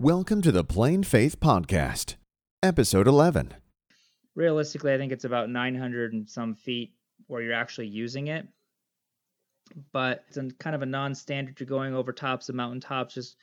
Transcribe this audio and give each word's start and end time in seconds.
Welcome 0.00 0.42
to 0.42 0.52
the 0.52 0.62
Plane 0.62 1.02
Faith 1.02 1.40
Podcast, 1.40 2.14
Episode 2.62 3.08
11. 3.08 3.54
Realistically, 4.36 4.94
I 4.94 4.96
think 4.96 5.10
it's 5.10 5.24
about 5.24 5.50
900 5.50 6.12
and 6.12 6.30
some 6.30 6.54
feet 6.54 6.92
where 7.26 7.42
you're 7.42 7.52
actually 7.52 7.88
using 7.88 8.28
it. 8.28 8.46
But 9.90 10.24
it's 10.28 10.36
a, 10.36 10.50
kind 10.60 10.76
of 10.76 10.82
a 10.82 10.86
non 10.86 11.16
standard. 11.16 11.58
You're 11.58 11.66
going 11.66 11.96
over 11.96 12.12
tops 12.12 12.48
of 12.48 12.54
mountaintops, 12.54 13.14
just 13.14 13.38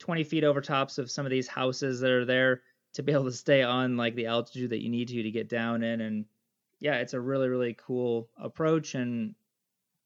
20 0.00 0.24
feet 0.24 0.44
over 0.44 0.60
tops 0.60 0.98
of 0.98 1.10
some 1.10 1.24
of 1.24 1.30
these 1.30 1.48
houses 1.48 2.00
that 2.00 2.10
are 2.10 2.26
there 2.26 2.60
to 2.92 3.02
be 3.02 3.12
able 3.12 3.24
to 3.24 3.32
stay 3.32 3.62
on 3.62 3.96
like 3.96 4.14
the 4.14 4.26
altitude 4.26 4.68
that 4.72 4.82
you 4.82 4.90
need 4.90 5.08
to 5.08 5.22
to 5.22 5.30
get 5.30 5.48
down 5.48 5.82
in. 5.82 6.02
And 6.02 6.26
yeah, 6.80 6.96
it's 6.96 7.14
a 7.14 7.20
really, 7.20 7.48
really 7.48 7.78
cool 7.80 8.28
approach 8.36 8.94
and 8.94 9.34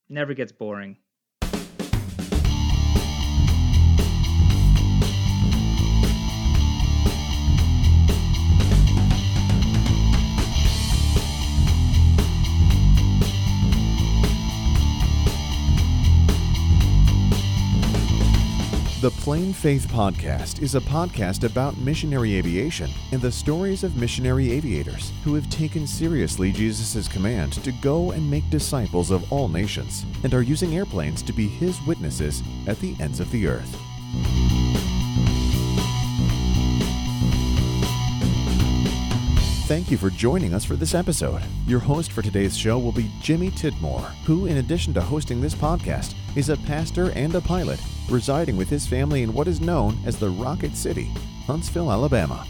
never 0.09 0.33
gets 0.33 0.53
boring. 0.53 0.97
The 19.01 19.13
Plane 19.13 19.53
Faith 19.53 19.87
Podcast 19.87 20.61
is 20.61 20.75
a 20.75 20.81
podcast 20.81 21.45
about 21.45 21.79
missionary 21.79 22.35
aviation 22.35 22.91
and 23.13 23.23
the 23.23 23.31
stories 23.31 23.85
of 23.85 23.97
missionary 23.97 24.51
aviators 24.51 25.13
who 25.23 25.37
have 25.37 25.49
taken 25.51 25.87
seriously 25.87 26.51
Jesus' 26.51 27.07
command 27.07 27.53
to 27.63 27.71
go 27.71 28.11
and 28.11 28.29
make 28.29 28.51
disciples 28.51 29.13
of 29.13 29.33
all 29.33 29.47
nations 29.47 30.05
and 30.25 30.35
are 30.35 30.43
using 30.43 30.75
airplanes 30.75 31.23
to 31.23 31.33
be 31.33 31.47
his 31.47 31.81
witnesses 31.83 32.43
at 32.67 32.81
the 32.81 32.97
ends 32.99 33.21
of 33.21 33.31
the 33.31 33.47
earth. 33.47 33.73
Thank 39.69 39.93
you 39.93 39.97
for 39.97 40.11
joining 40.11 40.55
us 40.55 40.65
for 40.65 40.75
this 40.75 40.97
episode. 40.97 41.43
Your 41.69 41.79
host 41.79 42.11
for 42.11 42.23
today's 42.23 42.59
show 42.59 42.81
will 42.81 42.91
be 42.91 43.13
Jimmy 43.21 43.53
Tidmore, 43.53 44.11
who, 44.25 44.47
in 44.47 44.57
addition 44.57 44.93
to 44.95 45.01
hosting 45.01 45.41
this 45.41 45.55
podcast, 45.55 46.15
is 46.35 46.49
a 46.49 46.57
pastor 46.57 47.13
and 47.13 47.33
a 47.37 47.41
pilot 47.41 47.79
residing 48.11 48.57
with 48.57 48.69
his 48.69 48.87
family 48.87 49.23
in 49.23 49.33
what 49.33 49.49
is 49.49 49.61
known 49.61 49.99
as 50.07 50.19
the 50.19 50.31
Rocket 50.31 50.77
City, 50.77 51.11
Huntsville, 51.47 51.93
Alabama. 51.93 52.47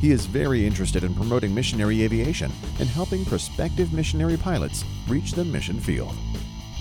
He 0.00 0.10
is 0.10 0.26
very 0.26 0.66
interested 0.66 1.04
in 1.04 1.14
promoting 1.14 1.54
missionary 1.54 2.02
aviation 2.02 2.52
and 2.80 2.88
helping 2.88 3.24
prospective 3.24 3.92
missionary 3.92 4.36
pilots 4.36 4.84
reach 5.08 5.32
the 5.32 5.44
mission 5.44 5.80
field. 5.80 6.14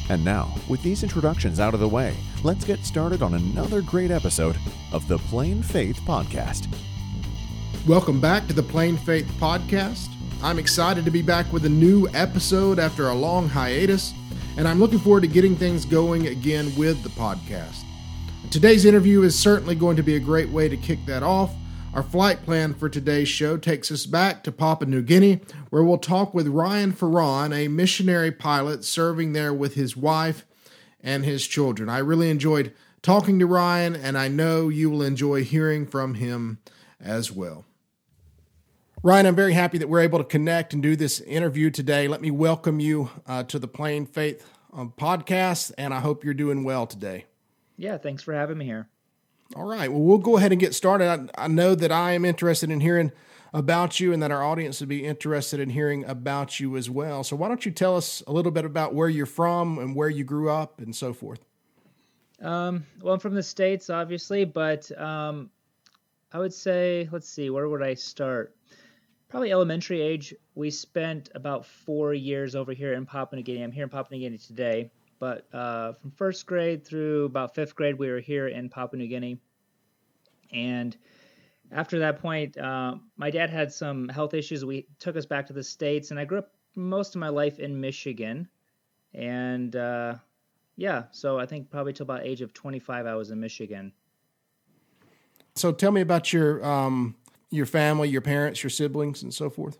And 0.09 0.23
now, 0.23 0.53
with 0.67 0.83
these 0.83 1.03
introductions 1.03 1.59
out 1.59 1.73
of 1.73 1.79
the 1.79 1.87
way, 1.87 2.15
let's 2.43 2.65
get 2.65 2.83
started 2.85 3.21
on 3.21 3.35
another 3.35 3.81
great 3.81 4.11
episode 4.11 4.57
of 4.91 5.07
the 5.07 5.17
Plane 5.17 5.63
Faith 5.63 5.99
Podcast. 6.01 6.67
Welcome 7.87 8.19
back 8.19 8.47
to 8.47 8.53
the 8.53 8.63
Plane 8.63 8.97
Faith 8.97 9.27
Podcast. 9.39 10.09
I'm 10.43 10.59
excited 10.59 11.05
to 11.05 11.11
be 11.11 11.21
back 11.21 11.51
with 11.53 11.65
a 11.65 11.69
new 11.69 12.07
episode 12.13 12.79
after 12.79 13.09
a 13.09 13.15
long 13.15 13.47
hiatus, 13.47 14.13
and 14.57 14.67
I'm 14.67 14.79
looking 14.79 14.99
forward 14.99 15.21
to 15.21 15.27
getting 15.27 15.55
things 15.55 15.85
going 15.85 16.27
again 16.27 16.71
with 16.75 17.01
the 17.03 17.09
podcast. 17.09 17.83
Today's 18.51 18.85
interview 18.85 19.23
is 19.23 19.37
certainly 19.37 19.75
going 19.75 19.97
to 19.97 20.03
be 20.03 20.15
a 20.15 20.19
great 20.19 20.49
way 20.49 20.69
to 20.69 20.77
kick 20.77 21.05
that 21.05 21.23
off. 21.23 21.53
Our 21.93 22.03
flight 22.03 22.43
plan 22.43 22.73
for 22.73 22.89
today's 22.89 23.27
show 23.27 23.57
takes 23.57 23.91
us 23.91 24.05
back 24.05 24.43
to 24.43 24.51
Papua 24.51 24.89
New 24.89 25.01
Guinea, 25.01 25.41
where 25.69 25.83
we'll 25.83 25.97
talk 25.97 26.33
with 26.33 26.47
Ryan 26.47 26.91
Farran, 26.93 27.53
a 27.53 27.67
missionary 27.67 28.31
pilot 28.31 28.83
serving 28.83 29.33
there 29.33 29.53
with 29.53 29.75
his 29.75 29.97
wife 29.97 30.45
and 31.01 31.25
his 31.25 31.45
children. 31.47 31.89
I 31.89 31.99
really 31.99 32.29
enjoyed 32.29 32.73
talking 33.01 33.39
to 33.39 33.45
Ryan, 33.45 33.95
and 33.95 34.17
I 34.17 34.27
know 34.27 34.69
you 34.69 34.89
will 34.89 35.03
enjoy 35.03 35.43
hearing 35.43 35.85
from 35.85 36.15
him 36.15 36.59
as 36.99 37.31
well. 37.31 37.65
Ryan, 39.03 39.27
I'm 39.27 39.35
very 39.35 39.53
happy 39.53 39.77
that 39.77 39.89
we're 39.89 40.01
able 40.01 40.19
to 40.19 40.25
connect 40.25 40.73
and 40.73 40.81
do 40.81 40.95
this 40.95 41.19
interview 41.21 41.69
today. 41.69 42.07
Let 42.07 42.21
me 42.21 42.31
welcome 42.31 42.79
you 42.79 43.09
uh, 43.27 43.43
to 43.43 43.59
the 43.59 43.67
Plane 43.67 44.05
Faith 44.05 44.49
um, 44.73 44.93
podcast, 44.97 45.71
and 45.77 45.93
I 45.93 45.99
hope 45.99 46.23
you're 46.23 46.33
doing 46.33 46.63
well 46.63 46.87
today. 46.87 47.25
Yeah, 47.77 47.97
thanks 47.97 48.23
for 48.23 48.33
having 48.33 48.57
me 48.57 48.65
here. 48.65 48.87
All 49.55 49.65
right. 49.65 49.91
Well, 49.91 50.01
we'll 50.01 50.17
go 50.17 50.37
ahead 50.37 50.51
and 50.51 50.59
get 50.59 50.73
started. 50.73 51.07
I, 51.37 51.45
I 51.45 51.47
know 51.47 51.75
that 51.75 51.91
I 51.91 52.11
am 52.11 52.25
interested 52.25 52.71
in 52.71 52.79
hearing 52.79 53.11
about 53.53 53.99
you 53.99 54.11
and 54.11 54.21
that 54.23 54.31
our 54.31 54.43
audience 54.43 54.79
would 54.79 54.89
be 54.89 55.05
interested 55.05 55.59
in 55.59 55.69
hearing 55.69 56.03
about 56.05 56.59
you 56.59 56.75
as 56.77 56.89
well. 56.89 57.23
So, 57.23 57.35
why 57.35 57.47
don't 57.47 57.65
you 57.65 57.71
tell 57.71 57.95
us 57.95 58.23
a 58.27 58.33
little 58.33 58.51
bit 58.51 58.65
about 58.65 58.93
where 58.93 59.07
you're 59.07 59.25
from 59.25 59.77
and 59.77 59.95
where 59.95 60.09
you 60.09 60.23
grew 60.23 60.49
up 60.49 60.81
and 60.81 60.95
so 60.95 61.13
forth? 61.13 61.39
Um, 62.41 62.85
well, 63.01 63.13
I'm 63.13 63.19
from 63.19 63.35
the 63.35 63.43
States, 63.43 63.89
obviously, 63.89 64.45
but 64.45 64.91
um, 64.99 65.49
I 66.33 66.39
would 66.39 66.53
say, 66.53 67.07
let's 67.11 67.29
see, 67.29 67.49
where 67.49 67.69
would 67.69 67.83
I 67.83 67.93
start? 67.93 68.55
probably 69.35 69.51
elementary 69.51 70.01
age, 70.01 70.33
we 70.55 70.69
spent 70.69 71.29
about 71.35 71.65
four 71.65 72.13
years 72.13 72.55
over 72.55 72.71
here 72.71 72.93
in 72.93 73.05
Papua 73.05 73.35
New 73.35 73.43
Guinea. 73.43 73.63
I'm 73.63 73.71
here 73.71 73.83
in 73.83 73.89
Papua 73.89 74.17
New 74.17 74.23
Guinea 74.23 74.37
today, 74.37 74.89
but 75.19 75.47
uh, 75.53 75.93
from 75.93 76.11
first 76.11 76.45
grade 76.45 76.85
through 76.85 77.25
about 77.25 77.55
fifth 77.55 77.75
grade, 77.75 77.97
we 77.97 78.09
were 78.09 78.19
here 78.19 78.47
in 78.47 78.69
Papua 78.69 78.99
New 78.99 79.07
Guinea. 79.07 79.39
And 80.51 80.95
after 81.71 81.99
that 81.99 82.19
point, 82.19 82.57
uh, 82.57 82.95
my 83.17 83.29
dad 83.29 83.49
had 83.49 83.71
some 83.71 84.07
health 84.09 84.33
issues. 84.33 84.63
We 84.65 84.87
took 84.99 85.15
us 85.15 85.25
back 85.25 85.47
to 85.47 85.53
the 85.53 85.63
States, 85.63 86.11
and 86.11 86.19
I 86.19 86.25
grew 86.25 86.39
up 86.39 86.51
most 86.75 87.15
of 87.15 87.19
my 87.19 87.29
life 87.29 87.59
in 87.59 87.79
Michigan. 87.79 88.47
And 89.13 89.75
uh, 89.75 90.15
yeah, 90.75 91.03
so 91.11 91.39
I 91.39 91.45
think 91.45 91.69
probably 91.69 91.93
till 91.93 92.03
about 92.03 92.23
age 92.23 92.41
of 92.41 92.53
25, 92.53 93.05
I 93.05 93.15
was 93.15 93.31
in 93.31 93.39
Michigan. 93.39 93.93
So 95.55 95.71
tell 95.71 95.91
me 95.91 96.01
about 96.01 96.33
your 96.33 96.63
um, 96.65 97.15
your 97.49 97.65
family, 97.65 98.09
your 98.09 98.21
parents, 98.21 98.61
your 98.61 98.69
siblings, 98.69 99.23
and 99.23 99.33
so 99.33 99.49
forth? 99.49 99.79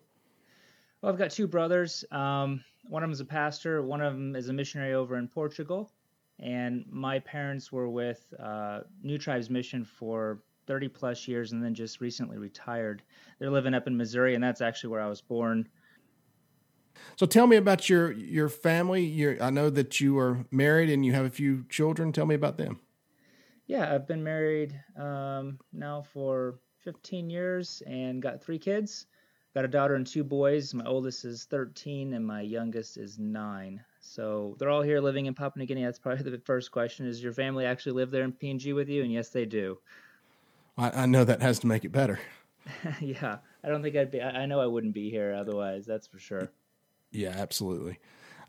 Well, 1.02 1.12
I've 1.12 1.20
got 1.20 1.32
two 1.32 1.48
brothers. 1.48 2.06
Um, 2.12 2.64
one 2.88 3.04
of 3.04 3.08
them 3.08 3.14
is 3.14 3.20
a 3.20 3.26
pastor. 3.26 3.82
One 3.82 4.02
of 4.02 4.14
them 4.14 4.36
is 4.36 4.50
a 4.50 4.54
missionary 4.54 4.94
over 4.94 5.18
in 5.18 5.28
Portugal. 5.28 5.92
And 6.40 6.86
my 6.90 7.20
parents 7.20 7.72
were 7.72 7.90
with 7.90 8.34
uh, 8.40 8.82
New 9.02 9.18
Tribes 9.18 9.50
Mission 9.50 9.86
for 9.86 10.40
30 10.68 10.90
plus 10.90 11.28
years 11.28 11.52
and 11.52 11.64
then 11.64 11.74
just 11.74 12.02
recently 12.02 12.38
retired. 12.38 13.04
They're 13.40 13.50
living 13.50 13.74
up 13.74 13.88
in 13.88 13.96
Missouri, 13.96 14.36
and 14.36 14.44
that's 14.44 14.62
actually 14.62 14.90
where 14.90 15.02
I 15.02 15.08
was 15.08 15.22
born. 15.22 15.68
So 17.18 17.26
tell 17.26 17.48
me 17.48 17.58
about 17.58 17.90
your 17.90 18.12
your 18.12 18.50
family. 18.50 19.04
Your, 19.04 19.42
I 19.42 19.50
know 19.50 19.70
that 19.70 20.00
you 20.00 20.18
are 20.18 20.46
married 20.50 20.90
and 20.90 21.06
you 21.06 21.14
have 21.14 21.26
a 21.26 21.30
few 21.30 21.66
children. 21.70 22.12
Tell 22.12 22.26
me 22.26 22.36
about 22.36 22.58
them. 22.58 22.80
Yeah, 23.68 23.94
I've 23.94 24.08
been 24.08 24.24
married 24.24 24.80
um, 24.98 25.60
now 25.74 26.04
for 26.14 26.60
15 26.84 27.30
years 27.30 27.82
and 27.88 28.22
got 28.22 28.44
three 28.44 28.60
kids. 28.60 29.08
Got 29.56 29.64
a 29.64 29.70
daughter 29.70 29.96
and 29.96 30.06
two 30.06 30.26
boys. 30.26 30.74
My 30.74 30.84
oldest 30.84 31.24
is 31.24 31.46
13 31.46 32.14
and 32.14 32.28
my 32.28 32.42
youngest 32.42 32.98
is 32.98 33.18
nine. 33.18 33.82
So 34.02 34.58
they're 34.60 34.70
all 34.70 34.82
here 34.82 35.00
living 35.00 35.28
in 35.28 35.34
Papua 35.34 35.62
New 35.62 35.66
Guinea. 35.66 35.86
That's 35.86 35.98
probably 35.98 36.30
the 36.30 36.38
first 36.40 36.72
question: 36.72 37.08
Is 37.08 37.24
your 37.24 37.32
family 37.32 37.66
actually 37.66 37.94
live 37.94 38.12
there 38.12 38.24
in 38.24 38.34
PNG 38.34 38.76
with 38.76 38.90
you? 38.90 39.02
And 39.04 39.14
yes, 39.14 39.30
they 39.30 39.46
do. 39.46 39.80
I, 40.78 41.04
I 41.04 41.06
know 41.06 41.24
that 41.24 41.42
has 41.42 41.60
to 41.60 41.68
make 41.68 41.86
it 41.86 41.94
better. 41.94 42.20
yeah, 43.00 43.38
I 43.64 43.70
don't 43.70 43.82
think 43.82 43.96
I'd 43.96 44.12
be. 44.12 44.22
I, 44.22 44.42
I, 44.42 44.46
know 44.46 44.60
I 44.60 44.66
wouldn't 44.66 44.94
be 44.94 45.10
here 45.10 45.34
otherwise. 45.34 45.86
That's 45.86 46.06
for 46.06 46.20
sure. 46.20 46.52
Yeah, 47.12 47.30
absolutely. 47.30 48.00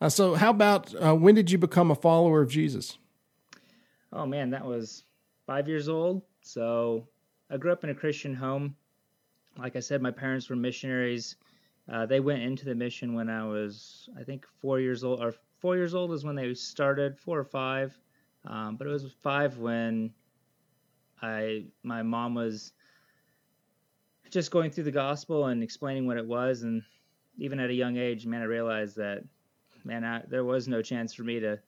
Uh, 0.01 0.09
so, 0.09 0.35
how 0.35 0.51
about 0.51 0.93
uh, 1.01 1.15
when 1.15 1.37
did 1.37 1.53
you 1.53 1.59
become 1.59 1.93
a 1.93 1.95
follower 1.95 2.43
of 2.43 2.51
Jesus? 2.51 2.99
Oh 4.13 4.27
man, 4.27 4.51
that 4.51 4.67
was 4.67 5.05
five 5.47 5.69
years 5.69 5.89
old. 5.89 6.23
So 6.43 7.07
I 7.49 7.59
grew 7.59 7.71
up 7.71 7.85
in 7.85 7.91
a 7.91 7.95
Christian 7.95 8.35
home. 8.35 8.75
Like 9.59 9.77
I 9.77 9.81
said, 9.81 10.03
my 10.03 10.11
parents 10.11 10.49
were 10.49 10.57
missionaries. 10.57 11.37
Uh, 11.89 12.07
they 12.07 12.21
went 12.21 12.43
into 12.43 12.65
the 12.65 12.75
mission 12.75 13.15
when 13.15 13.31
I 13.31 13.45
was, 13.45 14.09
I 14.19 14.25
think, 14.25 14.47
four 14.61 14.81
years 14.81 15.05
old. 15.05 15.23
Or 15.23 15.35
four 15.61 15.77
years 15.77 15.95
old 15.95 16.13
is 16.13 16.25
when 16.25 16.35
they 16.35 16.53
started, 16.55 17.19
four 17.19 17.39
or 17.39 17.45
five. 17.45 17.97
Um, 18.45 18.77
but 18.77 18.87
it 18.87 18.91
was 18.91 19.13
five 19.23 19.59
when 19.59 20.13
I, 21.23 21.67
my 21.83 22.03
mom 22.03 22.35
was 22.35 22.73
just 24.31 24.51
going 24.51 24.71
through 24.71 24.85
the 24.85 24.91
gospel 24.91 25.47
and 25.47 25.63
explaining 25.63 26.07
what 26.07 26.17
it 26.17 26.27
was. 26.27 26.63
And 26.63 26.83
even 27.39 27.61
at 27.61 27.71
a 27.71 27.75
young 27.75 27.97
age, 27.97 28.27
man, 28.27 28.43
I 28.43 28.47
realized 28.47 28.97
that, 28.97 29.23
man, 29.85 30.05
I, 30.05 30.23
there 30.29 30.45
was 30.45 30.69
no 30.69 30.83
chance 30.83 31.15
for 31.15 31.23
me 31.23 31.41
to 31.41 31.61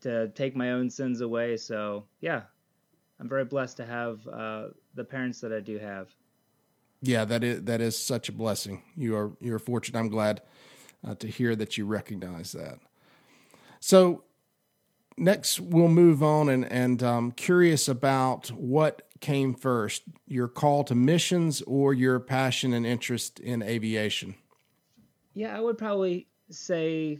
to 0.00 0.28
take 0.28 0.54
my 0.54 0.72
own 0.72 0.90
sins 0.90 1.20
away. 1.20 1.56
So 1.56 2.06
yeah, 2.20 2.42
I'm 3.18 3.28
very 3.28 3.44
blessed 3.44 3.78
to 3.78 3.86
have 3.86 4.26
uh, 4.28 4.68
the 4.94 5.04
parents 5.04 5.40
that 5.40 5.52
I 5.52 5.60
do 5.60 5.78
have. 5.78 6.08
Yeah, 7.00 7.24
that 7.24 7.44
is 7.44 7.64
that 7.64 7.80
is 7.80 7.96
such 7.96 8.28
a 8.28 8.32
blessing. 8.32 8.82
You 8.96 9.16
are 9.16 9.32
you're 9.40 9.58
fortunate. 9.58 9.98
I'm 9.98 10.08
glad 10.08 10.42
uh, 11.06 11.14
to 11.16 11.28
hear 11.28 11.54
that 11.56 11.78
you 11.78 11.86
recognize 11.86 12.52
that. 12.52 12.78
So 13.80 14.24
next, 15.16 15.60
we'll 15.60 15.88
move 15.88 16.22
on 16.22 16.48
and 16.48 16.70
and 16.70 17.02
um, 17.02 17.32
curious 17.32 17.88
about 17.88 18.48
what 18.48 19.02
came 19.20 19.54
first: 19.54 20.02
your 20.26 20.48
call 20.48 20.84
to 20.84 20.94
missions 20.94 21.62
or 21.62 21.94
your 21.94 22.18
passion 22.18 22.72
and 22.72 22.84
interest 22.84 23.38
in 23.38 23.62
aviation. 23.62 24.34
Yeah, 25.34 25.56
I 25.56 25.60
would 25.60 25.78
probably 25.78 26.26
say 26.50 27.18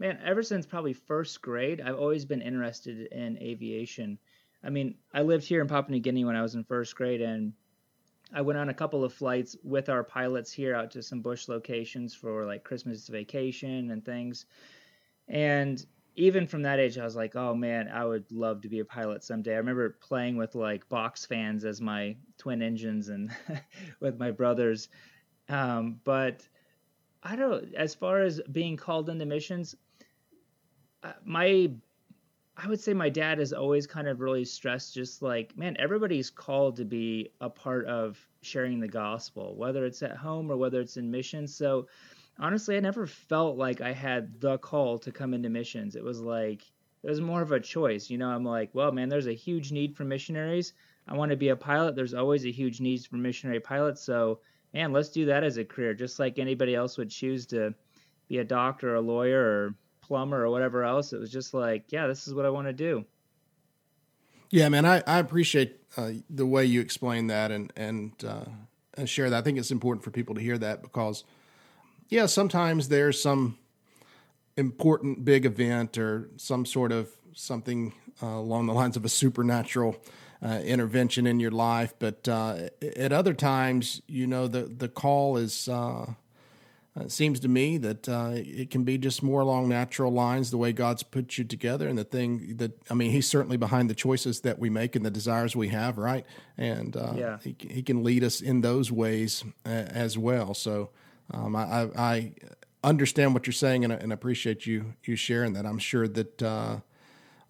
man, 0.00 0.18
ever 0.24 0.42
since 0.42 0.66
probably 0.66 0.94
first 0.94 1.40
grade, 1.42 1.80
I've 1.80 1.98
always 1.98 2.24
been 2.24 2.40
interested 2.40 3.06
in 3.12 3.38
aviation. 3.38 4.18
I 4.64 4.70
mean, 4.70 4.96
I 5.12 5.22
lived 5.22 5.44
here 5.44 5.60
in 5.60 5.68
Papua 5.68 5.92
New 5.92 6.00
Guinea 6.00 6.24
when 6.24 6.36
I 6.36 6.42
was 6.42 6.54
in 6.54 6.64
first 6.64 6.96
grade, 6.96 7.20
and 7.20 7.52
I 8.32 8.42
went 8.42 8.58
on 8.58 8.68
a 8.68 8.74
couple 8.74 9.04
of 9.04 9.12
flights 9.12 9.56
with 9.62 9.88
our 9.88 10.04
pilots 10.04 10.52
here 10.52 10.74
out 10.74 10.90
to 10.92 11.02
some 11.02 11.20
bush 11.20 11.48
locations 11.48 12.14
for 12.14 12.46
like 12.46 12.64
Christmas 12.64 13.08
vacation 13.08 13.90
and 13.90 14.04
things. 14.04 14.46
And 15.28 15.84
even 16.16 16.46
from 16.46 16.62
that 16.62 16.78
age, 16.78 16.98
I 16.98 17.04
was 17.04 17.16
like, 17.16 17.34
oh 17.36 17.54
man, 17.54 17.88
I 17.88 18.04
would 18.04 18.30
love 18.30 18.62
to 18.62 18.68
be 18.68 18.80
a 18.80 18.84
pilot 18.84 19.24
someday. 19.24 19.54
I 19.54 19.58
remember 19.58 19.96
playing 20.00 20.36
with 20.36 20.54
like 20.54 20.88
box 20.88 21.24
fans 21.24 21.64
as 21.64 21.80
my 21.80 22.16
twin 22.38 22.62
engines 22.62 23.08
and 23.08 23.30
with 24.00 24.18
my 24.18 24.30
brothers. 24.30 24.88
Um, 25.48 26.00
but 26.04 26.46
I 27.22 27.36
don't, 27.36 27.74
as 27.74 27.94
far 27.94 28.20
as 28.22 28.40
being 28.50 28.76
called 28.76 29.08
into 29.08 29.26
missions, 29.26 29.74
uh, 31.02 31.12
my 31.24 31.70
I 32.62 32.68
would 32.68 32.80
say 32.80 32.92
my 32.92 33.08
dad 33.08 33.38
has 33.38 33.54
always 33.54 33.86
kind 33.86 34.06
of 34.06 34.20
really 34.20 34.44
stressed 34.44 34.92
just 34.92 35.22
like, 35.22 35.56
man, 35.56 35.76
everybody's 35.78 36.28
called 36.28 36.76
to 36.76 36.84
be 36.84 37.30
a 37.40 37.48
part 37.48 37.86
of 37.86 38.18
sharing 38.42 38.80
the 38.80 38.88
gospel, 38.88 39.54
whether 39.56 39.86
it's 39.86 40.02
at 40.02 40.16
home 40.16 40.50
or 40.50 40.58
whether 40.58 40.80
it's 40.80 40.98
in 40.98 41.10
missions. 41.10 41.54
So 41.54 41.88
honestly, 42.38 42.76
I 42.76 42.80
never 42.80 43.06
felt 43.06 43.56
like 43.56 43.80
I 43.80 43.92
had 43.92 44.40
the 44.40 44.58
call 44.58 44.98
to 44.98 45.10
come 45.10 45.32
into 45.32 45.48
missions. 45.48 45.96
It 45.96 46.04
was 46.04 46.20
like, 46.20 46.62
it 47.02 47.08
was 47.08 47.22
more 47.22 47.40
of 47.40 47.52
a 47.52 47.60
choice. 47.60 48.10
You 48.10 48.18
know, 48.18 48.28
I'm 48.28 48.44
like, 48.44 48.68
well, 48.74 48.92
man, 48.92 49.08
there's 49.08 49.26
a 49.26 49.32
huge 49.32 49.72
need 49.72 49.96
for 49.96 50.04
missionaries. 50.04 50.74
I 51.08 51.14
want 51.14 51.30
to 51.30 51.36
be 51.36 51.48
a 51.48 51.56
pilot. 51.56 51.96
There's 51.96 52.12
always 52.12 52.44
a 52.44 52.52
huge 52.52 52.78
need 52.78 53.06
for 53.06 53.16
missionary 53.16 53.60
pilots. 53.60 54.02
So, 54.02 54.40
man, 54.74 54.92
let's 54.92 55.08
do 55.08 55.24
that 55.26 55.44
as 55.44 55.56
a 55.56 55.64
career, 55.64 55.94
just 55.94 56.18
like 56.18 56.38
anybody 56.38 56.74
else 56.74 56.98
would 56.98 57.10
choose 57.10 57.46
to 57.46 57.74
be 58.28 58.38
a 58.38 58.44
doctor, 58.44 58.92
or 58.92 58.96
a 58.96 59.00
lawyer, 59.00 59.40
or 59.40 59.74
plumber 60.10 60.44
or 60.44 60.50
whatever 60.50 60.82
else. 60.82 61.12
It 61.12 61.20
was 61.20 61.30
just 61.30 61.54
like, 61.54 61.92
yeah, 61.92 62.08
this 62.08 62.26
is 62.26 62.34
what 62.34 62.44
I 62.44 62.50
want 62.50 62.66
to 62.66 62.72
do. 62.72 63.04
Yeah, 64.50 64.68
man, 64.68 64.84
I, 64.84 65.04
I 65.06 65.20
appreciate 65.20 65.76
uh, 65.96 66.10
the 66.28 66.44
way 66.44 66.64
you 66.64 66.80
explain 66.80 67.28
that 67.28 67.52
and 67.52 67.72
and 67.76 68.12
uh, 68.26 68.46
and 68.94 69.08
share 69.08 69.30
that. 69.30 69.38
I 69.38 69.42
think 69.42 69.56
it's 69.56 69.70
important 69.70 70.02
for 70.02 70.10
people 70.10 70.34
to 70.34 70.40
hear 70.40 70.58
that 70.58 70.82
because, 70.82 71.22
yeah, 72.08 72.26
sometimes 72.26 72.88
there's 72.88 73.22
some 73.22 73.56
important 74.56 75.24
big 75.24 75.46
event 75.46 75.96
or 75.96 76.28
some 76.36 76.66
sort 76.66 76.90
of 76.90 77.08
something 77.32 77.92
uh, 78.20 78.26
along 78.26 78.66
the 78.66 78.74
lines 78.74 78.96
of 78.96 79.04
a 79.04 79.08
supernatural 79.08 79.96
uh, 80.42 80.60
intervention 80.64 81.24
in 81.24 81.38
your 81.38 81.52
life, 81.52 81.94
but 82.00 82.26
uh, 82.26 82.68
at 82.96 83.12
other 83.12 83.32
times, 83.34 84.02
you 84.08 84.26
know, 84.26 84.48
the 84.48 84.62
the 84.62 84.88
call 84.88 85.36
is 85.36 85.68
uh, 85.68 86.06
it 86.96 87.12
seems 87.12 87.38
to 87.40 87.48
me 87.48 87.78
that 87.78 88.08
uh, 88.08 88.32
it 88.34 88.70
can 88.70 88.82
be 88.82 88.98
just 88.98 89.22
more 89.22 89.40
along 89.40 89.68
natural 89.68 90.12
lines, 90.12 90.50
the 90.50 90.58
way 90.58 90.72
God's 90.72 91.04
put 91.04 91.38
you 91.38 91.44
together, 91.44 91.86
and 91.86 91.96
the 91.96 92.04
thing 92.04 92.56
that 92.56 92.72
I 92.90 92.94
mean, 92.94 93.12
He's 93.12 93.28
certainly 93.28 93.56
behind 93.56 93.88
the 93.88 93.94
choices 93.94 94.40
that 94.40 94.58
we 94.58 94.70
make 94.70 94.96
and 94.96 95.06
the 95.06 95.10
desires 95.10 95.54
we 95.54 95.68
have, 95.68 95.98
right? 95.98 96.26
And 96.58 96.96
uh, 96.96 97.12
yeah. 97.16 97.38
he, 97.42 97.54
he 97.60 97.82
can 97.82 98.02
lead 98.02 98.24
us 98.24 98.40
in 98.40 98.60
those 98.60 98.90
ways 98.90 99.44
uh, 99.64 99.68
as 99.68 100.18
well. 100.18 100.52
So 100.52 100.90
um, 101.32 101.54
I, 101.54 101.88
I, 101.96 102.32
understand 102.82 103.34
what 103.34 103.46
you're 103.46 103.52
saying 103.52 103.84
and, 103.84 103.92
and 103.92 104.10
appreciate 104.10 104.66
you 104.66 104.94
you 105.04 105.14
sharing 105.14 105.52
that. 105.54 105.66
I'm 105.66 105.78
sure 105.78 106.08
that. 106.08 106.42
Uh, 106.42 106.76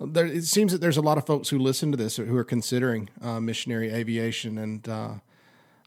there, 0.02 0.25
it 0.25 0.44
seems 0.44 0.72
that 0.72 0.81
there's 0.81 0.96
a 0.96 1.02
lot 1.02 1.19
of 1.19 1.26
folks 1.26 1.50
who 1.50 1.58
listen 1.58 1.90
to 1.90 1.96
this 1.96 2.16
who 2.16 2.34
are 2.34 2.44
considering 2.44 3.10
uh, 3.20 3.38
missionary 3.38 3.92
aviation, 3.92 4.56
and 4.56 4.88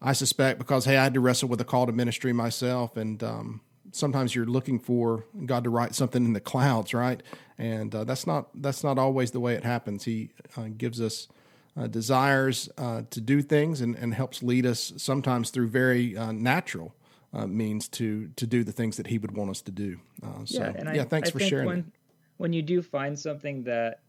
I 0.03 0.13
suspect 0.13 0.59
because 0.59 0.83
hey, 0.85 0.97
I 0.97 1.03
had 1.03 1.13
to 1.13 1.21
wrestle 1.21 1.47
with 1.47 1.61
a 1.61 1.65
call 1.65 1.85
to 1.85 1.93
ministry 1.93 2.33
myself, 2.33 2.97
and 2.97 3.23
um, 3.23 3.61
sometimes 3.93 4.35
you're 4.35 4.45
looking 4.45 4.79
for 4.79 5.25
God 5.45 5.63
to 5.63 5.69
write 5.69 5.95
something 5.95 6.25
in 6.25 6.33
the 6.33 6.41
clouds, 6.41 6.93
right? 6.93 7.23
And 7.57 7.95
uh, 7.95 8.03
that's 8.03 8.27
not 8.27 8.49
that's 8.61 8.83
not 8.83 8.99
always 8.99 9.31
the 9.31 9.39
way 9.39 9.55
it 9.55 9.63
happens. 9.63 10.03
He 10.03 10.31
uh, 10.57 10.67
gives 10.77 10.99
us 10.99 11.29
uh, 11.77 11.87
desires 11.87 12.69
uh, 12.77 13.03
to 13.09 13.21
do 13.21 13.41
things 13.41 13.81
and, 13.81 13.95
and 13.95 14.13
helps 14.13 14.43
lead 14.43 14.65
us 14.65 14.93
sometimes 14.97 15.49
through 15.49 15.69
very 15.69 16.17
uh, 16.17 16.33
natural 16.33 16.93
uh, 17.33 17.47
means 17.47 17.87
to 17.89 18.27
to 18.35 18.45
do 18.45 18.63
the 18.63 18.73
things 18.73 18.97
that 18.97 19.07
He 19.07 19.17
would 19.17 19.35
want 19.35 19.51
us 19.51 19.61
to 19.61 19.71
do. 19.71 19.99
so 20.43 20.59
yeah, 20.59 20.73
and 20.75 20.95
yeah, 20.95 21.05
thanks 21.05 21.29
I 21.29 21.31
for 21.31 21.39
sharing. 21.39 21.67
When, 21.67 21.91
when 22.37 22.51
you 22.53 22.61
do 22.61 22.81
find 22.81 23.17
something 23.17 23.63
that 23.63 24.01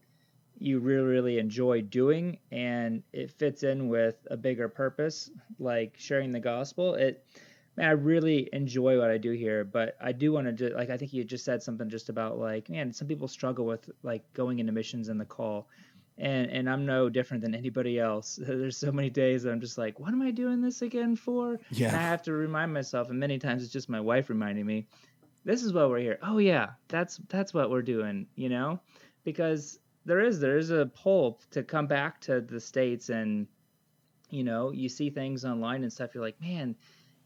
you 0.57 0.79
really 0.79 1.03
really 1.03 1.39
enjoy 1.39 1.81
doing 1.81 2.39
and 2.51 3.03
it 3.13 3.31
fits 3.31 3.63
in 3.63 3.89
with 3.89 4.15
a 4.31 4.37
bigger 4.37 4.69
purpose 4.69 5.29
like 5.59 5.93
sharing 5.97 6.31
the 6.31 6.39
gospel. 6.39 6.95
It 6.95 7.25
man 7.75 7.87
i 7.87 7.91
really 7.91 8.49
enjoy 8.53 8.97
what 8.97 9.09
i 9.09 9.17
do 9.17 9.31
here 9.31 9.63
but 9.63 9.95
i 10.01 10.11
do 10.11 10.31
want 10.31 10.47
to 10.47 10.51
do. 10.51 10.75
like 10.75 10.89
i 10.89 10.97
think 10.97 11.13
you 11.13 11.23
just 11.23 11.45
said 11.45 11.61
something 11.61 11.89
just 11.89 12.09
about 12.09 12.37
like 12.37 12.69
man 12.69 12.91
some 12.91 13.07
people 13.07 13.27
struggle 13.27 13.65
with 13.65 13.89
like 14.03 14.21
going 14.33 14.59
into 14.59 14.71
missions 14.71 15.09
and 15.09 15.19
the 15.19 15.25
call. 15.25 15.67
And 16.17 16.49
and 16.49 16.69
i'm 16.69 16.85
no 16.85 17.09
different 17.09 17.43
than 17.43 17.53
anybody 17.53 17.99
else. 17.99 18.39
There's 18.41 18.77
so 18.77 18.91
many 18.91 19.09
days 19.09 19.43
that 19.43 19.51
i'm 19.51 19.59
just 19.59 19.77
like 19.77 19.99
what 19.99 20.13
am 20.13 20.21
i 20.21 20.31
doing 20.31 20.61
this 20.61 20.81
again 20.81 21.15
for? 21.15 21.59
Yeah. 21.71 21.89
And 21.89 21.97
i 21.97 22.01
have 22.01 22.23
to 22.23 22.33
remind 22.33 22.73
myself 22.73 23.09
and 23.09 23.19
many 23.19 23.37
times 23.37 23.63
it's 23.63 23.73
just 23.73 23.89
my 23.89 23.99
wife 23.99 24.29
reminding 24.29 24.65
me 24.65 24.87
this 25.43 25.61
is 25.61 25.73
what 25.73 25.89
we're 25.89 25.99
here. 25.99 26.17
Oh 26.23 26.37
yeah 26.37 26.69
that's 26.87 27.19
that's 27.27 27.53
what 27.53 27.69
we're 27.69 27.81
doing 27.81 28.27
you 28.35 28.47
know? 28.47 28.79
Because 29.25 29.79
there 30.05 30.21
is 30.21 30.39
there 30.39 30.57
is 30.57 30.69
a 30.69 30.85
pull 30.85 31.39
to 31.51 31.63
come 31.63 31.87
back 31.87 32.21
to 32.21 32.41
the 32.41 32.59
states 32.59 33.09
and 33.09 33.47
you 34.29 34.43
know 34.43 34.71
you 34.71 34.87
see 34.87 35.09
things 35.09 35.43
online 35.43 35.83
and 35.83 35.91
stuff 35.91 36.13
you're 36.13 36.23
like 36.23 36.39
man 36.39 36.75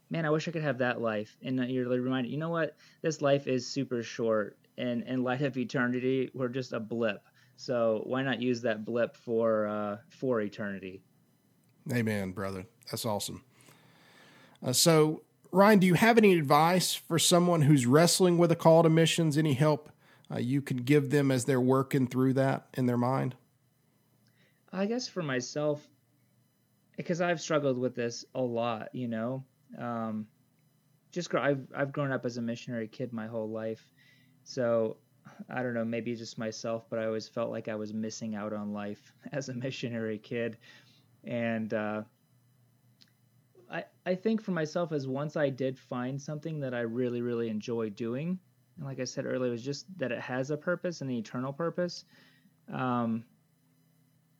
man 0.09 0.25
i 0.25 0.29
wish 0.29 0.47
i 0.47 0.51
could 0.51 0.63
have 0.63 0.79
that 0.79 1.01
life. 1.01 1.37
And 1.43 1.59
you're 1.69 1.87
reminded 1.87 2.31
you 2.31 2.37
know 2.37 2.49
what? 2.49 2.75
This 3.01 3.21
life 3.21 3.47
is 3.47 3.67
super 3.67 4.01
short 4.01 4.57
and 4.77 5.03
in 5.03 5.23
light 5.23 5.41
of 5.41 5.57
eternity 5.57 6.31
we're 6.33 6.47
just 6.47 6.73
a 6.73 6.79
blip. 6.79 7.21
So 7.57 8.03
why 8.05 8.23
not 8.23 8.41
use 8.41 8.61
that 8.61 8.85
blip 8.85 9.17
for 9.17 9.67
uh, 9.67 9.97
for 10.09 10.41
eternity? 10.41 11.01
Amen 11.91 12.31
brother. 12.31 12.65
That's 12.89 13.05
awesome. 13.05 13.43
Uh, 14.63 14.73
so 14.73 15.23
ryan 15.51 15.79
do 15.79 15.87
you 15.87 15.95
have 15.95 16.17
any 16.17 16.37
advice 16.37 16.93
for 16.93 17.19
someone 17.19 17.63
who's 17.63 17.85
wrestling 17.85 18.37
with 18.37 18.51
a 18.51 18.55
call 18.55 18.83
to 18.83 18.89
missions? 18.89 19.37
Any 19.37 19.53
help 19.53 19.89
uh, 20.31 20.37
you 20.37 20.61
can 20.61 20.77
give 20.77 21.09
them 21.09 21.31
as 21.31 21.45
they're 21.45 21.61
working 21.61 22.07
through 22.07 22.33
that 22.33 22.67
in 22.73 22.85
their 22.85 22.97
mind? 22.97 23.35
I 24.71 24.85
guess 24.85 25.07
for 25.07 25.23
myself, 25.23 25.87
because 26.97 27.21
I've 27.21 27.41
struggled 27.41 27.77
with 27.77 27.95
this 27.95 28.25
a 28.35 28.41
lot, 28.41 28.93
you 28.93 29.07
know. 29.07 29.43
Um, 29.77 30.27
just 31.11 31.29
grow, 31.29 31.41
I've 31.41 31.67
I've 31.75 31.91
grown 31.91 32.11
up 32.11 32.25
as 32.25 32.37
a 32.37 32.41
missionary 32.41 32.87
kid 32.87 33.13
my 33.13 33.27
whole 33.27 33.49
life, 33.49 33.87
so 34.43 34.97
I 35.49 35.63
don't 35.63 35.73
know, 35.73 35.85
maybe 35.85 36.15
just 36.15 36.37
myself, 36.37 36.85
but 36.89 36.99
I 36.99 37.05
always 37.05 37.27
felt 37.27 37.49
like 37.49 37.67
I 37.67 37.75
was 37.75 37.93
missing 37.93 38.35
out 38.35 38.53
on 38.53 38.73
life 38.73 39.11
as 39.31 39.49
a 39.49 39.53
missionary 39.53 40.19
kid, 40.19 40.57
and 41.23 41.73
uh, 41.73 42.03
I 43.71 43.85
I 44.05 44.15
think 44.15 44.41
for 44.41 44.51
myself 44.51 44.91
as 44.91 45.07
once 45.07 45.35
I 45.35 45.49
did 45.49 45.79
find 45.79 46.21
something 46.21 46.59
that 46.59 46.73
I 46.73 46.81
really 46.81 47.21
really 47.21 47.49
enjoy 47.49 47.89
doing, 47.89 48.39
and 48.79 48.87
like 48.87 49.01
I 49.01 49.03
said 49.03 49.25
earlier, 49.25 49.49
it 49.49 49.51
was 49.51 49.63
just 49.63 49.85
that 49.99 50.13
it 50.13 50.21
has 50.21 50.51
a 50.51 50.57
purpose 50.57 51.01
and 51.01 51.09
an 51.09 51.17
eternal 51.17 51.51
purpose. 51.51 52.05
Um, 52.71 53.25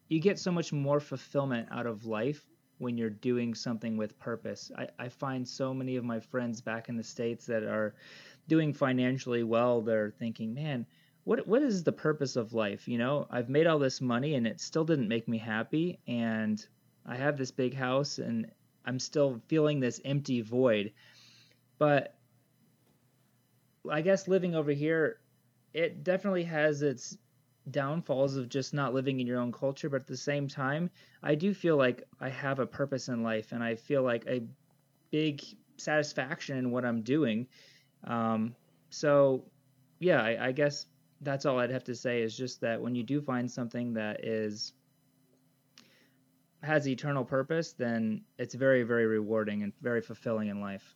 you 0.08 0.22
get 0.22 0.40
so 0.40 0.50
much 0.50 0.72
more 0.72 1.02
fulfillment 1.02 1.68
out 1.72 1.86
of 1.86 2.06
life 2.06 2.42
when 2.78 2.98
you're 2.98 3.10
doing 3.10 3.54
something 3.54 3.98
with 3.98 4.18
purpose. 4.18 4.72
I, 4.78 4.88
I 4.98 5.10
find 5.10 5.46
so 5.46 5.74
many 5.74 5.98
of 5.98 6.06
my 6.06 6.22
friends 6.22 6.62
back 6.62 6.88
in 6.88 6.96
the 6.96 7.04
States 7.04 7.46
that 7.48 7.64
are 7.64 7.96
doing 8.48 8.74
financially 8.74 9.44
well, 9.44 9.82
they're 9.82 10.12
thinking, 10.18 10.54
man, 10.54 10.86
what 11.26 11.46
what 11.46 11.62
is 11.62 11.84
the 11.84 11.92
purpose 11.92 12.38
of 12.38 12.54
life? 12.54 12.88
You 12.88 12.98
know, 12.98 13.28
I've 13.30 13.50
made 13.50 13.68
all 13.68 13.78
this 13.78 14.00
money 14.00 14.36
and 14.36 14.48
it 14.48 14.62
still 14.62 14.86
didn't 14.86 15.10
make 15.10 15.28
me 15.28 15.38
happy 15.38 16.00
and 16.08 16.66
I 17.06 17.18
have 17.18 17.38
this 17.38 17.52
big 17.52 17.74
house 17.74 18.20
and 18.20 18.50
I'm 18.86 19.00
still 19.00 19.42
feeling 19.48 19.82
this 19.82 20.00
empty 20.06 20.40
void. 20.40 20.94
But 21.78 22.16
I 23.90 24.02
guess 24.02 24.28
living 24.28 24.56
over 24.56 24.72
here, 24.72 25.20
it 25.74 26.04
definitely 26.04 26.44
has 26.44 26.82
its 26.82 27.18
downfalls 27.70 28.36
of 28.36 28.50
just 28.50 28.74
not 28.74 28.94
living 28.94 29.20
in 29.20 29.28
your 29.28 29.40
own 29.40 29.52
culture, 29.52 29.90
but 29.90 30.02
at 30.02 30.08
the 30.08 30.18
same 30.18 30.48
time, 30.48 30.90
I 31.22 31.36
do 31.36 31.54
feel 31.54 31.78
like 31.78 32.04
I 32.20 32.30
have 32.30 32.60
a 32.60 32.66
purpose 32.66 33.08
in 33.08 33.24
life, 33.24 33.52
and 33.52 33.64
I 33.64 33.76
feel 33.76 34.04
like 34.04 34.26
a 34.28 34.44
big 35.12 35.44
satisfaction 35.78 36.58
in 36.58 36.72
what 36.72 36.86
I'm 36.86 37.02
doing. 37.02 37.48
Um, 38.04 38.56
so, 38.90 39.46
yeah, 40.00 40.22
I, 40.22 40.48
I 40.48 40.52
guess 40.52 40.86
that's 41.22 41.46
all 41.46 41.60
I'd 41.60 41.72
have 41.72 41.84
to 41.86 41.96
say 41.96 42.22
is 42.22 42.36
just 42.36 42.62
that 42.62 42.82
when 42.82 42.96
you 42.96 43.04
do 43.04 43.22
find 43.22 43.50
something 43.50 43.94
that 43.94 44.26
is 44.26 44.74
has 46.62 46.88
eternal 46.88 47.24
purpose, 47.24 47.74
then 47.74 48.22
it's 48.38 48.54
very, 48.54 48.84
very 48.84 49.06
rewarding 49.06 49.64
and 49.64 49.72
very 49.82 50.02
fulfilling 50.02 50.50
in 50.50 50.60
life. 50.60 50.96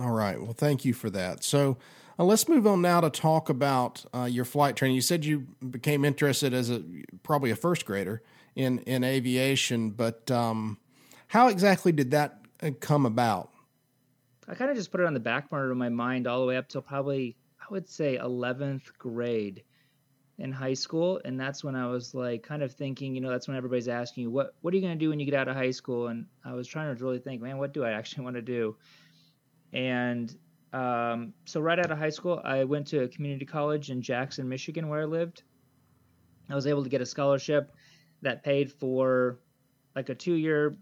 All 0.00 0.12
right. 0.12 0.40
Well, 0.40 0.52
thank 0.52 0.84
you 0.84 0.92
for 0.92 1.10
that. 1.10 1.42
So 1.42 1.78
uh, 2.18 2.24
let's 2.24 2.48
move 2.48 2.66
on 2.66 2.82
now 2.82 3.00
to 3.00 3.10
talk 3.10 3.48
about 3.48 4.04
uh, 4.14 4.24
your 4.24 4.44
flight 4.44 4.76
training. 4.76 4.94
You 4.94 5.00
said 5.00 5.24
you 5.24 5.46
became 5.70 6.04
interested 6.04 6.52
as 6.54 6.70
a 6.70 6.82
probably 7.22 7.50
a 7.50 7.56
first 7.56 7.86
grader 7.86 8.22
in 8.54 8.80
in 8.80 9.04
aviation, 9.04 9.90
but 9.90 10.30
um, 10.30 10.78
how 11.28 11.48
exactly 11.48 11.92
did 11.92 12.10
that 12.12 12.40
uh, 12.62 12.70
come 12.80 13.06
about? 13.06 13.50
I 14.48 14.54
kind 14.54 14.70
of 14.70 14.76
just 14.76 14.90
put 14.90 15.00
it 15.00 15.06
on 15.06 15.14
the 15.14 15.20
back 15.20 15.50
burner 15.50 15.70
of 15.70 15.76
my 15.76 15.88
mind 15.88 16.26
all 16.26 16.40
the 16.40 16.46
way 16.46 16.56
up 16.56 16.68
till 16.68 16.82
probably 16.82 17.36
I 17.60 17.72
would 17.72 17.88
say 17.88 18.16
11th 18.16 18.96
grade. 18.98 19.62
in 20.38 20.52
high 20.52 20.74
school, 20.74 21.20
and 21.24 21.40
that's 21.40 21.64
when 21.64 21.74
I 21.74 21.86
was 21.86 22.14
like 22.14 22.42
kind 22.42 22.62
of 22.62 22.72
thinking, 22.72 23.14
you 23.14 23.20
know, 23.20 23.30
that's 23.30 23.48
when 23.48 23.56
everybody's 23.56 23.88
asking 23.88 24.24
you, 24.24 24.30
what 24.30 24.54
what 24.60 24.72
are 24.72 24.76
you 24.76 24.82
gonna 24.82 24.96
do 24.96 25.08
when 25.10 25.18
you 25.18 25.26
get 25.26 25.34
out 25.34 25.48
of 25.48 25.56
high 25.56 25.70
school? 25.70 26.08
And 26.08 26.26
I 26.44 26.52
was 26.52 26.68
trying 26.68 26.94
to 26.94 27.04
really 27.04 27.18
think, 27.18 27.40
man, 27.42 27.58
what 27.58 27.72
do 27.72 27.84
I 27.84 27.92
actually 27.92 28.24
want 28.24 28.36
to 28.36 28.42
do? 28.42 28.76
And 29.76 30.34
um, 30.72 31.34
so 31.44 31.60
right 31.60 31.78
out 31.78 31.90
of 31.90 31.98
high 31.98 32.10
school, 32.10 32.40
I 32.42 32.64
went 32.64 32.86
to 32.88 33.02
a 33.02 33.08
community 33.08 33.44
college 33.44 33.90
in 33.90 34.00
Jackson, 34.00 34.48
Michigan, 34.48 34.88
where 34.88 35.02
I 35.02 35.04
lived. 35.04 35.42
I 36.48 36.54
was 36.54 36.66
able 36.66 36.82
to 36.82 36.88
get 36.88 37.02
a 37.02 37.06
scholarship 37.06 37.72
that 38.22 38.42
paid 38.42 38.72
for 38.72 39.38
like 39.94 40.08
a 40.08 40.14
two 40.14 40.32
year 40.32 40.78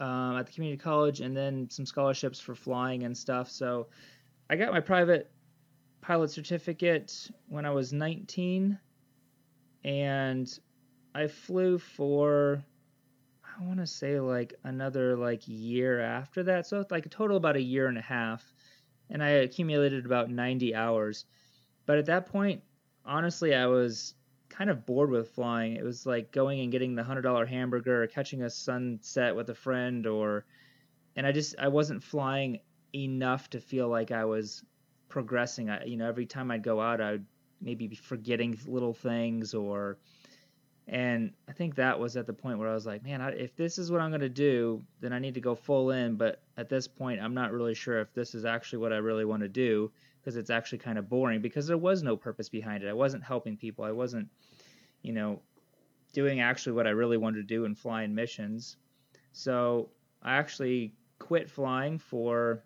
um, 0.00 0.36
at 0.36 0.46
the 0.46 0.52
community 0.52 0.82
college 0.82 1.20
and 1.20 1.36
then 1.36 1.70
some 1.70 1.86
scholarships 1.86 2.40
for 2.40 2.56
flying 2.56 3.04
and 3.04 3.16
stuff. 3.16 3.48
So 3.48 3.86
I 4.50 4.56
got 4.56 4.72
my 4.72 4.80
private 4.80 5.30
pilot 6.00 6.32
certificate 6.32 7.30
when 7.48 7.64
I 7.64 7.70
was 7.70 7.92
19 7.92 8.76
and 9.84 10.58
I 11.14 11.28
flew 11.28 11.78
for 11.78 12.64
I 13.58 13.64
want 13.64 13.80
to 13.80 13.86
say 13.86 14.18
like 14.20 14.54
another 14.64 15.16
like 15.16 15.42
year 15.46 16.00
after 16.00 16.42
that. 16.44 16.66
So 16.66 16.84
like 16.90 17.06
a 17.06 17.10
total 17.10 17.36
about 17.36 17.56
a 17.56 17.62
year 17.62 17.86
and 17.86 17.98
a 17.98 18.02
half 18.02 18.44
and 19.12 19.22
I 19.22 19.28
accumulated 19.28 20.06
about 20.06 20.30
90 20.30 20.74
hours. 20.74 21.26
But 21.86 21.98
at 21.98 22.06
that 22.06 22.26
point, 22.26 22.62
honestly, 23.04 23.54
I 23.54 23.66
was 23.66 24.14
kind 24.48 24.70
of 24.70 24.86
bored 24.86 25.10
with 25.10 25.30
flying. 25.30 25.76
It 25.76 25.84
was 25.84 26.06
like 26.06 26.32
going 26.32 26.60
and 26.60 26.72
getting 26.72 26.94
the 26.94 27.04
hundred 27.04 27.22
dollar 27.22 27.46
hamburger, 27.46 28.02
or 28.02 28.06
catching 28.06 28.42
a 28.42 28.50
sunset 28.50 29.36
with 29.36 29.50
a 29.50 29.54
friend, 29.54 30.06
or 30.06 30.46
and 31.16 31.26
I 31.26 31.32
just 31.32 31.54
I 31.58 31.68
wasn't 31.68 32.02
flying 32.02 32.60
enough 32.94 33.50
to 33.50 33.60
feel 33.60 33.88
like 33.88 34.10
I 34.10 34.24
was 34.24 34.64
progressing. 35.08 35.70
I, 35.70 35.84
you 35.84 35.96
know, 35.96 36.08
every 36.08 36.26
time 36.26 36.50
I'd 36.50 36.62
go 36.62 36.80
out, 36.80 37.00
I'd 37.00 37.24
maybe 37.60 37.86
be 37.86 37.96
forgetting 37.96 38.58
little 38.66 38.94
things, 38.94 39.54
or 39.54 39.98
and 40.88 41.32
I 41.48 41.52
think 41.52 41.76
that 41.76 41.98
was 41.98 42.16
at 42.16 42.26
the 42.26 42.32
point 42.32 42.58
where 42.58 42.68
I 42.68 42.74
was 42.74 42.86
like, 42.86 43.04
man, 43.04 43.20
I, 43.20 43.30
if 43.30 43.54
this 43.54 43.78
is 43.78 43.90
what 43.90 44.00
I'm 44.00 44.10
going 44.10 44.20
to 44.20 44.28
do, 44.28 44.82
then 45.00 45.12
I 45.12 45.18
need 45.18 45.34
to 45.34 45.40
go 45.40 45.54
full 45.54 45.92
in. 45.92 46.16
But 46.16 46.42
at 46.56 46.68
this 46.68 46.88
point, 46.88 47.20
I'm 47.20 47.34
not 47.34 47.52
really 47.52 47.74
sure 47.74 48.00
if 48.00 48.12
this 48.14 48.34
is 48.34 48.44
actually 48.44 48.80
what 48.80 48.92
I 48.92 48.96
really 48.96 49.24
want 49.24 49.42
to 49.42 49.48
do 49.48 49.92
because 50.20 50.36
it's 50.36 50.50
actually 50.50 50.78
kind 50.78 50.98
of 50.98 51.08
boring 51.08 51.40
because 51.40 51.66
there 51.66 51.78
was 51.78 52.02
no 52.02 52.16
purpose 52.16 52.48
behind 52.48 52.82
it. 52.82 52.88
I 52.88 52.92
wasn't 52.92 53.22
helping 53.22 53.56
people. 53.56 53.84
I 53.84 53.92
wasn't, 53.92 54.28
you 55.02 55.12
know, 55.12 55.40
doing 56.12 56.40
actually 56.40 56.72
what 56.72 56.86
I 56.86 56.90
really 56.90 57.16
wanted 57.16 57.38
to 57.38 57.54
do 57.54 57.64
in 57.64 57.74
flying 57.74 58.14
missions. 58.14 58.76
So 59.32 59.88
I 60.22 60.34
actually 60.36 60.94
quit 61.18 61.48
flying 61.48 61.98
for, 61.98 62.64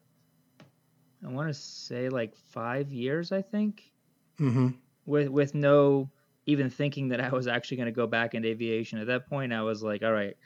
I 1.25 1.29
want 1.29 1.49
to 1.49 1.55
say 1.55 2.09
like 2.09 2.35
five 2.35 2.93
years, 2.93 3.31
I 3.31 3.43
think, 3.43 3.93
mm-hmm. 4.41 4.69
with 5.05 5.29
with 5.29 5.55
no 5.55 6.11
even 6.47 6.71
thinking 6.71 7.09
that 7.09 7.21
I 7.21 7.29
was 7.31 7.49
actually 7.49 7.79
going 7.79 7.87
to 7.87 7.93
go 7.93 8.07
back 8.07 8.35
into 8.35 8.49
aviation. 8.49 8.99
At 8.99 9.09
that 9.09 9.29
point, 9.29 9.53
I 9.53 9.63
was 9.63 9.83
like, 9.83 10.03
all 10.03 10.13
right, 10.13 10.37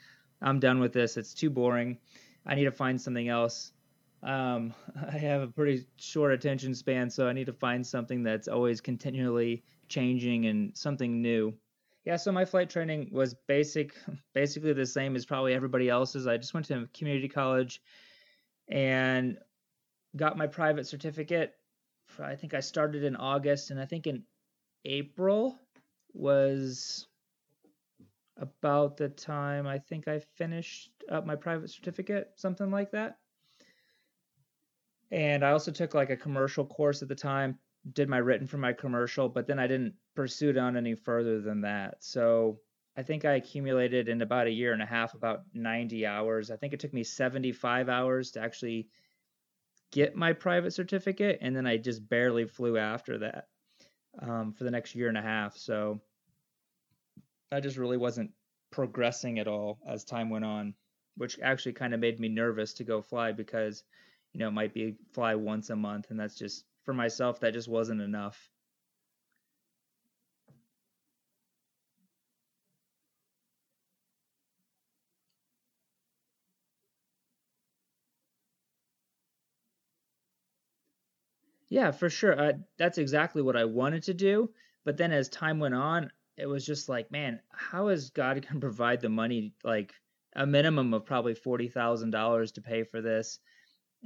I'm 0.41 0.59
done 0.59 0.79
with 0.79 0.93
this. 0.93 1.15
It's 1.15 1.33
too 1.33 1.49
boring. 1.49 1.97
I 2.45 2.55
need 2.55 2.65
to 2.65 2.71
find 2.71 2.99
something 2.99 3.29
else. 3.29 3.71
Um, 4.23 4.73
I 5.07 5.17
have 5.17 5.41
a 5.41 5.47
pretty 5.47 5.85
short 5.97 6.33
attention 6.33 6.73
span, 6.73 7.09
so 7.09 7.27
I 7.27 7.33
need 7.33 7.45
to 7.45 7.53
find 7.53 7.85
something 7.85 8.23
that's 8.23 8.47
always 8.47 8.81
continually 8.81 9.63
changing 9.87 10.47
and 10.47 10.75
something 10.75 11.21
new. 11.21 11.53
Yeah, 12.03 12.15
so 12.15 12.31
my 12.31 12.45
flight 12.45 12.71
training 12.71 13.09
was 13.11 13.35
basic, 13.47 13.93
basically 14.33 14.73
the 14.73 14.85
same 14.85 15.15
as 15.15 15.25
probably 15.25 15.53
everybody 15.53 15.87
else's. 15.87 16.25
I 16.25 16.37
just 16.37 16.53
went 16.55 16.65
to 16.67 16.89
community 16.95 17.29
college 17.29 17.81
and 18.67 19.37
got 20.15 20.35
my 20.35 20.47
private 20.47 20.87
certificate. 20.87 21.53
I 22.19 22.35
think 22.35 22.55
I 22.55 22.59
started 22.59 23.03
in 23.03 23.15
August, 23.15 23.69
and 23.69 23.79
I 23.79 23.85
think 23.85 24.07
in 24.07 24.23
April 24.83 25.57
was 26.13 27.07
about 28.37 28.97
the 28.97 29.09
time 29.09 29.67
I 29.67 29.77
think 29.77 30.07
I 30.07 30.19
finished 30.19 30.91
up 31.09 31.25
my 31.25 31.35
private 31.35 31.69
certificate, 31.69 32.31
something 32.35 32.71
like 32.71 32.91
that. 32.91 33.17
And 35.11 35.43
I 35.45 35.51
also 35.51 35.71
took 35.71 35.93
like 35.93 36.09
a 36.09 36.17
commercial 36.17 36.65
course 36.65 37.01
at 37.01 37.09
the 37.09 37.15
time, 37.15 37.59
did 37.93 38.09
my 38.09 38.17
written 38.17 38.47
for 38.47 38.57
my 38.57 38.73
commercial, 38.73 39.27
but 39.29 39.45
then 39.45 39.59
I 39.59 39.67
didn't 39.67 39.93
pursue 40.15 40.49
it 40.49 40.57
on 40.57 40.77
any 40.77 40.95
further 40.95 41.41
than 41.41 41.61
that. 41.61 41.97
So 41.99 42.59
I 42.95 43.03
think 43.03 43.25
I 43.25 43.33
accumulated 43.33 44.09
in 44.09 44.21
about 44.21 44.47
a 44.47 44.51
year 44.51 44.73
and 44.73 44.81
a 44.81 44.85
half 44.85 45.13
about 45.13 45.41
90 45.53 46.05
hours. 46.05 46.51
I 46.51 46.55
think 46.55 46.73
it 46.73 46.79
took 46.79 46.93
me 46.93 47.03
75 47.03 47.89
hours 47.89 48.31
to 48.31 48.41
actually 48.41 48.87
get 49.91 50.15
my 50.15 50.33
private 50.33 50.71
certificate, 50.71 51.39
and 51.41 51.55
then 51.55 51.67
I 51.67 51.77
just 51.77 52.07
barely 52.07 52.45
flew 52.45 52.77
after 52.77 53.17
that 53.19 53.47
um, 54.19 54.53
for 54.53 54.63
the 54.63 54.71
next 54.71 54.95
year 54.95 55.07
and 55.07 55.17
a 55.17 55.21
half. 55.21 55.57
So 55.57 56.01
I 57.51 57.59
just 57.59 57.77
really 57.77 57.97
wasn't 57.97 58.31
progressing 58.71 59.39
at 59.39 59.47
all 59.47 59.79
as 59.87 60.03
time 60.03 60.29
went 60.29 60.45
on, 60.45 60.73
which 61.17 61.39
actually 61.41 61.73
kind 61.73 61.93
of 61.93 61.99
made 61.99 62.19
me 62.19 62.29
nervous 62.29 62.73
to 62.75 62.83
go 62.83 63.01
fly 63.01 63.31
because 63.31 63.83
you 64.33 64.39
know, 64.39 64.47
it 64.47 64.51
might 64.51 64.73
be 64.73 64.95
fly 65.11 65.35
once 65.35 65.69
a 65.69 65.75
month, 65.75 66.09
and 66.09 66.19
that's 66.19 66.37
just 66.37 66.63
for 66.83 66.93
myself. 66.93 67.39
That 67.41 67.53
just 67.53 67.67
wasn't 67.67 68.01
enough. 68.01 68.49
Yeah, 81.71 81.91
for 81.91 82.09
sure. 82.09 82.37
Uh, 82.37 82.51
that's 82.77 82.97
exactly 82.97 83.41
what 83.41 83.55
I 83.55 83.63
wanted 83.63 84.03
to 84.03 84.13
do. 84.13 84.49
But 84.83 84.97
then 84.97 85.13
as 85.13 85.29
time 85.29 85.57
went 85.57 85.73
on, 85.73 86.11
it 86.35 86.45
was 86.45 86.65
just 86.65 86.89
like, 86.89 87.09
man, 87.11 87.39
how 87.49 87.87
is 87.87 88.09
God 88.09 88.33
going 88.41 88.55
to 88.55 88.59
provide 88.59 88.99
the 88.99 89.07
money, 89.07 89.53
like 89.63 89.93
a 90.35 90.45
minimum 90.45 90.93
of 90.93 91.05
probably 91.05 91.33
$40,000 91.33 92.53
to 92.53 92.61
pay 92.61 92.83
for 92.83 93.01
this? 93.01 93.39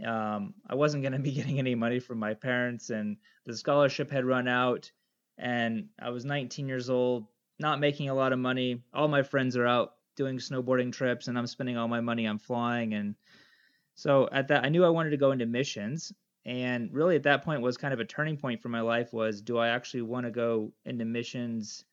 Um, 0.06 0.54
I 0.70 0.76
wasn't 0.76 1.02
going 1.02 1.14
to 1.14 1.20
be 1.20 1.32
getting 1.34 1.58
any 1.58 1.74
money 1.74 2.00
from 2.00 2.20
my 2.20 2.36
parents, 2.36 2.92
and 2.92 3.18
the 3.48 3.58
scholarship 3.58 4.12
had 4.12 4.26
run 4.26 4.48
out. 4.48 4.92
And 5.40 5.88
I 6.00 6.12
was 6.12 6.24
19 6.24 6.68
years 6.68 6.92
old, 6.92 7.26
not 7.58 7.80
making 7.80 8.10
a 8.10 8.16
lot 8.16 8.32
of 8.32 8.38
money. 8.38 8.84
All 8.94 9.08
my 9.08 9.24
friends 9.24 9.58
are 9.58 9.66
out 9.66 9.94
doing 10.16 10.38
snowboarding 10.38 10.94
trips, 10.94 11.30
and 11.30 11.36
I'm 11.36 11.48
spending 11.48 11.78
all 11.78 11.88
my 11.88 12.02
money 12.02 12.28
on 12.28 12.38
flying. 12.38 12.94
And 12.94 13.16
so 13.96 14.30
at 14.32 14.50
that, 14.50 14.64
I 14.64 14.70
knew 14.70 14.86
I 14.86 14.90
wanted 14.90 15.10
to 15.10 15.18
go 15.18 15.32
into 15.32 15.48
missions. 15.48 16.14
And 16.46 16.94
really, 16.94 17.16
at 17.16 17.24
that 17.24 17.44
point, 17.44 17.62
was 17.62 17.78
kind 17.78 17.94
of 17.94 18.00
a 18.00 18.06
turning 18.06 18.38
point 18.38 18.62
for 18.62 18.70
my 18.70 18.82
life. 18.82 19.14
Was 19.14 19.42
do 19.42 19.58
I 19.58 19.70
actually 19.70 20.04
want 20.04 20.26
to 20.26 20.32
go 20.32 20.74
into 20.86 21.06
missions 21.06 21.86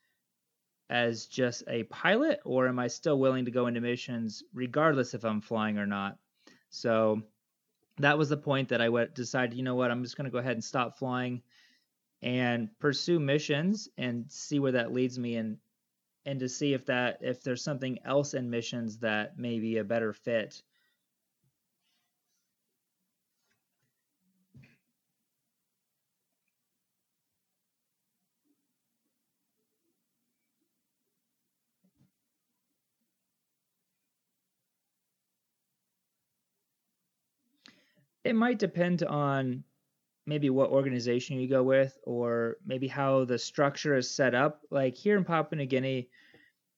as 0.91 1.27
just 1.27 1.65
a 1.69 1.85
pilot, 1.85 2.41
or 2.45 2.69
am 2.69 2.79
I 2.79 2.89
still 2.89 3.19
willing 3.19 3.47
to 3.47 3.51
go 3.51 3.67
into 3.67 3.81
missions 3.81 4.43
regardless 4.53 5.15
if 5.15 5.25
I'm 5.25 5.41
flying 5.41 5.79
or 5.79 5.87
not? 5.87 6.19
So 6.69 7.23
that 7.99 8.19
was 8.19 8.29
the 8.29 8.37
point 8.37 8.69
that 8.69 8.83
I 8.83 8.91
went, 8.91 9.15
decided, 9.15 9.57
you 9.57 9.63
know 9.63 9.75
what, 9.75 9.91
I'm 9.91 10.03
just 10.03 10.17
going 10.17 10.27
to 10.27 10.31
go 10.31 10.39
ahead 10.39 10.53
and 10.53 10.65
stop 10.65 10.99
flying 10.99 11.43
and 12.23 12.69
pursue 12.79 13.19
missions 13.19 13.89
and 13.99 14.31
see 14.31 14.59
where 14.59 14.73
that 14.73 14.93
leads 14.93 15.19
me 15.19 15.37
and 15.37 15.59
and 16.25 16.39
to 16.39 16.49
see 16.49 16.73
if 16.73 16.87
that 16.87 17.19
if 17.21 17.43
there's 17.43 17.65
something 17.65 17.99
else 18.05 18.35
in 18.35 18.49
missions 18.49 18.99
that 18.99 19.37
may 19.37 19.59
be 19.59 19.79
a 19.79 19.85
better 19.85 20.13
fit 20.13 20.63
it 38.25 38.35
might 38.35 38.59
depend 38.59 39.03
on 39.03 39.65
maybe 40.27 40.51
what 40.51 40.71
organization 40.71 41.39
you 41.39 41.49
go 41.49 41.63
with 41.63 41.99
or 42.05 42.57
maybe 42.65 42.87
how 42.87 43.25
the 43.25 43.39
structure 43.39 43.97
is 43.97 44.11
set 44.11 44.35
up. 44.35 44.63
Like 44.71 44.97
here 44.97 45.17
in 45.17 45.25
Papua 45.25 45.59
New 45.59 45.67
Guinea, 45.67 46.09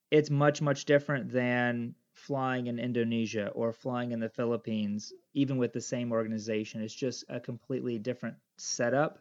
it's 0.09 0.29
much, 0.29 0.61
much 0.61 0.85
different 0.85 1.31
than 1.31 1.93
flying 2.13 2.67
in 2.67 2.79
Indonesia 2.79 3.49
or 3.49 3.71
flying 3.71 4.11
in 4.11 4.19
the 4.19 4.29
Philippines, 4.29 5.13
even 5.33 5.57
with 5.57 5.73
the 5.73 5.81
same 5.81 6.11
organization. 6.11 6.81
It's 6.81 6.95
just 6.95 7.25
a 7.29 7.39
completely 7.39 7.99
different 7.99 8.37
setup. 8.57 9.19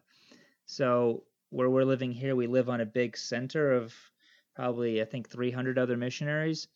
So, 0.67 1.25
where 1.51 1.71
we're 1.71 1.85
living 1.85 2.13
here, 2.13 2.35
we 2.35 2.47
live 2.47 2.69
on 2.69 2.81
a 2.81 2.87
big 2.87 3.17
center 3.17 3.73
of 3.73 3.95
probably, 4.57 5.03
I 5.03 5.05
think, 5.05 5.29
300 5.29 5.79
other 5.79 5.97
missionaries. 5.97 6.69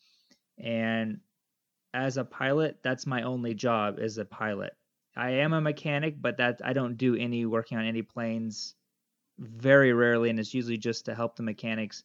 And 0.59 1.21
as 1.95 2.17
a 2.17 2.25
pilot, 2.25 2.79
that's 2.83 3.07
my 3.07 3.23
only 3.23 3.55
job 3.55 3.99
as 4.01 4.19
a 4.19 4.25
pilot. 4.25 4.78
I 5.19 5.31
am 5.31 5.53
a 5.53 5.61
mechanic, 5.61 6.15
but 6.23 6.37
that 6.37 6.61
I 6.65 6.73
don't 6.73 6.97
do 6.97 7.17
any 7.17 7.45
working 7.45 7.77
on 7.77 7.85
any 7.85 8.03
planes 8.03 8.77
very 9.39 9.93
rarely, 9.93 10.31
and 10.31 10.39
it's 10.39 10.55
usually 10.55 10.79
just 10.79 11.07
to 11.07 11.15
help 11.15 11.35
the 11.35 11.43
mechanics, 11.43 12.05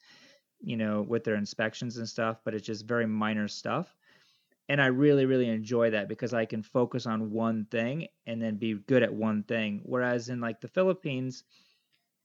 you 0.62 0.78
know, 0.78 1.04
with 1.04 1.24
their 1.24 1.36
inspections 1.36 1.98
and 1.98 2.10
stuff. 2.10 2.40
But 2.44 2.56
it's 2.56 2.66
just 2.66 2.88
very 2.88 3.06
minor 3.06 3.48
stuff, 3.48 3.96
and 4.68 4.82
I 4.82 4.88
really, 4.88 5.28
really 5.28 5.48
enjoy 5.48 5.92
that 5.92 6.10
because 6.10 6.34
I 6.34 6.46
can 6.46 6.64
focus 6.64 7.06
on 7.06 7.32
one 7.32 7.66
thing 7.70 8.08
and 8.26 8.42
then 8.42 8.58
be 8.58 8.74
good 8.74 9.04
at 9.04 9.14
one 9.14 9.44
thing. 9.44 9.82
Whereas 9.86 10.30
in 10.30 10.42
like 10.42 10.60
the 10.60 10.68
Philippines, 10.68 11.44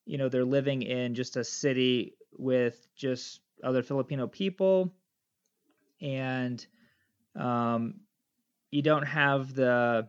you 0.06 0.16
know, 0.16 0.30
they're 0.30 0.44
living 0.44 0.80
in 0.82 1.14
just 1.14 1.36
a 1.36 1.44
city 1.44 2.14
with 2.38 2.88
just 2.96 3.40
other 3.62 3.82
Filipino 3.82 4.26
people, 4.26 4.94
and 6.00 6.66
um, 7.36 8.00
you 8.70 8.80
don't 8.80 9.06
have 9.06 9.52
the 9.52 10.08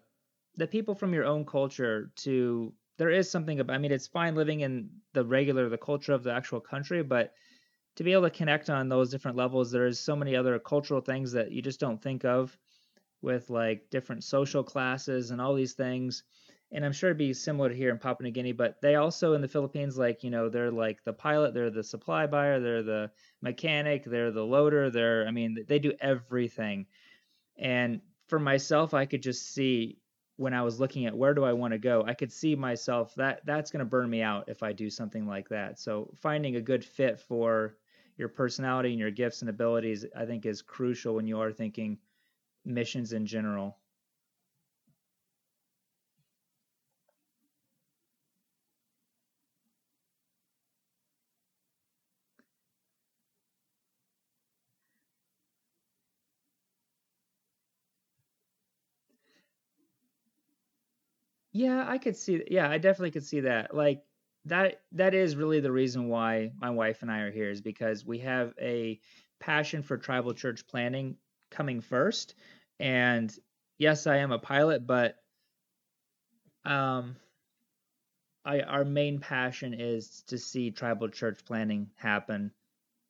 the 0.59 0.67
people 0.67 0.93
from 0.93 1.13
your 1.13 1.25
own 1.25 1.45
culture 1.45 2.11
to. 2.17 2.73
There 2.97 3.09
is 3.09 3.31
something 3.31 3.61
about. 3.61 3.73
I 3.73 3.79
mean, 3.79 3.93
it's 3.93 4.07
fine 4.07 4.35
living 4.35 4.59
in 4.59 4.89
the 5.13 5.23
regular, 5.23 5.69
the 5.69 5.77
culture 5.77 6.11
of 6.11 6.23
the 6.23 6.33
actual 6.33 6.59
country, 6.59 7.01
but 7.01 7.33
to 7.95 8.03
be 8.03 8.13
able 8.13 8.23
to 8.23 8.29
connect 8.29 8.69
on 8.69 8.89
those 8.89 9.09
different 9.09 9.37
levels, 9.37 9.71
there 9.71 9.85
is 9.85 9.99
so 9.99 10.15
many 10.15 10.35
other 10.35 10.59
cultural 10.59 11.01
things 11.01 11.31
that 11.31 11.51
you 11.51 11.61
just 11.61 11.79
don't 11.79 12.01
think 12.01 12.25
of 12.25 12.57
with 13.21 13.49
like 13.49 13.89
different 13.89 14.23
social 14.23 14.63
classes 14.63 15.31
and 15.31 15.41
all 15.41 15.55
these 15.55 15.73
things. 15.73 16.23
And 16.71 16.85
I'm 16.85 16.93
sure 16.93 17.09
it'd 17.09 17.17
be 17.17 17.33
similar 17.33 17.73
here 17.73 17.89
in 17.89 17.97
Papua 17.97 18.25
New 18.25 18.31
Guinea, 18.31 18.51
but 18.51 18.79
they 18.81 18.95
also 18.95 19.33
in 19.33 19.41
the 19.41 19.47
Philippines, 19.47 19.97
like, 19.97 20.23
you 20.23 20.29
know, 20.29 20.49
they're 20.49 20.71
like 20.71 21.03
the 21.03 21.13
pilot, 21.13 21.53
they're 21.53 21.71
the 21.71 21.83
supply 21.83 22.27
buyer, 22.27 22.59
they're 22.59 22.83
the 22.83 23.11
mechanic, 23.41 24.05
they're 24.05 24.31
the 24.31 24.45
loader, 24.45 24.89
they're, 24.89 25.27
I 25.27 25.31
mean, 25.31 25.65
they 25.67 25.79
do 25.79 25.93
everything. 25.99 26.85
And 27.57 28.01
for 28.27 28.39
myself, 28.39 28.93
I 28.93 29.05
could 29.05 29.23
just 29.23 29.51
see 29.53 29.97
when 30.39 30.53
I 30.53 30.61
was 30.61 30.79
looking 30.79 31.05
at 31.05 31.17
where 31.17 31.33
do 31.33 31.43
I 31.43 31.51
want 31.51 31.73
to 31.73 31.77
go, 31.77 32.05
I 32.07 32.13
could 32.13 32.31
see 32.31 32.55
myself 32.55 33.13
that 33.15 33.41
that's 33.45 33.71
going 33.71 33.81
to 33.81 33.85
burn 33.85 34.09
me 34.09 34.21
out 34.21 34.47
if 34.47 34.63
I 34.63 34.71
do 34.71 34.89
something 34.89 35.27
like 35.27 35.49
that. 35.49 35.77
So 35.77 36.09
finding 36.15 36.55
a 36.55 36.61
good 36.61 36.85
fit 36.85 37.19
for 37.19 37.75
your 38.15 38.29
personality 38.29 38.91
and 38.91 38.99
your 38.99 39.11
gifts 39.11 39.41
and 39.41 39.49
abilities, 39.49 40.05
I 40.15 40.25
think, 40.25 40.45
is 40.45 40.61
crucial 40.61 41.15
when 41.15 41.27
you 41.27 41.41
are 41.41 41.51
thinking 41.51 41.97
missions 42.63 43.11
in 43.11 43.25
general. 43.25 43.79
Yeah, 61.59 61.83
I 61.85 61.97
could 61.97 62.15
see. 62.15 62.41
Yeah, 62.49 62.69
I 62.69 62.77
definitely 62.77 63.11
could 63.11 63.25
see 63.25 63.41
that. 63.41 63.75
Like 63.75 64.01
that 64.45 64.81
that 64.93 65.13
is 65.13 65.35
really 65.35 65.59
the 65.59 65.71
reason 65.73 66.07
why 66.07 66.53
my 66.55 66.69
wife 66.69 67.01
and 67.01 67.11
I 67.11 67.19
are 67.19 67.31
here 67.31 67.49
is 67.49 67.59
because 67.59 68.05
we 68.05 68.19
have 68.19 68.53
a 68.61 69.01
passion 69.41 69.83
for 69.83 69.97
tribal 69.97 70.33
church 70.33 70.65
planning 70.67 71.17
coming 71.51 71.81
first. 71.81 72.35
And 72.79 73.29
yes, 73.77 74.07
I 74.07 74.17
am 74.17 74.31
a 74.31 74.39
pilot, 74.39 74.87
but 74.87 75.17
um 76.65 77.15
I 78.45 78.61
our 78.61 78.83
main 78.83 79.19
passion 79.19 79.73
is 79.73 80.23
to 80.23 80.37
see 80.37 80.71
tribal 80.71 81.07
church 81.09 81.45
planning 81.45 81.91
happen 81.95 82.51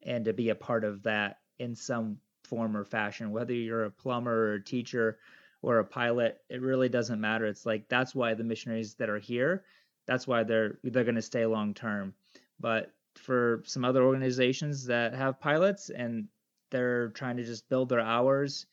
and 0.03 0.25
to 0.25 0.33
be 0.33 0.49
a 0.49 0.55
part 0.55 0.83
of 0.83 1.03
that 1.03 1.41
in 1.59 1.75
some 1.75 2.21
form 2.43 2.77
or 2.77 2.85
fashion, 2.85 3.31
whether 3.31 3.53
you're 3.53 3.85
a 3.85 3.91
plumber 3.91 4.51
or 4.51 4.53
a 4.55 4.63
teacher 4.63 5.19
or 5.61 5.79
a 5.79 5.85
pilot, 5.85 6.41
it 6.49 6.61
really 6.61 6.89
doesn't 6.89 7.19
matter. 7.19 7.45
It's 7.45 7.65
like 7.65 7.89
that's 7.89 8.15
why 8.15 8.33
the 8.33 8.43
missionaries 8.43 8.95
that 8.95 9.09
are 9.09 9.19
here, 9.19 9.63
that's 10.07 10.27
why 10.27 10.43
they're 10.43 10.79
they're 10.83 11.03
going 11.03 11.15
to 11.15 11.21
stay 11.21 11.45
long 11.45 11.73
term. 11.73 12.13
But 12.59 12.91
for 13.15 13.63
some 13.65 13.85
other 13.85 14.03
organizations 14.03 14.85
that 14.85 15.13
have 15.13 15.39
pilots 15.39 15.89
and 15.89 16.27
they're 16.71 17.09
trying 17.09 17.37
to 17.37 17.43
just 17.43 17.69
build 17.69 17.89
their 17.89 17.99
hours 17.99 18.65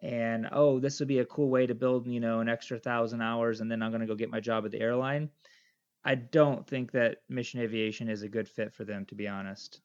and 0.00 0.48
oh 0.52 0.78
this 0.78 0.98
would 0.98 1.08
be 1.08 1.18
a 1.18 1.24
cool 1.24 1.48
way 1.48 1.66
to 1.66 1.74
build 1.74 2.06
you 2.06 2.20
know 2.20 2.40
an 2.40 2.48
extra 2.48 2.78
thousand 2.78 3.20
hours 3.20 3.60
and 3.60 3.70
then 3.70 3.82
i'm 3.82 3.90
going 3.90 4.00
to 4.00 4.06
go 4.06 4.14
get 4.14 4.30
my 4.30 4.40
job 4.40 4.64
at 4.64 4.70
the 4.70 4.80
airline 4.80 5.28
i 6.04 6.14
don't 6.14 6.66
think 6.66 6.92
that 6.92 7.18
mission 7.28 7.60
aviation 7.60 8.08
is 8.08 8.22
a 8.22 8.28
good 8.28 8.48
fit 8.48 8.72
for 8.72 8.84
them 8.84 9.04
to 9.06 9.14
be 9.14 9.26
honest 9.26 9.80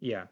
Yeah. 0.00 0.26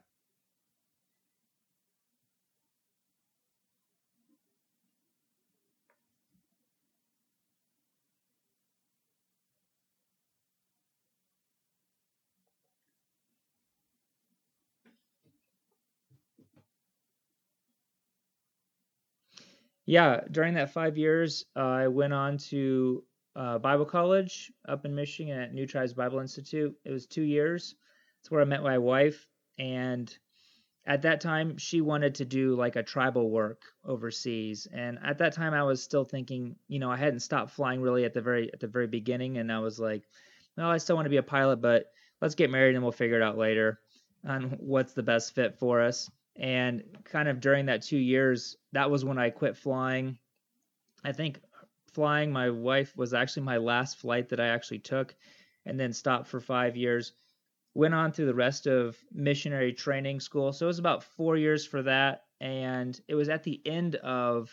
Yeah, 19.86 20.20
during 20.30 20.54
that 20.54 20.70
five 20.70 20.96
years, 20.98 21.44
uh, 21.54 21.60
I 21.60 21.88
went 21.88 22.12
on 22.12 22.38
to 22.50 23.04
uh, 23.36 23.58
Bible 23.58 23.84
college 23.84 24.52
up 24.68 24.84
in 24.84 24.94
Michigan 24.94 25.38
at 25.38 25.54
New 25.54 25.66
Tribes 25.66 25.94
Bible 25.94 26.18
Institute. 26.18 26.76
It 26.84 26.90
was 26.90 27.06
two 27.06 27.22
years. 27.22 27.74
It's 28.20 28.30
where 28.30 28.40
I 28.40 28.44
met 28.44 28.62
my 28.62 28.78
wife 28.78 29.28
and 29.58 30.16
at 30.86 31.02
that 31.02 31.20
time 31.20 31.56
she 31.58 31.80
wanted 31.80 32.14
to 32.14 32.24
do 32.24 32.54
like 32.54 32.76
a 32.76 32.82
tribal 32.82 33.30
work 33.30 33.62
overseas 33.84 34.68
and 34.72 34.98
at 35.04 35.18
that 35.18 35.32
time 35.32 35.54
i 35.54 35.62
was 35.62 35.82
still 35.82 36.04
thinking 36.04 36.56
you 36.68 36.78
know 36.78 36.90
i 36.90 36.96
hadn't 36.96 37.20
stopped 37.20 37.50
flying 37.50 37.80
really 37.80 38.04
at 38.04 38.14
the 38.14 38.20
very 38.20 38.52
at 38.52 38.60
the 38.60 38.66
very 38.66 38.86
beginning 38.86 39.38
and 39.38 39.50
i 39.50 39.58
was 39.58 39.78
like 39.78 40.02
well 40.56 40.68
i 40.68 40.76
still 40.78 40.96
want 40.96 41.06
to 41.06 41.10
be 41.10 41.16
a 41.16 41.22
pilot 41.22 41.56
but 41.56 41.86
let's 42.20 42.34
get 42.34 42.50
married 42.50 42.74
and 42.74 42.82
we'll 42.82 42.92
figure 42.92 43.16
it 43.16 43.22
out 43.22 43.38
later 43.38 43.80
on 44.26 44.56
what's 44.58 44.92
the 44.92 45.02
best 45.02 45.34
fit 45.34 45.58
for 45.58 45.80
us. 45.80 46.10
And 46.36 46.82
kind 47.04 47.28
of 47.28 47.40
during 47.40 47.66
that 47.66 47.82
two 47.82 47.98
years 47.98 48.56
that 48.72 48.90
was 48.90 49.04
when 49.04 49.18
i 49.18 49.30
quit 49.30 49.56
flying. 49.56 50.18
I 51.04 51.12
think 51.12 51.40
flying 51.92 52.32
my 52.32 52.50
wife 52.50 52.94
was 52.96 53.14
actually 53.14 53.44
my 53.44 53.56
last 53.56 53.98
flight 53.98 54.28
that 54.28 54.40
i 54.40 54.48
actually 54.48 54.80
took 54.80 55.14
and 55.64 55.80
then 55.80 55.92
stopped 55.92 56.28
for 56.28 56.40
five 56.40 56.76
years 56.76 57.12
went 57.76 57.92
on 57.92 58.10
through 58.10 58.24
the 58.24 58.34
rest 58.34 58.66
of 58.66 58.96
missionary 59.12 59.70
training 59.70 60.18
school. 60.18 60.50
So 60.50 60.64
it 60.64 60.68
was 60.68 60.78
about 60.78 61.04
four 61.04 61.36
years 61.36 61.66
for 61.66 61.82
that. 61.82 62.24
And 62.40 62.98
it 63.06 63.14
was 63.14 63.28
at 63.28 63.42
the 63.42 63.60
end 63.66 63.96
of 63.96 64.50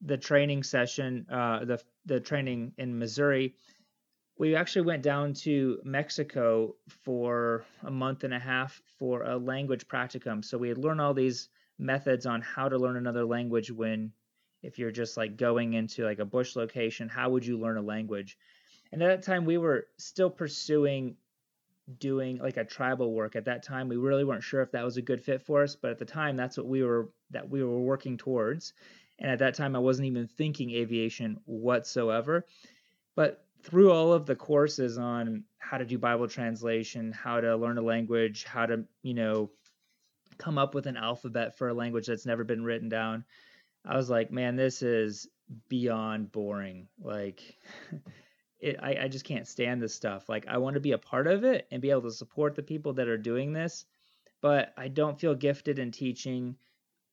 the 0.00 0.16
training 0.16 0.62
session, 0.62 1.26
uh, 1.30 1.66
the, 1.66 1.82
the 2.06 2.18
training 2.18 2.72
in 2.78 2.98
Missouri. 2.98 3.54
We 4.38 4.56
actually 4.56 4.86
went 4.86 5.02
down 5.02 5.34
to 5.44 5.80
Mexico 5.84 6.76
for 7.04 7.66
a 7.82 7.90
month 7.90 8.24
and 8.24 8.32
a 8.32 8.38
half 8.38 8.80
for 8.98 9.24
a 9.24 9.36
language 9.36 9.86
practicum. 9.86 10.42
So 10.42 10.56
we 10.56 10.70
had 10.70 10.78
learned 10.78 11.02
all 11.02 11.12
these 11.12 11.50
methods 11.78 12.24
on 12.24 12.40
how 12.40 12.70
to 12.70 12.78
learn 12.78 12.96
another 12.96 13.26
language 13.26 13.70
when, 13.70 14.12
if 14.62 14.78
you're 14.78 14.90
just 14.90 15.18
like 15.18 15.36
going 15.36 15.74
into 15.74 16.04
like 16.04 16.20
a 16.20 16.24
bush 16.24 16.56
location, 16.56 17.10
how 17.10 17.28
would 17.28 17.44
you 17.44 17.58
learn 17.58 17.76
a 17.76 17.82
language? 17.82 18.38
And 18.92 19.02
at 19.02 19.08
that 19.08 19.26
time, 19.26 19.44
we 19.44 19.58
were 19.58 19.88
still 19.98 20.30
pursuing 20.30 21.16
doing 21.98 22.38
like 22.38 22.56
a 22.56 22.64
tribal 22.64 23.12
work. 23.12 23.36
At 23.36 23.46
that 23.46 23.62
time 23.62 23.88
we 23.88 23.96
really 23.96 24.24
weren't 24.24 24.42
sure 24.42 24.62
if 24.62 24.72
that 24.72 24.84
was 24.84 24.96
a 24.96 25.02
good 25.02 25.22
fit 25.22 25.42
for 25.42 25.62
us 25.62 25.76
but 25.76 25.90
at 25.90 25.98
the 25.98 26.04
time 26.04 26.36
that's 26.36 26.56
what 26.56 26.66
we 26.66 26.82
were 26.82 27.10
that 27.30 27.48
we 27.48 27.62
were 27.62 27.80
working 27.80 28.16
towards. 28.16 28.72
And 29.18 29.30
at 29.30 29.40
that 29.40 29.54
time 29.54 29.74
i 29.74 29.78
wasn't 29.78 30.06
even 30.06 30.26
thinking 30.26 30.70
aviation 30.70 31.38
whatsoever. 31.44 32.46
But 33.16 33.44
through 33.62 33.90
all 33.90 34.12
of 34.12 34.26
the 34.26 34.36
courses 34.36 34.98
on 34.98 35.44
how 35.58 35.78
to 35.78 35.84
do 35.84 35.98
bible 35.98 36.28
translation 36.28 37.10
how 37.10 37.40
to 37.40 37.56
learn 37.56 37.76
a 37.76 37.82
language 37.82 38.44
how 38.44 38.64
to 38.64 38.84
you 39.02 39.14
know 39.14 39.50
come 40.38 40.58
up 40.58 40.76
with 40.76 40.86
an 40.86 40.96
alphabet 40.96 41.58
for 41.58 41.68
a 41.68 41.74
language 41.74 42.06
that's 42.06 42.24
never 42.24 42.44
been 42.44 42.62
written 42.62 42.88
down 42.88 43.24
i 43.84 43.96
was 43.96 44.08
like 44.08 44.30
man 44.30 44.54
this 44.54 44.80
is 44.80 45.28
beyond 45.68 46.32
boring. 46.32 46.88
Like 47.00 47.56
it, 48.60 48.76
I, 48.82 49.04
I 49.04 49.08
just 49.08 49.24
can't 49.24 49.46
stand 49.46 49.80
this 49.80 49.94
stuff. 49.94 50.28
Like 50.28 50.46
I 50.48 50.58
want 50.58 50.74
to 50.74 50.80
be 50.80 50.92
a 50.92 50.98
part 50.98 51.26
of 51.26 51.44
it 51.44 51.66
and 51.70 51.82
be 51.82 51.90
able 51.90 52.02
to 52.02 52.10
support 52.10 52.54
the 52.54 52.62
people 52.62 52.92
that 52.94 53.08
are 53.08 53.18
doing 53.18 53.52
this, 53.52 53.84
but 54.40 54.72
I 54.76 54.88
don't 54.88 55.20
feel 55.20 55.34
gifted 55.34 55.78
in 55.78 55.92
teaching. 55.92 56.56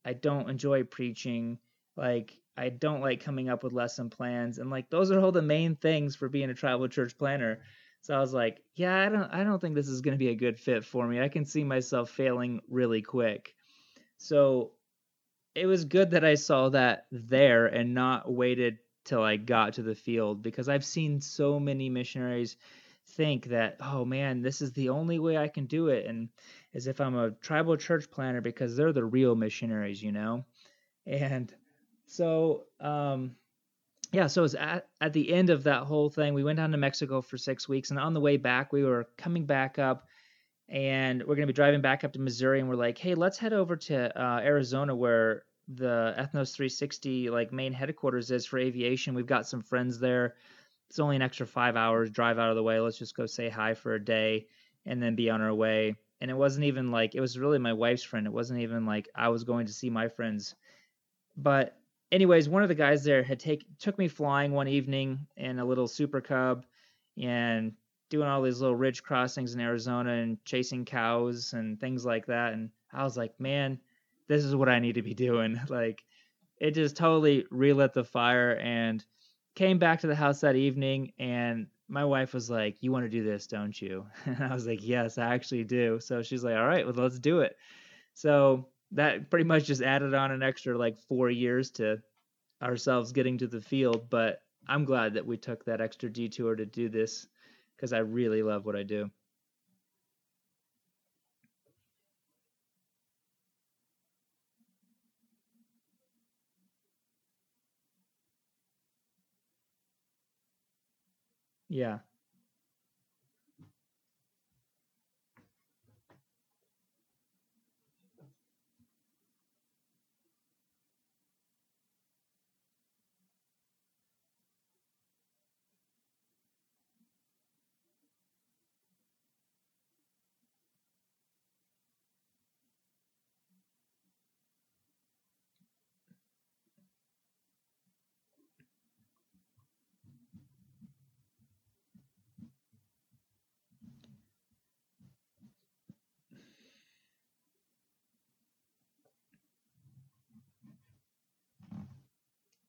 I 0.04 0.14
don't 0.14 0.50
enjoy 0.50 0.84
preaching. 0.84 1.60
Like 1.96 2.40
I 2.58 2.70
don't 2.70 3.02
like 3.02 3.24
coming 3.24 3.50
up 3.50 3.64
with 3.64 3.74
lesson 3.74 4.10
plans 4.10 4.58
and 4.58 4.70
like 4.70 4.90
those 4.90 5.12
are 5.12 5.20
all 5.20 5.32
the 5.32 5.42
main 5.42 5.76
things 5.76 6.16
for 6.16 6.30
being 6.30 6.50
a 6.50 6.56
tribal 6.56 6.88
church 6.88 7.18
planner. 7.18 7.60
So 8.02 8.16
I 8.16 8.20
was 8.20 8.34
like, 8.34 8.62
yeah, 8.76 9.00
I 9.00 9.10
don't 9.10 9.32
I 9.32 9.44
don't 9.44 9.60
think 9.60 9.76
this 9.76 9.88
is 9.88 10.02
going 10.02 10.14
to 10.14 10.20
be 10.20 10.30
a 10.30 10.36
good 10.36 10.60
fit 10.60 10.86
for 10.86 11.08
me. 11.08 11.22
I 11.22 11.30
can 11.30 11.46
see 11.46 11.64
myself 11.64 12.10
failing 12.10 12.62
really 12.70 13.02
quick. 13.02 13.56
So 14.18 14.72
it 15.54 15.66
was 15.68 15.86
good 15.86 16.12
that 16.12 16.26
I 16.26 16.36
saw 16.36 16.70
that 16.70 17.06
there 17.12 17.68
and 17.68 17.94
not 17.94 18.32
waited 18.32 18.78
till 19.06 19.24
I 19.24 19.38
got 19.38 19.74
to 19.74 19.84
the 19.84 19.96
field 19.96 20.42
because 20.42 20.68
I've 20.68 20.86
seen 20.86 21.22
so 21.22 21.60
many 21.60 21.90
missionaries 21.90 22.58
think 23.10 23.46
that, 23.46 23.78
oh 23.80 24.04
man, 24.04 24.42
this 24.42 24.62
is 24.62 24.74
the 24.74 24.90
only 24.90 25.20
way 25.20 25.38
I 25.38 25.48
can 25.48 25.66
do 25.66 25.88
it. 25.88 26.06
And 26.06 26.30
as 26.74 26.88
if 26.88 27.00
I'm 27.00 27.16
a 27.16 27.32
tribal 27.32 27.78
church 27.78 28.10
planner 28.12 28.42
because 28.42 28.76
they're 28.76 28.94
the 28.94 29.06
real 29.06 29.36
missionaries, 29.36 30.02
you 30.02 30.12
know? 30.12 30.46
And 31.06 31.54
so, 32.08 32.64
um, 32.80 33.36
yeah, 34.12 34.28
so 34.28 34.42
it 34.42 34.44
was 34.44 34.56
at, 34.56 34.88
at 35.02 35.14
the 35.14 35.34
end 35.34 35.50
of 35.50 35.64
that 35.64 35.84
whole 35.84 36.10
thing. 36.10 36.34
We 36.34 36.44
went 36.44 36.58
down 36.58 36.72
to 36.72 36.78
Mexico 36.78 37.22
for 37.22 37.38
six 37.38 37.68
weeks, 37.68 37.92
and 37.92 38.00
on 38.00 38.14
the 38.14 38.22
way 38.22 38.38
back, 38.38 38.72
we 38.72 38.84
were 38.84 39.08
coming 39.18 39.46
back 39.46 39.78
up, 39.78 40.08
and 40.70 41.22
we're 41.22 41.36
going 41.36 41.48
to 41.48 41.54
be 41.54 41.54
driving 41.54 41.82
back 41.82 42.04
up 42.04 42.14
to 42.14 42.20
Missouri, 42.20 42.60
and 42.60 42.70
we're 42.70 42.76
like, 42.76 42.98
hey, 42.98 43.14
let's 43.16 43.38
head 43.38 43.54
over 43.54 43.76
to 43.76 44.22
uh, 44.22 44.40
Arizona 44.40 44.96
where 44.96 45.44
the 45.68 46.14
Ethnos 46.18 46.54
360 46.54 47.30
like 47.30 47.52
main 47.52 47.74
headquarters 47.74 48.32
is 48.32 48.46
for 48.46 48.60
aviation. 48.60 49.16
We've 49.16 49.26
got 49.26 49.48
some 49.48 49.62
friends 49.62 50.00
there. 50.00 50.36
It's 50.90 51.00
only 51.00 51.16
an 51.16 51.22
extra 51.22 51.48
five 51.48 51.76
hours 51.76 52.12
drive 52.12 52.38
out 52.38 52.50
of 52.50 52.56
the 52.56 52.64
way. 52.64 52.80
Let's 52.80 53.00
just 53.00 53.16
go 53.16 53.26
say 53.26 53.50
hi 53.50 53.74
for 53.74 53.96
a 53.96 54.04
day 54.04 54.48
and 54.86 55.02
then 55.02 55.16
be 55.16 55.30
on 55.30 55.42
our 55.42 55.54
way. 55.54 55.96
And 56.22 56.30
it 56.30 56.36
wasn't 56.38 56.66
even 56.66 56.92
like 56.92 57.16
it 57.16 57.22
was 57.22 57.40
really 57.40 57.58
my 57.58 57.74
wife's 57.74 58.04
friend. 58.04 58.28
It 58.28 58.34
wasn't 58.34 58.62
even 58.62 58.86
like 58.86 59.10
I 59.16 59.30
was 59.30 59.44
going 59.44 59.66
to 59.66 59.74
see 59.74 59.90
my 59.90 60.08
friends. 60.08 60.56
But 61.36 61.78
anyways, 62.12 62.48
one 62.48 62.64
of 62.64 62.70
the 62.70 62.76
guys 62.76 63.04
there 63.04 63.24
had 63.24 63.40
take 63.40 63.66
took 63.80 63.98
me 63.98 64.08
flying 64.08 64.52
one 64.52 64.68
evening 64.68 65.28
in 65.36 65.60
a 65.60 65.66
little 65.66 65.88
Super 65.88 66.22
Cub 66.22 66.66
and 67.22 67.74
doing 68.10 68.28
all 68.28 68.42
these 68.42 68.62
little 68.62 68.76
ridge 68.76 69.04
crossings 69.04 69.56
in 69.56 69.60
Arizona 69.60 70.12
and 70.12 70.44
chasing 70.46 70.86
cows 70.86 71.54
and 71.54 71.80
things 71.80 72.06
like 72.06 72.28
that. 72.28 72.54
And 72.54 72.70
I 72.94 73.04
was 73.04 73.18
like, 73.18 73.38
man, 73.40 73.80
this 74.28 74.44
is 74.44 74.56
what 74.56 74.70
I 74.70 74.80
need 74.80 74.96
to 74.96 75.02
be 75.02 75.14
doing. 75.14 75.60
Like 75.70 76.04
it 76.60 76.72
just 76.72 76.98
totally 76.98 77.46
relit 77.52 77.94
the 77.94 78.04
fire 78.04 78.58
and 78.58 79.04
came 79.56 79.80
back 79.80 80.00
to 80.02 80.08
the 80.08 80.16
house 80.16 80.42
that 80.42 80.56
evening 80.56 81.12
and 81.20 81.68
my 81.88 82.04
wife 82.06 82.34
was 82.34 82.50
like, 82.50 82.78
"You 82.82 82.92
want 82.92 83.06
to 83.06 83.10
do 83.10 83.24
this, 83.24 83.48
don't 83.48 83.80
you?" 83.80 84.08
And 84.26 84.44
I 84.44 84.54
was 84.54 84.66
like, 84.68 84.80
"Yes, 84.84 85.18
I 85.18 85.34
actually 85.34 85.64
do." 85.66 86.00
So 86.00 86.24
she's 86.24 86.44
like, 86.44 86.56
"All 86.56 86.66
right, 86.68 86.86
well, 86.86 86.96
let's 86.96 87.20
do 87.20 87.42
it." 87.42 87.56
So 88.14 88.70
that 88.92 89.30
pretty 89.30 89.46
much 89.46 89.66
just 89.66 89.82
added 89.82 90.14
on 90.14 90.32
an 90.32 90.44
extra 90.44 90.78
like 90.78 91.00
4 91.00 91.30
years 91.30 91.72
to 91.72 92.02
ourselves 92.62 93.12
getting 93.12 93.38
to 93.40 93.48
the 93.48 93.62
field, 93.62 94.10
but 94.10 94.40
I'm 94.68 94.86
glad 94.86 95.14
that 95.16 95.26
we 95.26 95.38
took 95.38 95.66
that 95.66 95.82
extra 95.82 96.10
detour 96.10 96.56
to 96.56 96.66
do 96.66 96.90
this 96.90 97.28
cuz 97.80 97.94
I 97.94 98.00
really 98.00 98.44
love 98.44 98.66
what 98.66 98.76
I 98.76 98.84
do. 98.84 99.12
Yeah. 111.76 112.00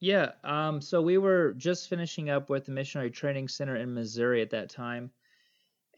Yeah, 0.01 0.33
um, 0.45 0.81
so 0.83 1.01
we 1.01 1.17
were 1.19 1.55
just 1.55 1.89
finishing 1.89 2.29
up 2.29 2.51
with 2.51 2.67
the 2.67 2.73
Missionary 2.73 3.11
Training 3.11 3.49
Center 3.49 3.77
in 3.77 3.95
Missouri 3.95 4.43
at 4.43 4.51
that 4.51 4.69
time. 4.69 5.11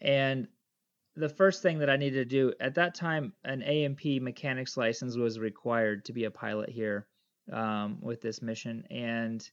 And 0.01 0.47
the 1.15 1.29
first 1.29 1.61
thing 1.61 1.79
that 1.79 1.89
I 1.89 1.97
needed 1.97 2.17
to 2.17 2.25
do 2.25 2.53
at 2.61 2.75
that 2.75 2.95
time, 2.95 3.33
an 3.43 3.61
A&P 3.63 4.19
mechanics 4.19 4.77
license 4.77 5.17
was 5.17 5.39
required 5.39 6.05
to 6.05 6.13
be 6.13 6.25
a 6.25 6.31
pilot 6.31 6.69
here 6.69 7.07
um, 7.51 7.99
with 8.01 8.21
this 8.21 8.41
mission. 8.41 8.85
And 8.89 9.47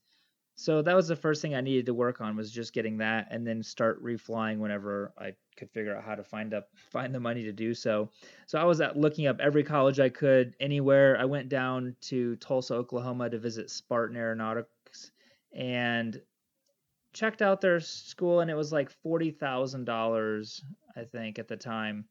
so 0.57 0.83
that 0.83 0.95
was 0.95 1.09
the 1.09 1.17
first 1.17 1.43
thing 1.43 1.55
I 1.55 1.61
needed 1.61 1.87
to 1.87 1.95
work 1.95 2.21
on 2.21 2.37
was 2.37 2.53
just 2.53 2.73
getting 2.73 2.99
that, 2.99 3.29
and 3.31 3.47
then 3.47 3.63
start 3.63 4.01
reflying 4.03 4.61
whenever 4.61 5.13
I 5.19 5.35
could 5.57 5.71
figure 5.71 5.97
out 5.97 6.05
how 6.05 6.15
to 6.15 6.25
find 6.25 6.55
up 6.55 6.69
find 6.91 7.15
the 7.15 7.21
money 7.21 7.43
to 7.45 7.53
do 7.53 7.75
so. 7.75 8.11
So 8.47 8.59
I 8.59 8.65
was 8.65 8.81
at 8.81 8.97
looking 8.97 9.27
up 9.27 9.41
every 9.41 9.65
college 9.65 10.01
I 10.01 10.09
could 10.09 10.55
anywhere. 10.61 11.19
I 11.19 11.25
went 11.25 11.49
down 11.49 11.97
to 12.03 12.37
Tulsa, 12.37 12.75
Oklahoma 12.75 13.31
to 13.31 13.39
visit 13.39 13.71
Spartan 13.71 14.17
Aeronautics 14.17 15.11
and 15.53 16.21
checked 17.13 17.41
out 17.41 17.61
their 17.61 17.81
school, 17.81 18.41
and 18.41 18.51
it 18.51 18.55
was 18.55 18.73
like 18.73 18.91
forty 18.91 19.31
thousand 19.31 19.85
dollars, 19.85 20.63
I 20.97 21.05
think, 21.05 21.39
at 21.39 21.49
the 21.49 21.57
time. 21.57 22.05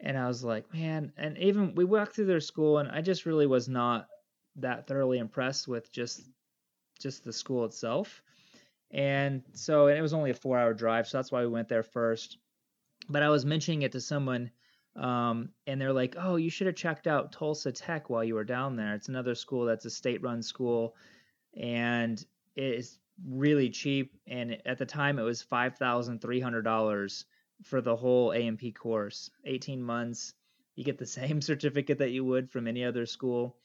And 0.00 0.18
I 0.18 0.28
was 0.28 0.44
like, 0.44 0.72
man, 0.74 1.12
and 1.16 1.38
even 1.38 1.74
we 1.74 1.84
walked 1.84 2.14
through 2.14 2.26
their 2.26 2.40
school, 2.40 2.78
and 2.78 2.90
I 2.90 3.00
just 3.00 3.24
really 3.24 3.46
was 3.46 3.68
not 3.68 4.06
that 4.56 4.86
thoroughly 4.86 5.18
impressed 5.18 5.66
with 5.66 5.90
just 5.92 6.22
just 7.00 7.24
the 7.24 7.32
school 7.32 7.64
itself. 7.64 8.22
And 8.90 9.42
so 9.52 9.88
and 9.88 9.98
it 9.98 10.02
was 10.02 10.12
only 10.14 10.30
a 10.30 10.34
four 10.34 10.58
hour 10.58 10.72
drive, 10.72 11.08
so 11.08 11.18
that's 11.18 11.32
why 11.32 11.42
we 11.42 11.48
went 11.48 11.68
there 11.68 11.82
first. 11.82 12.38
But 13.08 13.22
I 13.22 13.28
was 13.28 13.44
mentioning 13.44 13.82
it 13.82 13.92
to 13.92 14.00
someone, 14.00 14.50
um, 14.94 15.50
and 15.66 15.80
they're 15.80 15.92
like, 15.92 16.16
"Oh, 16.18 16.36
you 16.36 16.50
should 16.50 16.66
have 16.66 16.76
checked 16.76 17.06
out 17.06 17.32
Tulsa 17.32 17.72
Tech 17.72 18.08
while 18.08 18.24
you 18.24 18.34
were 18.34 18.44
down 18.44 18.76
there. 18.76 18.94
It's 18.94 19.08
another 19.08 19.34
school 19.34 19.64
that's 19.66 19.84
a 19.84 19.90
state-run 19.90 20.42
school, 20.42 20.96
and 21.54 22.24
it's 22.54 22.98
really 23.26 23.70
cheap. 23.70 24.14
And 24.26 24.58
at 24.66 24.78
the 24.78 24.86
time, 24.86 25.18
it 25.18 25.22
was 25.22 25.42
five 25.42 25.76
thousand 25.76 26.20
three 26.20 26.40
hundred 26.40 26.62
dollars 26.62 27.24
for 27.64 27.80
the 27.80 27.96
whole 27.96 28.32
A&P 28.32 28.72
course, 28.72 29.30
eighteen 29.44 29.82
months. 29.82 30.34
You 30.76 30.84
get 30.84 30.98
the 30.98 31.06
same 31.20 31.40
certificate 31.40 31.98
that 31.98 32.12
you 32.12 32.24
would 32.24 32.50
from 32.50 32.66
any 32.68 32.84
other 32.84 33.06
school. 33.06 33.56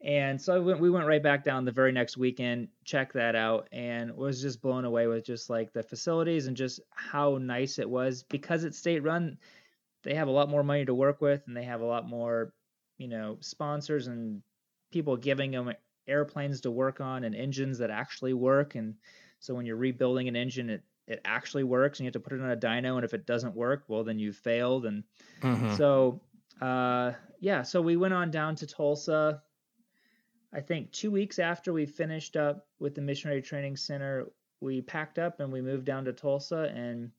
And 0.00 0.40
so 0.40 0.62
went, 0.62 0.80
we 0.80 0.90
went 0.90 1.06
right 1.06 1.22
back 1.22 1.42
down 1.42 1.64
the 1.64 1.72
very 1.72 1.90
next 1.90 2.16
weekend, 2.16 2.68
checked 2.84 3.14
that 3.14 3.34
out, 3.34 3.68
and 3.72 4.14
was 4.16 4.40
just 4.40 4.62
blown 4.62 4.84
away 4.84 5.08
with 5.08 5.24
just 5.24 5.50
like 5.50 5.72
the 5.72 5.82
facilities 5.82 6.46
and 6.46 6.56
just 6.56 6.80
how 6.94 7.38
nice 7.38 7.80
it 7.80 7.90
was 7.90 8.22
because 8.22 8.62
it's 8.62 8.78
state 8.78 9.02
run. 9.02 9.38
They 10.04 10.14
have 10.14 10.28
a 10.28 10.32
lot 10.32 10.48
more 10.48 10.62
money 10.62 10.84
to 10.84 10.94
work 10.94 11.20
with, 11.20 11.42
and 11.48 11.56
they 11.56 11.64
have 11.64 11.80
a 11.80 11.86
lot 11.86 12.08
more, 12.08 12.52
you 12.96 13.08
know, 13.08 13.38
sponsors 13.40 14.06
and 14.06 14.40
people 14.92 15.16
giving 15.16 15.50
them 15.50 15.72
airplanes 16.06 16.60
to 16.60 16.70
work 16.70 17.00
on 17.00 17.24
and 17.24 17.34
engines 17.34 17.78
that 17.78 17.90
actually 17.90 18.34
work. 18.34 18.76
And 18.76 18.94
so 19.40 19.52
when 19.54 19.66
you're 19.66 19.76
rebuilding 19.76 20.28
an 20.28 20.36
engine, 20.36 20.70
it 20.70 20.82
it 21.08 21.22
actually 21.24 21.64
works, 21.64 21.98
and 21.98 22.04
you 22.04 22.08
have 22.08 22.12
to 22.12 22.20
put 22.20 22.34
it 22.34 22.42
on 22.42 22.50
a 22.50 22.56
dyno, 22.56 22.96
and 22.96 23.04
if 23.04 23.14
it 23.14 23.24
doesn't 23.24 23.56
work, 23.56 23.84
well, 23.88 24.04
then 24.04 24.18
you've 24.18 24.36
failed. 24.36 24.84
And 24.84 25.04
mm-hmm. 25.40 25.74
so, 25.76 26.20
uh, 26.60 27.12
yeah, 27.40 27.62
so 27.62 27.80
we 27.80 27.96
went 27.96 28.12
on 28.12 28.30
down 28.30 28.54
to 28.56 28.66
Tulsa 28.66 29.42
I 30.52 30.60
think 30.60 30.92
two 30.92 31.10
weeks 31.10 31.38
after 31.38 31.72
we 31.72 31.84
finished 31.86 32.36
up 32.36 32.66
with 32.78 32.94
the 32.94 33.02
Missionary 33.02 33.42
Training 33.42 33.76
Center, 33.76 34.26
we 34.60 34.80
packed 34.80 35.18
up 35.18 35.40
and 35.40 35.52
we 35.52 35.60
moved 35.60 35.84
down 35.84 36.04
to 36.06 36.12
Tulsa, 36.12 36.72
and 36.74 37.10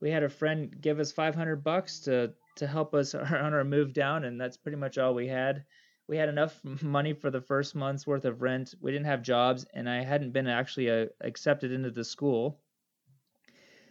we 0.00 0.10
had 0.10 0.22
a 0.22 0.28
friend 0.28 0.74
give 0.80 0.98
us 0.98 1.12
500 1.12 1.62
bucks 1.62 2.00
to 2.00 2.32
to 2.56 2.66
help 2.66 2.94
us 2.94 3.14
on 3.14 3.54
our 3.54 3.64
move 3.64 3.92
down, 3.92 4.24
and 4.24 4.40
that's 4.40 4.56
pretty 4.56 4.76
much 4.76 4.98
all 4.98 5.14
we 5.14 5.28
had. 5.28 5.64
We 6.06 6.16
had 6.16 6.28
enough 6.28 6.58
money 6.82 7.12
for 7.14 7.30
the 7.30 7.40
first 7.40 7.74
month's 7.74 8.06
worth 8.06 8.24
of 8.24 8.42
rent. 8.42 8.74
We 8.80 8.92
didn't 8.92 9.06
have 9.06 9.22
jobs, 9.22 9.66
and 9.74 9.88
I 9.88 10.02
hadn't 10.02 10.32
been 10.32 10.46
actually 10.46 10.90
uh, 10.90 11.06
accepted 11.20 11.72
into 11.72 11.90
the 11.90 12.04
school. 12.04 12.60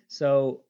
So 0.08 0.64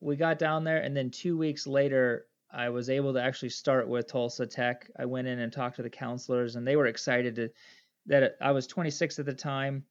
we 0.00 0.16
got 0.16 0.38
down 0.38 0.64
there, 0.64 0.78
and 0.78 0.96
then 0.96 1.10
two 1.10 1.38
weeks 1.38 1.66
later, 1.66 2.26
I 2.52 2.68
was 2.68 2.90
able 2.90 3.12
to 3.14 3.22
actually 3.22 3.48
start 3.48 3.88
with 3.88 4.08
Tulsa 4.08 4.46
Tech. 4.46 4.90
I 4.98 5.06
went 5.06 5.28
in 5.28 5.38
and 5.38 5.52
talked 5.52 5.76
to 5.76 5.82
the 5.82 5.90
counselors, 5.90 6.56
and 6.56 6.66
they 6.66 6.76
were 6.76 6.86
excited 6.86 7.36
to, 7.36 7.48
that 8.06 8.36
I 8.40 8.52
was 8.52 8.66
26 8.66 9.18
at 9.18 9.26
the 9.26 9.34
time, 9.34 9.84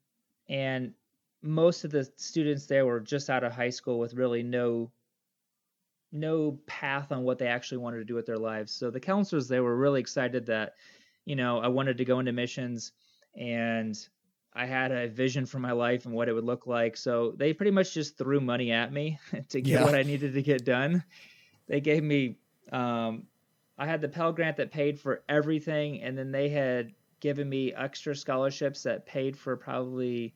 and 0.50 0.93
most 1.41 1.84
of 1.84 1.91
the 1.91 2.08
students 2.17 2.67
there 2.67 2.86
were 2.86 3.00
just 3.00 3.30
out 3.30 3.43
of 3.43 3.52
high 3.52 3.69
school 3.69 4.00
with 4.00 4.13
really 4.13 4.43
no 4.43 4.91
no 6.13 6.60
path 6.67 7.13
on 7.13 7.24
what 7.24 7.39
they 7.39 7.47
actually 7.47 7.78
wanted 7.78 7.97
to 7.97 8.04
do 8.04 8.13
with 8.13 8.26
their 8.26 8.38
lives. 8.38 8.74
So 8.74 8.91
the 8.91 9.00
counselors 9.00 9.47
they 9.47 9.62
were 9.62 9.76
really 9.76 10.02
excited 10.02 10.45
that 10.47 10.74
you 11.26 11.36
know 11.36 11.60
I 11.60 11.69
wanted 11.69 11.97
to 11.97 12.06
go 12.06 12.19
into 12.19 12.32
missions 12.32 12.91
and 13.36 13.97
I 14.54 14.65
had 14.65 14.91
a 14.91 15.08
vision 15.08 15.45
for 15.45 15.60
my 15.60 15.71
life 15.71 16.06
and 16.06 16.13
what 16.13 16.28
it 16.28 16.34
would 16.34 16.43
look 16.43 16.67
like. 16.67 16.97
So 16.97 17.34
they 17.38 17.54
pretty 17.54 17.71
much 17.71 17.93
just 17.93 18.17
threw 18.17 18.41
money 18.41 18.71
at 18.71 18.91
me 18.91 19.17
to 19.50 19.62
get 19.62 19.80
yeah. 19.80 19.84
what 19.84 19.95
I 19.95 20.04
needed 20.04 20.34
to 20.34 20.41
get 20.41 20.65
done. 20.65 21.04
They 21.67 21.80
gave 21.80 22.04
me 22.04 22.38
um, 22.71 23.24
I 23.78 23.86
had 23.86 24.02
the 24.02 24.10
Pell 24.10 24.32
Grant 24.32 24.58
that 24.58 24.71
paid 24.71 25.00
for 25.00 25.24
everything, 25.28 26.02
and 26.02 26.17
then 26.17 26.32
they 26.32 26.50
had 26.50 26.93
given 27.19 27.47
me 27.47 27.74
extra 27.74 28.15
scholarships 28.15 28.84
that 28.84 29.06
paid 29.06 29.38
for 29.38 29.56
probably 29.56 30.34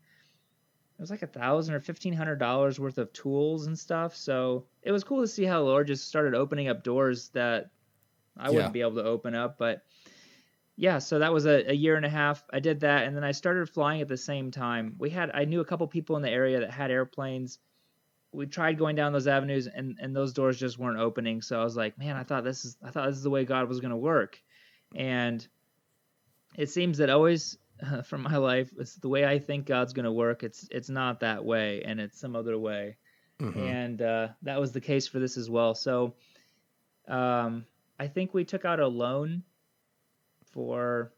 it 0.97 1.01
was 1.01 1.11
like 1.11 1.23
a 1.23 1.27
thousand 1.27 1.75
or 1.75 1.81
fifteen 1.81 2.13
hundred 2.13 2.37
dollars 2.37 2.79
worth 2.79 2.97
of 2.97 3.11
tools 3.11 3.67
and 3.67 3.77
stuff. 3.77 4.15
So 4.15 4.65
it 4.81 4.91
was 4.91 5.03
cool 5.03 5.21
to 5.21 5.27
see 5.27 5.43
how 5.43 5.59
the 5.59 5.65
Lord 5.65 5.87
just 5.87 6.07
started 6.07 6.33
opening 6.33 6.69
up 6.69 6.83
doors 6.83 7.29
that 7.29 7.69
I 8.37 8.49
wouldn't 8.49 8.73
be 8.73 8.81
able 8.81 8.95
to 8.95 9.03
open 9.03 9.35
up. 9.35 9.57
But 9.57 9.83
yeah, 10.77 10.99
so 10.99 11.19
that 11.19 11.33
was 11.33 11.45
a, 11.45 11.69
a, 11.71 11.73
year 11.73 11.95
and 11.95 12.05
a 12.05 12.09
half. 12.09 12.43
I 12.51 12.59
did 12.59 12.81
that, 12.81 13.05
and 13.05 13.15
then 13.15 13.23
I 13.23 13.31
started 13.31 13.69
flying 13.69 14.01
at 14.01 14.07
the 14.07 14.17
same 14.17 14.51
time. 14.51 14.95
We 14.97 15.09
had 15.09 15.31
I 15.33 15.45
knew 15.45 15.61
a 15.61 15.65
couple 15.65 15.87
people 15.87 16.15
in 16.15 16.21
the 16.21 16.29
area 16.29 16.61
that 16.61 16.71
had 16.71 16.91
airplanes, 16.91 17.59
we 18.35 18.45
tried 18.45 18.77
going 18.77 18.95
down 18.95 19.13
those 19.13 19.27
avenues 19.27 19.67
and 19.67 19.97
and 19.99 20.15
those 20.15 20.33
doors 20.33 20.59
just 20.59 20.77
weren't 20.77 20.99
opening 20.99 21.41
so 21.41 21.59
i 21.59 21.63
was 21.63 21.75
like 21.75 21.97
man 21.97 22.15
i 22.15 22.23
thought 22.23 22.43
this 22.43 22.65
is 22.65 22.77
i 22.83 22.89
thought 22.89 23.07
this 23.07 23.17
is 23.17 23.23
the 23.23 23.29
way 23.29 23.45
god 23.45 23.67
was 23.67 23.79
going 23.79 23.91
to 23.91 23.97
work 23.97 24.39
and 24.95 25.47
it 26.57 26.69
seems 26.69 26.97
that 26.97 27.09
always 27.09 27.57
uh, 27.83 28.01
from 28.01 28.21
my 28.21 28.37
life, 28.37 28.71
it's 28.77 28.95
the 28.95 29.09
way 29.09 29.25
I 29.25 29.39
think 29.39 29.65
God's 29.65 29.93
going 29.93 30.05
to 30.05 30.11
work. 30.11 30.43
It's 30.43 30.67
it's 30.71 30.89
not 30.89 31.19
that 31.21 31.43
way, 31.43 31.81
and 31.83 31.99
it's 31.99 32.19
some 32.19 32.35
other 32.35 32.57
way. 32.57 32.97
Mm-hmm. 33.39 33.59
And 33.59 34.01
uh, 34.01 34.27
that 34.43 34.59
was 34.59 34.71
the 34.71 34.81
case 34.81 35.07
for 35.07 35.19
this 35.19 35.35
as 35.35 35.49
well. 35.49 35.75
So, 35.75 36.13
um, 37.07 37.65
I 37.99 38.07
think 38.07 38.33
we 38.33 38.45
took 38.45 38.65
out 38.65 38.79
a 38.79 38.87
loan 38.87 39.43
for. 40.51 41.11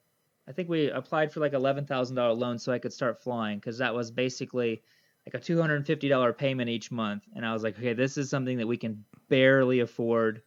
I 0.49 0.53
think 0.53 0.69
we 0.69 0.89
applied 0.89 1.31
for 1.31 1.41
like 1.41 1.53
eleven 1.53 1.85
thousand 1.85 2.15
dollar 2.15 2.33
loan 2.33 2.57
so 2.57 2.71
I 2.71 2.79
could 2.79 2.93
start 2.93 3.21
flying 3.21 3.59
because 3.59 3.77
that 3.77 3.93
was 3.93 4.09
basically 4.09 4.81
like 5.27 5.41
a 5.41 5.43
two 5.43 5.59
hundred 5.59 5.75
and 5.75 5.85
fifty 5.85 6.09
dollar 6.09 6.33
payment 6.33 6.69
each 6.69 6.91
month. 6.91 7.23
And 7.35 7.45
I 7.45 7.53
was 7.53 7.63
like, 7.63 7.77
okay, 7.77 7.93
this 7.93 8.17
is 8.17 8.29
something 8.29 8.57
that 8.57 8.67
we 8.67 8.77
can 8.77 9.03
barely 9.29 9.81
afford. 9.81 10.41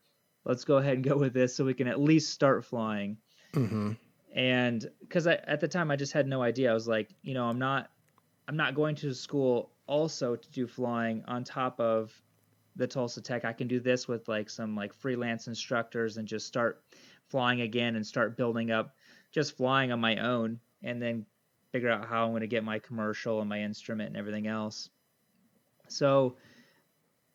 Let's 0.44 0.64
go 0.64 0.78
ahead 0.78 0.94
and 0.94 1.04
go 1.04 1.16
with 1.16 1.34
this 1.34 1.54
so 1.54 1.64
we 1.64 1.74
can 1.74 1.86
at 1.86 2.00
least 2.00 2.32
start 2.32 2.64
flying. 2.64 3.18
Mm-hmm 3.54 3.92
and 4.32 4.88
because 5.00 5.26
at 5.26 5.60
the 5.60 5.68
time 5.68 5.90
I 5.90 5.96
just 5.96 6.12
had 6.12 6.26
no 6.26 6.42
idea. 6.42 6.70
I 6.70 6.74
was 6.74 6.86
like, 6.86 7.14
you 7.22 7.34
know, 7.34 7.46
I'm 7.46 7.58
not, 7.58 7.90
I'm 8.48 8.56
not 8.56 8.74
going 8.74 8.94
to 8.96 9.14
school 9.14 9.72
also 9.86 10.36
to 10.36 10.50
do 10.50 10.66
flying 10.66 11.24
on 11.26 11.42
top 11.42 11.80
of 11.80 12.12
the 12.76 12.86
Tulsa 12.86 13.20
Tech. 13.20 13.44
I 13.44 13.52
can 13.52 13.66
do 13.66 13.80
this 13.80 14.06
with 14.06 14.28
like 14.28 14.48
some 14.48 14.76
like 14.76 14.94
freelance 14.94 15.48
instructors 15.48 16.16
and 16.16 16.28
just 16.28 16.46
start 16.46 16.82
flying 17.28 17.60
again 17.60 17.96
and 17.96 18.06
start 18.06 18.36
building 18.36 18.70
up 18.70 18.94
just 19.32 19.56
flying 19.56 19.92
on 19.92 20.00
my 20.00 20.16
own 20.16 20.58
and 20.82 21.00
then 21.00 21.24
figure 21.72 21.90
out 21.90 22.06
how 22.06 22.24
I'm 22.24 22.30
going 22.30 22.40
to 22.40 22.46
get 22.46 22.64
my 22.64 22.78
commercial 22.78 23.40
and 23.40 23.48
my 23.48 23.60
instrument 23.60 24.08
and 24.08 24.16
everything 24.16 24.46
else. 24.46 24.90
So, 25.88 26.36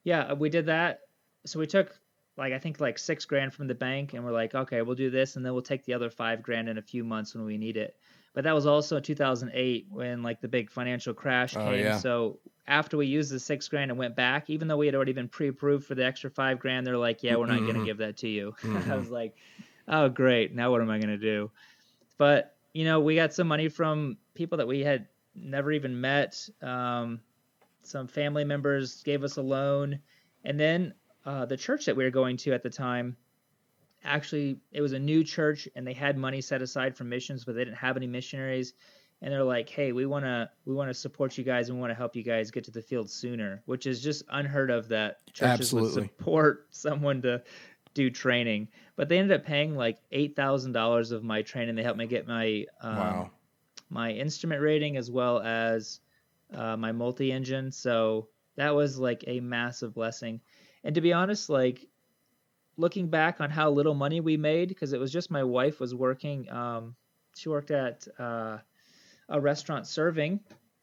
yeah, 0.03 0.33
we 0.33 0.49
did 0.49 0.67
that. 0.67 1.01
So 1.45 1.59
we 1.59 1.67
took 1.67 1.97
like 2.37 2.53
I 2.53 2.59
think 2.59 2.79
like 2.79 2.97
six 2.97 3.25
grand 3.25 3.53
from 3.53 3.67
the 3.67 3.75
bank, 3.75 4.13
and 4.13 4.23
we're 4.23 4.31
like, 4.31 4.55
okay, 4.55 4.81
we'll 4.81 4.95
do 4.95 5.09
this, 5.09 5.35
and 5.35 5.45
then 5.45 5.53
we'll 5.53 5.61
take 5.61 5.85
the 5.85 5.93
other 5.93 6.09
five 6.09 6.41
grand 6.41 6.69
in 6.69 6.77
a 6.77 6.81
few 6.81 7.03
months 7.03 7.33
when 7.33 7.45
we 7.45 7.57
need 7.57 7.77
it. 7.77 7.95
But 8.33 8.43
that 8.43 8.53
was 8.53 8.65
also 8.65 8.99
2008 8.99 9.87
when 9.89 10.21
like 10.21 10.41
the 10.41 10.49
big 10.49 10.69
financial 10.69 11.13
crash 11.13 11.55
oh, 11.55 11.63
came. 11.65 11.85
Yeah. 11.85 11.97
So 11.97 12.39
after 12.67 12.97
we 12.97 13.05
used 13.05 13.31
the 13.31 13.39
six 13.39 13.69
grand 13.69 13.91
and 13.91 13.97
went 13.97 14.15
back, 14.15 14.49
even 14.49 14.67
though 14.67 14.75
we 14.75 14.85
had 14.85 14.95
already 14.95 15.13
been 15.13 15.29
pre-approved 15.29 15.85
for 15.85 15.95
the 15.95 16.03
extra 16.03 16.29
five 16.29 16.59
grand, 16.59 16.85
they're 16.85 16.97
like, 16.97 17.23
yeah, 17.23 17.37
we're 17.37 17.45
not 17.45 17.57
mm-hmm. 17.57 17.67
going 17.67 17.79
to 17.79 17.85
give 17.85 17.97
that 17.99 18.17
to 18.17 18.27
you. 18.27 18.53
Mm-hmm. 18.65 18.91
I 18.91 18.95
was 18.97 19.09
like, 19.09 19.35
oh 19.87 20.09
great, 20.09 20.53
now 20.53 20.71
what 20.71 20.81
am 20.81 20.89
I 20.89 20.97
going 20.97 21.09
to 21.09 21.17
do? 21.17 21.49
But 22.17 22.54
you 22.75 22.83
know, 22.83 22.99
we 22.99 23.15
got 23.15 23.33
some 23.33 23.47
money 23.47 23.69
from 23.69 24.17
people 24.33 24.57
that 24.57 24.67
we 24.67 24.81
had 24.81 25.07
never 25.33 25.71
even 25.71 26.01
met. 26.01 26.37
Um, 26.61 27.21
some 27.83 28.05
family 28.05 28.43
members 28.43 29.01
gave 29.03 29.23
us 29.23 29.37
a 29.37 29.41
loan, 29.41 29.97
and 30.43 30.59
then 30.59 30.93
uh, 31.25 31.45
the 31.45 31.55
church 31.55 31.85
that 31.85 31.95
we 31.95 32.03
were 32.03 32.11
going 32.11 32.35
to 32.35 32.51
at 32.51 32.63
the 32.63 32.69
time 32.69 33.15
actually 34.03 34.59
it 34.71 34.81
was 34.81 34.93
a 34.93 34.99
new 34.99 35.23
church 35.23 35.67
and 35.75 35.87
they 35.87 35.93
had 35.93 36.15
money 36.15 36.39
set 36.39 36.61
aside 36.61 36.95
for 36.95 37.05
missions 37.05 37.43
but 37.43 37.55
they 37.55 37.63
didn't 37.63 37.77
have 37.77 37.97
any 37.97 38.05
missionaries 38.05 38.73
and 39.23 39.33
they're 39.33 39.43
like 39.43 39.67
hey 39.67 39.91
we 39.93 40.05
want 40.05 40.23
to 40.23 40.47
we 40.65 40.75
want 40.75 40.87
to 40.87 40.93
support 40.93 41.35
you 41.39 41.43
guys 41.43 41.69
and 41.69 41.77
we 41.77 41.81
want 41.81 41.89
to 41.89 41.95
help 41.95 42.15
you 42.15 42.21
guys 42.21 42.51
get 42.51 42.63
to 42.63 42.69
the 42.69 42.83
field 42.83 43.09
sooner 43.09 43.63
which 43.65 43.87
is 43.87 44.01
just 44.01 44.23
unheard 44.29 44.69
of 44.69 44.87
that 44.87 45.25
churches 45.33 45.73
Absolutely. 45.73 46.01
would 46.01 46.09
support 46.11 46.67
someone 46.69 47.19
to 47.23 47.41
do 47.95 48.11
training 48.11 48.67
but 48.95 49.09
they 49.09 49.17
ended 49.17 49.39
up 49.39 49.45
paying 49.45 49.75
like 49.75 49.97
$8000 50.11 51.11
of 51.11 51.23
my 51.23 51.41
training 51.41 51.75
they 51.75 51.81
helped 51.83 51.97
me 51.97 52.05
get 52.05 52.27
my 52.27 52.65
um, 52.81 52.95
wow. 52.95 53.31
my 53.89 54.11
instrument 54.11 54.61
rating 54.61 54.95
as 54.95 55.09
well 55.09 55.39
as 55.39 55.99
uh, 56.53 56.77
my 56.77 56.91
multi-engine 56.91 57.71
so 57.71 58.27
that 58.55 58.75
was 58.75 58.99
like 58.99 59.23
a 59.25 59.39
massive 59.39 59.95
blessing 59.95 60.39
and 60.85 60.93
to 60.95 61.01
be 61.01 61.11
honest, 61.11 61.49
like 61.49 61.87
looking 62.77 63.09
back 63.09 63.41
on 63.41 63.49
how 63.49 63.71
little 63.71 63.95
money 63.95 64.21
we 64.21 64.37
made, 64.37 64.69
because 64.69 64.93
it 64.93 64.99
was 64.99 65.11
just 65.11 65.31
my 65.31 65.43
wife 65.43 65.79
was 65.79 65.95
working. 65.95 66.49
Um, 66.51 66.95
she 67.35 67.49
worked 67.49 67.71
at 67.71 68.07
uh, 68.19 68.59
a 69.27 69.41
restaurant 69.41 69.87
serving, 69.87 70.39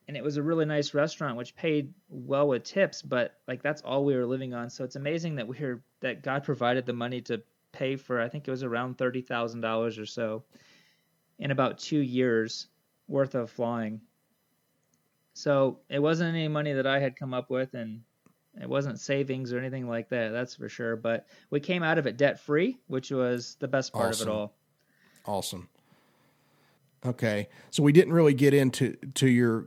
and 0.09 0.17
it 0.17 0.23
was 0.23 0.37
a 0.37 0.43
really 0.43 0.65
nice 0.65 0.95
restaurant 0.95 1.37
which 1.37 1.55
paid 1.55 1.93
well 2.09 2.49
with 2.49 2.65
tips. 2.65 3.03
But 3.03 3.35
like 3.47 3.62
that's 3.62 3.83
all 3.83 4.05
we 4.05 4.17
were 4.17 4.27
living 4.27 4.55
on. 4.55 4.71
So 4.71 4.85
it's 4.85 4.97
amazing 4.97 5.37
that 5.37 5.47
we 5.47 5.57
are 5.59 5.83
that 6.01 6.23
God 6.23 6.45
provided 6.45 6.87
the 6.87 6.93
money 6.93 7.21
to 7.23 7.43
pay 7.73 7.97
for. 7.97 8.21
I 8.21 8.29
think 8.29 8.47
it 8.47 8.51
was 8.51 8.62
around 8.62 8.99
thirty 8.99 9.21
thousand 9.23 9.61
dollars 9.61 9.99
or 9.99 10.07
so 10.07 10.45
in 11.38 11.51
about 11.51 11.79
two 11.79 12.01
years 12.01 12.69
worth 13.09 13.35
of 13.35 13.51
flying. 13.51 14.01
So 15.35 15.79
it 15.88 15.99
wasn't 15.99 16.35
any 16.35 16.49
money 16.49 16.73
that 16.75 16.87
I 16.87 16.99
had 16.99 17.17
come 17.17 17.33
up 17.33 17.51
with, 17.51 17.75
and 17.75 18.03
it 18.61 18.69
wasn't 18.69 19.01
savings 19.01 19.53
or 19.53 19.59
anything 19.59 19.88
like 19.88 20.09
that, 20.11 20.31
that's 20.31 20.55
for 20.55 20.69
sure. 20.69 20.95
But 20.95 21.27
we 21.51 21.61
came 21.61 21.83
out 21.83 21.99
of 21.99 22.07
it 22.07 22.17
debt 22.17 22.41
free, 22.41 22.79
which 22.87 23.11
was 23.11 23.57
the 23.59 23.69
best 23.69 23.93
part 23.93 24.11
awesome. 24.11 24.29
of 24.29 24.35
it 24.35 24.37
all. 24.37 24.55
Awesome. 25.25 25.69
Okay, 27.05 27.49
so 27.71 27.83
we 27.83 27.93
didn't 27.93 28.12
really 28.12 28.35
get 28.35 28.55
into 28.55 28.97
to 29.15 29.29
your 29.29 29.67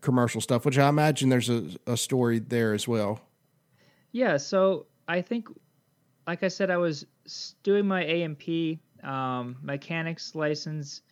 commercial 0.00 0.40
stuff, 0.40 0.64
which 0.64 0.78
I 0.78 0.88
imagine 0.88 1.28
there's 1.28 1.50
a, 1.50 1.64
a 1.86 1.96
story 1.96 2.38
there 2.38 2.74
as 2.74 2.86
well. 2.86 3.20
Yeah, 4.12 4.36
so 4.36 4.86
I 5.08 5.22
think, 5.22 5.48
like 6.26 6.42
I 6.42 6.48
said, 6.48 6.70
I 6.70 6.76
was 6.76 7.06
doing 7.62 7.86
my 7.86 8.04
A&P 8.04 8.80
um, 9.02 9.56
mechanics 9.62 10.34
license 10.34 11.02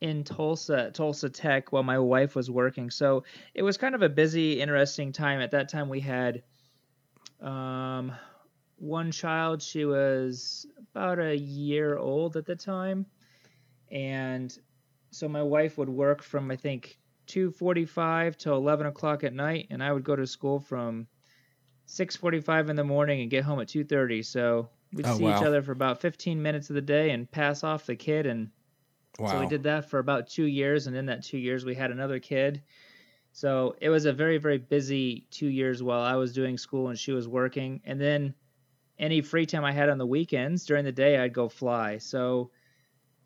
in 0.00 0.22
Tulsa, 0.22 0.90
Tulsa 0.92 1.28
Tech, 1.28 1.72
while 1.72 1.82
my 1.82 1.98
wife 1.98 2.34
was 2.34 2.50
working. 2.50 2.90
So 2.90 3.24
it 3.54 3.62
was 3.62 3.76
kind 3.76 3.94
of 3.94 4.02
a 4.02 4.08
busy, 4.08 4.60
interesting 4.60 5.12
time. 5.12 5.40
At 5.40 5.50
that 5.52 5.68
time, 5.68 5.88
we 5.88 6.00
had 6.00 6.42
um, 7.40 8.12
one 8.76 9.10
child, 9.10 9.62
she 9.62 9.84
was 9.84 10.66
about 10.92 11.18
a 11.18 11.36
year 11.36 11.98
old 11.98 12.36
at 12.36 12.46
the 12.46 12.56
time, 12.56 13.06
and 13.90 14.56
so 15.10 15.28
my 15.28 15.42
wife 15.42 15.78
would 15.78 15.88
work 15.88 16.22
from 16.22 16.50
I 16.50 16.56
think 16.56 16.98
2:45 17.28 18.36
till 18.36 18.56
11 18.56 18.86
o'clock 18.86 19.24
at 19.24 19.32
night, 19.32 19.68
and 19.70 19.82
I 19.82 19.92
would 19.92 20.04
go 20.04 20.16
to 20.16 20.26
school 20.26 20.58
from 20.58 21.06
6:45 21.86 22.70
in 22.70 22.76
the 22.76 22.84
morning 22.84 23.20
and 23.20 23.30
get 23.30 23.44
home 23.44 23.60
at 23.60 23.68
2:30. 23.68 24.24
So 24.24 24.68
we'd 24.92 25.06
oh, 25.06 25.16
see 25.16 25.24
wow. 25.24 25.38
each 25.38 25.46
other 25.46 25.62
for 25.62 25.72
about 25.72 26.00
15 26.00 26.42
minutes 26.42 26.70
of 26.70 26.74
the 26.74 26.82
day 26.82 27.10
and 27.10 27.30
pass 27.30 27.62
off 27.62 27.86
the 27.86 27.96
kid, 27.96 28.26
and 28.26 28.50
wow. 29.18 29.28
so 29.28 29.40
we 29.40 29.46
did 29.46 29.62
that 29.62 29.88
for 29.88 29.98
about 29.98 30.28
two 30.28 30.46
years. 30.46 30.86
And 30.86 30.96
in 30.96 31.06
that 31.06 31.22
two 31.22 31.38
years, 31.38 31.64
we 31.64 31.74
had 31.74 31.90
another 31.90 32.18
kid, 32.18 32.62
so 33.32 33.76
it 33.80 33.88
was 33.88 34.04
a 34.04 34.12
very, 34.12 34.38
very 34.38 34.58
busy 34.58 35.26
two 35.30 35.46
years 35.46 35.82
while 35.82 36.00
I 36.00 36.16
was 36.16 36.32
doing 36.32 36.58
school 36.58 36.88
and 36.88 36.98
she 36.98 37.12
was 37.12 37.28
working. 37.28 37.80
And 37.84 38.00
then 38.00 38.34
any 38.98 39.20
free 39.20 39.46
time 39.46 39.64
I 39.64 39.70
had 39.70 39.88
on 39.88 39.98
the 39.98 40.06
weekends 40.06 40.64
during 40.64 40.84
the 40.84 40.90
day, 40.90 41.18
I'd 41.18 41.32
go 41.32 41.48
fly. 41.48 41.98
So 41.98 42.50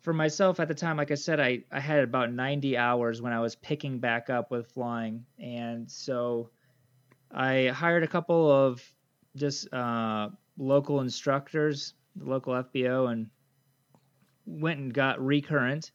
for 0.03 0.13
myself 0.13 0.59
at 0.59 0.67
the 0.67 0.75
time, 0.75 0.97
like 0.97 1.11
I 1.11 1.15
said, 1.15 1.39
I, 1.39 1.63
I 1.71 1.79
had 1.79 2.03
about 2.03 2.31
90 2.31 2.77
hours 2.77 3.21
when 3.21 3.31
I 3.31 3.39
was 3.39 3.55
picking 3.55 3.99
back 3.99 4.29
up 4.29 4.51
with 4.51 4.71
flying. 4.73 5.25
And 5.39 5.89
so 5.89 6.49
I 7.31 7.67
hired 7.67 8.03
a 8.03 8.07
couple 8.07 8.51
of 8.51 8.83
just 9.37 9.73
uh, 9.73 10.29
local 10.57 10.99
instructors, 10.99 11.93
the 12.17 12.25
local 12.25 12.53
FBO, 12.53 13.11
and 13.11 13.29
went 14.45 14.79
and 14.79 14.93
got 14.93 15.25
recurrent. 15.25 15.91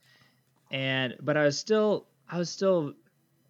And 0.73 1.15
but 1.21 1.37
I 1.37 1.45
was 1.45 1.59
still 1.59 2.07
I 2.29 2.39
was 2.39 2.51
still 2.51 2.95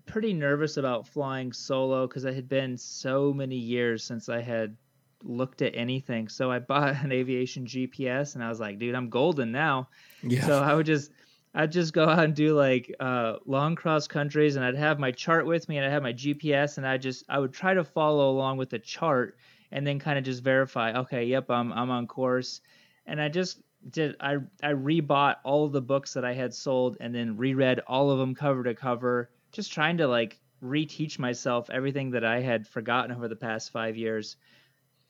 pretty 0.07 0.33
nervous 0.33 0.77
about 0.77 1.07
flying 1.07 1.53
solo 1.53 2.07
because 2.07 2.25
it 2.25 2.35
had 2.35 2.49
been 2.49 2.77
so 2.77 3.33
many 3.33 3.57
years 3.57 4.03
since 4.03 4.29
I 4.29 4.40
had 4.40 4.77
looked 5.22 5.62
at 5.62 5.74
anything. 5.74 6.28
So 6.28 6.50
I 6.50 6.59
bought 6.59 7.02
an 7.04 7.12
aviation 7.12 7.66
GPS 7.66 8.35
and 8.35 8.44
I 8.44 8.48
was 8.48 8.61
like, 8.61 8.78
dude, 8.78 8.94
I'm 8.94 9.11
golden 9.11 9.52
now. 9.52 9.88
Yeah. 10.22 10.46
So 10.46 10.62
I 10.62 10.74
would 10.74 10.87
just 10.87 11.12
I'd 11.54 11.72
just 11.72 11.92
go 11.92 12.09
out 12.09 12.24
and 12.24 12.35
do 12.35 12.54
like 12.54 12.94
uh, 13.00 13.37
long 13.46 13.74
cross 13.74 14.07
countries 14.07 14.57
and 14.57 14.64
I'd 14.64 14.76
have 14.76 14.98
my 14.98 15.11
chart 15.11 15.46
with 15.46 15.68
me 15.68 15.78
and 15.78 15.87
I'd 15.87 15.92
have 15.92 16.02
my 16.02 16.12
GPS 16.12 16.78
and 16.78 16.87
I 16.87 16.98
just 16.98 17.24
I 17.28 17.38
would 17.38 17.52
try 17.52 17.74
to 17.74 17.85
follow 17.85 18.31
along 18.31 18.59
with 18.59 18.70
the 18.70 18.78
chart 18.78 19.37
and 19.72 19.87
then 19.87 19.98
kind 19.98 20.18
of 20.18 20.24
just 20.24 20.42
verify, 20.42 20.92
okay, 21.00 21.24
yep, 21.24 21.50
I'm 21.50 21.72
I'm 21.72 21.90
on 21.90 22.07
course. 22.07 22.61
And 23.07 23.20
I 23.20 23.28
just 23.28 23.61
did 23.90 24.16
I 24.20 24.37
I 24.62 24.72
rebought 24.72 25.37
all 25.44 25.64
of 25.64 25.72
the 25.72 25.81
books 25.83 26.14
that 26.14 26.24
I 26.24 26.35
had 26.35 26.52
sold 26.54 26.96
and 27.00 27.14
then 27.14 27.37
reread 27.37 27.81
all 27.87 28.11
of 28.11 28.18
them 28.18 28.35
cover 28.35 28.62
to 28.64 28.74
cover 28.74 29.31
just 29.52 29.72
trying 29.72 29.96
to 29.98 30.07
like 30.07 30.40
reteach 30.62 31.18
myself 31.18 31.70
everything 31.70 32.11
that 32.11 32.24
I 32.24 32.40
had 32.40 32.66
forgotten 32.66 33.14
over 33.14 33.28
the 33.28 33.37
past 33.37 33.70
five 33.70 33.96
years. 33.96 34.37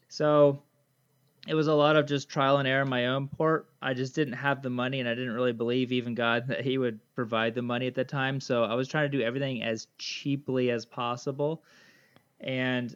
So 0.09 0.63
it 1.47 1.55
was 1.55 1.67
a 1.67 1.75
lot 1.75 1.97
of 1.97 2.07
just 2.07 2.29
trial 2.29 2.59
and 2.59 2.69
error 2.69 2.83
on 2.83 2.89
my 2.89 3.07
own 3.07 3.29
part. 3.29 3.69
I 3.81 3.95
just 3.95 4.15
didn't 4.15 4.35
have 4.35 4.63
the 4.63 4.71
money 4.71 5.01
and 5.01 5.09
I 5.09 5.15
didn't 5.15 5.33
really 5.33 5.53
believe 5.53 5.93
even 5.93 6.15
God 6.15 6.47
that 6.49 6.63
He 6.63 6.79
would 6.79 7.01
provide 7.15 7.55
the 7.55 7.63
money 7.63 7.87
at 7.87 7.95
the 7.95 8.05
time. 8.05 8.41
So 8.41 8.65
I 8.65 8.75
was 8.75 8.89
trying 8.89 9.11
to 9.11 9.17
do 9.17 9.25
everything 9.25 9.63
as 9.63 9.87
cheaply 9.99 10.71
as 10.71 10.85
possible. 10.85 11.63
And 12.41 12.95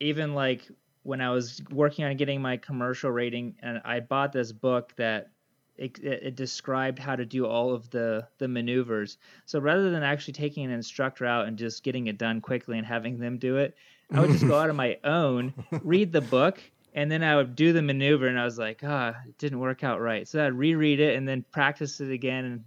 even 0.00 0.34
like 0.34 0.68
when 1.04 1.20
I 1.20 1.30
was 1.30 1.62
working 1.70 2.04
on 2.04 2.16
getting 2.16 2.40
my 2.40 2.56
commercial 2.56 3.10
rating, 3.10 3.56
and 3.62 3.80
I 3.84 4.00
bought 4.00 4.32
this 4.32 4.52
book 4.52 4.94
that 4.96 5.30
it, 5.76 5.98
it, 6.02 6.36
described 6.36 6.98
how 6.98 7.16
to 7.16 7.26
do 7.26 7.46
all 7.46 7.74
of 7.74 7.90
the 7.90 8.26
the 8.38 8.48
maneuvers. 8.48 9.18
So 9.44 9.58
rather 9.58 9.90
than 9.90 10.02
actually 10.02 10.34
taking 10.34 10.64
an 10.64 10.70
instructor 10.70 11.26
out 11.26 11.46
and 11.46 11.58
just 11.58 11.82
getting 11.82 12.06
it 12.06 12.16
done 12.16 12.40
quickly 12.40 12.78
and 12.78 12.86
having 12.86 13.18
them 13.18 13.38
do 13.38 13.56
it, 13.56 13.74
I 14.12 14.20
would 14.20 14.30
just 14.30 14.46
go 14.46 14.58
out 14.58 14.70
on 14.70 14.76
my 14.86 14.98
own, 15.04 15.54
read 15.82 16.12
the 16.12 16.20
book, 16.20 16.60
and 16.94 17.10
then 17.10 17.22
I 17.22 17.36
would 17.36 17.56
do 17.56 17.72
the 17.72 17.82
maneuver. 17.82 18.26
And 18.28 18.38
I 18.38 18.44
was 18.44 18.58
like, 18.58 18.80
ah, 18.84 19.14
oh, 19.14 19.28
it 19.28 19.38
didn't 19.38 19.60
work 19.60 19.84
out 19.84 20.00
right. 20.00 20.26
So 20.28 20.44
I'd 20.44 20.54
reread 20.54 21.00
it 21.00 21.16
and 21.16 21.26
then 21.26 21.44
practice 21.50 22.00
it 22.00 22.10
again. 22.10 22.44
And 22.44 22.64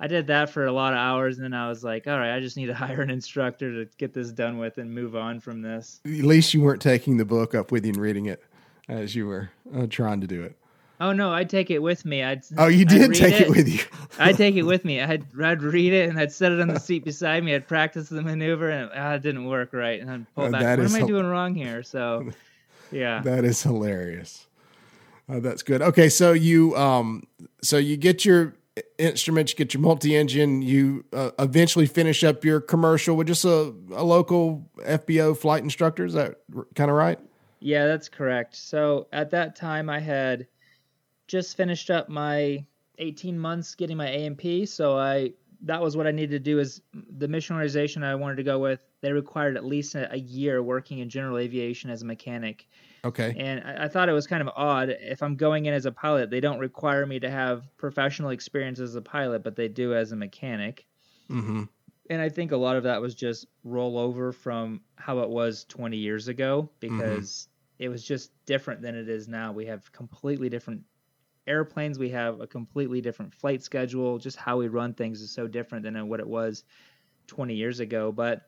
I 0.00 0.08
did 0.08 0.26
that 0.26 0.50
for 0.50 0.66
a 0.66 0.72
lot 0.72 0.92
of 0.92 0.98
hours, 0.98 1.36
and 1.36 1.44
then 1.44 1.54
I 1.54 1.68
was 1.68 1.84
like, 1.84 2.06
all 2.06 2.18
right, 2.18 2.34
I 2.34 2.40
just 2.40 2.56
need 2.56 2.66
to 2.66 2.74
hire 2.86 3.02
an 3.02 3.10
instructor 3.10 3.84
to 3.84 3.90
get 3.98 4.12
this 4.12 4.32
done 4.32 4.58
with 4.58 4.78
and 4.78 4.92
move 4.92 5.16
on 5.16 5.40
from 5.40 5.62
this. 5.62 6.00
At 6.04 6.10
least 6.10 6.54
you 6.54 6.60
weren't 6.60 6.82
taking 6.82 7.16
the 7.16 7.24
book 7.24 7.54
up 7.54 7.70
with 7.70 7.84
you 7.84 7.92
and 7.92 8.00
reading 8.00 8.26
it 8.26 8.42
as 8.88 9.14
you 9.14 9.26
were 9.26 9.50
uh, 9.74 9.86
trying 9.88 10.20
to 10.20 10.26
do 10.26 10.42
it. 10.42 10.56
Oh 11.02 11.12
no, 11.12 11.32
I'd 11.32 11.50
take 11.50 11.68
it 11.70 11.80
with 11.80 12.04
me. 12.04 12.22
I'd 12.22 12.44
Oh, 12.56 12.68
you 12.68 12.84
did 12.84 13.12
take 13.12 13.40
it, 13.40 13.50
with 13.50 13.68
you. 13.68 13.80
I'd 14.20 14.36
take 14.36 14.54
it 14.54 14.62
with 14.72 14.84
me. 14.84 15.00
I'd 15.00 15.24
I'd 15.42 15.60
read 15.60 15.92
it 15.92 16.08
and 16.08 16.16
I'd 16.16 16.30
set 16.30 16.52
it 16.52 16.60
on 16.60 16.68
the 16.68 16.78
seat 16.78 17.04
beside 17.04 17.42
me. 17.42 17.56
I'd 17.56 17.66
practice 17.66 18.08
the 18.08 18.22
maneuver 18.22 18.70
and 18.70 18.88
ah, 18.94 19.14
it 19.14 19.22
didn't 19.22 19.46
work 19.46 19.72
right. 19.72 20.00
And 20.00 20.08
I'd 20.08 20.34
pull 20.34 20.44
Uh, 20.44 20.50
back. 20.50 20.78
What 20.78 20.94
am 20.94 21.02
I 21.02 21.04
doing 21.04 21.26
wrong 21.26 21.56
here? 21.56 21.82
So, 21.82 22.30
yeah. 22.92 23.20
That 23.22 23.44
is 23.44 23.60
hilarious. 23.60 24.46
Uh, 25.28 25.40
that's 25.40 25.64
good. 25.64 25.82
Okay, 25.82 26.08
so 26.08 26.32
you 26.32 26.76
um, 26.76 27.24
so 27.62 27.78
you 27.78 27.96
get 27.96 28.24
your 28.24 28.54
instruments, 28.96 29.52
you 29.52 29.58
get 29.58 29.74
your 29.74 29.80
multi-engine, 29.80 30.62
you 30.62 31.04
uh, 31.12 31.30
eventually 31.40 31.86
finish 31.86 32.22
up 32.22 32.44
your 32.44 32.60
commercial 32.60 33.16
with 33.16 33.26
just 33.26 33.44
a, 33.44 33.74
a 33.92 34.04
local 34.04 34.64
FBO 34.78 35.36
flight 35.36 35.64
instructor. 35.64 36.04
Is 36.04 36.14
that 36.14 36.36
kind 36.76 36.90
of 36.90 36.96
right? 36.96 37.18
Yeah, 37.60 37.86
that's 37.86 38.08
correct. 38.08 38.56
So 38.56 39.08
at 39.12 39.30
that 39.30 39.56
time, 39.56 39.90
I 39.90 39.98
had 40.00 40.46
just 41.32 41.56
finished 41.56 41.90
up 41.90 42.10
my 42.10 42.62
18 42.98 43.38
months 43.38 43.74
getting 43.74 43.96
my 43.96 44.08
A&P. 44.08 44.66
So 44.66 44.98
I 44.98 45.32
that 45.62 45.80
was 45.80 45.96
what 45.96 46.06
I 46.06 46.10
needed 46.10 46.32
to 46.32 46.38
do. 46.38 46.58
Is 46.58 46.82
the 46.92 47.26
mission 47.26 47.54
organization 47.54 48.02
I 48.02 48.14
wanted 48.16 48.36
to 48.36 48.42
go 48.42 48.58
with? 48.58 48.84
They 49.00 49.12
required 49.12 49.56
at 49.56 49.64
least 49.64 49.94
a, 49.94 50.12
a 50.12 50.18
year 50.18 50.62
working 50.62 50.98
in 50.98 51.08
general 51.08 51.38
aviation 51.38 51.88
as 51.88 52.02
a 52.02 52.04
mechanic, 52.04 52.68
Okay. 53.04 53.34
and 53.38 53.62
I, 53.64 53.84
I 53.84 53.88
thought 53.88 54.08
it 54.08 54.12
was 54.12 54.26
kind 54.26 54.42
of 54.42 54.50
odd. 54.56 54.90
If 54.90 55.22
I'm 55.22 55.36
going 55.36 55.66
in 55.66 55.72
as 55.72 55.86
a 55.86 55.92
pilot, 55.92 56.30
they 56.30 56.40
don't 56.40 56.58
require 56.58 57.06
me 57.06 57.18
to 57.20 57.30
have 57.30 57.64
professional 57.78 58.30
experience 58.30 58.80
as 58.80 58.94
a 58.96 59.00
pilot, 59.00 59.42
but 59.42 59.56
they 59.56 59.68
do 59.68 59.94
as 59.94 60.12
a 60.12 60.16
mechanic. 60.16 60.84
Mm-hmm. 61.30 61.62
And 62.10 62.20
I 62.20 62.28
think 62.28 62.50
a 62.52 62.56
lot 62.56 62.76
of 62.76 62.82
that 62.82 63.00
was 63.00 63.14
just 63.14 63.46
rollover 63.64 64.34
from 64.34 64.80
how 64.96 65.20
it 65.20 65.30
was 65.30 65.64
20 65.68 65.96
years 65.96 66.26
ago 66.28 66.68
because 66.80 67.48
it 67.78 67.88
was 67.88 68.04
just 68.04 68.32
different 68.46 68.82
than 68.82 68.96
it 68.96 69.08
is 69.08 69.28
now. 69.28 69.52
We 69.52 69.66
have 69.66 69.90
completely 69.92 70.48
different 70.48 70.82
airplanes, 71.46 71.98
we 71.98 72.10
have 72.10 72.40
a 72.40 72.46
completely 72.46 73.00
different 73.00 73.34
flight 73.34 73.62
schedule. 73.62 74.18
Just 74.18 74.36
how 74.36 74.56
we 74.58 74.68
run 74.68 74.94
things 74.94 75.20
is 75.20 75.30
so 75.30 75.46
different 75.46 75.84
than 75.84 76.08
what 76.08 76.20
it 76.20 76.26
was 76.26 76.64
20 77.26 77.54
years 77.54 77.80
ago. 77.80 78.12
But 78.12 78.42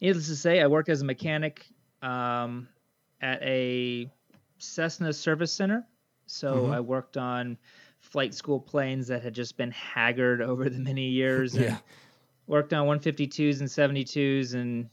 needless 0.00 0.28
to 0.28 0.36
say, 0.36 0.60
I 0.60 0.66
worked 0.66 0.88
as 0.88 1.02
a 1.02 1.04
mechanic 1.04 1.66
um, 2.02 2.68
at 3.20 3.42
a 3.42 4.10
Cessna 4.58 5.12
service 5.12 5.52
center. 5.52 5.86
So 6.26 6.66
Mhm. 6.66 6.74
I 6.74 6.80
worked 6.80 7.16
on 7.16 7.58
flight 8.00 8.34
school 8.34 8.60
planes 8.60 9.08
that 9.08 9.22
had 9.22 9.34
just 9.34 9.56
been 9.56 9.70
haggard 9.72 10.40
over 10.50 10.68
the 10.68 10.78
many 10.78 11.08
years. 11.08 11.54
and 11.56 11.64
Yeah. 11.64 11.78
worked 12.46 12.72
on 12.72 12.86
152s 12.86 13.60
and 13.60 13.68
72s 13.70 14.54
and 14.54 14.88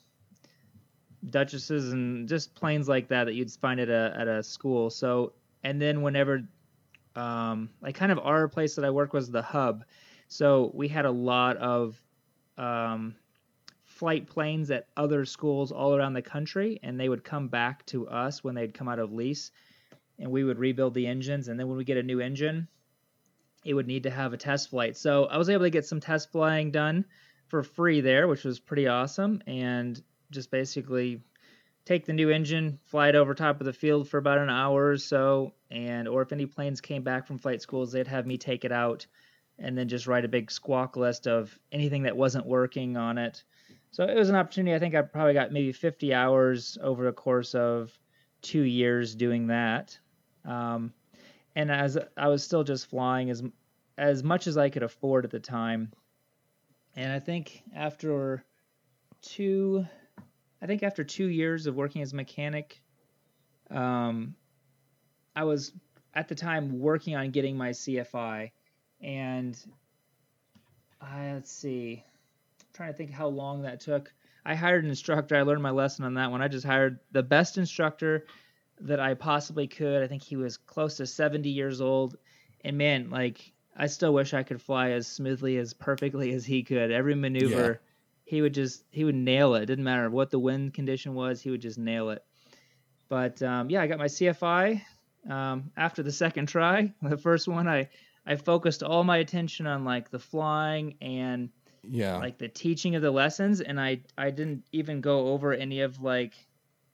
Duchesses 1.30 1.92
and 1.94 2.28
just 2.30 2.54
planes 2.54 2.88
like 2.88 3.08
that 3.10 3.26
that 3.26 3.34
you'd 3.34 3.52
find 3.52 3.80
at 3.80 3.90
a 3.90 4.14
at 4.18 4.28
a 4.28 4.44
school. 4.44 4.90
So 4.90 5.34
and 5.64 5.82
then 5.82 6.02
whenever, 6.04 6.44
um, 7.18 7.70
like 7.82 7.96
kind 7.96 8.12
of 8.12 8.20
our 8.20 8.48
place 8.48 8.76
that 8.76 8.86
I 8.86 8.90
work 8.90 9.14
was 9.14 9.30
the 9.30 9.42
hub, 9.42 9.84
so 10.28 10.72
we 10.74 10.88
had 10.88 11.06
a 11.06 11.12
lot 11.12 11.58
of 11.58 12.02
um, 12.58 13.16
flight 13.84 14.28
planes 14.28 14.70
at 14.72 14.88
other 14.96 15.26
schools 15.26 15.72
all 15.72 15.96
around 15.96 16.14
the 16.14 16.22
country, 16.22 16.80
and 16.84 17.00
they 17.00 17.10
would 17.10 17.24
come 17.24 17.48
back 17.48 17.86
to 17.88 18.08
us 18.08 18.44
when 18.44 18.56
they'd 18.56 18.74
come 18.74 18.88
out 18.88 19.00
of 19.00 19.12
lease, 19.12 19.52
and 20.20 20.30
we 20.30 20.44
would 20.44 20.60
rebuild 20.60 20.94
the 20.94 21.08
engines. 21.08 21.48
And 21.48 21.60
then 21.60 21.68
when 21.68 21.78
we 21.78 21.84
get 21.84 21.98
a 21.98 22.04
new 22.04 22.20
engine, 22.20 22.68
it 23.66 23.74
would 23.74 23.88
need 23.88 24.04
to 24.04 24.10
have 24.10 24.34
a 24.34 24.38
test 24.38 24.70
flight. 24.70 24.98
So 24.98 25.26
I 25.26 25.38
was 25.38 25.50
able 25.50 25.66
to 25.66 25.70
get 25.70 25.86
some 25.86 26.00
test 26.00 26.32
flying 26.32 26.72
done 26.72 27.06
for 27.48 27.64
free 27.64 28.02
there, 28.02 28.28
which 28.28 28.44
was 28.44 28.60
pretty 28.60 28.88
awesome, 28.88 29.42
and 29.48 30.02
just 30.32 30.52
basically 30.52 31.22
take 31.88 32.06
the 32.06 32.14
new 32.14 32.30
engine, 32.30 32.78
fly 32.84 33.08
it 33.08 33.16
over 33.16 33.34
top 33.34 33.62
of 33.62 33.66
the 33.66 33.72
field 33.72 34.10
for 34.10 34.18
about 34.18 34.38
an 34.38 34.50
hour 34.50 34.90
or 34.90 34.98
so, 34.98 35.54
and 35.72 36.06
or 36.08 36.22
if 36.22 36.34
any 36.34 36.46
planes 36.46 36.82
came 36.82 37.02
back 37.02 37.26
from 37.26 37.38
flight 37.38 37.62
schools, 37.62 37.94
they'd 37.94 38.08
have 38.08 38.28
me 38.28 38.38
take 38.38 38.66
it 38.66 38.74
out 38.74 39.08
and 39.58 39.78
then 39.78 39.88
just 39.88 40.06
write 40.06 40.26
a 40.26 40.28
big 40.28 40.52
squawk 40.52 40.98
list 40.98 41.28
of 41.28 41.58
anything 41.72 42.04
that 42.04 42.16
wasn't 42.16 42.46
working 42.46 42.98
on 42.98 43.18
it. 43.18 43.42
So 43.92 44.04
it 44.04 44.16
was 44.16 44.30
an 44.30 44.36
opportunity. 44.36 44.76
I 44.76 44.80
think 44.80 44.96
I 44.96 45.02
probably 45.02 45.34
got 45.34 45.54
maybe 45.54 45.72
50 45.72 46.14
hours 46.14 46.78
over 46.84 47.06
the 47.06 47.14
course 47.14 47.56
of 47.56 47.98
two 48.42 48.64
years 48.64 49.16
doing 49.16 49.48
that. 49.48 49.98
Um, 50.44 50.94
and 51.56 51.72
as 51.72 51.98
I 52.18 52.28
was 52.28 52.44
still 52.44 52.66
just 52.66 52.88
flying 52.88 53.30
as 53.30 53.44
as 53.98 54.24
much 54.24 54.46
as 54.46 54.58
I 54.58 54.70
could 54.70 54.84
afford 54.84 55.24
at 55.24 55.32
the 55.32 55.40
time. 55.40 55.92
And 56.96 57.12
I 57.12 57.20
think 57.20 57.64
after 57.74 58.44
two, 59.22 59.88
I 60.62 60.66
think 60.66 60.84
after 60.84 61.04
two 61.04 61.28
years 61.28 61.68
of 61.68 61.76
working 61.76 62.02
as 62.02 62.14
a 62.14 62.16
mechanic, 62.16 62.82
um, 63.70 64.36
I 65.36 65.44
was 65.44 65.72
at 66.14 66.28
the 66.28 66.36
time 66.36 66.80
working 66.80 67.16
on 67.16 67.32
getting 67.32 67.58
my 67.58 67.70
CFI, 67.70 68.52
and 69.02 69.58
I 71.00 71.34
let's 71.34 71.52
see, 71.52 72.04
I'm 72.60 72.66
trying 72.74 72.92
to 72.92 72.98
think 72.98 73.12
how 73.12 73.28
long 73.28 73.62
that 73.64 73.80
took. 73.80 74.12
I 74.46 74.56
hired 74.56 74.84
an 74.84 74.90
instructor. 74.90 75.36
I 75.36 75.42
learned 75.42 75.62
my 75.62 75.72
lesson 75.72 76.06
on 76.06 76.16
that 76.16 76.32
one. 76.32 76.42
I 76.42 76.48
just 76.48 76.66
hired 76.66 77.00
the 77.12 77.22
best 77.22 77.58
instructor 77.58 78.26
that 78.80 79.00
I 79.00 79.14
possibly 79.14 79.68
could. 79.68 80.02
I 80.02 80.08
think 80.08 80.24
he 80.24 80.38
was 80.38 80.58
close 80.58 80.98
to 80.98 81.06
70 81.06 81.50
years 81.50 81.82
old, 81.82 82.18
and 82.64 82.78
man, 82.78 83.10
like 83.10 83.54
I 83.76 83.88
still 83.88 84.14
wish 84.14 84.34
I 84.34 84.44
could 84.44 84.62
fly 84.62 84.92
as 84.92 85.08
smoothly 85.08 85.58
as 85.58 85.74
perfectly 85.74 86.34
as 86.34 86.46
he 86.46 86.64
could. 86.64 86.92
Every 86.92 87.14
maneuver, 87.14 87.82
he 88.28 88.42
would 88.42 88.54
just 88.54 88.84
he 88.92 89.04
would 89.06 89.16
nail 89.16 89.56
it. 89.56 89.64
it 89.64 89.66
Didn't 89.68 89.86
matter 89.86 90.10
what 90.10 90.30
the 90.32 90.40
wind 90.40 90.74
condition 90.74 91.14
was, 91.16 91.42
he 91.42 91.50
would 91.50 91.62
just 91.62 91.80
nail 91.80 92.10
it. 92.10 92.24
But 93.10 93.42
um, 93.42 93.70
yeah, 93.70 93.82
I 93.82 93.88
got 93.88 94.00
my 94.00 94.08
CFI 94.08 94.82
um, 95.30 95.72
after 95.78 96.04
the 96.04 96.12
second 96.12 96.48
try. 96.48 96.94
The 97.02 97.18
first 97.18 97.48
one, 97.48 97.68
I 97.68 97.90
I 98.26 98.36
focused 98.36 98.84
all 98.84 99.04
my 99.04 99.18
attention 99.18 99.66
on 99.66 99.86
like 99.86 100.10
the 100.12 100.20
flying 100.20 100.96
and 101.02 101.50
Yeah. 101.84 102.20
like 102.20 102.38
the 102.38 102.50
teaching 102.50 102.96
of 102.96 103.02
the 103.02 103.12
lessons, 103.12 103.62
and 103.62 103.80
I 103.80 104.02
I 104.18 104.30
didn't 104.32 104.66
even 104.74 105.02
go 105.02 105.30
over 105.30 105.54
any 105.54 105.82
of 105.82 106.02
like 106.02 106.34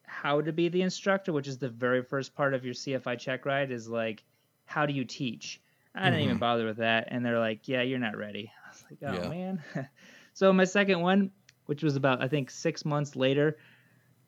how 0.05 0.41
to 0.41 0.53
be 0.53 0.69
the 0.69 0.83
instructor, 0.83 1.33
which 1.33 1.47
is 1.47 1.57
the 1.57 1.69
very 1.69 2.03
first 2.03 2.35
part 2.35 2.53
of 2.53 2.63
your 2.63 2.75
CFI 2.75 3.17
check 3.17 3.45
ride. 3.45 3.71
Is 3.71 3.89
like 3.89 4.23
how 4.65 4.85
do 4.85 4.93
you 4.93 5.03
teach? 5.05 5.61
I 5.95 6.05
didn't 6.09 6.21
even 6.25 6.37
bother 6.39 6.65
with 6.65 6.77
that, 6.77 7.07
and 7.09 7.25
they're 7.25 7.39
like, 7.39 7.67
"Yeah, 7.67 7.81
you're 7.81 7.99
not 7.99 8.17
ready." 8.17 8.51
I 8.65 8.69
was 8.69 8.83
like, 8.89 8.99
"Oh 9.03 9.23
Yeah. 9.23 9.29
man." 9.29 9.63
so 10.33 10.51
my 10.53 10.65
second 10.65 11.01
one, 11.01 11.31
which 11.65 11.83
was 11.83 11.95
about 11.95 12.21
I 12.21 12.27
think 12.27 12.49
six 12.49 12.85
months 12.85 13.15
later, 13.15 13.57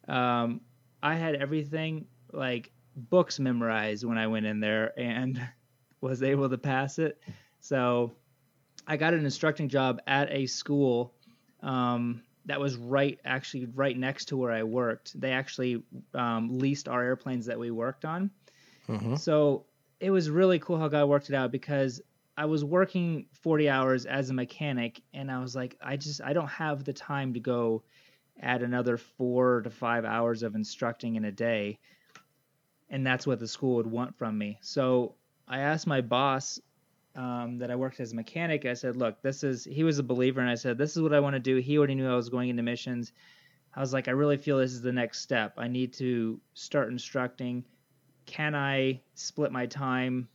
um, 0.07 0.61
I 1.01 1.15
had 1.15 1.35
everything 1.35 2.05
like 2.31 2.71
books 2.95 3.39
memorized 3.39 4.03
when 4.05 4.17
I 4.17 4.27
went 4.27 4.45
in 4.45 4.59
there 4.59 4.97
and 4.99 5.41
was 6.01 6.23
able 6.23 6.49
to 6.49 6.57
pass 6.57 6.99
it. 6.99 7.19
So 7.59 8.15
I 8.87 8.97
got 8.97 9.13
an 9.13 9.25
instructing 9.25 9.69
job 9.69 10.01
at 10.07 10.31
a 10.31 10.45
school 10.45 11.13
um, 11.61 12.21
that 12.45 12.59
was 12.59 12.75
right, 12.75 13.19
actually, 13.25 13.65
right 13.73 13.97
next 13.97 14.25
to 14.25 14.37
where 14.37 14.51
I 14.51 14.63
worked. 14.63 15.19
They 15.19 15.31
actually 15.31 15.83
um, 16.13 16.59
leased 16.59 16.87
our 16.87 17.03
airplanes 17.03 17.47
that 17.47 17.57
we 17.57 17.71
worked 17.71 18.05
on. 18.05 18.29
Mhm. 18.87 19.17
So 19.17 19.65
it 19.99 20.11
was 20.11 20.29
really 20.29 20.59
cool 20.59 20.77
how 20.77 20.87
God 20.87 21.05
worked 21.07 21.29
it 21.29 21.35
out 21.35 21.51
because 21.51 22.01
I 22.37 22.45
was 22.45 22.63
working 22.63 23.27
40 23.31 23.69
hours 23.69 24.05
as 24.05 24.29
a 24.29 24.33
mechanic, 24.33 25.01
and 25.13 25.31
I 25.31 25.39
was 25.39 25.55
like, 25.55 25.77
I 25.81 25.95
just, 25.95 26.21
I 26.21 26.33
don't 26.33 26.49
have 26.49 26.83
the 26.83 26.93
time 26.93 27.33
to 27.33 27.39
go 27.39 27.83
add 28.41 28.61
another 28.61 28.97
four 28.97 29.61
to 29.61 29.69
five 29.69 30.03
hours 30.03 30.43
of 30.43 30.55
instructing 30.55 31.15
in 31.15 31.25
a 31.25 31.31
day. 31.31 31.79
And 32.89 33.05
that's 33.05 33.25
what 33.25 33.39
the 33.39 33.47
school 33.47 33.77
would 33.77 33.87
want 33.87 34.17
from 34.17 34.37
me. 34.37 34.59
So 34.61 35.15
I 35.47 35.59
asked 35.59 35.87
my 35.87 36.01
boss 36.01 36.59
um, 37.15 37.59
that 37.59 37.71
I 37.71 37.75
worked 37.75 37.99
as 37.99 38.11
a 38.11 38.15
mechanic. 38.15 38.65
I 38.65 38.73
said, 38.73 38.97
"Look, 38.97 39.21
this 39.21 39.43
is." 39.43 39.63
He 39.63 39.83
was 39.83 39.99
a 39.99 40.03
believer, 40.03 40.41
and 40.41 40.49
I 40.49 40.55
said, 40.55 40.77
"This 40.77 40.95
is 40.95 41.01
what 41.01 41.13
I 41.13 41.21
want 41.21 41.35
to 41.35 41.39
do." 41.39 41.57
He 41.57 41.77
already 41.77 41.95
knew 41.95 42.09
I 42.09 42.15
was 42.15 42.29
going 42.29 42.49
into 42.49 42.63
missions. 42.63 43.13
I 43.73 43.79
was 43.79 43.93
like, 43.93 44.07
"I 44.07 44.11
really 44.11 44.37
feel 44.37 44.57
this 44.57 44.73
is 44.73 44.81
the 44.81 44.91
next 44.91 45.21
step. 45.21 45.53
I 45.57 45.67
need 45.67 45.93
to 45.93 46.39
start 46.53 46.89
instructing. 46.89 47.63
Can 48.25 48.53
I 48.53 49.01
split 49.13 49.51
my 49.51 49.65
time 49.65 50.27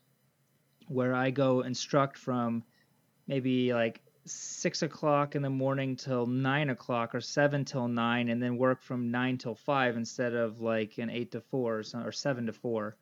where 0.91 1.15
I 1.15 1.31
go 1.31 1.61
instruct 1.61 2.19
from 2.19 2.65
maybe 3.29 3.73
like 3.73 4.01
six 4.25 4.83
o'clock 4.83 5.37
in 5.37 5.43
the 5.43 5.51
morning 5.51 5.95
till 5.95 6.27
nine 6.27 6.69
o'clock, 6.71 7.15
or 7.15 7.21
seven 7.21 7.65
till 7.65 7.87
nine, 7.87 8.29
and 8.29 8.43
then 8.43 8.57
work 8.57 8.83
from 8.83 9.11
nine 9.11 9.39
till 9.39 9.55
five 9.55 9.97
instead 9.97 10.35
of 10.35 10.61
like 10.61 10.99
an 10.99 11.09
eight 11.09 11.31
to 11.33 11.41
four 11.41 11.79
or, 11.79 11.83
some, 11.85 12.05
or 12.05 12.11
seven 12.11 12.47
to 12.47 12.53
four. 12.53 12.97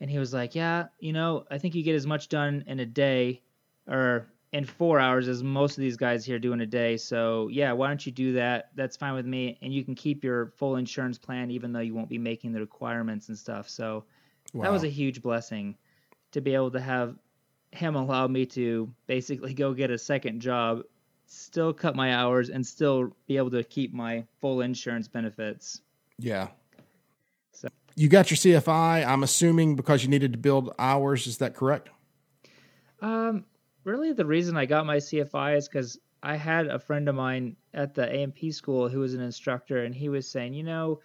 And 0.00 0.10
he 0.10 0.18
was 0.18 0.32
like, 0.32 0.54
"Yeah, 0.54 0.86
you 1.00 1.12
know, 1.12 1.44
I 1.50 1.58
think 1.58 1.74
you 1.74 1.82
get 1.82 1.94
as 1.94 2.06
much 2.06 2.30
done 2.30 2.64
in 2.66 2.80
a 2.80 2.86
day, 2.86 3.42
or 3.86 4.26
in 4.52 4.64
four 4.64 4.98
hours 4.98 5.28
as 5.28 5.42
most 5.42 5.76
of 5.76 5.82
these 5.82 5.98
guys 5.98 6.24
here 6.24 6.38
do 6.38 6.54
in 6.54 6.62
a 6.62 6.66
day. 6.66 6.96
So 6.96 7.48
yeah, 7.48 7.72
why 7.72 7.88
don't 7.88 8.04
you 8.06 8.12
do 8.12 8.32
that? 8.34 8.70
That's 8.74 8.96
fine 8.96 9.12
with 9.12 9.26
me, 9.26 9.58
and 9.60 9.72
you 9.72 9.84
can 9.84 9.94
keep 9.94 10.24
your 10.24 10.46
full 10.56 10.76
insurance 10.76 11.18
plan, 11.18 11.50
even 11.50 11.72
though 11.74 11.80
you 11.80 11.94
won't 11.94 12.08
be 12.08 12.18
making 12.18 12.52
the 12.52 12.60
requirements 12.60 13.28
and 13.28 13.36
stuff. 13.36 13.68
So 13.68 14.04
that 14.54 14.72
was 14.72 14.84
a 14.84 14.88
huge 14.88 15.20
blessing 15.20 15.76
to 16.32 16.40
be 16.40 16.54
able 16.54 16.70
to 16.70 16.80
have 16.80 17.16
him 17.72 17.94
allow 17.94 18.26
me 18.26 18.46
to 18.46 18.92
basically 19.06 19.54
go 19.54 19.74
get 19.74 19.90
a 19.90 19.98
second 19.98 20.40
job, 20.40 20.82
still 21.26 21.72
cut 21.72 21.94
my 21.94 22.14
hours, 22.14 22.50
and 22.50 22.66
still 22.66 23.14
be 23.26 23.36
able 23.36 23.50
to 23.50 23.62
keep 23.64 23.92
my 23.92 24.24
full 24.40 24.62
insurance 24.62 25.08
benefits. 25.08 25.82
Yeah. 26.18 26.48
So- 27.52 27.68
you 27.94 28.08
got 28.08 28.30
your 28.30 28.36
CFI, 28.36 29.04
I'm 29.04 29.22
assuming 29.22 29.76
because 29.76 30.02
you 30.02 30.08
needed 30.08 30.32
to 30.32 30.38
build 30.38 30.74
hours, 30.78 31.26
is 31.26 31.38
that 31.38 31.54
correct? 31.54 31.90
Um, 33.00 33.44
really, 33.84 34.12
the 34.12 34.26
reason 34.26 34.56
I 34.56 34.66
got 34.66 34.86
my 34.86 34.96
CFI 34.96 35.56
is 35.56 35.68
because 35.68 35.98
I 36.22 36.36
had 36.36 36.66
a 36.66 36.78
friend 36.78 37.08
of 37.08 37.14
mine 37.14 37.56
at 37.74 37.94
the 37.94 38.12
A&P 38.12 38.50
school 38.50 38.88
who 38.88 39.00
was 39.00 39.14
an 39.14 39.20
instructor, 39.20 39.84
and 39.84 39.94
he 39.94 40.08
was 40.08 40.28
saying, 40.28 40.54
you 40.54 40.64
know, 40.64 41.00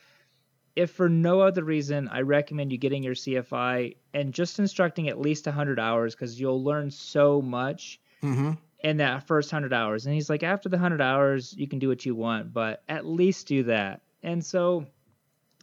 if 0.76 0.92
for 0.92 1.10
no 1.10 1.42
other 1.42 1.64
reason, 1.64 2.08
I 2.10 2.22
recommend 2.22 2.72
you 2.72 2.78
getting 2.78 3.04
your 3.04 3.16
CFI 3.16 3.98
and 4.14 4.34
just 4.34 4.60
instructing 4.60 5.10
at 5.10 5.20
least 5.20 5.46
100 5.46 5.80
hours 5.80 6.16
because 6.16 6.40
you'll 6.40 6.64
learn 6.64 6.92
so 6.92 7.42
much 7.42 8.00
Mm-hmm. 8.24 8.52
in 8.80 8.98
that 8.98 9.28
first 9.28 9.52
100 9.52 9.74
hours. 9.74 10.06
And 10.06 10.16
he's 10.16 10.30
like, 10.30 10.44
after 10.44 10.70
the 10.70 10.78
100 10.78 11.02
hours, 11.02 11.54
you 11.58 11.68
can 11.68 11.80
do 11.80 11.88
what 11.90 12.06
you 12.06 12.16
want, 12.16 12.54
but 12.54 12.84
at 12.90 13.06
least 13.06 13.48
do 13.48 13.64
that. 13.64 14.02
And 14.24 14.44
so 14.44 14.86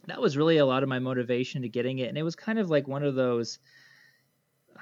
that 0.07 0.21
was 0.21 0.37
really 0.37 0.57
a 0.57 0.65
lot 0.65 0.83
of 0.83 0.89
my 0.89 0.99
motivation 0.99 1.61
to 1.63 1.69
getting 1.69 1.99
it. 1.99 2.09
And 2.09 2.17
it 2.17 2.23
was 2.23 2.35
kind 2.35 2.59
of 2.59 2.69
like 2.69 2.87
one 2.87 3.03
of 3.03 3.15
those 3.15 3.59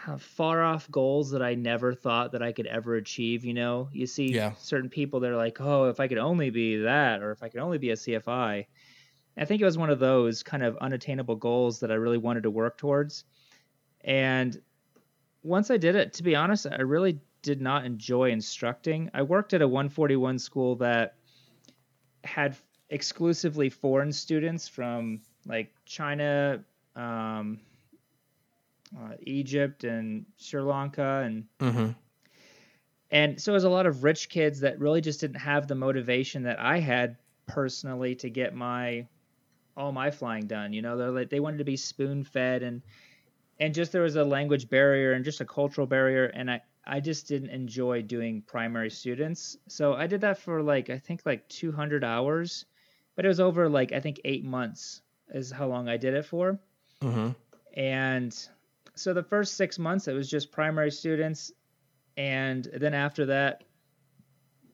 uh, 0.08 0.18
far 0.18 0.64
off 0.64 0.90
goals 0.92 1.32
that 1.32 1.42
I 1.42 1.56
never 1.56 1.94
thought 1.94 2.32
that 2.32 2.42
I 2.42 2.52
could 2.52 2.68
ever 2.68 2.96
achieve. 2.96 3.44
You 3.46 3.54
know, 3.54 3.90
you 3.92 4.06
see 4.08 4.34
Yeah. 4.34 4.54
certain 4.58 4.90
people 4.90 5.20
that 5.22 5.32
are 5.32 5.38
like, 5.38 5.60
oh, 5.62 5.90
if 5.90 6.00
I 6.00 6.08
could 6.08 6.18
only 6.18 6.50
be 6.50 6.78
that, 6.78 7.22
or 7.22 7.32
if 7.32 7.44
I 7.44 7.50
could 7.50 7.60
only 7.62 7.78
be 7.78 7.90
a 7.92 7.96
CFI. 7.96 8.68
I 9.40 9.46
think 9.46 9.62
it 9.62 9.66
was 9.66 9.78
one 9.78 9.90
of 9.90 10.00
those 10.00 10.44
kind 10.44 10.64
of 10.64 10.78
unattainable 10.78 11.38
goals 11.38 11.80
that 11.80 11.92
I 11.92 11.96
really 11.96 12.18
wanted 12.18 12.44
to 12.44 12.52
work 12.52 12.78
towards. 12.78 13.24
And 14.02 14.62
once 15.44 15.72
I 15.72 15.78
did 15.78 15.96
it, 15.96 16.14
to 16.14 16.24
be 16.24 16.36
honest, 16.36 16.68
I 16.70 16.82
really 16.82 17.20
did 17.42 17.62
not 17.62 17.86
enjoy 17.86 18.32
instructing. 18.32 19.10
I 19.14 19.22
worked 19.22 19.54
at 19.54 19.62
a 19.62 19.68
141 19.68 20.40
school 20.40 20.76
that 20.78 21.16
had 22.26 22.58
exclusively 22.90 23.70
foreign 23.70 24.12
students 24.12 24.68
from 24.68 25.22
like 25.46 25.74
China, 25.86 26.64
um, 26.98 27.62
uh, 28.98 29.14
Egypt, 29.22 29.86
and 29.86 30.26
Sri 30.38 30.62
Lanka, 30.62 31.24
and 31.26 31.46
Mm-hmm. 31.60 31.92
and 33.12 33.42
so 33.42 33.54
it 33.54 33.56
was 33.56 33.64
a 33.64 33.70
lot 33.70 33.86
of 33.86 34.04
rich 34.04 34.28
kids 34.28 34.60
that 34.62 34.80
really 34.80 35.02
just 35.02 35.22
didn't 35.22 35.40
have 35.40 35.68
the 35.68 35.76
motivation 35.76 36.44
that 36.44 36.60
I 36.60 36.80
had 36.80 37.16
personally 37.48 38.16
to 38.16 38.30
get 38.30 38.54
my 38.54 39.08
all 39.80 39.92
my 39.94 40.12
flying 40.12 40.46
done. 40.46 40.74
You 40.74 40.82
know, 40.82 40.98
they're 40.98 41.10
like 41.10 41.30
they 41.30 41.40
wanted 41.40 41.58
to 41.58 41.64
be 41.64 41.78
spoon 41.78 42.24
fed 42.24 42.62
and 42.62 42.84
and 43.60 43.74
just 43.74 43.92
there 43.92 44.04
was 44.04 44.18
a 44.18 44.24
language 44.24 44.70
barrier 44.70 45.14
and 45.14 45.26
just 45.26 45.42
a 45.42 45.46
cultural 45.46 45.88
barrier 45.88 46.26
and 46.26 46.52
I 46.52 46.62
I 46.86 47.00
just 47.00 47.28
didn't 47.28 47.50
enjoy 47.50 48.02
doing 48.02 48.44
primary 48.46 48.90
students. 48.90 49.58
So 49.68 49.94
I 49.94 50.06
did 50.06 50.22
that 50.22 50.38
for 50.38 50.62
like 50.62 50.90
I 50.90 51.00
think 51.00 51.22
like 51.26 51.48
200 51.50 52.04
hours, 52.04 52.66
but 53.16 53.26
it 53.26 53.30
was 53.30 53.40
over 53.40 53.70
like 53.70 53.92
I 53.94 54.00
think 54.02 54.20
8 54.26 54.44
months 54.44 55.02
is 55.34 55.50
how 55.50 55.68
long 55.68 55.88
I 55.88 55.98
did 55.98 56.14
it 56.14 56.26
for. 56.26 56.60
Mm-hmm. 57.02 57.30
And 57.80 58.48
so 58.96 59.14
the 59.14 59.24
first 59.24 59.56
6 59.56 59.80
months 59.80 60.08
it 60.08 60.14
was 60.14 60.30
just 60.30 60.52
primary 60.52 60.92
students 60.92 61.54
and 62.18 62.68
then 62.74 62.94
after 62.94 63.26
that 63.28 63.64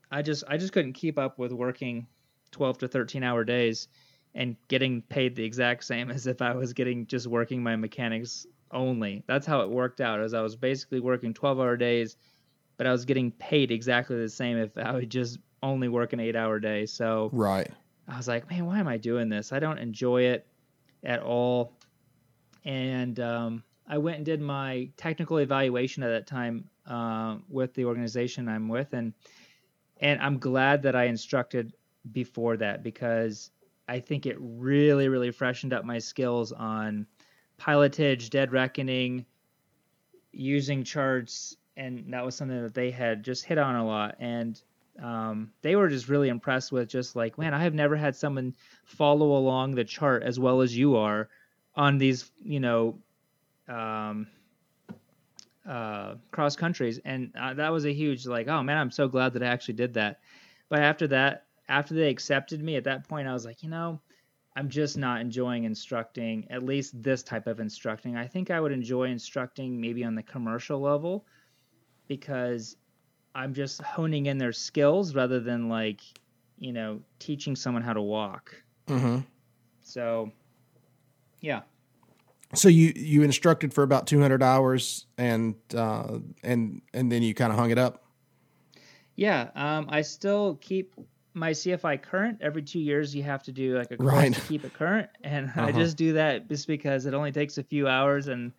I 0.09 0.23
just 0.23 0.43
I 0.47 0.57
just 0.57 0.73
couldn't 0.73 0.93
keep 0.93 1.19
up 1.19 1.37
with 1.37 1.51
working 1.51 2.07
12 2.51 2.79
to 2.79 2.87
13 2.87 3.21
hour 3.21 3.43
days 3.43 3.87
and 4.35 4.55
getting 4.67 5.01
paid 5.01 5.35
the 5.35 5.43
exact 5.43 5.83
same 5.85 6.11
as 6.11 6.27
if 6.27 6.41
I 6.41 6.53
was 6.53 6.73
getting 6.73 7.07
just 7.07 7.25
working 7.25 7.63
my 7.63 7.75
mechanics 7.75 8.45
only. 8.71 9.23
That's 9.27 9.47
how 9.47 9.61
it 9.61 9.69
worked 9.69 10.01
out. 10.01 10.19
As 10.19 10.33
I 10.33 10.41
was 10.41 10.55
basically 10.55 10.99
working 10.99 11.33
12 11.33 11.59
hour 11.59 11.77
days, 11.77 12.17
but 12.77 12.85
I 12.85 12.91
was 12.91 13.05
getting 13.05 13.31
paid 13.31 13.71
exactly 13.71 14.17
the 14.17 14.29
same 14.29 14.57
if 14.57 14.77
I 14.77 14.91
would 14.91 15.09
just 15.09 15.39
only 15.63 15.87
work 15.87 16.13
an 16.13 16.19
8 16.19 16.35
hour 16.35 16.59
day. 16.59 16.85
So 16.85 17.29
Right. 17.33 17.71
I 18.07 18.17
was 18.17 18.27
like, 18.27 18.49
man, 18.49 18.65
why 18.65 18.79
am 18.79 18.87
I 18.87 18.97
doing 18.97 19.29
this? 19.29 19.51
I 19.51 19.59
don't 19.59 19.79
enjoy 19.79 20.23
it 20.23 20.45
at 21.03 21.21
all. 21.21 21.73
And 22.65 23.19
um, 23.19 23.63
I 23.87 23.97
went 23.97 24.17
and 24.17 24.25
did 24.25 24.41
my 24.41 24.89
technical 24.97 25.37
evaluation 25.37 26.03
at 26.03 26.09
that 26.09 26.27
time 26.27 26.69
uh, 26.87 27.37
with 27.49 27.73
the 27.73 27.85
organization 27.85 28.47
I'm 28.47 28.67
with, 28.67 28.93
and 28.93 29.13
and 30.01 30.19
I'm 30.21 30.39
glad 30.39 30.83
that 30.83 30.95
I 30.95 31.05
instructed 31.05 31.73
before 32.11 32.57
that 32.57 32.83
because 32.83 33.51
I 33.87 33.99
think 33.99 34.25
it 34.25 34.37
really, 34.39 35.07
really 35.09 35.31
freshened 35.31 35.73
up 35.73 35.85
my 35.85 35.99
skills 35.99 36.51
on 36.51 37.05
pilotage, 37.59 38.29
dead 38.29 38.51
reckoning, 38.51 39.25
using 40.31 40.83
charts, 40.83 41.57
and 41.77 42.05
that 42.13 42.25
was 42.25 42.35
something 42.35 42.61
that 42.61 42.73
they 42.73 42.91
had 42.91 43.23
just 43.23 43.45
hit 43.45 43.57
on 43.57 43.75
a 43.75 43.85
lot. 43.85 44.15
And 44.19 44.61
um, 45.01 45.51
they 45.61 45.75
were 45.75 45.89
just 45.89 46.09
really 46.09 46.29
impressed 46.29 46.71
with 46.71 46.89
just 46.89 47.15
like, 47.15 47.37
man, 47.37 47.53
I 47.53 47.61
have 47.63 47.73
never 47.73 47.95
had 47.95 48.15
someone 48.15 48.55
follow 48.85 49.37
along 49.37 49.75
the 49.75 49.83
chart 49.83 50.23
as 50.23 50.39
well 50.39 50.61
as 50.61 50.75
you 50.75 50.95
are 50.95 51.29
on 51.75 51.97
these, 51.97 52.31
you 52.43 52.59
know, 52.59 52.97
um, 53.67 54.27
uh, 55.67 56.15
cross 56.31 56.55
countries, 56.55 56.99
and 57.05 57.31
uh, 57.39 57.53
that 57.55 57.71
was 57.71 57.85
a 57.85 57.93
huge 57.93 58.25
like, 58.27 58.47
oh 58.47 58.61
man, 58.61 58.77
I'm 58.77 58.91
so 58.91 59.07
glad 59.07 59.33
that 59.33 59.43
I 59.43 59.47
actually 59.47 59.73
did 59.73 59.95
that. 59.95 60.19
But 60.69 60.79
after 60.79 61.07
that, 61.07 61.45
after 61.67 61.93
they 61.93 62.09
accepted 62.09 62.63
me, 62.63 62.75
at 62.75 62.83
that 62.83 63.07
point, 63.07 63.27
I 63.27 63.33
was 63.33 63.45
like, 63.45 63.63
you 63.63 63.69
know, 63.69 63.99
I'm 64.55 64.69
just 64.69 64.97
not 64.97 65.19
enjoying 65.19 65.65
instructing, 65.65 66.47
at 66.49 66.63
least 66.63 67.01
this 67.01 67.23
type 67.23 67.47
of 67.47 67.59
instructing. 67.59 68.15
I 68.15 68.25
think 68.27 68.51
I 68.51 68.59
would 68.59 68.71
enjoy 68.71 69.05
instructing 69.05 69.79
maybe 69.79 70.03
on 70.03 70.15
the 70.15 70.23
commercial 70.23 70.79
level 70.79 71.25
because 72.07 72.77
I'm 73.33 73.53
just 73.53 73.81
honing 73.81 74.27
in 74.27 74.37
their 74.37 74.53
skills 74.53 75.13
rather 75.13 75.41
than 75.41 75.67
like, 75.67 76.01
you 76.57 76.71
know, 76.71 77.01
teaching 77.19 77.55
someone 77.55 77.83
how 77.83 77.93
to 77.93 78.01
walk. 78.01 78.55
Mm-hmm. 78.87 79.19
So, 79.81 80.31
yeah. 81.41 81.61
So 82.53 82.69
you 82.69 82.93
you 82.95 83.23
instructed 83.23 83.73
for 83.73 83.83
about 83.83 84.07
200 84.07 84.41
hours, 84.41 85.07
and 85.17 85.55
uh, 85.75 86.19
and 86.43 86.81
and 86.93 87.11
then 87.11 87.23
you 87.23 87.33
kind 87.33 87.51
of 87.51 87.59
hung 87.59 87.71
it 87.71 87.77
up. 87.77 88.05
Yeah, 89.17 89.49
um, 89.55 89.87
I 89.89 90.01
still 90.01 90.55
keep 90.61 90.93
my 91.35 91.51
CFI 91.51 92.01
current. 92.01 92.39
Every 92.41 92.61
two 92.63 92.79
years, 92.79 93.13
you 93.15 93.23
have 93.23 93.43
to 93.43 93.51
do 93.51 93.77
like 93.77 93.91
a 93.91 93.97
course 93.97 94.13
Right. 94.13 94.33
to 94.33 94.41
keep 94.41 94.63
it 94.65 94.73
current, 94.73 95.09
and 95.23 95.51
I 95.55 95.69
Uh-huh. 95.69 95.71
just 95.79 95.97
do 95.97 96.13
that 96.13 96.47
just 96.49 96.67
because 96.67 97.05
it 97.05 97.13
only 97.13 97.31
takes 97.31 97.57
a 97.57 97.63
few 97.63 97.87
hours, 97.87 98.27
and 98.27 98.51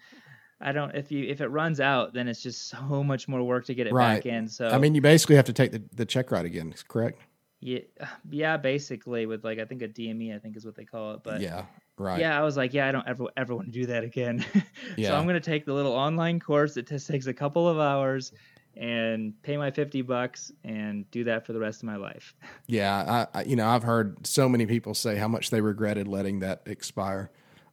I 0.61 0.73
don't. 0.73 0.95
If 0.95 1.11
you 1.11 1.25
if 1.27 1.41
it 1.41 1.49
runs 1.49 1.81
out, 1.81 2.13
then 2.15 2.29
it's 2.29 2.43
just 2.43 2.69
so 2.69 3.03
much 3.03 3.29
more 3.29 3.43
work 3.43 3.65
to 3.67 3.75
get 3.75 3.87
it 3.87 3.93
Right. 3.93 4.17
back 4.17 4.27
in. 4.27 4.49
So 4.49 4.69
I 4.69 4.79
mean, 4.79 4.95
you 4.95 5.01
basically 5.01 5.37
have 5.37 5.47
to 5.47 5.53
take 5.53 5.73
the, 5.73 5.83
the 5.95 6.05
check 6.07 6.31
ride 6.31 6.47
again, 6.47 6.73
correct? 6.89 7.21
yeah, 7.61 7.81
yeah, 8.31 8.57
basically 8.57 9.27
with 9.27 9.45
like 9.45 9.59
I 9.59 9.65
think 9.65 9.83
a 9.83 9.89
DME, 9.89 10.35
I 10.35 10.39
think 10.39 10.57
is 10.57 10.65
what 10.65 10.75
they 10.75 10.85
call 10.85 11.15
it. 11.15 11.21
But 11.23 11.41
yeah, 11.41 11.65
right. 11.99 12.21
yeah, 12.21 12.39
I 12.39 12.43
was 12.43 12.57
like, 12.57 12.73
yeah, 12.75 12.89
I 12.89 12.93
don't 12.93 13.07
ever 13.09 13.27
ever 13.37 13.55
want 13.55 13.67
to 13.67 13.73
do 13.73 13.87
that 13.87 14.05
again. 14.05 14.45
Yeah. 14.97 15.09
So 15.11 15.17
I'm 15.17 15.27
gonna 15.27 15.41
take 15.41 15.67
the 15.67 15.75
little 15.75 15.93
online 15.93 16.41
course. 16.41 16.77
It 16.77 16.87
just 16.89 17.07
takes 17.07 17.27
a 17.27 17.35
couple 17.35 17.69
of 17.69 17.79
hours. 17.79 18.33
And 18.77 19.41
pay 19.43 19.57
my 19.57 19.71
fifty 19.71 20.03
bucks 20.03 20.53
and 20.65 21.11
do 21.11 21.25
that 21.25 21.47
for 21.47 21.53
the 21.55 21.59
rest 21.61 21.83
of 21.83 21.87
my 21.87 21.97
life. 21.97 22.35
Yeah, 22.67 23.27
I, 23.35 23.39
I 23.41 23.43
you 23.45 23.57
know 23.57 23.67
I've 23.69 23.83
heard 23.85 24.27
so 24.27 24.49
many 24.49 24.67
people 24.67 24.93
say 24.95 25.17
how 25.17 25.29
much 25.29 25.51
they 25.51 25.61
regretted 25.61 26.07
letting 26.09 26.41
that 26.41 26.63
expire 26.67 27.31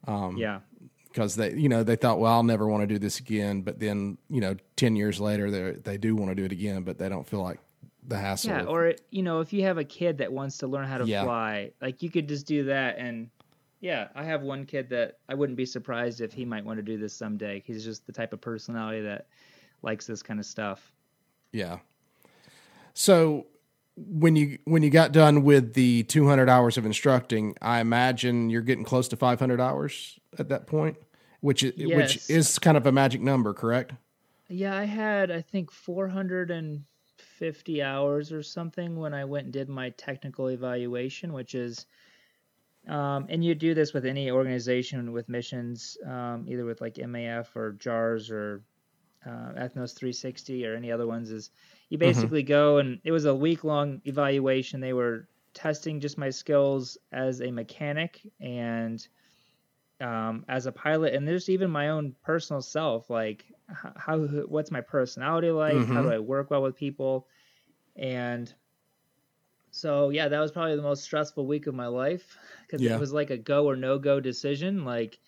Um, 0.08 0.38
yeah, 0.38 0.60
because 1.10 1.36
they 1.36 1.54
you 1.54 1.68
know 1.68 1.84
they 1.84 1.96
thought 1.96 2.20
well 2.20 2.32
I'll 2.34 2.44
never 2.44 2.68
want 2.68 2.82
to 2.84 2.88
do 2.88 3.00
this 3.00 3.20
again, 3.20 3.62
but 3.64 3.80
then 3.80 4.18
you 4.30 4.40
know 4.42 4.56
ten 4.76 4.96
years 4.96 5.20
later 5.20 5.50
they 5.52 5.72
they 5.80 5.98
do 5.98 6.16
want 6.16 6.32
to 6.32 6.36
do 6.36 6.46
it 6.46 6.52
again, 6.52 6.84
but 6.84 6.98
they 7.00 7.10
don't 7.10 7.28
feel 7.28 7.42
like 7.42 7.60
the 8.08 8.18
hassle. 8.18 8.52
Yeah, 8.52 8.62
of- 8.62 8.70
or 8.70 8.94
you 9.12 9.24
know, 9.24 9.40
if 9.40 9.52
you 9.52 9.64
have 9.64 9.78
a 9.78 9.84
kid 9.84 10.20
that 10.20 10.32
wants 10.32 10.60
to 10.60 10.68
learn 10.68 10.88
how 10.88 11.00
to 11.00 11.06
Yeah. 11.06 11.24
fly, 11.24 11.72
like 11.82 12.02
you 12.04 12.10
could 12.10 12.28
just 12.30 12.46
do 12.46 12.66
that. 12.66 12.98
And 12.98 13.30
yeah, 13.82 14.08
I 14.16 14.24
have 14.24 14.42
one 14.44 14.66
kid 14.66 14.90
that 14.90 15.18
I 15.28 15.34
wouldn't 15.34 15.58
be 15.58 15.66
surprised 15.66 16.22
if 16.22 16.32
he 16.34 16.46
might 16.46 16.64
want 16.66 16.78
to 16.78 16.84
do 16.84 16.98
this 16.98 17.14
someday. 17.14 17.62
He's 17.66 17.84
just 17.84 18.06
the 18.06 18.14
type 18.14 18.32
of 18.32 18.40
personality 18.42 19.02
that 19.02 19.28
likes 19.82 20.06
this 20.06 20.22
kind 20.24 20.40
of 20.40 20.46
stuff. 20.46 20.93
Yeah. 21.54 21.78
So 22.94 23.46
when 23.96 24.36
you 24.36 24.58
when 24.66 24.84
you 24.84 24.90
got 24.90 25.14
done 25.14 25.44
with 25.44 25.76
the 25.76 26.04
200 26.04 26.50
hours 26.50 26.78
of 26.78 26.86
instructing, 26.86 27.56
I 27.62 27.80
imagine 27.80 28.50
you're 28.50 28.62
getting 28.64 28.84
close 28.84 29.08
to 29.10 29.16
500 29.16 29.62
hours 29.62 30.20
at 30.38 30.50
that 30.50 30.68
point, 30.68 30.98
which 31.40 31.64
is 31.64 31.72
Yes. 31.78 31.96
which 31.96 32.30
is 32.30 32.60
kind 32.60 32.76
of 32.76 32.86
a 32.86 32.92
magic 32.92 33.22
number, 33.22 33.54
correct? 33.54 33.94
Yeah, 34.50 34.76
I 34.76 34.84
had 34.84 35.32
I 35.32 35.42
think 35.42 35.72
450 35.72 37.84
hours 37.84 38.32
or 38.32 38.44
something 38.44 39.00
when 39.00 39.14
I 39.14 39.26
went 39.26 39.46
and 39.46 39.54
did 39.54 39.70
my 39.70 39.92
technical 39.92 40.50
evaluation, 40.50 41.34
which 41.34 41.56
is 41.56 41.86
um, 42.88 43.28
and 43.30 43.46
you 43.46 43.56
do 43.56 43.74
this 43.74 43.94
with 43.94 44.06
any 44.06 44.30
organization 44.30 45.14
with 45.14 45.30
missions, 45.30 45.98
um, 46.06 46.46
either 46.50 46.66
with 46.66 46.82
like 46.82 46.96
MAF 46.96 47.56
or 47.56 47.72
JAARS 47.74 48.30
or 48.30 48.62
uh, 49.26 49.54
Ethnos 49.54 49.96
360 49.96 50.66
or 50.66 50.76
any 50.76 50.92
other 50.92 51.08
ones. 51.08 51.32
Is 51.32 51.50
you 51.90 51.98
basically 51.98 52.44
go 52.44 52.78
and 52.78 53.00
it 53.04 53.12
was 53.12 53.26
a 53.26 53.36
week 53.36 53.64
long 53.64 54.02
evaluation. 54.06 54.80
They 54.80 54.94
were 54.94 55.28
testing 55.54 56.00
just 56.00 56.18
my 56.18 56.30
skills 56.30 56.98
as 57.12 57.42
a 57.42 57.52
mechanic 57.52 58.22
and 58.42 59.06
um, 60.02 60.44
as 60.50 60.66
a 60.66 60.72
pilot, 60.72 61.14
and 61.14 61.28
there's 61.28 61.50
even 61.50 61.70
my 61.72 61.90
own 61.90 62.16
personal 62.24 62.62
self. 62.62 63.10
Like 63.10 63.46
how 63.96 64.20
what's 64.20 64.72
my 64.72 64.82
personality 64.82 65.52
like? 65.52 65.76
Mm-hmm. 65.76 65.94
How 65.94 66.02
do 66.02 66.12
I 66.12 66.20
work 66.20 66.52
well 66.52 66.62
with 66.62 66.76
people? 66.76 67.28
And 67.96 68.54
so 69.72 70.10
yeah, 70.10 70.28
that 70.28 70.40
was 70.40 70.52
probably 70.52 70.76
the 70.76 70.82
most 70.82 71.04
stressful 71.04 71.48
week 71.48 71.68
of 71.68 71.76
my 71.76 71.88
life 71.88 72.38
because 72.62 72.82
yeah. 72.82 72.96
it 72.96 73.00
was 73.00 73.14
like 73.14 73.30
a 73.30 73.38
go 73.38 73.68
or 73.68 73.76
no 73.76 73.98
go 73.98 74.20
decision. 74.20 74.86
Like, 74.86 75.20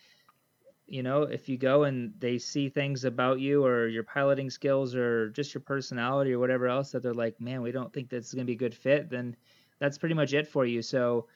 you 0.88 1.02
know, 1.02 1.24
if 1.24 1.50
you 1.50 1.58
go 1.58 1.84
and 1.84 2.14
they 2.20 2.38
see 2.38 2.70
things 2.70 3.06
about 3.06 3.40
you 3.40 3.66
or 3.66 3.88
your 3.88 4.04
piloting 4.04 4.50
skills 4.50 4.96
or 4.96 5.30
just 5.30 5.54
your 5.54 5.62
personality 5.62 6.32
or 6.34 6.40
whatever 6.40 6.68
else 6.68 6.92
that 6.92 7.02
they're 7.02 7.14
like, 7.14 7.42
man, 7.42 7.62
we 7.62 7.72
don't 7.72 7.92
think 7.92 8.10
this 8.10 8.28
is 8.28 8.34
going 8.34 8.46
to 8.46 8.50
be 8.50 8.54
a 8.54 8.58
good 8.58 8.76
fit, 8.76 9.10
then 9.10 9.36
that's 9.80 9.98
pretty 9.98 10.16
much 10.16 10.34
it 10.34 10.48
for 10.48 10.66
you. 10.66 10.82
So 10.82 11.28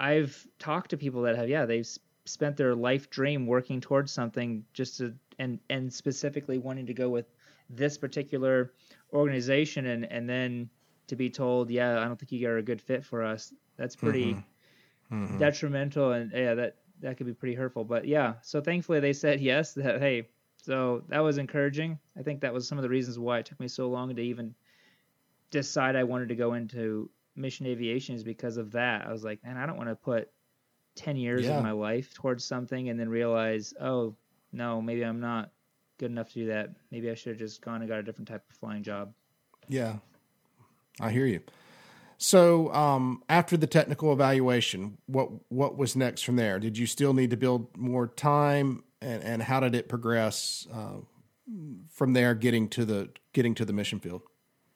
I've 0.00 0.46
talked 0.58 0.90
to 0.90 0.96
people 0.96 1.22
that 1.22 1.36
have, 1.36 1.48
yeah, 1.48 1.66
they've 1.66 1.88
spent 2.24 2.56
their 2.56 2.74
life 2.74 3.10
dream 3.10 3.46
working 3.46 3.80
towards 3.80 4.10
something 4.10 4.64
just 4.72 4.96
to, 4.98 5.14
and, 5.38 5.58
and 5.68 5.92
specifically 5.92 6.58
wanting 6.58 6.86
to 6.86 6.94
go 6.94 7.10
with 7.10 7.26
this 7.68 7.98
particular 7.98 8.72
organization 9.12 9.86
and, 9.86 10.04
and 10.10 10.28
then 10.28 10.70
to 11.08 11.16
be 11.16 11.28
told, 11.28 11.70
yeah, 11.70 12.00
I 12.00 12.04
don't 12.04 12.18
think 12.18 12.32
you 12.32 12.48
are 12.48 12.56
a 12.56 12.62
good 12.62 12.80
fit 12.80 13.04
for 13.04 13.22
us. 13.22 13.52
That's 13.76 13.96
pretty 13.96 14.32
mm-hmm. 14.32 15.24
Mm-hmm. 15.24 15.38
detrimental. 15.38 16.12
And 16.12 16.32
yeah, 16.32 16.54
that, 16.54 16.76
that 17.02 17.16
could 17.16 17.26
be 17.26 17.34
pretty 17.34 17.54
hurtful, 17.54 17.84
but 17.84 18.06
yeah. 18.06 18.34
So 18.42 18.60
thankfully 18.60 19.00
they 19.00 19.12
said 19.12 19.40
yes 19.52 19.74
that, 19.74 20.00
Hey, 20.00 20.28
so 20.56 21.02
that 21.08 21.20
was 21.20 21.38
encouraging. 21.38 21.98
I 22.18 22.22
think 22.22 22.40
that 22.40 22.54
was 22.54 22.66
some 22.66 22.78
of 22.78 22.82
the 22.82 22.88
reasons 22.88 23.18
why 23.18 23.38
it 23.38 23.46
took 23.46 23.60
me 23.60 23.68
so 23.68 23.88
long 23.88 24.14
to 24.14 24.22
even 24.22 24.54
decide 25.50 25.96
I 25.96 26.04
wanted 26.04 26.28
to 26.28 26.36
go 26.36 26.54
into 26.54 27.10
mission 27.36 27.66
aviation 27.66 28.14
is 28.14 28.24
because 28.24 28.56
of 28.56 28.72
that. 28.72 29.06
I 29.06 29.12
was 29.12 29.24
like, 29.24 29.42
man, 29.44 29.56
I 29.56 29.66
don't 29.66 29.76
want 29.76 29.88
to 29.88 29.96
put 29.96 30.30
10 30.96 31.16
years 31.16 31.44
yeah. 31.44 31.56
of 31.56 31.62
my 31.62 31.72
life 31.72 32.14
towards 32.14 32.44
something 32.44 32.88
and 32.88 32.98
then 32.98 33.08
realize, 33.08 33.74
oh, 33.80 34.14
no, 34.52 34.80
maybe 34.80 35.04
I'm 35.04 35.20
not 35.20 35.50
good 35.98 36.10
enough 36.10 36.28
to 36.28 36.34
do 36.34 36.46
that. 36.48 36.70
Maybe 36.90 37.10
I 37.10 37.14
should 37.14 37.30
have 37.30 37.38
just 37.38 37.62
gone 37.62 37.80
and 37.80 37.88
got 37.88 37.98
a 37.98 38.02
different 38.02 38.28
type 38.28 38.44
of 38.48 38.56
flying 38.56 38.82
job. 38.82 39.12
Yeah, 39.68 39.96
I 41.00 41.10
hear 41.10 41.26
you. 41.26 41.40
So, 42.22 42.72
um, 42.72 43.24
after 43.28 43.56
the 43.56 43.66
technical 43.66 44.12
evaluation, 44.12 44.96
what 45.06 45.28
what 45.48 45.76
was 45.76 45.96
next 45.96 46.22
from 46.22 46.36
there? 46.36 46.60
Did 46.60 46.78
you 46.78 46.86
still 46.86 47.14
need 47.14 47.30
to 47.30 47.36
build 47.36 47.76
more 47.76 48.06
time, 48.06 48.84
and, 49.00 49.24
and 49.24 49.42
how 49.42 49.58
did 49.58 49.74
it 49.74 49.88
progress 49.88 50.68
uh, 50.72 50.98
from 51.90 52.12
there, 52.12 52.36
getting 52.36 52.68
to 52.68 52.84
the 52.84 53.10
getting 53.32 53.56
to 53.56 53.64
the 53.64 53.72
mission 53.72 53.98
field? 53.98 54.22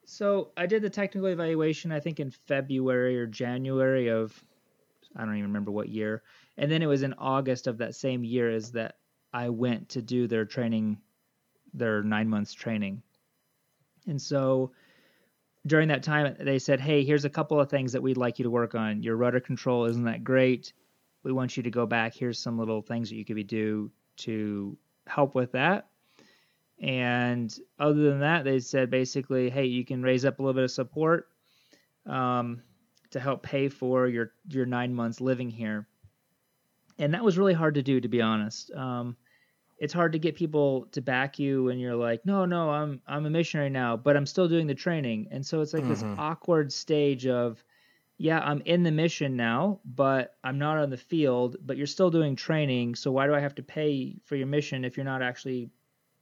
So 0.03 0.51
I 0.57 0.65
did 0.65 0.81
the 0.81 0.89
technical 0.89 1.29
evaluation, 1.29 1.93
I 1.93 2.01
think 2.01 2.19
in 2.19 2.31
February 2.31 3.17
or 3.17 3.25
January 3.25 4.09
of, 4.09 4.37
I 5.15 5.21
don't 5.21 5.37
even 5.37 5.43
remember 5.43 5.71
what 5.71 5.87
year. 5.87 6.23
And 6.57 6.69
then 6.69 6.81
it 6.81 6.87
was 6.87 7.01
in 7.01 7.13
August 7.13 7.67
of 7.67 7.77
that 7.77 7.95
same 7.95 8.25
year 8.25 8.51
as 8.51 8.73
that 8.73 8.95
I 9.31 9.47
went 9.47 9.87
to 9.89 10.01
do 10.01 10.27
their 10.27 10.43
training, 10.43 10.97
their 11.73 12.03
nine 12.03 12.27
months 12.27 12.53
training. 12.53 13.01
And 14.05 14.21
so 14.21 14.71
during 15.67 15.89
that 15.89 16.03
time, 16.03 16.35
they 16.39 16.59
said, 16.59 16.79
hey, 16.79 17.03
here's 17.03 17.25
a 17.25 17.29
couple 17.29 17.59
of 17.59 17.69
things 17.69 17.91
that 17.91 18.01
we'd 18.01 18.17
like 18.17 18.39
you 18.39 18.43
to 18.43 18.49
work 18.49 18.75
on. 18.75 19.03
Your 19.03 19.15
rudder 19.15 19.39
control 19.39 19.85
isn't 19.85 20.05
that 20.05 20.23
great. 20.23 20.73
We 21.23 21.31
want 21.31 21.57
you 21.57 21.63
to 21.63 21.69
go 21.69 21.85
back. 21.85 22.13
Here's 22.15 22.39
some 22.39 22.57
little 22.57 22.81
things 22.81 23.09
that 23.09 23.15
you 23.15 23.25
could 23.25 23.35
be 23.35 23.43
do 23.43 23.91
to 24.17 24.77
help 25.05 25.35
with 25.35 25.51
that. 25.51 25.87
And 26.79 27.53
other 27.79 28.09
than 28.09 28.19
that, 28.19 28.43
they 28.43 28.59
said 28.59 28.89
basically, 28.89 29.49
hey, 29.49 29.65
you 29.65 29.83
can 29.83 30.03
raise 30.03 30.25
up 30.25 30.39
a 30.39 30.41
little 30.41 30.53
bit 30.53 30.63
of 30.63 30.71
support 30.71 31.27
um, 32.05 32.61
to 33.11 33.19
help 33.19 33.43
pay 33.43 33.67
for 33.69 34.07
your 34.07 34.31
your 34.47 34.65
nine 34.65 34.93
months 34.93 35.19
living 35.19 35.49
here. 35.49 35.87
And 36.99 37.13
that 37.13 37.23
was 37.23 37.37
really 37.37 37.53
hard 37.53 37.75
to 37.75 37.83
do, 37.83 37.99
to 37.99 38.07
be 38.07 38.21
honest. 38.21 38.71
Um, 38.71 39.17
it's 39.79 39.93
hard 39.93 40.13
to 40.13 40.19
get 40.19 40.35
people 40.35 40.87
to 40.91 41.01
back 41.01 41.37
you 41.37 41.65
when 41.65 41.77
you're 41.77 41.95
like, 41.95 42.25
no, 42.25 42.45
no, 42.45 42.69
I'm 42.69 43.01
I'm 43.07 43.25
a 43.25 43.29
missionary 43.29 43.69
now, 43.69 43.95
but 43.95 44.17
I'm 44.17 44.25
still 44.25 44.47
doing 44.47 44.67
the 44.67 44.75
training. 44.75 45.27
And 45.31 45.45
so 45.45 45.61
it's 45.61 45.73
like 45.73 45.83
mm-hmm. 45.83 45.91
this 45.91 46.03
awkward 46.17 46.73
stage 46.73 47.27
of, 47.27 47.63
yeah, 48.17 48.39
I'm 48.39 48.61
in 48.65 48.81
the 48.81 48.91
mission 48.91 49.35
now, 49.35 49.79
but 49.85 50.35
I'm 50.43 50.57
not 50.57 50.77
on 50.77 50.89
the 50.89 50.97
field, 50.97 51.57
but 51.63 51.77
you're 51.77 51.85
still 51.85 52.09
doing 52.09 52.35
training. 52.35 52.95
So 52.95 53.11
why 53.11 53.27
do 53.27 53.35
I 53.35 53.39
have 53.39 53.55
to 53.55 53.63
pay 53.63 54.15
for 54.25 54.35
your 54.35 54.47
mission 54.47 54.83
if 54.83 54.97
you're 54.97 55.05
not 55.05 55.21
actually 55.21 55.69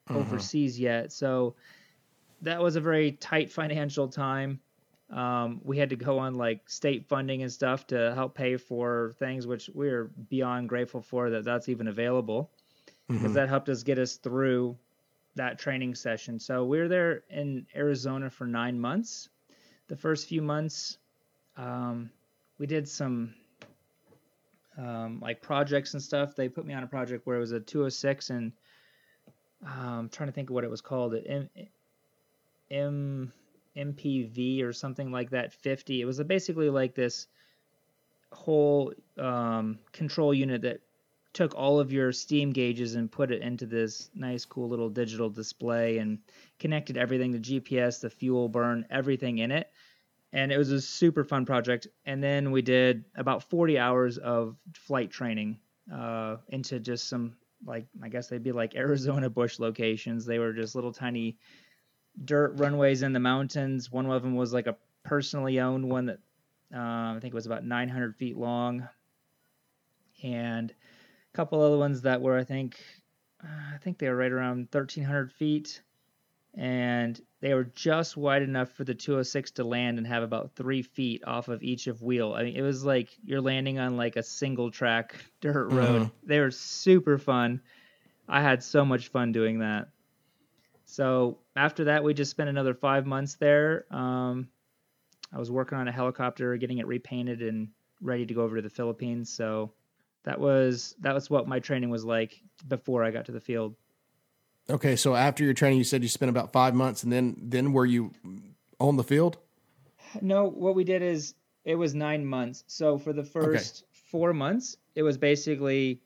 mm-hmm. 0.09 0.17
overseas 0.17 0.77
yet. 0.77 1.13
So 1.13 1.55
that 2.41 2.61
was 2.61 2.75
a 2.75 2.81
very 2.81 3.13
tight 3.13 3.51
financial 3.51 4.09
time. 4.09 4.59
Um, 5.09 5.61
we 5.63 5.77
had 5.77 5.91
to 5.91 5.95
go 5.95 6.17
on 6.17 6.33
like 6.33 6.67
state 6.67 7.05
funding 7.05 7.43
and 7.43 7.51
stuff 7.51 7.87
to 7.87 8.13
help 8.15 8.35
pay 8.35 8.57
for 8.57 9.13
things, 9.19 9.45
which 9.45 9.69
we 9.73 9.87
are 9.89 10.05
beyond 10.29 10.67
grateful 10.67 11.01
for 11.01 11.29
that 11.29 11.45
that's 11.45 11.69
even 11.69 11.87
available 11.87 12.51
because 13.07 13.23
mm-hmm. 13.23 13.33
that 13.33 13.49
helped 13.49 13.69
us 13.69 13.83
get 13.83 13.99
us 13.99 14.15
through 14.15 14.77
that 15.35 15.59
training 15.59 15.95
session. 15.95 16.39
So 16.39 16.63
we 16.65 16.79
were 16.79 16.87
there 16.87 17.23
in 17.29 17.67
Arizona 17.75 18.29
for 18.29 18.47
nine 18.47 18.79
months. 18.79 19.29
The 19.87 19.95
first 19.95 20.27
few 20.27 20.41
months, 20.41 20.97
um, 21.57 22.09
we 22.57 22.65
did 22.65 22.87
some 22.87 23.35
um, 24.77 25.19
like 25.21 25.41
projects 25.41 25.93
and 25.93 26.01
stuff. 26.01 26.35
They 26.35 26.49
put 26.49 26.65
me 26.65 26.73
on 26.73 26.83
a 26.83 26.87
project 26.87 27.27
where 27.27 27.37
it 27.37 27.41
was 27.41 27.51
a 27.51 27.59
206 27.59 28.29
and 28.29 28.51
I'm 29.65 29.99
um, 29.99 30.09
trying 30.09 30.29
to 30.29 30.33
think 30.33 30.49
of 30.49 30.53
what 30.53 30.63
it 30.63 30.69
was 30.69 30.81
called. 30.81 31.15
M, 31.25 31.49
M 32.71 33.33
MPV 33.75 34.63
or 34.63 34.73
something 34.73 35.11
like 35.11 35.31
that. 35.31 35.53
50. 35.53 36.01
It 36.01 36.05
was 36.05 36.21
basically 36.23 36.69
like 36.69 36.95
this 36.95 37.27
whole 38.31 38.93
um, 39.17 39.79
control 39.91 40.33
unit 40.33 40.61
that 40.63 40.81
took 41.35 41.53
all 41.53 41.81
of 41.81 41.91
your 41.91 42.13
steam 42.13 42.53
gauges 42.53 42.95
and 42.95 43.11
put 43.11 43.29
it 43.29 43.41
into 43.41 43.65
this 43.65 44.09
nice, 44.15 44.45
cool 44.45 44.69
little 44.69 44.89
digital 44.89 45.29
display 45.29 45.97
and 45.97 46.17
connected 46.59 46.95
everything 46.95 47.33
the 47.33 47.39
GPS, 47.39 47.99
the 47.99 48.09
fuel 48.09 48.47
burn, 48.47 48.85
everything 48.89 49.39
in 49.39 49.51
it. 49.51 49.69
And 50.31 50.49
it 50.49 50.57
was 50.57 50.71
a 50.71 50.79
super 50.79 51.25
fun 51.25 51.45
project. 51.45 51.87
And 52.05 52.23
then 52.23 52.51
we 52.51 52.61
did 52.61 53.03
about 53.15 53.43
40 53.43 53.77
hours 53.77 54.17
of 54.17 54.55
flight 54.73 55.11
training 55.11 55.59
uh, 55.93 56.37
into 56.47 56.79
just 56.79 57.09
some 57.09 57.35
like 57.65 57.85
I 58.01 58.07
guess 58.07 58.27
they'd 58.27 58.41
be 58.41 58.53
like 58.53 58.75
Arizona 58.75 59.29
bush 59.29 59.59
locations. 59.59 60.25
They 60.25 60.39
were 60.39 60.53
just 60.53 60.73
little 60.73 60.93
tiny 60.93 61.37
dirt 62.23 62.53
runways 62.59 63.01
in 63.01 63.11
the 63.11 63.19
mountains. 63.19 63.91
One 63.91 64.09
of 64.09 64.23
them 64.23 64.35
was 64.35 64.53
like 64.53 64.67
a 64.67 64.77
personally 65.03 65.59
owned 65.59 65.89
one 65.89 66.05
that 66.05 66.19
uh, 66.73 67.15
I 67.15 67.17
think 67.19 67.33
it 67.33 67.35
was 67.35 67.45
about 67.45 67.65
900 67.65 68.15
feet 68.15 68.37
long, 68.37 68.87
and 70.23 70.73
a 71.35 71.37
couple 71.37 71.61
other 71.61 71.77
ones 71.77 72.03
that 72.03 72.21
were 72.21 72.37
I 72.37 72.45
think 72.45 72.79
uh, 73.43 73.75
I 73.75 73.77
think 73.79 73.97
they 73.97 74.07
were 74.07 74.15
right 74.15 74.31
around 74.31 74.69
1,300 74.71 75.33
feet, 75.33 75.81
and 76.53 77.19
they 77.41 77.53
were 77.53 77.65
just 77.65 78.15
wide 78.15 78.41
enough 78.41 78.71
for 78.71 78.85
the 78.85 78.95
206 78.95 79.51
to 79.51 79.65
land 79.65 79.97
and 79.97 80.07
have 80.07 80.23
about 80.23 80.55
three 80.55 80.81
feet 80.81 81.23
off 81.27 81.49
of 81.49 81.61
each 81.61 81.87
of 81.87 82.01
wheel. 82.01 82.33
I 82.33 82.43
mean, 82.43 82.55
it 82.55 82.61
was 82.61 82.85
like 82.85 83.09
you're 83.25 83.41
landing 83.41 83.79
on 83.79 83.97
like 83.97 84.15
a 84.15 84.23
single 84.23 84.71
track 84.71 85.15
dirt 85.41 85.71
road. 85.71 86.03
Mm-hmm. 86.03 86.27
They 86.27 86.39
were 86.39 86.51
super 86.51 87.17
fun. 87.17 87.61
I 88.29 88.41
had 88.41 88.63
so 88.63 88.85
much 88.85 89.09
fun 89.09 89.33
doing 89.33 89.59
that. 89.59 89.89
So 90.85 91.39
after 91.55 91.83
that, 91.85 92.03
we 92.03 92.13
just 92.13 92.31
spent 92.31 92.49
another 92.49 92.73
five 92.73 93.05
months 93.05 93.35
there. 93.35 93.85
Um, 93.91 94.47
I 95.33 95.37
was 95.37 95.51
working 95.51 95.77
on 95.77 95.89
a 95.89 95.91
helicopter, 95.91 96.55
getting 96.55 96.77
it 96.77 96.87
repainted 96.87 97.41
and 97.41 97.67
ready 97.99 98.25
to 98.25 98.33
go 98.33 98.43
over 98.43 98.55
to 98.55 98.61
the 98.61 98.69
Philippines. 98.69 99.29
So 99.29 99.73
that 100.25 100.39
was 100.39 100.95
that 100.99 101.13
was 101.13 101.29
what 101.29 101.47
my 101.47 101.59
training 101.59 101.89
was 101.89 102.03
like 102.03 102.41
before 102.67 103.03
I 103.03 103.11
got 103.11 103.25
to 103.25 103.31
the 103.31 103.39
field. 103.39 103.75
Okay, 104.69 104.95
so 104.95 105.15
after 105.15 105.43
your 105.43 105.53
training, 105.53 105.77
you 105.77 105.83
said 105.83 106.01
you 106.01 106.09
spent 106.09 106.29
about 106.29 106.51
five 106.51 106.73
months, 106.73 107.03
and 107.03 107.11
then 107.13 107.35
then 107.41 107.71
were 107.71 107.85
you 107.85 108.11
on 108.79 108.97
the 108.97 109.03
field? 109.03 109.37
No, 110.21 110.45
what 110.47 110.75
we 110.75 110.83
did 110.83 111.01
is 111.01 111.35
it 111.63 111.75
was 111.75 111.93
nine 111.93 112.25
months. 112.25 112.63
So 112.67 112.97
for 112.97 113.13
the 113.13 113.23
first 113.23 113.83
okay. 113.83 114.01
four 114.11 114.33
months, 114.33 114.77
it 114.95 115.03
was 115.03 115.17
basically 115.17 116.01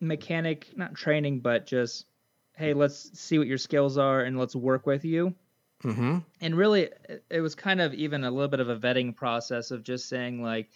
mechanic, 0.00 0.76
not 0.76 0.94
training, 0.94 1.40
but 1.40 1.66
just 1.66 2.06
hey, 2.56 2.72
let's 2.72 3.18
see 3.18 3.38
what 3.38 3.46
your 3.46 3.58
skills 3.58 3.98
are 3.98 4.22
and 4.22 4.38
let's 4.38 4.56
work 4.56 4.86
with 4.86 5.04
you. 5.04 5.34
Mm-hmm. 5.84 6.18
And 6.40 6.56
really, 6.56 6.88
it 7.30 7.40
was 7.40 7.54
kind 7.54 7.80
of 7.82 7.92
even 7.92 8.24
a 8.24 8.30
little 8.30 8.48
bit 8.48 8.60
of 8.60 8.70
a 8.70 8.76
vetting 8.76 9.14
process 9.14 9.70
of 9.70 9.82
just 9.82 10.08
saying 10.08 10.42
like, 10.42 10.70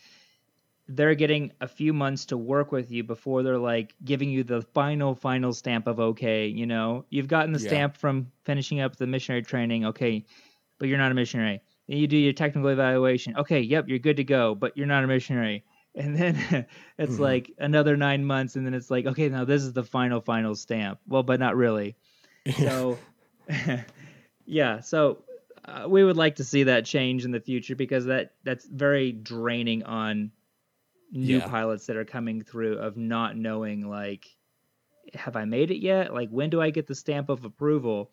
they're 0.92 1.14
getting 1.14 1.52
a 1.60 1.68
few 1.68 1.92
months 1.92 2.26
to 2.26 2.36
work 2.36 2.72
with 2.72 2.90
you 2.90 3.04
before 3.04 3.44
they're 3.44 3.58
like 3.58 3.94
giving 4.04 4.28
you 4.28 4.42
the 4.42 4.60
final 4.60 5.14
final 5.14 5.52
stamp 5.52 5.86
of 5.86 6.00
okay 6.00 6.46
you 6.46 6.66
know 6.66 7.04
you've 7.10 7.28
gotten 7.28 7.52
the 7.52 7.60
yeah. 7.60 7.68
stamp 7.68 7.96
from 7.96 8.30
finishing 8.44 8.80
up 8.80 8.96
the 8.96 9.06
missionary 9.06 9.42
training 9.42 9.86
okay 9.86 10.24
but 10.78 10.88
you're 10.88 10.96
not 10.96 11.12
a 11.12 11.14
missionary. 11.14 11.60
Then 11.88 11.98
you 11.98 12.06
do 12.06 12.16
your 12.16 12.32
technical 12.32 12.68
evaluation 12.70 13.36
okay 13.36 13.60
yep 13.60 13.88
you're 13.88 13.98
good 13.98 14.16
to 14.16 14.24
go 14.24 14.54
but 14.54 14.76
you're 14.76 14.86
not 14.86 15.04
a 15.04 15.06
missionary. 15.06 15.64
And 15.92 16.16
then 16.16 16.36
it's 16.98 17.14
mm-hmm. 17.14 17.20
like 17.22 17.50
another 17.58 17.96
nine 17.96 18.24
months 18.24 18.54
and 18.54 18.64
then 18.64 18.74
it's 18.74 18.92
like 18.92 19.06
okay 19.06 19.28
now 19.28 19.44
this 19.44 19.62
is 19.62 19.72
the 19.72 19.82
final 19.82 20.20
final 20.20 20.54
stamp. 20.54 21.00
Well 21.06 21.22
but 21.22 21.40
not 21.40 21.56
really. 21.56 21.96
So 22.56 22.98
yeah 24.46 24.80
so 24.80 25.24
uh, 25.64 25.88
we 25.88 26.04
would 26.04 26.16
like 26.16 26.36
to 26.36 26.44
see 26.44 26.64
that 26.64 26.84
change 26.84 27.24
in 27.24 27.32
the 27.32 27.40
future 27.40 27.74
because 27.74 28.06
that 28.06 28.34
that's 28.44 28.66
very 28.66 29.10
draining 29.10 29.82
on 29.82 30.30
new 31.10 31.38
yeah. 31.38 31.48
pilots 31.48 31.86
that 31.86 31.96
are 31.96 32.04
coming 32.04 32.42
through 32.42 32.78
of 32.78 32.96
not 32.96 33.36
knowing 33.36 33.88
like 33.88 34.26
have 35.14 35.36
I 35.36 35.44
made 35.44 35.70
it 35.70 35.80
yet? 35.80 36.12
Like, 36.12 36.30
when 36.30 36.50
do 36.50 36.60
I 36.60 36.70
get 36.70 36.86
the 36.86 36.94
stamp 36.94 37.28
of 37.28 37.44
approval? 37.44 38.10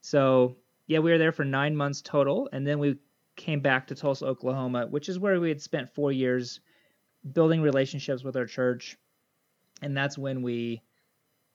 So, 0.00 0.56
yeah, 0.86 1.00
we 1.00 1.10
were 1.10 1.18
there 1.18 1.32
for 1.32 1.44
nine 1.44 1.76
months 1.76 2.02
total. 2.02 2.48
And 2.52 2.66
then 2.66 2.78
we 2.78 2.98
came 3.36 3.60
back 3.60 3.86
to 3.88 3.94
Tulsa, 3.94 4.26
Oklahoma, 4.26 4.86
which 4.86 5.08
is 5.08 5.18
where 5.18 5.40
we 5.40 5.48
had 5.48 5.60
spent 5.60 5.94
four 5.94 6.12
years 6.12 6.60
building 7.32 7.62
relationships 7.62 8.22
with 8.22 8.36
our 8.36 8.46
church. 8.46 8.96
And 9.82 9.96
that's 9.96 10.18
when 10.18 10.42
we 10.42 10.82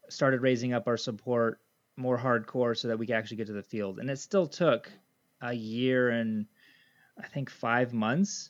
started 0.09 0.41
raising 0.41 0.73
up 0.73 0.88
our 0.88 0.97
support 0.97 1.59
more 1.95 2.17
hardcore 2.17 2.77
so 2.77 2.88
that 2.88 2.97
we 2.97 3.05
could 3.05 3.15
actually 3.15 3.38
get 3.38 3.47
to 3.47 3.53
the 3.53 3.63
field. 3.63 3.99
And 3.99 4.09
it 4.09 4.19
still 4.19 4.47
took 4.47 4.91
a 5.41 5.53
year 5.53 6.09
and 6.09 6.45
I 7.21 7.27
think 7.27 7.49
five 7.49 7.93
months 7.93 8.49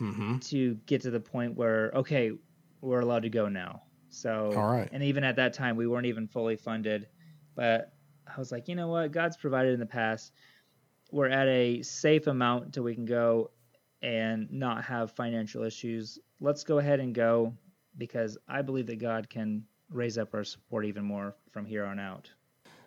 Mm-hmm. 0.00 0.38
to 0.38 0.74
get 0.86 1.02
to 1.02 1.10
the 1.10 1.20
point 1.20 1.56
where, 1.56 1.90
okay, 1.94 2.32
we're 2.80 3.00
allowed 3.00 3.22
to 3.22 3.30
go 3.30 3.48
now. 3.48 3.82
So, 4.10 4.52
All 4.56 4.70
right. 4.70 4.88
and 4.92 5.02
even 5.02 5.24
at 5.24 5.36
that 5.36 5.52
time, 5.52 5.76
we 5.76 5.86
weren't 5.86 6.06
even 6.06 6.26
fully 6.26 6.56
funded. 6.56 7.08
But 7.54 7.92
I 8.26 8.38
was 8.38 8.52
like, 8.52 8.68
you 8.68 8.74
know 8.74 8.88
what? 8.88 9.12
God's 9.12 9.36
provided 9.36 9.74
in 9.74 9.80
the 9.80 9.86
past. 9.86 10.32
We're 11.10 11.28
at 11.28 11.48
a 11.48 11.82
safe 11.82 12.26
amount 12.26 12.72
till 12.74 12.84
we 12.84 12.94
can 12.94 13.04
go 13.04 13.50
and 14.02 14.50
not 14.52 14.84
have 14.84 15.12
financial 15.12 15.64
issues. 15.64 16.18
Let's 16.40 16.64
go 16.64 16.78
ahead 16.78 17.00
and 17.00 17.14
go 17.14 17.54
because 17.96 18.38
I 18.48 18.62
believe 18.62 18.86
that 18.86 19.00
God 19.00 19.28
can 19.28 19.64
raise 19.90 20.18
up 20.18 20.34
our 20.34 20.44
support 20.44 20.84
even 20.84 21.04
more 21.04 21.34
from 21.50 21.66
here 21.66 21.84
on 21.84 21.98
out. 21.98 22.30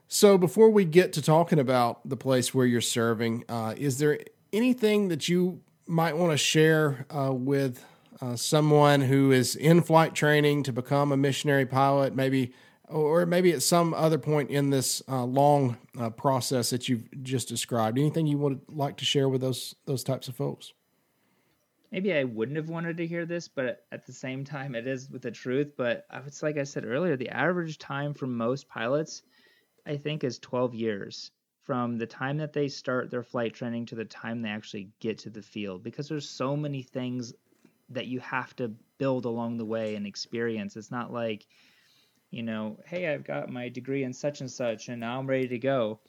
So 0.07 0.38
before 0.38 0.70
we 0.70 0.86
get 0.86 1.14
to 1.14 1.22
talking 1.22 1.59
about 1.59 2.07
the 2.07 2.18
place 2.18 2.53
where 2.53 2.66
you're 2.66 2.82
serving, 2.82 3.45
uh, 3.49 3.76
is 3.78 3.97
there 3.97 4.20
anything 4.53 5.07
that 5.07 5.28
you 5.30 5.62
might 5.91 6.15
want 6.15 6.31
to 6.31 6.37
share 6.37 7.05
uh, 7.15 7.33
with 7.33 7.83
uh, 8.21 8.35
someone 8.35 9.01
who 9.01 9.31
is 9.31 9.55
in 9.55 9.81
flight 9.81 10.15
training 10.15 10.63
to 10.63 10.73
become 10.73 11.11
a 11.11 11.17
missionary 11.17 11.65
pilot, 11.65 12.15
maybe, 12.15 12.53
or 12.87 13.25
maybe 13.25 13.51
at 13.51 13.61
some 13.61 13.93
other 13.93 14.17
point 14.17 14.49
in 14.49 14.69
this 14.69 15.01
uh, 15.09 15.23
long 15.25 15.77
uh, 15.99 16.09
process 16.09 16.69
that 16.69 16.87
you've 16.87 17.09
just 17.23 17.49
described? 17.49 17.99
Anything 17.99 18.25
you 18.25 18.37
would 18.37 18.61
like 18.69 18.97
to 18.97 19.05
share 19.05 19.27
with 19.27 19.41
those 19.41 19.75
those 19.85 20.03
types 20.03 20.27
of 20.27 20.35
folks? 20.35 20.73
maybe 21.91 22.13
I 22.13 22.23
wouldn't 22.23 22.55
have 22.55 22.69
wanted 22.69 22.95
to 22.97 23.05
hear 23.05 23.25
this, 23.25 23.49
but 23.49 23.85
at 23.91 24.05
the 24.05 24.13
same 24.13 24.45
time, 24.45 24.75
it 24.75 24.87
is 24.87 25.09
with 25.09 25.21
the 25.23 25.31
truth. 25.31 25.73
But 25.75 26.05
it's 26.25 26.41
like 26.41 26.57
I 26.57 26.63
said 26.63 26.85
earlier, 26.85 27.17
the 27.17 27.27
average 27.29 27.77
time 27.77 28.13
for 28.13 28.27
most 28.27 28.69
pilots, 28.69 29.23
I 29.85 29.97
think, 29.97 30.23
is 30.23 30.39
12 30.39 30.73
years 30.73 31.31
from 31.72 31.97
the 31.97 32.05
time 32.05 32.36
that 32.36 32.51
they 32.51 32.67
start 32.67 33.09
their 33.09 33.24
flight 33.24 33.53
training 33.53 33.86
to 33.86 33.95
the 33.95 34.03
time 34.03 34.41
they 34.41 34.49
actually 34.49 34.89
get 34.99 35.17
to 35.17 35.30
the 35.30 35.41
field 35.41 35.82
because 35.82 36.09
there's 36.09 36.28
so 36.28 36.53
many 36.53 36.84
things 36.84 37.34
that 37.88 38.07
you 38.07 38.19
have 38.19 38.53
to 38.53 38.67
build 38.97 39.24
along 39.24 39.55
the 39.55 39.63
way 39.63 39.95
and 39.95 40.05
experience. 40.05 40.76
It's 40.76 40.91
not 40.91 41.13
like, 41.13 41.47
you 42.30 42.43
know, 42.43 42.78
hey, 42.86 43.07
I've 43.07 43.24
got 43.24 43.49
my 43.49 43.69
degree 43.69 44.03
in 44.03 44.11
such 44.11 44.41
and 44.41 44.51
such 44.51 44.89
and 44.89 44.99
now 44.99 45.17
I'm 45.17 45.28
ready 45.28 45.47
to 45.47 45.57
go. 45.59 46.01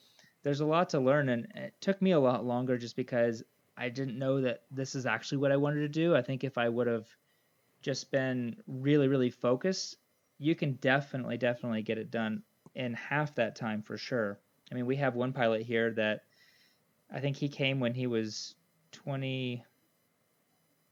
There's 0.43 0.59
a 0.59 0.67
lot 0.67 0.89
to 0.89 0.99
learn, 0.99 1.29
and 1.29 1.47
it 1.55 1.75
took 1.81 2.03
me 2.03 2.11
a 2.11 2.19
lot 2.19 2.45
longer 2.45 2.77
just 2.77 2.97
because 2.97 3.45
I 3.77 3.89
didn't 3.89 4.19
know 4.19 4.41
that 4.41 4.63
this 4.73 4.97
is 4.97 5.07
actually 5.07 5.39
what 5.39 5.53
I 5.53 5.59
wanted 5.59 5.83
to 5.83 5.89
do. 5.89 6.17
I 6.17 6.23
think 6.23 6.43
if 6.43 6.59
I 6.59 6.69
would 6.69 6.89
have 6.89 7.07
just 7.83 8.11
been 8.11 8.57
really, 8.67 9.07
really 9.07 9.31
focused, 9.31 9.97
you 10.41 10.57
can 10.57 10.73
definitely, 10.81 11.37
definitely 11.37 11.83
get 11.83 11.99
it 11.99 12.11
done 12.11 12.43
in 12.75 12.95
half 12.95 13.37
that 13.37 13.55
time 13.55 13.81
for 13.81 13.97
sure. 13.97 14.41
I 14.73 14.75
mean, 14.75 14.87
we 14.87 14.97
have 14.97 15.15
one 15.15 15.35
pilot 15.35 15.63
here 15.63 15.91
that 15.93 16.23
I 17.13 17.21
think 17.21 17.37
he 17.37 17.49
came 17.51 17.79
when 17.79 17.93
he 17.93 18.07
was 18.07 18.55
20. 18.93 19.63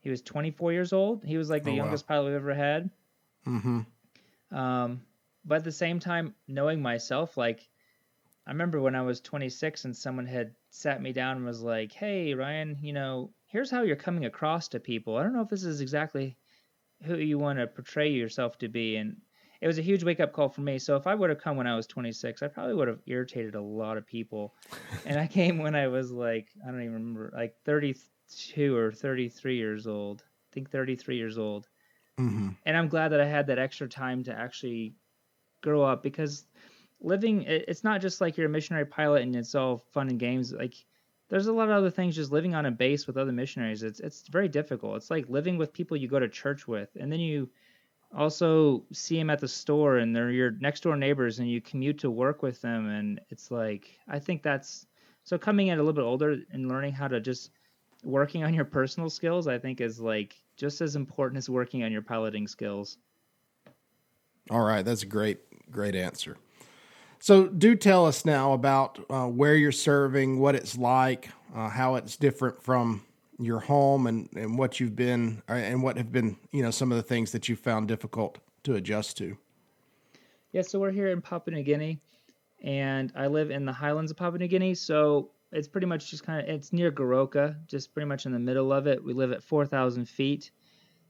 He 0.02 0.10
was 0.10 0.20
24 0.20 0.72
years 0.72 0.92
old. 0.92 1.24
He 1.24 1.38
was 1.38 1.48
like 1.48 1.64
the 1.64 1.70
Oh, 1.70 1.74
wow. 1.74 1.84
youngest 1.84 2.06
pilot 2.06 2.26
we've 2.26 2.34
ever 2.34 2.54
had. 2.54 2.90
Mm-hmm. 3.46 4.56
Um, 4.56 5.00
but 5.46 5.56
at 5.56 5.64
the 5.64 5.72
same 5.72 5.98
time, 5.98 6.34
knowing 6.46 6.82
myself, 6.82 7.38
like 7.38 7.66
I 8.46 8.50
remember 8.50 8.82
when 8.82 8.94
I 8.94 9.00
was 9.02 9.20
26 9.22 9.86
and 9.86 9.96
someone 9.96 10.26
had 10.26 10.54
sat 10.68 11.00
me 11.00 11.12
down 11.14 11.38
and 11.38 11.46
was 11.46 11.62
like, 11.62 11.92
"Hey, 11.92 12.34
Ryan, 12.34 12.76
you 12.82 12.92
know, 12.92 13.30
here's 13.46 13.70
how 13.70 13.80
you're 13.82 13.96
coming 13.96 14.26
across 14.26 14.68
to 14.68 14.80
people. 14.80 15.16
I 15.16 15.22
don't 15.22 15.32
know 15.32 15.42
if 15.42 15.48
this 15.48 15.64
is 15.64 15.80
exactly 15.80 16.36
who 17.04 17.16
you 17.16 17.38
want 17.38 17.58
to 17.58 17.66
portray 17.66 18.10
yourself 18.10 18.58
to 18.58 18.68
be." 18.68 18.96
And 18.96 19.16
it 19.60 19.66
was 19.66 19.78
a 19.78 19.82
huge 19.82 20.04
wake 20.04 20.20
up 20.20 20.32
call 20.32 20.48
for 20.48 20.62
me. 20.62 20.78
So 20.78 20.96
if 20.96 21.06
I 21.06 21.14
would 21.14 21.30
have 21.30 21.40
come 21.40 21.56
when 21.56 21.66
I 21.66 21.76
was 21.76 21.86
26, 21.86 22.42
I 22.42 22.48
probably 22.48 22.74
would 22.74 22.88
have 22.88 23.00
irritated 23.06 23.54
a 23.54 23.60
lot 23.60 23.96
of 23.96 24.06
people. 24.06 24.54
and 25.06 25.18
I 25.18 25.26
came 25.26 25.58
when 25.58 25.74
I 25.74 25.88
was 25.88 26.10
like, 26.12 26.48
I 26.66 26.70
don't 26.70 26.80
even 26.82 26.94
remember, 26.94 27.32
like 27.34 27.56
32 27.64 28.76
or 28.76 28.92
33 28.92 29.56
years 29.56 29.86
old. 29.86 30.22
I 30.22 30.54
think 30.54 30.70
33 30.70 31.16
years 31.16 31.38
old 31.38 31.68
Mm-hmm. 32.18 32.48
and 32.66 32.76
I'm 32.76 32.88
glad 32.88 33.08
that 33.10 33.20
I 33.20 33.26
had 33.26 33.46
that 33.46 33.58
extra 33.58 33.88
time 33.88 34.24
to 34.24 34.32
actually 34.38 34.94
grow 35.62 35.82
up 35.82 36.02
because 36.02 36.44
living 37.00 37.42
it's 37.46 37.82
not 37.82 38.00
just 38.02 38.20
like 38.20 38.36
you're 38.36 38.46
a 38.46 38.50
missionary 38.50 38.84
pilot 38.84 39.22
and 39.22 39.34
it's 39.34 39.54
all 39.54 39.78
fun 39.78 40.08
and 40.08 40.18
games 40.18 40.52
like 40.52 40.74
there's 41.30 41.46
a 41.46 41.52
lot 41.52 41.68
of 41.70 41.74
other 41.74 41.90
things 41.90 42.14
just 42.16 42.30
living 42.30 42.54
on 42.54 42.66
a 42.66 42.70
base 42.70 43.06
with 43.06 43.16
other 43.16 43.32
missionaries 43.32 43.82
it's 43.82 44.00
it's 44.00 44.28
very 44.28 44.48
difficult 44.48 44.96
it's 44.96 45.10
like 45.10 45.28
living 45.30 45.56
with 45.56 45.72
people 45.72 45.96
you 45.96 46.08
go 46.08 46.18
to 46.18 46.28
church 46.28 46.68
with 46.68 46.90
and 47.00 47.10
then 47.10 47.20
you 47.20 47.48
also 48.16 48.84
see 48.92 49.16
them 49.16 49.30
at 49.30 49.38
the 49.38 49.48
store 49.48 49.98
and 49.98 50.14
they're 50.14 50.30
your 50.30 50.52
next 50.52 50.82
door 50.82 50.96
neighbors 50.96 51.38
and 51.38 51.48
you 51.48 51.60
commute 51.60 51.98
to 51.98 52.10
work 52.10 52.42
with 52.42 52.60
them 52.60 52.88
and 52.88 53.20
it's 53.30 53.50
like 53.50 53.98
I 54.08 54.18
think 54.18 54.42
that's 54.42 54.86
so 55.24 55.38
coming 55.38 55.68
in 55.68 55.78
a 55.78 55.82
little 55.82 55.92
bit 55.92 56.02
older 56.02 56.36
and 56.50 56.68
learning 56.68 56.92
how 56.92 57.08
to 57.08 57.20
just 57.20 57.50
working 58.02 58.42
on 58.42 58.54
your 58.54 58.64
personal 58.64 59.10
skills 59.10 59.46
I 59.46 59.58
think 59.58 59.80
is 59.80 60.00
like 60.00 60.34
just 60.56 60.80
as 60.80 60.96
important 60.96 61.38
as 61.38 61.48
working 61.48 61.84
on 61.84 61.92
your 61.92 62.02
piloting 62.02 62.46
skills. 62.46 62.98
All 64.50 64.60
right, 64.60 64.84
that's 64.84 65.02
a 65.02 65.06
great, 65.06 65.38
great 65.70 65.94
answer. 65.94 66.36
So, 67.18 67.46
do 67.46 67.74
tell 67.76 68.06
us 68.06 68.24
now 68.24 68.52
about 68.52 68.98
uh, 69.10 69.26
where 69.26 69.54
you're 69.54 69.72
serving, 69.72 70.38
what 70.38 70.54
it's 70.54 70.76
like, 70.76 71.30
uh, 71.54 71.68
how 71.68 71.94
it's 71.94 72.16
different 72.16 72.62
from 72.62 73.02
your 73.40 73.60
home, 73.60 74.06
and, 74.06 74.28
and 74.36 74.58
what 74.58 74.80
you've 74.80 74.96
been, 74.96 75.42
uh, 75.48 75.54
and 75.54 75.82
what 75.82 75.96
have 75.96 76.12
been, 76.12 76.36
you 76.52 76.62
know, 76.62 76.70
some 76.70 76.92
of 76.92 76.96
the 76.96 77.02
things 77.02 77.32
that 77.32 77.48
you 77.48 77.56
found 77.56 77.88
difficult 77.88 78.38
to 78.64 78.74
adjust 78.74 79.16
to. 79.18 79.36
Yeah, 80.52 80.62
so 80.62 80.78
we're 80.78 80.90
here 80.90 81.08
in 81.08 81.20
Papua 81.20 81.56
New 81.56 81.62
Guinea, 81.62 82.00
and 82.62 83.12
I 83.16 83.28
live 83.28 83.50
in 83.50 83.64
the 83.64 83.72
highlands 83.72 84.10
of 84.10 84.16
Papua 84.16 84.38
New 84.38 84.48
Guinea. 84.48 84.74
So 84.74 85.30
it's 85.52 85.68
pretty 85.68 85.86
much 85.86 86.10
just 86.10 86.24
kind 86.24 86.40
of 86.40 86.54
it's 86.54 86.72
near 86.72 86.90
Goroka, 86.90 87.56
just 87.66 87.92
pretty 87.94 88.06
much 88.06 88.26
in 88.26 88.32
the 88.32 88.38
middle 88.38 88.72
of 88.72 88.86
it. 88.86 89.02
We 89.02 89.12
live 89.12 89.32
at 89.32 89.42
4,000 89.42 90.08
feet, 90.08 90.50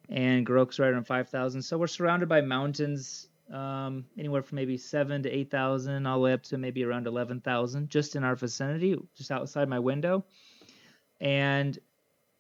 and 0.08 0.46
Goroka's 0.46 0.78
right 0.78 0.92
around 0.92 1.06
5,000. 1.06 1.62
So 1.62 1.78
we're 1.78 1.86
surrounded 1.86 2.28
by 2.28 2.40
mountains, 2.40 3.28
um, 3.52 4.04
anywhere 4.18 4.42
from 4.42 4.56
maybe 4.56 4.76
seven 4.76 5.22
to 5.22 5.30
8,000, 5.30 6.06
all 6.06 6.18
the 6.18 6.22
way 6.22 6.32
up 6.32 6.42
to 6.44 6.58
maybe 6.58 6.84
around 6.84 7.06
11,000, 7.06 7.90
just 7.90 8.16
in 8.16 8.24
our 8.24 8.36
vicinity, 8.36 8.96
just 9.16 9.30
outside 9.30 9.68
my 9.68 9.78
window. 9.78 10.24
And 11.20 11.78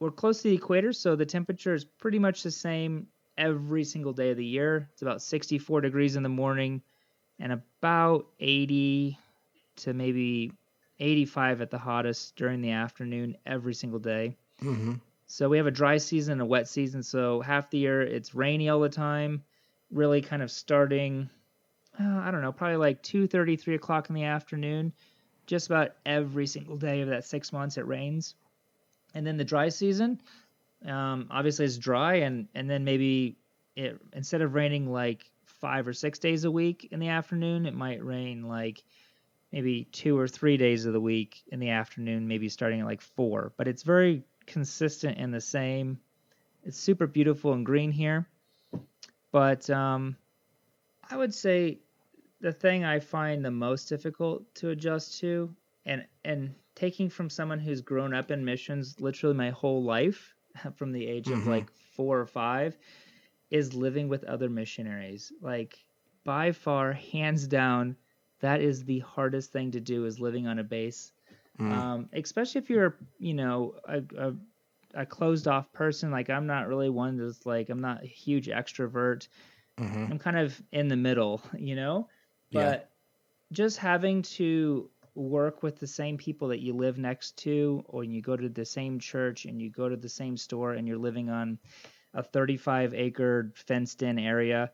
we're 0.00 0.10
close 0.10 0.42
to 0.42 0.48
the 0.48 0.54
equator, 0.54 0.92
so 0.92 1.14
the 1.14 1.26
temperature 1.26 1.74
is 1.74 1.84
pretty 1.84 2.18
much 2.18 2.42
the 2.42 2.50
same 2.50 3.06
every 3.36 3.84
single 3.84 4.12
day 4.12 4.30
of 4.30 4.38
the 4.38 4.44
year. 4.44 4.88
It's 4.92 5.02
about 5.02 5.22
64 5.22 5.82
degrees 5.82 6.16
in 6.16 6.22
the 6.22 6.28
morning 6.28 6.82
and 7.38 7.52
about 7.52 8.26
80 8.40 9.18
to 9.76 9.94
maybe 9.94 10.52
85 10.98 11.60
at 11.60 11.70
the 11.70 11.78
hottest 11.78 12.34
during 12.36 12.60
the 12.60 12.70
afternoon 12.70 13.36
every 13.46 13.74
single 13.74 13.98
day. 13.98 14.36
Mm-hmm. 14.62 14.94
So 15.26 15.48
we 15.48 15.58
have 15.58 15.66
a 15.66 15.70
dry 15.70 15.98
season 15.98 16.32
and 16.32 16.42
a 16.42 16.46
wet 16.46 16.68
season. 16.68 17.02
So 17.02 17.40
half 17.40 17.70
the 17.70 17.78
year 17.78 18.02
it's 18.02 18.34
rainy 18.34 18.68
all 18.68 18.80
the 18.80 18.88
time, 18.88 19.44
really 19.90 20.22
kind 20.22 20.42
of 20.42 20.50
starting, 20.50 21.30
uh, 21.98 22.20
I 22.20 22.30
don't 22.30 22.42
know, 22.42 22.52
probably 22.52 22.76
like 22.76 23.02
2.30, 23.02 23.60
3 23.60 23.74
o'clock 23.74 24.08
in 24.08 24.14
the 24.14 24.24
afternoon. 24.24 24.92
Just 25.46 25.66
about 25.66 25.92
every 26.06 26.46
single 26.46 26.76
day 26.76 27.00
of 27.00 27.08
that 27.08 27.24
six 27.24 27.52
months 27.52 27.76
it 27.76 27.86
rains. 27.86 28.34
And 29.14 29.26
then 29.26 29.36
the 29.36 29.44
dry 29.44 29.68
season, 29.68 30.20
um, 30.86 31.28
obviously 31.30 31.64
it's 31.64 31.78
dry 31.78 32.16
and, 32.16 32.48
and 32.54 32.68
then 32.68 32.84
maybe 32.84 33.36
it 33.76 34.00
instead 34.12 34.42
of 34.42 34.54
raining 34.54 34.90
like 34.90 35.30
five 35.44 35.86
or 35.86 35.92
six 35.92 36.18
days 36.18 36.44
a 36.44 36.50
week 36.50 36.88
in 36.90 37.00
the 37.00 37.08
afternoon, 37.08 37.66
it 37.66 37.74
might 37.74 38.04
rain 38.04 38.48
like 38.48 38.82
maybe 39.52 39.84
two 39.84 40.18
or 40.18 40.28
three 40.28 40.56
days 40.56 40.86
of 40.86 40.92
the 40.92 41.00
week 41.00 41.42
in 41.48 41.60
the 41.60 41.70
afternoon, 41.70 42.28
maybe 42.28 42.48
starting 42.48 42.80
at 42.80 42.86
like 42.86 43.00
four. 43.00 43.52
But 43.56 43.68
it's 43.68 43.82
very 43.82 44.22
consistent 44.46 45.18
and 45.18 45.34
the 45.34 45.40
same. 45.40 45.98
It's 46.64 46.78
super 46.78 47.06
beautiful 47.06 47.52
and 47.52 47.64
green 47.64 47.90
here. 47.90 48.26
But 49.32 49.68
um, 49.70 50.16
I 51.10 51.16
would 51.16 51.34
say 51.34 51.78
the 52.40 52.52
thing 52.52 52.84
I 52.84 53.00
find 53.00 53.44
the 53.44 53.50
most 53.50 53.88
difficult 53.88 54.54
to 54.56 54.70
adjust 54.70 55.20
to, 55.20 55.54
and 55.86 56.06
and 56.24 56.54
taking 56.74 57.08
from 57.10 57.30
someone 57.30 57.58
who's 57.58 57.80
grown 57.80 58.14
up 58.14 58.30
in 58.30 58.44
missions 58.44 59.00
literally 59.00 59.36
my 59.36 59.50
whole 59.50 59.82
life, 59.82 60.34
from 60.76 60.92
the 60.92 61.06
age 61.06 61.30
of 61.30 61.38
Mhm. 61.38 61.46
like 61.46 61.70
four 61.70 62.18
or 62.20 62.26
five, 62.26 62.76
is 63.50 63.74
living 63.74 64.08
with 64.08 64.24
other 64.24 64.48
missionaries. 64.48 65.32
Like 65.40 65.78
by 66.24 66.52
far, 66.52 66.92
hands 66.92 67.46
down, 67.46 67.96
that 68.40 68.60
is 68.60 68.84
the 68.84 69.00
hardest 69.00 69.52
thing 69.52 69.72
to 69.72 69.80
do 69.80 70.06
is 70.06 70.20
living 70.20 70.46
on 70.46 70.58
a 70.58 70.64
base. 70.64 71.12
Mm. 71.58 71.72
Um, 71.72 72.08
especially 72.12 72.60
if 72.60 72.70
you're, 72.70 72.96
you 73.18 73.34
know, 73.34 73.74
a, 73.84 74.02
a, 74.18 74.34
a 74.94 75.06
closed 75.06 75.46
off 75.48 75.72
person. 75.72 76.10
Like 76.10 76.30
I'm 76.30 76.46
not 76.46 76.68
really 76.68 76.90
one 76.90 77.16
that's 77.16 77.46
like 77.46 77.68
I'm 77.70 77.80
not 77.80 78.02
a 78.02 78.06
huge 78.06 78.48
extrovert. 78.48 79.28
I'm 79.78 80.18
kind 80.18 80.36
of 80.38 80.60
in 80.72 80.88
the 80.88 80.96
middle, 80.96 81.42
you 81.58 81.74
know? 81.76 82.08
But 82.52 82.60
Yeah. 82.60 82.80
just 83.52 83.78
having 83.78 84.22
to 84.22 84.90
work 85.20 85.62
with 85.62 85.78
the 85.78 85.86
same 85.86 86.16
people 86.16 86.48
that 86.48 86.60
you 86.60 86.72
live 86.72 86.98
next 86.98 87.36
to, 87.38 87.84
or 87.86 88.04
you 88.04 88.22
go 88.22 88.36
to 88.36 88.48
the 88.48 88.64
same 88.64 88.98
church 88.98 89.44
and 89.44 89.60
you 89.60 89.70
go 89.70 89.88
to 89.88 89.96
the 89.96 90.08
same 90.08 90.36
store 90.36 90.72
and 90.72 90.88
you're 90.88 90.98
living 90.98 91.28
on 91.28 91.58
a 92.14 92.22
35 92.22 92.94
acre 92.94 93.52
fenced 93.54 94.02
in 94.02 94.18
area, 94.18 94.70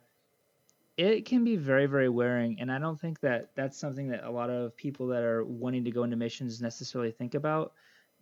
it 0.97 1.27
can 1.27 1.45
be 1.45 1.57
very, 1.57 1.87
very 1.87 2.09
wearing. 2.09 2.59
And 2.61 2.71
I 2.73 2.79
don't 2.79 2.99
think 2.99 3.21
that 3.21 3.51
that's 3.55 3.77
something 3.77 4.09
that 4.09 4.25
a 4.25 4.31
lot 4.31 4.49
of 4.49 4.77
people 4.77 5.09
that 5.09 5.23
are 5.23 5.45
wanting 5.45 5.85
to 5.85 5.91
go 5.91 6.05
into 6.05 6.17
missions 6.17 6.63
necessarily 6.63 7.11
think 7.11 7.35
about. 7.35 7.73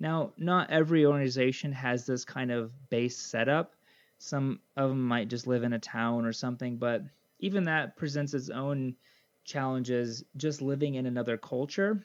Now, 0.00 0.32
not 0.36 0.70
every 0.70 1.06
organization 1.06 1.70
has 1.72 2.04
this 2.04 2.24
kind 2.24 2.50
of 2.50 2.72
base 2.88 3.16
setup. 3.16 3.74
Some 4.18 4.60
of 4.76 4.88
them 4.88 5.06
might 5.06 5.28
just 5.28 5.46
live 5.46 5.62
in 5.62 5.74
a 5.74 5.78
town 5.78 6.24
or 6.24 6.32
something, 6.32 6.78
but 6.78 7.02
even 7.38 7.64
that 7.64 7.96
presents 7.96 8.34
its 8.34 8.50
own 8.50 8.96
challenges 9.44 10.24
just 10.36 10.62
living 10.62 10.94
in 10.94 11.06
another 11.06 11.36
culture. 11.36 12.02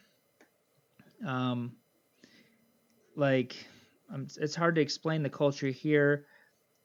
Um, 1.25 1.73
like, 3.15 3.55
um, 4.13 4.27
it's 4.39 4.55
hard 4.55 4.75
to 4.75 4.81
explain 4.81 5.23
the 5.23 5.29
culture 5.29 5.67
here, 5.67 6.25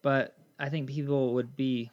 but 0.02 0.36
I 0.58 0.68
think 0.68 0.88
people 0.88 1.34
would 1.34 1.56
be 1.56 1.90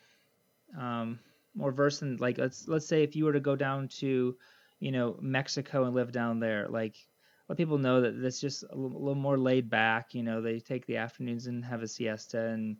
um, 0.77 1.19
more 1.55 1.71
versed 1.71 2.01
in 2.01 2.17
like 2.17 2.37
let's 2.37 2.67
let's 2.67 2.87
say 2.87 3.03
if 3.03 3.15
you 3.15 3.25
were 3.25 3.33
to 3.33 3.39
go 3.39 3.55
down 3.55 3.87
to, 3.99 4.35
you 4.79 4.91
know, 4.91 5.17
Mexico 5.21 5.85
and 5.85 5.93
live 5.95 6.11
down 6.11 6.39
there, 6.39 6.67
like 6.69 6.95
let 7.47 7.57
people 7.57 7.77
know 7.77 8.01
that 8.01 8.21
that's 8.21 8.39
just 8.39 8.63
a 8.69 8.75
little, 8.75 9.15
more 9.15 9.37
laid 9.37 9.69
back. 9.69 10.13
You 10.13 10.23
know, 10.23 10.41
they 10.41 10.59
take 10.59 10.85
the 10.85 10.97
afternoons 10.97 11.47
and 11.47 11.63
have 11.65 11.81
a 11.83 11.87
siesta, 11.87 12.47
and 12.47 12.77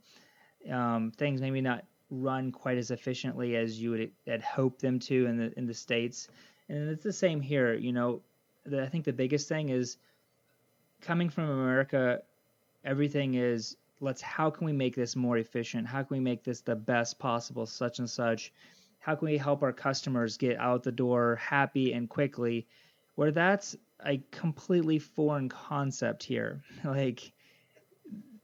um, 0.72 1.12
things 1.12 1.42
maybe 1.42 1.62
not 1.62 1.86
run 2.10 2.52
quite 2.52 2.78
as 2.78 2.92
efficiently 2.92 3.56
as 3.56 3.82
you 3.82 3.92
would 3.92 4.12
had 4.26 4.42
them 4.80 5.00
to 5.00 5.26
in 5.26 5.38
the 5.38 5.58
in 5.58 5.66
the 5.66 5.74
states. 5.74 6.28
And 6.70 6.90
it's 6.90 7.04
the 7.04 7.14
same 7.14 7.42
here. 7.42 7.74
You 7.74 7.92
know, 7.92 8.22
the, 8.66 8.84
I 8.84 8.88
think 8.88 9.06
the 9.06 9.14
biggest 9.14 9.48
thing 9.48 9.70
is 9.70 9.98
coming 11.02 11.30
from 11.30 11.50
America. 11.50 12.22
Everything 12.84 13.36
is 13.36 13.78
let's 14.00 14.22
how 14.22 14.50
can 14.50 14.66
we 14.66 14.74
make 14.74 14.96
this 14.96 15.16
more 15.16 15.38
efficient? 15.38 15.88
How 15.88 16.04
can 16.04 16.18
we 16.18 16.20
make 16.20 16.44
this 16.44 16.62
the 16.62 16.76
best 16.76 17.20
possible? 17.20 17.66
Such 17.66 18.00
and 18.00 18.10
such. 18.10 18.52
How 19.00 19.16
can 19.16 19.28
we 19.28 19.38
help 19.38 19.64
our 19.64 19.74
customers 19.74 20.38
get 20.38 20.58
out 20.58 20.84
the 20.84 20.92
door 20.92 21.36
happy 21.38 21.94
and 21.94 22.10
quickly? 22.10 22.68
Where 23.16 23.32
that's 23.32 23.76
a 24.06 24.22
completely 24.32 25.00
foreign 25.00 25.50
concept 25.50 26.24
here. 26.24 26.62
Like 26.84 27.32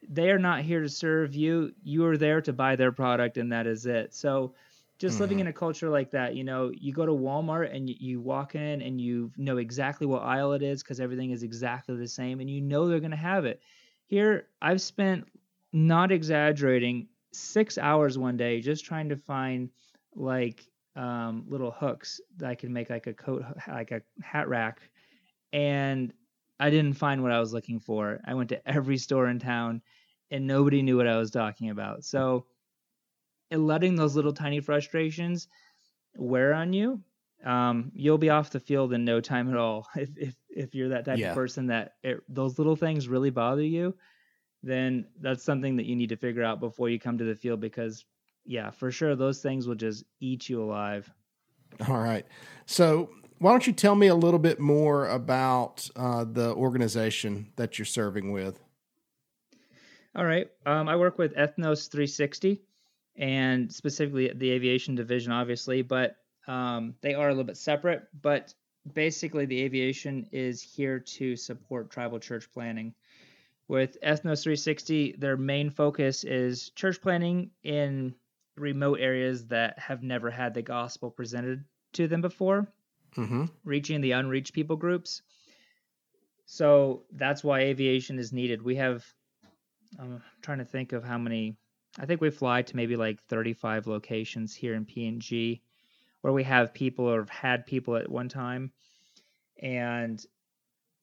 they 0.10 0.30
are 0.30 0.40
not 0.40 0.62
here 0.62 0.82
to 0.82 0.90
serve 0.90 1.36
you. 1.36 1.74
You 1.84 2.06
are 2.06 2.18
there 2.18 2.42
to 2.42 2.54
buy 2.54 2.76
their 2.76 2.92
product, 2.92 3.38
and 3.38 3.52
that 3.52 3.68
is 3.68 3.86
it. 3.86 4.14
So, 4.14 4.54
just 4.98 5.20
living 5.20 5.40
in 5.40 5.48
a 5.48 5.54
culture 5.54 5.90
like 5.90 6.12
that, 6.12 6.36
you 6.36 6.44
know, 6.44 6.72
you 6.76 6.92
go 6.92 7.06
to 7.06 7.12
Walmart 7.12 7.74
and 7.76 7.90
you, 7.90 7.96
you 8.00 8.22
walk 8.22 8.56
in 8.56 8.82
and 8.82 9.00
you 9.00 9.32
know 9.38 9.58
exactly 9.58 10.08
what 10.08 10.24
aisle 10.24 10.54
it 10.54 10.64
is 10.64 10.82
because 10.84 11.00
everything 11.00 11.32
is 11.32 11.44
exactly 11.44 11.96
the 11.96 12.08
same, 12.08 12.40
and 12.40 12.50
you 12.50 12.62
know 12.62 12.88
they're 12.88 13.00
going 13.00 13.12
to 13.12 13.18
have 13.18 13.46
it. 13.46 13.62
Here, 14.08 14.48
I've 14.62 14.82
spent, 14.82 15.28
not 15.74 16.12
exaggerating, 16.12 17.08
six 17.34 17.78
hours 17.78 18.18
one 18.18 18.38
day 18.38 18.62
just 18.62 18.86
trying 18.86 19.10
to 19.10 19.18
find 19.18 19.70
like 20.16 20.66
um, 20.96 21.46
little 21.48 21.72
hooks 21.72 22.20
that 22.38 22.50
I 22.50 22.56
can 22.56 22.74
make 22.74 22.90
like 22.90 23.08
a 23.08 23.14
coat, 23.14 23.44
like 23.68 23.92
a 23.92 24.02
hat 24.22 24.48
rack, 24.50 24.82
and 25.54 26.14
I 26.60 26.70
didn't 26.70 26.94
find 26.94 27.22
what 27.22 27.32
I 27.32 27.40
was 27.40 27.54
looking 27.54 27.80
for. 27.80 28.20
I 28.26 28.34
went 28.34 28.50
to 28.50 28.68
every 28.68 28.98
store 28.98 29.28
in 29.28 29.40
town 29.40 29.82
and 30.32 30.48
nobody 30.48 30.82
knew 30.82 30.98
what 30.98 31.08
I 31.08 31.18
was 31.18 31.32
talking 31.32 31.70
about. 31.70 32.04
So, 32.04 32.46
in 33.52 33.66
letting 33.68 33.96
those 33.96 34.16
little 34.16 34.34
tiny 34.34 34.60
frustrations 34.60 35.48
wear 36.16 36.54
on 36.54 36.74
you, 36.74 37.02
um, 37.46 37.92
you'll 37.94 38.18
be 38.18 38.30
off 38.30 38.52
the 38.52 38.60
field 38.60 38.94
in 38.94 39.06
no 39.06 39.22
time 39.22 39.50
at 39.50 39.58
all. 39.58 39.88
If 39.96 40.18
if 40.18 40.36
if 40.50 40.76
you're 40.76 40.90
that 40.90 41.06
type 41.06 41.20
Yeah. 41.20 41.30
of 41.30 41.36
person 41.36 41.68
that 41.68 41.96
it, 42.04 42.22
those 42.30 42.58
little 42.58 42.76
things 42.76 43.08
really 43.08 43.30
bother 43.30 43.64
you, 43.64 43.96
then 44.64 45.08
that's 45.22 45.44
something 45.44 45.78
that 45.78 45.86
you 45.86 45.96
need 45.96 46.10
to 46.10 46.18
figure 46.18 46.44
out 46.44 46.60
before 46.60 46.90
you 46.90 47.00
come 47.00 47.18
to 47.18 47.26
the 47.26 47.36
field 47.36 47.60
because 47.62 48.06
yeah, 48.46 48.72
for 48.72 48.92
sure 48.92 49.16
those 49.16 49.42
things 49.42 49.68
will 49.68 49.76
just 49.76 50.06
eat 50.20 50.50
you 50.50 50.64
alive. 50.64 51.12
All 51.88 51.98
right. 52.00 52.26
So, 52.66 53.10
why 53.40 53.52
don't 53.52 53.68
you 53.68 53.74
tell 53.74 53.96
me 53.96 54.08
a 54.08 54.16
little 54.16 54.40
bit 54.40 54.60
more 54.60 55.08
about 55.08 55.90
uh, 55.96 56.24
the 56.24 56.54
organization 56.56 57.52
that 57.56 57.78
you're 57.78 57.86
serving 57.86 58.32
with? 58.32 58.60
All 60.16 60.26
right. 60.26 60.50
Um, 60.66 60.90
I 60.90 60.96
work 60.96 61.18
with 61.18 61.36
Ethnos 61.36 61.90
360 61.92 62.62
and 63.18 63.72
specifically 63.72 64.32
the 64.34 64.52
aviation 64.52 64.96
division, 64.96 65.32
obviously, 65.32 65.82
but 65.82 66.16
um, 66.48 66.96
they 67.02 67.14
are 67.14 67.28
a 67.28 67.32
little 67.32 67.44
bit 67.44 67.58
separate. 67.58 68.08
But 68.22 68.54
basically, 68.94 69.46
the 69.46 69.62
aviation 69.64 70.28
is 70.32 70.62
here 70.62 71.00
to 71.00 71.36
support 71.36 71.90
tribal 71.90 72.20
church 72.20 72.50
planting. 72.54 72.94
With 73.68 73.98
Ethnos 74.02 74.44
360, 74.44 75.16
their 75.18 75.36
main 75.36 75.70
focus 75.70 76.24
is 76.24 76.70
church 76.70 77.02
planting 77.02 77.52
in 77.64 78.16
remote 78.56 79.00
areas 79.02 79.48
that 79.48 79.78
have 79.78 80.04
never 80.04 80.32
had 80.32 80.54
the 80.54 80.62
gospel 80.62 81.12
presented 81.12 81.66
to 81.94 82.08
them 82.08 82.22
before 82.22 82.68
Mm-hmm. 83.18 83.46
reaching 83.64 84.02
the 84.02 84.12
unreached 84.12 84.54
people 84.54 84.76
groups. 84.76 85.24
So 86.46 87.04
that's 87.12 87.44
why 87.44 87.62
aviation 87.62 88.20
is 88.20 88.32
needed. 88.32 88.62
We 88.62 88.76
have, 88.76 89.04
I'm 90.00 90.22
trying 90.42 90.60
to 90.60 90.66
think 90.66 90.94
of 90.94 91.04
how 91.04 91.18
many. 91.18 91.58
I 91.98 92.06
think 92.06 92.22
we 92.22 92.30
fly 92.30 92.62
to 92.62 92.76
maybe 92.76 92.96
like 92.96 93.22
35 93.24 93.88
locations 93.88 94.54
here 94.54 94.76
in 94.76 94.86
PNG, 94.86 95.62
where 96.22 96.34
we 96.34 96.44
have 96.44 96.74
people 96.74 97.06
or 97.06 97.20
have 97.20 97.30
had 97.30 97.66
people 97.66 97.96
at 97.96 98.10
one 98.10 98.30
time, 98.30 98.72
and 99.62 100.24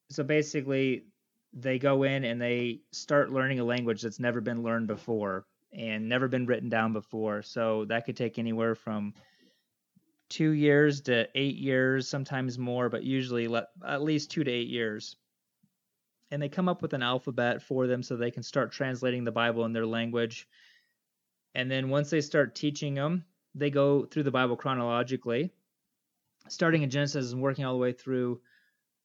so 0.09 0.23
basically 0.23 1.05
they 1.53 1.79
go 1.79 2.03
in 2.03 2.23
and 2.25 2.41
they 2.41 2.81
start 2.91 3.31
learning 3.31 3.59
a 3.59 3.63
language 3.63 4.01
that's 4.01 4.19
never 4.19 4.41
been 4.41 4.61
learned 4.61 4.87
before 4.87 5.45
and 5.73 6.07
never 6.07 6.27
been 6.27 6.45
written 6.45 6.69
down 6.69 6.93
before. 6.93 7.41
So 7.41 7.85
that 7.85 8.05
could 8.05 8.17
take 8.17 8.37
anywhere 8.37 8.75
from 8.75 9.13
two 10.29 10.51
years 10.51 11.01
to 11.01 11.27
eight 11.35 11.55
years, 11.55 12.07
sometimes 12.07 12.57
more, 12.57 12.89
but 12.89 13.03
usually 13.03 13.47
le- 13.47 13.67
at 13.85 14.01
least 14.01 14.31
two 14.31 14.43
to 14.43 14.51
eight 14.51 14.67
years. 14.67 15.15
And 16.31 16.41
they 16.41 16.49
come 16.49 16.67
up 16.67 16.81
with 16.81 16.93
an 16.93 17.03
alphabet 17.03 17.61
for 17.61 17.87
them 17.87 18.03
so 18.03 18.15
they 18.15 18.31
can 18.31 18.43
start 18.43 18.71
translating 18.71 19.23
the 19.23 19.31
Bible 19.31 19.65
in 19.65 19.73
their 19.73 19.85
language. 19.85 20.47
And 21.55 21.71
then 21.71 21.89
once 21.89 22.09
they 22.09 22.21
start 22.21 22.53
teaching 22.53 22.93
them, 22.93 23.25
they 23.55 23.69
go 23.69 24.05
through 24.05 24.23
the 24.23 24.31
Bible 24.31 24.57
chronologically, 24.57 25.51
starting 26.49 26.83
in 26.83 26.89
Genesis 26.89 27.31
and 27.31 27.41
working 27.41 27.65
all 27.65 27.73
the 27.73 27.79
way 27.79 27.93
through 27.93 28.41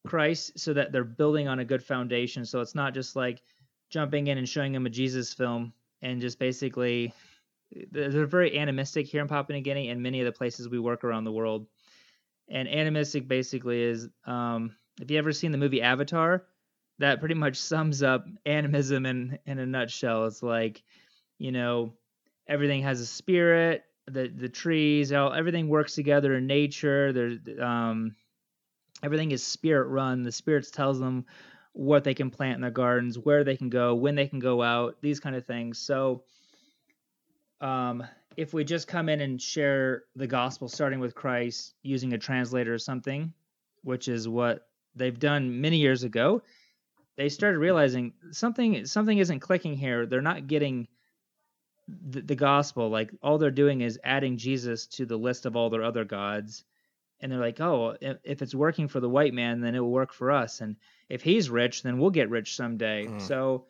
Christ 0.06 0.58
so 0.58 0.72
that 0.72 0.92
they're 0.92 1.04
building 1.04 1.46
on 1.46 1.60
a 1.60 1.64
good 1.64 1.82
foundation. 1.82 2.44
So 2.44 2.60
it's 2.60 2.74
not 2.74 2.92
just 2.92 3.14
like 3.14 3.40
jumping 3.90 4.26
in 4.26 4.38
and 4.38 4.48
showing 4.48 4.72
them 4.72 4.86
a 4.86 4.90
Jesus 4.90 5.32
film 5.32 5.72
and 6.02 6.20
just 6.20 6.38
basically 6.38 7.12
they're 7.92 8.26
very 8.26 8.58
animistic 8.58 9.06
here 9.06 9.22
in 9.22 9.28
Papua 9.28 9.56
New 9.56 9.62
Guinea 9.62 9.90
and 9.90 10.02
many 10.02 10.20
of 10.20 10.26
the 10.26 10.32
places 10.32 10.68
we 10.68 10.78
work 10.78 11.04
around 11.04 11.24
the 11.24 11.32
world. 11.32 11.66
And 12.48 12.68
animistic 12.68 13.28
basically 13.28 13.82
is 13.82 14.08
um, 14.26 14.74
if 15.00 15.10
you 15.10 15.18
ever 15.18 15.32
seen 15.32 15.52
the 15.52 15.58
movie 15.58 15.82
Avatar, 15.82 16.44
that 16.98 17.20
pretty 17.20 17.36
much 17.36 17.56
sums 17.56 18.02
up 18.02 18.26
animism 18.46 19.06
in 19.06 19.38
in 19.46 19.58
a 19.58 19.66
nutshell. 19.66 20.26
It's 20.26 20.42
like, 20.42 20.82
you 21.38 21.52
know, 21.52 21.94
everything 22.50 22.82
has 22.82 23.00
a 23.00 23.06
spirit, 23.06 23.84
the 24.06 24.28
the 24.28 24.48
trees, 24.48 25.12
all 25.12 25.32
everything 25.32 25.68
works 25.68 25.94
together 25.94 26.34
in 26.34 26.46
nature. 26.46 27.12
There's 27.12 27.38
um, 27.60 28.16
everything 29.02 29.30
is 29.30 29.46
spirit 29.46 29.86
run. 29.86 30.24
The 30.24 30.32
spirits 30.32 30.70
tells 30.70 30.98
them 30.98 31.24
what 31.72 32.02
they 32.02 32.14
can 32.14 32.30
plant 32.30 32.56
in 32.56 32.60
their 32.60 32.70
gardens, 32.70 33.16
where 33.16 33.44
they 33.44 33.56
can 33.56 33.70
go, 33.70 33.94
when 33.94 34.16
they 34.16 34.26
can 34.26 34.40
go 34.40 34.60
out, 34.60 34.96
these 35.00 35.20
kind 35.20 35.36
of 35.36 35.46
things. 35.46 35.78
So 35.78 36.24
um, 37.60 38.02
if 38.36 38.52
we 38.52 38.64
just 38.64 38.88
come 38.88 39.08
in 39.08 39.20
and 39.20 39.40
share 39.40 40.02
the 40.16 40.26
gospel 40.26 40.68
starting 40.68 40.98
with 40.98 41.14
Christ 41.14 41.74
using 41.82 42.12
a 42.12 42.18
translator 42.18 42.74
or 42.74 42.78
something, 42.78 43.32
which 43.82 44.08
is 44.08 44.28
what 44.28 44.66
they've 44.96 45.18
done 45.18 45.60
many 45.60 45.76
years 45.76 46.02
ago, 46.02 46.42
they 47.16 47.28
started 47.28 47.58
realizing 47.58 48.14
something 48.32 48.84
something 48.86 49.18
isn't 49.18 49.40
clicking 49.40 49.76
here. 49.76 50.06
They're 50.06 50.20
not 50.20 50.48
getting 50.48 50.88
the, 52.08 52.20
the 52.22 52.34
gospel. 52.34 52.88
Like 52.88 53.10
all 53.22 53.38
they're 53.38 53.50
doing 53.50 53.80
is 53.80 53.98
adding 54.04 54.36
Jesus 54.36 54.86
to 54.88 55.06
the 55.06 55.16
list 55.16 55.46
of 55.46 55.56
all 55.56 55.70
their 55.70 55.84
other 55.84 56.04
gods. 56.04 56.64
And 57.20 57.30
they're 57.30 57.38
like, 57.38 57.60
oh, 57.60 57.96
if, 58.00 58.40
it's 58.40 58.54
working 58.54 58.88
for 58.88 59.00
the 59.00 59.08
white 59.08 59.34
man, 59.34 59.60
then 59.60 59.74
it 59.74 59.80
will 59.80 59.90
work 59.90 60.12
for 60.12 60.30
us. 60.30 60.62
And 60.62 60.76
if 61.08 61.22
he's 61.22 61.50
rich, 61.50 61.82
then 61.82 61.98
we'll 61.98 62.10
get 62.10 62.30
rich 62.30 62.56
someday. 62.56 63.06
Mm. 63.06 63.20
So 63.20 63.66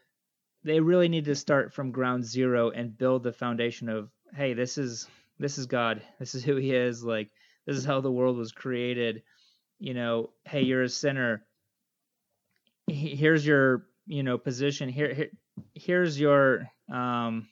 they 0.63 0.79
really 0.79 1.09
need 1.09 1.25
to 1.25 1.35
start 1.35 1.73
from 1.73 1.91
ground 1.91 2.25
zero 2.25 2.71
and 2.71 2.97
build 2.97 3.23
the 3.23 3.33
foundation 3.33 3.89
of, 3.89 4.11
hey, 4.35 4.55
this 4.55 4.79
is 4.79 5.09
this 5.39 5.57
is 5.57 5.67
God. 5.67 6.03
This 6.19 6.35
is 6.35 6.45
who 6.45 6.57
He 6.57 6.75
is. 6.75 7.03
Like 7.03 7.31
this 7.67 7.77
is 7.77 7.85
how 7.85 8.01
the 8.01 8.13
world 8.13 8.37
was 8.37 8.53
created. 8.53 9.23
You 9.79 9.95
know, 9.95 10.31
hey, 10.45 10.63
you're 10.63 10.83
a 10.83 10.89
sinner. 10.89 11.45
Here's 12.87 13.45
your 13.45 13.87
you 14.07 14.23
know 14.23 14.37
position. 14.39 14.89
Here, 14.89 15.15
here 15.15 15.31
here's 15.75 16.21
your 16.21 16.69
um 16.93 17.49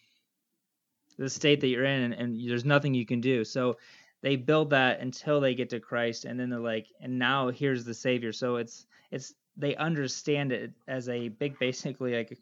the 1.18 1.28
state 1.28 1.60
that 1.60 1.68
you're 1.68 1.84
in, 1.84 2.12
and, 2.12 2.14
and 2.14 2.50
there's 2.50 2.64
nothing 2.64 2.94
you 2.94 3.06
can 3.06 3.20
do. 3.20 3.44
So 3.44 3.76
they 4.22 4.36
build 4.36 4.70
that 4.70 5.00
until 5.00 5.40
they 5.40 5.54
get 5.54 5.70
to 5.70 5.80
Christ, 5.80 6.24
and 6.24 6.38
then 6.38 6.50
they're 6.50 6.58
like, 6.58 6.86
and 7.00 7.18
now 7.18 7.48
here's 7.50 7.84
the 7.84 7.94
Savior. 7.94 8.32
So 8.32 8.56
it's 8.56 8.86
it's 9.10 9.34
they 9.56 9.74
understand 9.76 10.52
it 10.52 10.72
as 10.86 11.08
a 11.08 11.28
big, 11.28 11.58
basically 11.58 12.14
like 12.14 12.38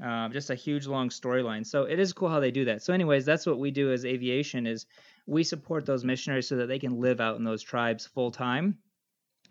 um, 0.00 0.32
just 0.32 0.50
a 0.50 0.54
huge 0.54 0.86
long 0.86 1.10
storyline. 1.10 1.66
So 1.66 1.84
it 1.84 1.98
is 1.98 2.12
cool 2.12 2.28
how 2.28 2.40
they 2.40 2.50
do 2.50 2.64
that. 2.66 2.82
So, 2.82 2.94
anyways, 2.94 3.24
that's 3.24 3.46
what 3.46 3.58
we 3.58 3.70
do 3.70 3.92
as 3.92 4.04
aviation 4.04 4.66
is 4.66 4.86
we 5.26 5.44
support 5.44 5.84
those 5.84 6.04
missionaries 6.04 6.48
so 6.48 6.56
that 6.56 6.66
they 6.66 6.78
can 6.78 7.00
live 7.00 7.20
out 7.20 7.36
in 7.36 7.44
those 7.44 7.62
tribes 7.62 8.06
full 8.06 8.30
time. 8.30 8.78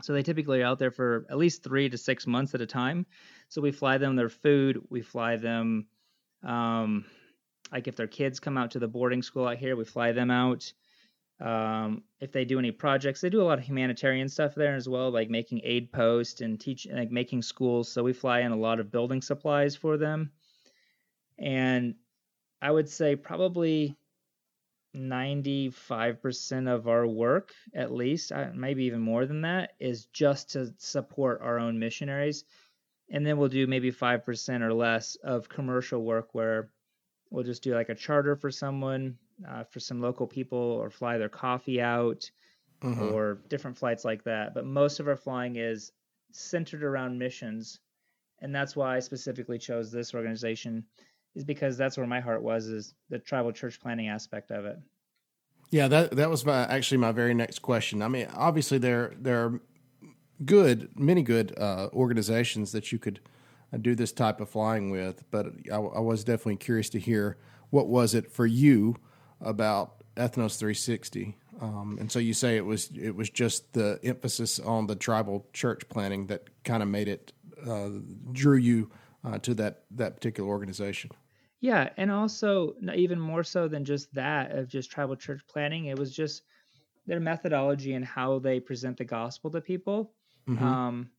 So 0.02 0.14
they 0.14 0.24
typically 0.24 0.62
are 0.62 0.66
out 0.66 0.80
there 0.80 0.90
for 0.90 1.28
at 1.30 1.38
least 1.38 1.64
three 1.64 1.90
to 1.90 1.98
six 1.98 2.26
months 2.26 2.56
at 2.56 2.62
a 2.62 2.66
time. 2.66 3.06
So 3.50 3.62
we 3.62 3.72
fly 3.72 3.98
them 4.00 4.16
their 4.16 4.30
food, 4.30 4.82
we 4.90 5.02
fly 5.02 5.36
them, 5.36 5.86
um, 6.44 7.06
like 7.72 7.88
if 7.88 7.96
their 7.96 8.08
kids 8.08 8.40
come 8.40 8.58
out 8.58 8.72
to 8.72 8.80
the 8.80 8.88
boarding 8.88 9.22
school 9.22 9.48
out 9.48 9.58
here, 9.58 9.76
we 9.76 9.86
fly 9.86 10.12
them 10.12 10.32
out. 10.32 10.72
Um, 11.40 12.04
if 12.20 12.32
they 12.32 12.46
do 12.46 12.60
any 12.60 12.72
projects, 12.72 13.22
they 13.22 13.30
do 13.30 13.42
a 13.42 13.44
lot 13.44 13.58
of 13.58 13.66
humanitarian 13.66 14.30
stuff 14.30 14.54
there 14.54 14.76
as 14.76 14.88
well, 14.88 15.10
like 15.10 15.30
making 15.30 15.62
aid 15.64 15.92
posts 15.92 16.42
and 16.42 16.60
teach, 16.60 16.88
like 16.92 17.10
making 17.10 17.42
schools. 17.42 17.92
So 17.92 18.04
we 18.04 18.14
fly 18.14 18.42
in 18.42 18.52
a 18.52 18.58
lot 18.58 18.80
of 18.80 18.92
building 18.92 19.22
supplies 19.22 19.76
for 19.76 19.98
them. 19.98 20.32
And 21.40 21.96
I 22.62 22.70
would 22.70 22.90
say 22.90 23.16
probably 23.16 23.98
95% 24.96 26.68
of 26.68 26.88
our 26.88 27.08
work, 27.08 27.54
at 27.74 27.92
least, 27.92 28.32
uh, 28.32 28.50
maybe 28.54 28.84
even 28.84 29.02
more 29.02 29.26
than 29.26 29.42
that, 29.42 29.72
is 29.80 30.06
just 30.06 30.52
to 30.52 30.74
support 30.78 31.42
our 31.42 31.58
own 31.58 31.80
missionaries. 31.80 32.44
And 33.10 33.26
then 33.26 33.38
we'll 33.38 33.50
do 33.50 33.66
maybe 33.66 33.92
5% 33.92 34.62
or 34.62 34.74
less 34.74 35.16
of 35.24 35.50
commercial 35.50 36.04
work 36.04 36.36
where 36.36 36.70
we'll 37.32 37.44
just 37.44 37.64
do 37.64 37.74
like 37.74 37.90
a 37.90 37.96
charter 37.96 38.36
for 38.36 38.52
someone 38.52 39.18
uh, 39.50 39.64
for 39.64 39.80
some 39.80 40.00
local 40.00 40.28
people 40.28 40.60
or 40.60 40.90
fly 40.90 41.18
their 41.18 41.30
coffee 41.30 41.82
out 41.82 42.30
mm-hmm. 42.84 43.14
or 43.14 43.40
different 43.48 43.78
flights 43.78 44.06
like 44.06 44.24
that. 44.26 44.54
But 44.54 44.66
most 44.66 45.00
of 45.00 45.08
our 45.08 45.16
flying 45.16 45.56
is 45.56 45.92
centered 46.32 46.84
around 46.84 47.18
missions. 47.18 47.80
And 48.40 48.54
that's 48.54 48.76
why 48.76 48.98
I 48.98 49.00
specifically 49.00 49.58
chose 49.58 49.92
this 49.92 50.14
organization 50.14 50.84
is 51.36 51.44
because 51.44 51.78
that's 51.78 51.98
where 51.98 52.08
my 52.08 52.20
heart 52.20 52.44
was 52.44 52.68
is 52.68 52.94
the 53.10 53.20
tribal 53.20 53.52
church 53.52 53.80
planting 53.80 54.10
aspect 54.10 54.52
of 54.52 54.66
it. 54.66 54.78
Yeah, 55.70 55.88
that 55.88 56.12
that 56.18 56.30
was 56.30 56.46
my 56.46 56.66
actually 56.66 56.98
my 56.98 57.14
very 57.14 57.34
next 57.34 57.60
question. 57.60 58.02
I 58.02 58.10
mean, 58.10 58.28
obviously 58.36 58.78
there 58.78 59.14
there 59.18 59.46
are 59.46 59.62
good 60.44 60.90
many 61.00 61.22
good 61.22 61.58
uh, 61.58 61.88
organizations 61.94 62.74
that 62.74 62.92
you 62.92 63.00
could 63.00 63.22
uh, 63.74 63.78
do 63.78 63.96
this 63.96 64.12
type 64.12 64.42
of 64.42 64.50
flying 64.50 64.90
with, 64.90 65.24
but 65.32 65.48
I, 65.72 65.76
I 65.76 66.00
was 66.00 66.24
definitely 66.24 66.58
curious 66.58 66.90
to 66.90 67.00
hear 67.00 67.38
what 67.70 67.88
was 67.88 68.14
it 68.14 68.32
for 68.32 68.46
you 68.46 68.98
about 69.40 70.04
Ethnos 70.16 70.58
360. 70.58 71.38
Um, 71.62 71.98
and 72.00 72.12
so 72.12 72.20
you 72.20 72.34
say 72.34 72.58
it 72.58 72.66
was 72.66 72.90
it 72.96 73.16
was 73.16 73.30
just 73.30 73.74
the 73.74 74.00
emphasis 74.04 74.60
on 74.60 74.88
the 74.88 74.96
tribal 74.96 75.48
church 75.54 75.88
planting 75.90 76.28
that 76.28 76.50
kind 76.64 76.82
of 76.82 76.90
made 76.90 77.08
it 77.08 77.34
uh, 77.68 77.90
drew 78.32 78.58
you 78.58 78.90
uh, 79.24 79.38
to 79.40 79.54
that 79.56 79.84
that 79.92 80.16
particular 80.16 80.50
organization. 80.50 81.12
Yeah, 81.60 81.90
and 81.98 82.12
also 82.12 82.74
even 82.96 83.20
more 83.20 83.44
so 83.44 83.68
than 83.68 83.86
just 83.86 84.12
that 84.16 84.52
of 84.52 84.68
just 84.68 84.90
tribal 84.90 85.16
church 85.16 85.42
planting, 85.48 85.86
it 85.86 86.00
was 86.00 86.14
just 86.14 86.42
their 87.06 87.20
methodology 87.20 87.94
and 87.94 88.04
how 88.04 88.40
they 88.40 88.60
present 88.60 88.98
the 88.98 89.06
gospel 89.06 89.52
to 89.52 89.62
people. 89.62 90.14
Mm-hmm. 90.48 90.66
Um, 90.66 91.10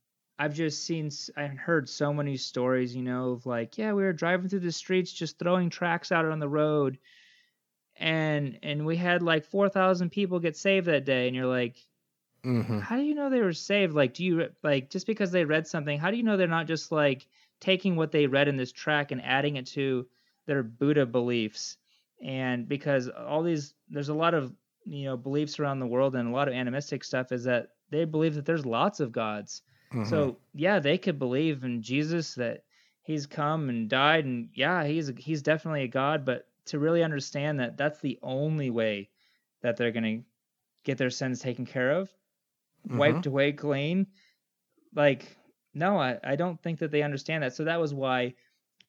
I've 0.42 0.54
just 0.54 0.84
seen 0.84 1.08
and 1.36 1.56
heard 1.56 1.88
so 1.88 2.12
many 2.12 2.36
stories, 2.36 2.96
you 2.96 3.02
know, 3.02 3.30
of 3.30 3.46
like, 3.46 3.78
yeah, 3.78 3.92
we 3.92 4.02
were 4.02 4.12
driving 4.12 4.48
through 4.48 4.58
the 4.58 4.72
streets, 4.72 5.12
just 5.12 5.38
throwing 5.38 5.70
tracts 5.70 6.10
out 6.10 6.24
on 6.24 6.40
the 6.40 6.48
road, 6.48 6.98
and 7.96 8.58
and 8.60 8.84
we 8.84 8.96
had 8.96 9.22
like 9.22 9.44
4000 9.44 10.10
people 10.10 10.40
get 10.40 10.56
saved 10.56 10.86
that 10.86 11.04
day 11.04 11.28
and 11.28 11.36
you're 11.36 11.46
like 11.46 11.76
mm-hmm. 12.44 12.80
how 12.80 12.96
do 12.96 13.02
you 13.02 13.14
know 13.14 13.30
they 13.30 13.40
were 13.40 13.52
saved? 13.52 13.94
Like 13.94 14.14
do 14.14 14.24
you 14.24 14.48
like 14.64 14.90
just 14.90 15.06
because 15.06 15.30
they 15.30 15.44
read 15.44 15.68
something 15.68 16.00
how 16.00 16.10
do 16.10 16.16
you 16.16 16.24
know 16.24 16.36
they're 16.36 16.48
not 16.48 16.66
just 16.66 16.90
like 16.90 17.24
taking 17.60 17.94
what 17.94 18.10
they 18.10 18.26
read 18.26 18.48
in 18.48 18.56
this 18.56 18.72
tract 18.72 19.12
and 19.12 19.22
adding 19.22 19.54
it 19.56 19.66
to 19.68 20.08
their 20.46 20.64
buddha 20.64 21.06
beliefs? 21.06 21.76
And 22.20 22.68
because 22.68 23.08
all 23.08 23.44
these 23.44 23.74
there's 23.88 24.08
a 24.08 24.14
lot 24.14 24.34
of 24.34 24.52
you 24.84 25.04
know 25.04 25.16
beliefs 25.16 25.60
around 25.60 25.78
the 25.78 25.86
world 25.86 26.16
and 26.16 26.28
a 26.28 26.32
lot 26.32 26.48
of 26.48 26.54
animistic 26.54 27.04
stuff 27.04 27.30
is 27.30 27.44
that 27.44 27.68
they 27.90 28.04
believe 28.04 28.34
that 28.34 28.44
there's 28.44 28.66
lots 28.66 28.98
of 28.98 29.12
gods 29.12 29.62
mm-hmm. 29.92 30.04
so 30.04 30.36
yeah 30.54 30.78
they 30.78 30.98
could 30.98 31.18
believe 31.18 31.64
in 31.64 31.82
jesus 31.82 32.34
that 32.34 32.64
he's 33.02 33.26
come 33.26 33.68
and 33.68 33.88
died 33.88 34.24
and 34.24 34.48
yeah 34.54 34.84
he's 34.84 35.10
he's 35.16 35.42
definitely 35.42 35.82
a 35.82 35.88
god 35.88 36.24
but 36.24 36.46
to 36.64 36.78
really 36.78 37.02
understand 37.02 37.60
that 37.60 37.76
that's 37.76 38.00
the 38.00 38.18
only 38.22 38.70
way 38.70 39.08
that 39.62 39.76
they're 39.76 39.92
going 39.92 40.18
to 40.18 40.24
get 40.84 40.98
their 40.98 41.10
sins 41.10 41.40
taken 41.40 41.66
care 41.66 41.92
of, 41.92 42.08
mm-hmm. 42.86 42.98
wiped 42.98 43.26
away 43.26 43.52
clean. 43.52 44.06
Like, 44.94 45.36
no, 45.74 45.98
I, 45.98 46.18
I 46.22 46.36
don't 46.36 46.60
think 46.62 46.78
that 46.80 46.90
they 46.90 47.02
understand 47.02 47.42
that. 47.42 47.54
So 47.54 47.64
that 47.64 47.80
was 47.80 47.94
why 47.94 48.34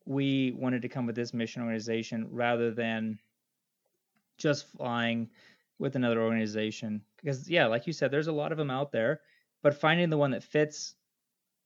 we 0.05 0.51
wanted 0.51 0.81
to 0.81 0.89
come 0.89 1.05
with 1.05 1.15
this 1.15 1.33
mission 1.33 1.61
organization 1.61 2.27
rather 2.31 2.71
than 2.71 3.19
just 4.37 4.67
flying 4.71 5.29
with 5.79 5.95
another 5.95 6.21
organization. 6.21 7.01
Because, 7.17 7.49
yeah, 7.49 7.67
like 7.67 7.87
you 7.87 7.93
said, 7.93 8.11
there's 8.11 8.27
a 8.27 8.33
lot 8.33 8.51
of 8.51 8.57
them 8.57 8.69
out 8.69 8.91
there, 8.91 9.21
but 9.63 9.73
finding 9.73 10.11
the 10.11 10.17
one 10.17 10.31
that 10.31 10.43
fits 10.43 10.93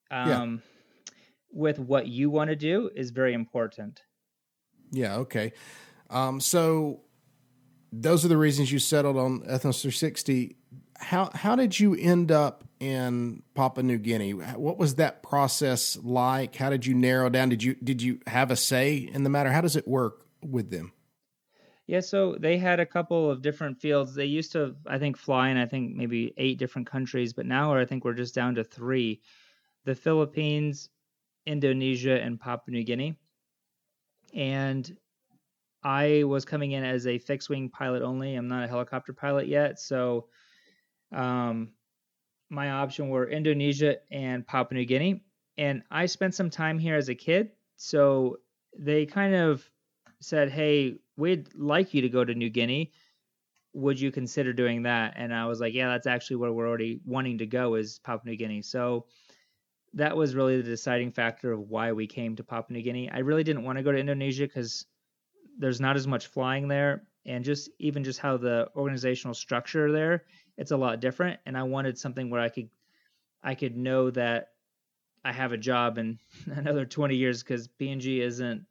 um, 0.10 0.30
yeah. 0.30 1.12
with 1.52 1.80
what 1.80 2.08
you 2.08 2.30
want 2.30 2.50
to 2.50 2.56
do 2.56 2.90
is 2.96 3.10
very 3.10 3.34
important. 3.34 4.02
Yeah, 4.92 5.18
okay. 5.18 5.52
Um, 6.10 6.40
so 6.40 7.02
those 7.92 8.24
are 8.24 8.30
the 8.30 8.38
reasons 8.38 8.72
you 8.72 8.80
settled 8.80 9.18
on 9.18 9.42
Ethnos 9.42 9.82
360. 9.82 10.56
How 11.00 11.30
how 11.34 11.56
did 11.56 11.80
you 11.80 11.96
end 11.96 12.32
up 12.32 12.64
in 12.80 13.44
Papua 13.54 13.84
New 13.84 13.98
Guinea? 13.98 14.32
What 14.32 14.78
was 14.78 14.96
that 14.96 15.22
process 15.22 15.98
like? 16.02 16.56
How 16.56 16.70
did 16.70 16.86
you 16.86 16.96
narrow 16.96 17.30
down? 17.30 17.50
Did 17.50 17.62
you 17.62 17.76
did 17.76 18.02
you 18.02 18.20
have 18.28 18.50
a 18.52 18.56
say 18.56 18.96
in 18.96 19.24
the 19.24 19.30
matter? 19.30 19.52
How 19.52 19.62
does 19.62 19.76
it 19.76 19.88
work 19.88 20.26
with 20.42 20.72
them? 20.72 20.94
Yeah, 21.88 22.02
so 22.02 22.36
they 22.38 22.58
had 22.58 22.82
a 22.82 22.86
couple 22.86 23.32
of 23.32 23.42
different 23.42 23.80
fields. 23.80 24.14
They 24.14 24.26
used 24.26 24.52
to, 24.52 24.76
I 24.86 25.00
think, 25.00 25.18
fly 25.18 25.50
in 25.50 25.58
I 25.58 25.66
think 25.66 25.96
maybe 25.96 26.34
eight 26.38 26.60
different 26.60 26.88
countries, 26.88 27.32
but 27.32 27.46
now 27.46 27.74
I 27.74 27.86
think 27.86 28.04
we're 28.04 28.14
just 28.14 28.36
down 28.36 28.56
to 28.56 28.64
three: 28.64 29.22
the 29.86 29.96
Philippines, 29.96 30.90
Indonesia, 31.46 32.22
and 32.22 32.40
Papua 32.40 32.74
New 32.74 32.84
Guinea. 32.84 33.18
And 34.34 34.98
I 35.82 36.24
was 36.26 36.44
coming 36.44 36.74
in 36.74 36.84
as 36.84 37.08
a 37.08 37.20
fixed 37.20 37.50
wing 37.50 37.70
pilot 37.70 38.04
only. 38.04 38.36
I'm 38.36 38.50
not 38.50 38.66
a 38.66 38.68
helicopter 38.68 39.14
pilot 39.14 39.48
yet, 39.48 39.80
so 39.80 40.28
um, 41.14 41.70
my 42.50 42.72
option 42.72 43.08
were 43.08 43.30
Indonesia 43.30 43.98
and 44.12 44.46
Papua 44.46 44.78
New 44.78 44.86
Guinea. 44.86 45.24
And 45.58 45.84
I 45.90 46.08
spent 46.08 46.36
some 46.36 46.50
time 46.50 46.78
here 46.78 46.98
as 46.98 47.08
a 47.08 47.16
kid, 47.16 47.52
so 47.78 48.40
they 48.78 49.06
kind 49.06 49.34
of 49.34 49.68
said, 50.20 50.50
"Hey, 50.52 51.00
we'd 51.16 51.54
like 51.56 51.94
you 51.94 52.02
to 52.02 52.10
go 52.10 52.24
to 52.24 52.34
New 52.34 52.50
Guinea. 52.50 52.92
Would 53.74 54.00
you 54.00 54.12
consider 54.12 54.54
doing 54.54 54.84
that?" 54.84 55.14
And 55.18 55.34
I 55.34 55.46
was 55.46 55.60
like, 55.60 55.74
"Yeah, 55.74 55.90
that's 55.90 56.08
actually 56.08 56.38
where 56.38 56.52
we're 56.54 56.68
already 56.68 57.00
wanting 57.06 57.40
to 57.40 57.46
go 57.46 57.76
is 57.76 58.00
Papua 58.00 58.32
New 58.32 58.38
Guinea." 58.38 58.62
So 58.62 59.06
that 59.94 60.16
was 60.16 60.36
really 60.36 60.58
the 60.58 60.64
deciding 60.64 61.12
factor 61.12 61.52
of 61.52 61.70
why 61.70 61.92
we 61.92 62.08
came 62.08 62.36
to 62.36 62.44
Papua 62.44 62.78
New 62.78 62.84
Guinea. 62.84 63.10
I 63.10 63.20
really 63.20 63.44
didn't 63.44 63.64
want 63.64 63.78
to 63.78 63.84
go 63.84 63.92
to 63.92 63.98
Indonesia 63.98 64.44
because 64.44 64.86
there's 65.58 65.82
not 65.82 65.96
as 65.96 66.08
much 66.08 66.28
flying 66.28 66.68
there 66.68 67.08
and 67.26 67.44
just 67.44 67.70
even 67.80 68.04
just 68.04 68.20
how 68.20 68.38
the 68.38 68.70
organizational 68.76 69.34
structure 69.34 69.92
there 69.92 70.24
it's 70.58 70.72
a 70.72 70.78
lot 70.78 71.00
different 71.00 71.40
and 71.46 71.58
i 71.58 71.64
wanted 71.64 71.98
something 71.98 72.30
where 72.30 72.42
i 72.42 72.50
could 72.50 72.70
i 73.44 73.54
could 73.54 73.76
know 73.76 74.10
that 74.10 74.50
i 75.26 75.32
have 75.32 75.52
a 75.52 75.58
job 75.58 75.98
in 75.98 76.18
another 76.48 76.86
20 76.86 77.16
years 77.16 77.44
because 77.44 77.68
png 77.80 78.20
isn't 78.20 78.66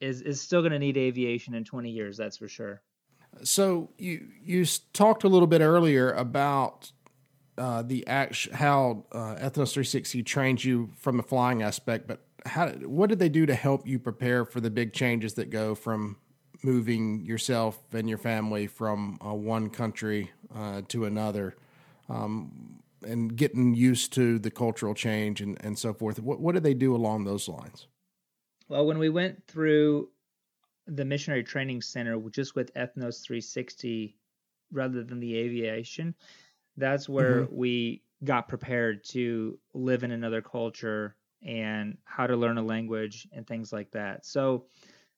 is 0.00 0.22
is 0.22 0.40
still 0.40 0.60
going 0.60 0.72
to 0.72 0.78
need 0.78 0.96
aviation 0.96 1.54
in 1.54 1.64
20 1.64 1.90
years 1.90 2.16
that's 2.16 2.36
for 2.36 2.48
sure. 2.48 2.82
So 3.42 3.90
you 3.98 4.28
you 4.42 4.64
talked 4.92 5.24
a 5.24 5.28
little 5.28 5.46
bit 5.46 5.60
earlier 5.60 6.12
about 6.12 6.90
uh, 7.58 7.82
the 7.82 8.06
act 8.06 8.50
how 8.52 9.04
uh, 9.12 9.36
Ethnos 9.36 9.72
360 9.72 10.22
trained 10.22 10.64
you 10.64 10.90
from 10.98 11.16
the 11.16 11.22
flying 11.22 11.62
aspect, 11.62 12.08
but 12.08 12.24
how 12.46 12.68
what 12.68 13.08
did 13.08 13.18
they 13.18 13.28
do 13.28 13.46
to 13.46 13.54
help 13.54 13.86
you 13.86 13.98
prepare 13.98 14.44
for 14.44 14.60
the 14.60 14.70
big 14.70 14.92
changes 14.92 15.34
that 15.34 15.50
go 15.50 15.74
from 15.74 16.16
moving 16.62 17.24
yourself 17.24 17.78
and 17.92 18.08
your 18.08 18.18
family 18.18 18.66
from 18.66 19.18
uh, 19.24 19.32
one 19.32 19.70
country 19.70 20.30
uh, 20.54 20.82
to 20.88 21.04
another 21.04 21.56
um, 22.08 22.80
and 23.02 23.36
getting 23.36 23.74
used 23.74 24.12
to 24.12 24.38
the 24.38 24.50
cultural 24.50 24.94
change 24.94 25.40
and, 25.40 25.56
and 25.64 25.78
so 25.78 25.94
forth? 25.94 26.18
What, 26.18 26.40
what 26.40 26.54
did 26.54 26.62
they 26.62 26.74
do 26.74 26.94
along 26.94 27.24
those 27.24 27.48
lines 27.48 27.86
well 28.70 28.86
when 28.86 28.98
we 28.98 29.10
went 29.10 29.46
through 29.46 30.08
the 30.86 31.04
missionary 31.04 31.44
training 31.44 31.82
center 31.82 32.18
just 32.30 32.54
with 32.54 32.72
ethnos 32.74 33.22
360 33.22 34.16
rather 34.72 35.04
than 35.04 35.20
the 35.20 35.36
aviation 35.36 36.14
that's 36.78 37.08
where 37.08 37.42
mm-hmm. 37.42 37.56
we 37.56 38.02
got 38.24 38.48
prepared 38.48 39.04
to 39.04 39.58
live 39.74 40.02
in 40.02 40.10
another 40.10 40.42
culture 40.42 41.16
and 41.42 41.96
how 42.04 42.26
to 42.26 42.36
learn 42.36 42.58
a 42.58 42.62
language 42.62 43.26
and 43.32 43.46
things 43.46 43.72
like 43.72 43.90
that. 43.92 44.26
So 44.26 44.66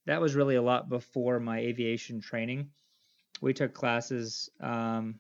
that 0.06 0.20
was 0.20 0.34
really 0.34 0.56
a 0.56 0.62
lot 0.62 0.88
before 0.88 1.40
my 1.40 1.58
aviation 1.58 2.20
training. 2.20 2.70
We 3.40 3.54
took 3.54 3.74
classes, 3.74 4.50
um, 4.60 5.16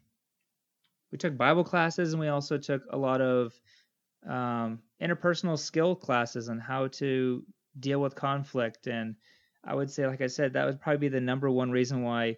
we 1.10 1.18
took 1.18 1.36
Bible 1.36 1.64
classes, 1.64 2.12
and 2.12 2.20
we 2.20 2.28
also 2.28 2.56
took 2.56 2.82
a 2.90 2.96
lot 2.96 3.20
of 3.20 3.52
um, 4.28 4.80
interpersonal 5.00 5.58
skill 5.58 5.96
classes 5.96 6.48
on 6.48 6.58
how 6.58 6.86
to 6.88 7.44
deal 7.78 8.00
with 8.00 8.14
conflict. 8.14 8.86
And 8.86 9.16
I 9.64 9.74
would 9.74 9.90
say, 9.90 10.06
like 10.06 10.20
I 10.20 10.26
said, 10.26 10.52
that 10.52 10.66
would 10.66 10.80
probably 10.80 11.08
be 11.08 11.08
the 11.08 11.20
number 11.20 11.50
one 11.50 11.70
reason 11.70 12.02
why 12.02 12.36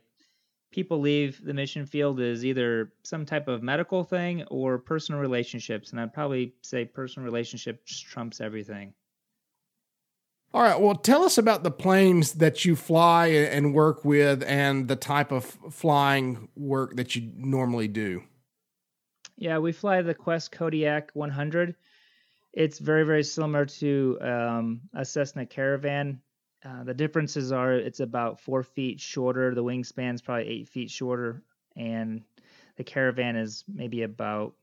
people 0.70 1.01
leave 1.01 1.41
the 1.45 1.55
mission 1.55 1.87
field 1.87 2.20
is 2.20 2.45
either 2.45 2.93
some 3.05 3.24
type 3.24 3.47
of 3.47 3.62
medical 3.62 4.03
thing 4.03 4.43
or 4.45 4.78
personal 4.78 5.20
relationships. 5.20 5.93
And 5.93 6.01
I'd 6.01 6.12
probably 6.12 6.55
say 6.62 6.85
personal 6.85 7.24
relationships 7.24 7.99
trumps 8.01 8.41
everything. 8.41 8.93
All 10.53 10.62
right. 10.62 10.80
Well, 10.80 10.95
tell 10.95 11.24
us 11.24 11.37
about 11.37 11.64
the 11.64 11.70
planes 11.70 12.35
that 12.35 12.64
you 12.64 12.76
fly 12.76 13.26
and 13.26 13.74
work 13.74 14.05
with 14.05 14.43
and 14.45 14.87
the 14.87 14.95
type 14.95 15.32
of 15.32 15.45
flying 15.45 16.49
work 16.55 16.95
that 16.97 17.16
you 17.16 17.32
normally 17.37 17.89
do. 17.89 18.22
Yeah, 19.37 19.59
we 19.59 19.72
fly 19.72 20.03
the 20.03 20.14
Quest 20.14 20.53
Kodiak 20.53 21.11
100. 21.14 21.74
It's 22.55 22.78
very, 22.78 23.05
very 23.05 23.24
similar 23.24 23.66
to 23.66 24.18
um, 24.20 24.80
a 24.94 25.05
Cessna 25.05 25.44
Caravan. 25.44 26.20
Uh, 26.64 26.84
the 26.84 26.94
differences 26.94 27.50
are 27.50 27.74
it's 27.74 28.00
about 28.00 28.40
four 28.40 28.62
feet 28.62 29.00
shorter. 29.00 29.55
The 29.55 29.64
wingspan's 29.64 30.22
probably 30.22 30.48
eight 30.48 30.68
feet 30.68 30.90
shorter, 30.90 31.42
and 31.76 32.22
the 32.76 32.84
Caravan 32.84 33.36
is 33.36 33.64
maybe 33.66 34.02
about 34.02 34.55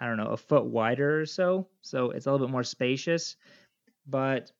I 0.00 0.06
don't 0.06 0.16
know 0.16 0.26
a 0.26 0.36
foot 0.36 0.64
wider 0.64 1.20
or 1.20 1.26
so. 1.26 1.68
So 1.82 2.10
it's 2.10 2.26
a 2.26 2.32
little 2.32 2.46
bit 2.46 2.52
more 2.52 2.64
spacious. 2.64 3.36
But 4.06 4.50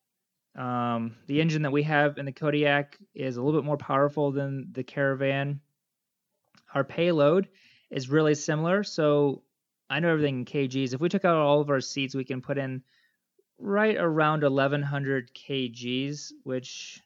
um, 0.54 1.16
the 1.26 1.40
engine 1.40 1.62
that 1.62 1.72
we 1.72 1.82
have 1.82 2.18
in 2.18 2.24
the 2.24 2.32
Kodiak 2.32 2.96
is 3.14 3.36
a 3.36 3.42
little 3.42 3.60
bit 3.60 3.66
more 3.66 3.76
powerful 3.76 4.30
than 4.30 4.68
the 4.72 4.84
Caravan. 4.84 5.60
Our 6.72 6.84
payload 6.84 7.48
is 7.90 8.08
really 8.08 8.36
similar. 8.36 8.84
So 8.84 9.42
I 9.94 10.00
know 10.00 10.08
everything 10.08 10.40
in 10.40 10.44
kgs. 10.44 10.92
If 10.92 11.00
we 11.00 11.08
took 11.08 11.24
out 11.24 11.36
all 11.36 11.60
of 11.60 11.70
our 11.70 11.80
seats, 11.80 12.16
we 12.16 12.24
can 12.24 12.42
put 12.42 12.58
in 12.58 12.82
right 13.60 13.96
around 13.96 14.42
1100 14.42 15.30
kgs, 15.32 16.32
which 16.42 17.00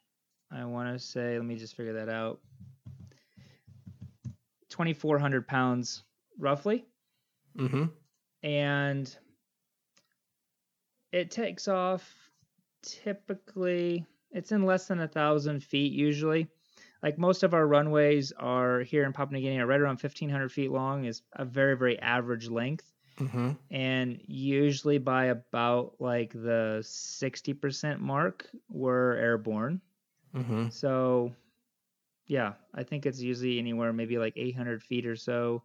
I 0.50 0.64
want 0.64 0.94
to 0.94 0.98
say, 0.98 1.36
let 1.36 1.44
me 1.44 1.56
just 1.56 1.76
figure 1.76 1.92
that 1.92 2.08
out 2.08 2.40
2400 4.70 5.46
pounds 5.46 6.02
roughly. 6.38 6.86
Mm-hmm. 7.58 7.84
And 8.42 9.18
it 11.12 11.30
takes 11.30 11.68
off 11.68 12.10
typically, 12.80 14.06
it's 14.30 14.50
in 14.50 14.64
less 14.64 14.88
than 14.88 15.00
a 15.00 15.08
thousand 15.08 15.62
feet 15.62 15.92
usually. 15.92 16.48
Like 17.02 17.18
most 17.18 17.42
of 17.42 17.54
our 17.54 17.66
runways 17.66 18.32
are 18.32 18.80
here 18.80 19.04
in 19.04 19.12
Papua 19.12 19.38
New 19.38 19.42
Guinea 19.44 19.60
are 19.60 19.66
right 19.66 19.80
around 19.80 20.00
1500 20.02 20.50
feet 20.50 20.70
long, 20.70 21.04
is 21.04 21.22
a 21.32 21.44
very, 21.44 21.76
very 21.76 21.98
average 22.00 22.48
length 22.48 22.92
mm-hmm. 23.18 23.50
and 23.70 24.20
usually 24.26 24.98
by 24.98 25.26
about 25.26 25.94
like 25.98 26.32
the 26.32 26.80
60% 26.82 28.00
mark 28.00 28.48
we're 28.70 29.14
airborne 29.16 29.80
mm-hmm. 30.34 30.68
so 30.68 31.32
yeah 32.26 32.54
i 32.74 32.82
think 32.82 33.06
it's 33.06 33.20
usually 33.20 33.58
anywhere 33.58 33.92
maybe 33.92 34.18
like 34.18 34.34
800 34.36 34.82
feet 34.82 35.06
or 35.06 35.16
so 35.16 35.62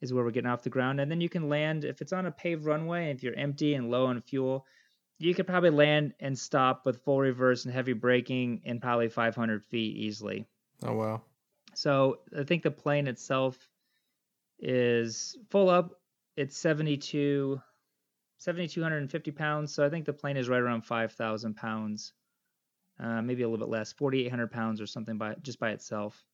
is 0.00 0.12
where 0.12 0.24
we're 0.24 0.30
getting 0.30 0.50
off 0.50 0.62
the 0.62 0.70
ground 0.70 1.00
and 1.00 1.10
then 1.10 1.20
you 1.20 1.28
can 1.28 1.48
land 1.48 1.84
if 1.84 2.00
it's 2.00 2.12
on 2.12 2.26
a 2.26 2.32
paved 2.32 2.64
runway 2.64 3.08
and 3.08 3.18
if 3.18 3.22
you're 3.22 3.36
empty 3.36 3.74
and 3.74 3.90
low 3.90 4.06
on 4.06 4.20
fuel 4.20 4.66
you 5.18 5.34
could 5.34 5.46
probably 5.46 5.70
land 5.70 6.14
and 6.18 6.36
stop 6.36 6.84
with 6.84 7.04
full 7.04 7.20
reverse 7.20 7.64
and 7.64 7.72
heavy 7.72 7.92
braking 7.92 8.60
in 8.64 8.80
probably 8.80 9.08
500 9.08 9.64
feet 9.64 9.96
easily 9.96 10.46
oh 10.84 10.94
wow. 10.94 11.22
So 11.74 12.18
i 12.38 12.44
think 12.44 12.62
the 12.62 12.70
plane 12.70 13.06
itself 13.06 13.68
is 14.58 15.36
full 15.50 15.68
up. 15.68 16.00
It's 16.36 16.56
72 16.56 17.60
7250 18.38 19.30
pounds. 19.32 19.74
So 19.74 19.84
i 19.84 19.88
think 19.88 20.04
the 20.04 20.12
plane 20.12 20.36
is 20.36 20.48
right 20.48 20.60
around 20.60 20.82
5000 20.82 21.54
pounds 21.54 22.12
uh, 23.00 23.22
maybe 23.22 23.42
a 23.42 23.48
little 23.48 23.64
bit 23.64 23.70
less 23.70 23.92
4800 23.92 24.50
pounds 24.50 24.80
or 24.80 24.86
something 24.86 25.18
by 25.18 25.34
just 25.42 25.58
by 25.58 25.70
itself. 25.70 26.24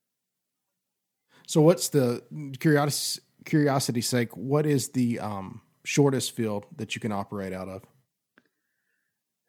So 1.46 1.60
what's 1.60 1.88
the 1.88 2.22
curiosity 2.58 3.24
curiosity 3.44 4.00
sake 4.02 4.36
what 4.36 4.66
is 4.66 4.90
the 4.90 5.18
um, 5.20 5.62
shortest 5.84 6.32
field 6.32 6.66
that 6.76 6.94
you 6.94 7.00
can 7.00 7.12
operate 7.12 7.52
out 7.52 7.68
of? 7.68 7.84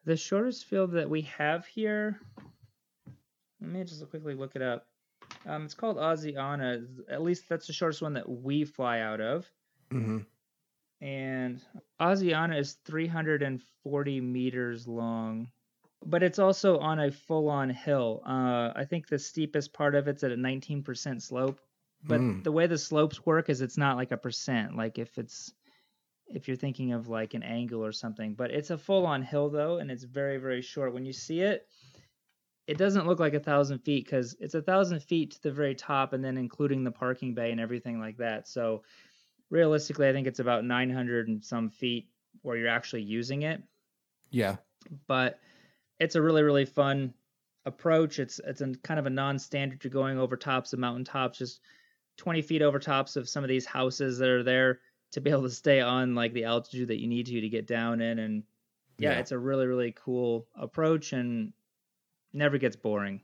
The 0.06 0.16
shortest 0.16 0.66
field 0.66 0.92
that 0.92 1.10
we 1.10 1.22
have 1.24 1.66
here 1.66 2.20
let 3.62 3.70
me 3.70 3.84
just 3.84 4.08
quickly 4.10 4.36
look 4.36 4.56
it 4.56 4.62
up 4.62 4.88
um, 5.46 5.66
it's 5.66 5.74
called 5.74 5.98
Asiana. 5.98 6.86
At 7.10 7.22
least 7.22 7.50
that's 7.50 7.68
the 7.68 7.74
shortest 7.74 8.02
one 8.02 8.14
that 8.14 8.30
we 8.30 8.66
fly 8.66 9.00
out 9.00 9.22
of. 9.22 9.50
Mm-hmm 9.92 10.20
and 11.02 11.62
Asiana 12.00 12.60
is 12.60 12.74
340 12.86 14.22
meters 14.22 14.88
long, 14.88 15.48
but 16.06 16.24
it's 16.24 16.40
also 16.40 16.78
on 16.80 17.00
a 17.00 17.12
full-on 17.12 17.70
hill. 17.70 18.22
Uh, 18.26 18.72
I 18.76 18.86
think 18.90 19.08
the 19.08 19.20
steepest 19.20 19.74
part 19.74 19.96
of 19.96 20.08
it's 20.08 20.24
at 20.24 20.32
a 20.32 20.36
19% 20.36 21.22
slope, 21.22 21.60
but 22.04 22.20
mm. 22.20 22.44
the 22.44 22.52
way 22.52 22.68
the 22.68 22.78
slopes 22.78 23.26
work 23.26 23.50
is 23.50 23.62
it's 23.62 23.78
not 23.78 23.98
like 23.98 24.12
a 24.12 24.18
percent. 24.18 24.76
Like 24.76 24.98
if 24.98 25.18
it's 25.18 25.54
if 26.28 26.48
you're 26.48 26.58
thinking 26.58 26.94
of 26.94 27.08
like 27.08 27.34
an 27.34 27.42
angle 27.42 27.84
or 27.84 27.92
something, 27.92 28.36
but 28.36 28.52
it's 28.52 28.70
a 28.70 28.78
full-on 28.78 29.24
hill 29.24 29.50
though, 29.50 29.78
and 29.78 29.90
it's 29.90 30.04
very 30.04 30.38
very 30.38 30.62
short. 30.62 30.94
When 30.94 31.06
you 31.06 31.14
see 31.14 31.42
it, 31.42 31.66
it 32.70 32.78
doesn't 32.78 33.08
look 33.08 33.20
like 33.20 33.34
a 33.34 33.40
thousand 33.40 33.80
feet 33.80 34.06
because 34.06 34.36
it's 34.40 34.54
a 34.54 34.62
thousand 34.62 35.02
feet 35.02 35.32
to 35.32 35.42
the 35.42 35.52
very 35.52 35.74
top, 35.74 36.14
and 36.14 36.24
then 36.24 36.38
including 36.38 36.84
the 36.84 36.92
parking 36.92 37.34
bay 37.34 37.50
and 37.50 37.60
everything 37.60 38.00
like 38.00 38.18
that. 38.18 38.48
So 38.48 38.84
realistically, 39.50 40.08
I 40.08 40.14
think 40.14 40.28
it's 40.28 40.38
about 40.38 40.64
900 40.64 41.30
and 41.30 41.44
some 41.44 41.72
feet 41.72 42.08
where 42.44 42.58
you're 42.58 42.70
actually 42.70 43.02
using 43.02 43.42
it. 43.42 43.64
Yeah. 44.30 44.58
But 45.08 45.40
it's 46.00 46.14
a 46.14 46.22
really, 46.22 46.44
really 46.44 46.66
fun 46.66 47.16
approach. 47.66 48.20
It's 48.20 48.40
it's 48.46 48.62
a 48.62 48.76
kind 48.84 49.00
of 49.00 49.08
a 49.08 49.10
non-standard. 49.10 49.84
You're 49.84 49.90
going 49.90 50.20
over 50.20 50.38
tops 50.38 50.72
of 50.72 50.78
mountain 50.78 51.06
tops, 51.06 51.40
just 51.40 51.62
20 52.18 52.44
feet 52.44 52.62
over 52.62 52.78
tops 52.78 53.16
of 53.16 53.28
some 53.28 53.44
of 53.44 53.48
these 53.48 53.66
houses 53.66 54.20
that 54.20 54.30
are 54.30 54.44
there 54.44 54.80
to 55.14 55.22
be 55.22 55.32
able 55.32 55.42
to 55.42 55.50
stay 55.50 55.82
on 55.82 56.14
like 56.14 56.34
the 56.34 56.44
altitude 56.44 56.90
that 56.90 57.02
you 57.02 57.08
need 57.08 57.26
to 57.26 57.42
to 57.42 57.50
get 57.50 57.66
down 57.66 58.00
in. 58.00 58.20
And 58.20 58.44
yeah, 59.00 59.14
yeah. 59.14 59.20
it's 59.22 59.32
a 59.32 59.40
really, 59.40 59.66
really 59.66 59.92
cool 59.98 60.46
approach 60.56 61.14
and 61.14 61.52
never 62.34 62.58
gets 62.58 62.76
boring. 62.76 63.22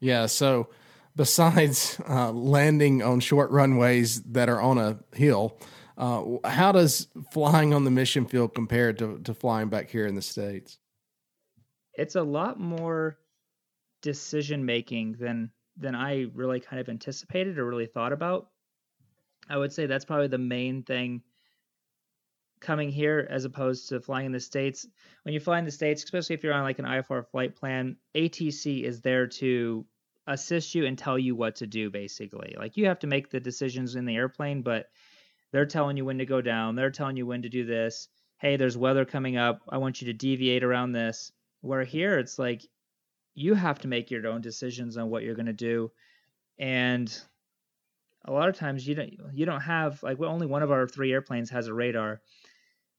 Yeah. 0.00 0.26
So 0.26 0.68
besides 1.16 2.00
uh, 2.08 2.32
landing 2.32 3.02
on 3.02 3.20
short 3.20 3.50
runways 3.50 4.22
that 4.22 4.48
are 4.48 4.60
on 4.60 4.78
a 4.78 4.98
hill, 5.14 5.58
uh, 5.96 6.22
how 6.44 6.72
does 6.72 7.08
flying 7.32 7.72
on 7.72 7.84
the 7.84 7.90
mission 7.90 8.26
field 8.26 8.54
compare 8.54 8.92
to, 8.92 9.18
to 9.20 9.34
flying 9.34 9.68
back 9.68 9.90
here 9.90 10.06
in 10.06 10.14
the 10.14 10.22
States? 10.22 10.78
It's 11.94 12.16
a 12.16 12.22
lot 12.22 12.58
more 12.58 13.18
decision 14.02 14.64
making 14.64 15.16
than 15.18 15.50
than 15.76 15.94
I 15.94 16.26
really 16.34 16.60
kind 16.60 16.80
of 16.80 16.88
anticipated 16.88 17.58
or 17.58 17.66
really 17.66 17.86
thought 17.86 18.12
about. 18.12 18.48
I 19.48 19.56
would 19.56 19.72
say 19.72 19.86
that's 19.86 20.04
probably 20.04 20.28
the 20.28 20.38
main 20.38 20.82
thing 20.84 21.22
coming 22.64 22.90
here 22.90 23.26
as 23.30 23.44
opposed 23.44 23.88
to 23.88 24.00
flying 24.00 24.26
in 24.26 24.32
the 24.32 24.40
states. 24.40 24.86
When 25.22 25.34
you 25.34 25.40
fly 25.40 25.58
in 25.58 25.64
the 25.64 25.70
states, 25.70 26.02
especially 26.02 26.34
if 26.34 26.42
you're 26.42 26.54
on 26.54 26.64
like 26.64 26.78
an 26.78 26.84
IFR 26.84 27.26
flight 27.26 27.54
plan, 27.54 27.96
ATC 28.14 28.82
is 28.82 29.00
there 29.00 29.28
to 29.28 29.86
assist 30.26 30.74
you 30.74 30.86
and 30.86 30.96
tell 30.96 31.18
you 31.18 31.36
what 31.36 31.56
to 31.56 31.66
do 31.66 31.90
basically. 31.90 32.54
Like 32.58 32.76
you 32.76 32.86
have 32.86 33.00
to 33.00 33.06
make 33.06 33.30
the 33.30 33.40
decisions 33.40 33.94
in 33.94 34.06
the 34.06 34.16
airplane 34.16 34.62
but 34.62 34.86
they're 35.52 35.66
telling 35.66 35.96
you 35.96 36.04
when 36.04 36.18
to 36.18 36.26
go 36.26 36.40
down. 36.40 36.74
They're 36.74 36.90
telling 36.90 37.16
you 37.16 37.26
when 37.26 37.42
to 37.42 37.48
do 37.48 37.64
this. 37.64 38.08
Hey 38.38 38.56
there's 38.56 38.76
weather 38.76 39.04
coming 39.04 39.36
up. 39.36 39.60
I 39.68 39.78
want 39.78 40.00
you 40.00 40.06
to 40.06 40.12
deviate 40.14 40.64
around 40.64 40.92
this. 40.92 41.30
Where 41.60 41.84
here 41.84 42.18
it's 42.18 42.38
like 42.38 42.62
you 43.34 43.54
have 43.54 43.80
to 43.80 43.88
make 43.88 44.10
your 44.10 44.26
own 44.26 44.40
decisions 44.40 44.96
on 44.96 45.10
what 45.10 45.22
you're 45.22 45.34
going 45.34 45.46
to 45.46 45.52
do. 45.52 45.90
And 46.58 47.14
a 48.24 48.32
lot 48.32 48.48
of 48.48 48.56
times 48.56 48.86
you 48.86 48.94
don't 48.94 49.12
you 49.32 49.44
don't 49.44 49.60
have 49.60 50.02
like 50.02 50.18
well, 50.18 50.30
only 50.30 50.46
one 50.46 50.62
of 50.62 50.70
our 50.70 50.86
three 50.86 51.12
airplanes 51.12 51.50
has 51.50 51.66
a 51.66 51.74
radar 51.74 52.20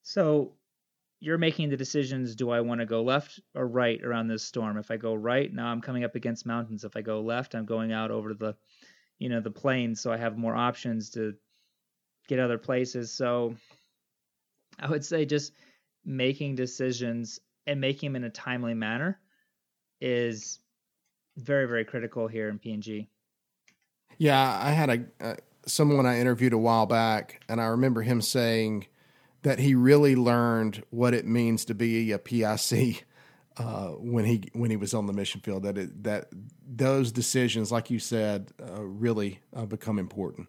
so 0.05 0.53
you're 1.19 1.39
making 1.39 1.69
the 1.69 1.77
decisions 1.77 2.35
do 2.35 2.51
I 2.51 2.61
want 2.61 2.79
to 2.79 2.85
go 2.85 3.01
left 3.01 3.39
or 3.55 3.67
right 3.67 3.99
around 4.03 4.27
this 4.27 4.43
storm? 4.43 4.77
If 4.77 4.91
I 4.91 4.97
go 4.97 5.15
right, 5.15 5.51
now 5.51 5.65
I'm 5.65 5.81
coming 5.81 6.03
up 6.03 6.13
against 6.13 6.45
mountains. 6.45 6.83
If 6.83 6.95
I 6.95 7.01
go 7.01 7.21
left, 7.21 7.55
I'm 7.55 7.65
going 7.65 7.91
out 7.91 8.11
over 8.11 8.35
the 8.35 8.55
you 9.17 9.29
know 9.29 9.41
the 9.41 9.49
plains 9.49 10.01
so 10.01 10.11
I 10.11 10.17
have 10.17 10.37
more 10.37 10.55
options 10.55 11.09
to 11.11 11.33
get 12.27 12.39
other 12.39 12.59
places. 12.59 13.11
So 13.11 13.55
I 14.77 14.87
would 14.87 15.03
say 15.03 15.25
just 15.25 15.53
making 16.05 16.53
decisions 16.53 17.39
and 17.65 17.81
making 17.81 18.13
them 18.13 18.17
in 18.17 18.25
a 18.25 18.29
timely 18.29 18.75
manner 18.75 19.19
is 19.99 20.59
very 21.35 21.67
very 21.67 21.83
critical 21.83 22.27
here 22.27 22.49
in 22.49 22.59
PNG. 22.59 23.07
Yeah, 24.19 24.59
I 24.61 24.69
had 24.69 24.89
a 24.91 25.05
uh, 25.19 25.35
someone 25.65 26.05
I 26.05 26.19
interviewed 26.19 26.53
a 26.53 26.59
while 26.59 26.85
back 26.85 27.43
and 27.49 27.59
I 27.59 27.65
remember 27.65 28.03
him 28.03 28.21
saying 28.21 28.85
that 29.45 29.59
he 29.59 29.75
really 29.75 30.15
learned 30.15 30.83
what 30.89 31.13
it 31.13 31.23
means 31.27 31.65
to 31.65 31.75
be 31.75 32.11
a 32.11 32.17
PIC 32.17 33.05
uh, 33.57 33.89
when 33.89 34.25
he 34.25 34.49
when 34.53 34.71
he 34.71 34.75
was 34.75 34.95
on 34.95 35.05
the 35.05 35.13
mission 35.13 35.39
field. 35.39 35.61
That 35.61 35.77
it, 35.77 36.03
that 36.03 36.29
those 36.67 37.11
decisions, 37.11 37.71
like 37.71 37.91
you 37.91 37.99
said, 37.99 38.51
uh, 38.59 38.81
really 38.81 39.41
uh, 39.55 39.67
become 39.67 39.99
important. 39.99 40.47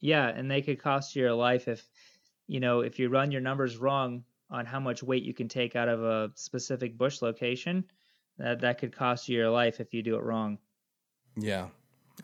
Yeah, 0.00 0.26
and 0.26 0.50
they 0.50 0.62
could 0.62 0.82
cost 0.82 1.14
you 1.14 1.22
your 1.22 1.34
life 1.34 1.68
if 1.68 1.88
you 2.48 2.58
know 2.58 2.80
if 2.80 2.98
you 2.98 3.08
run 3.08 3.30
your 3.30 3.40
numbers 3.40 3.76
wrong 3.76 4.24
on 4.50 4.66
how 4.66 4.80
much 4.80 5.04
weight 5.04 5.22
you 5.22 5.32
can 5.32 5.46
take 5.46 5.76
out 5.76 5.88
of 5.88 6.02
a 6.02 6.32
specific 6.34 6.98
bush 6.98 7.22
location. 7.22 7.84
That 8.36 8.60
that 8.62 8.78
could 8.78 8.94
cost 8.94 9.28
you 9.28 9.38
your 9.38 9.50
life 9.50 9.78
if 9.78 9.94
you 9.94 10.02
do 10.02 10.16
it 10.16 10.24
wrong. 10.24 10.58
Yeah, 11.36 11.68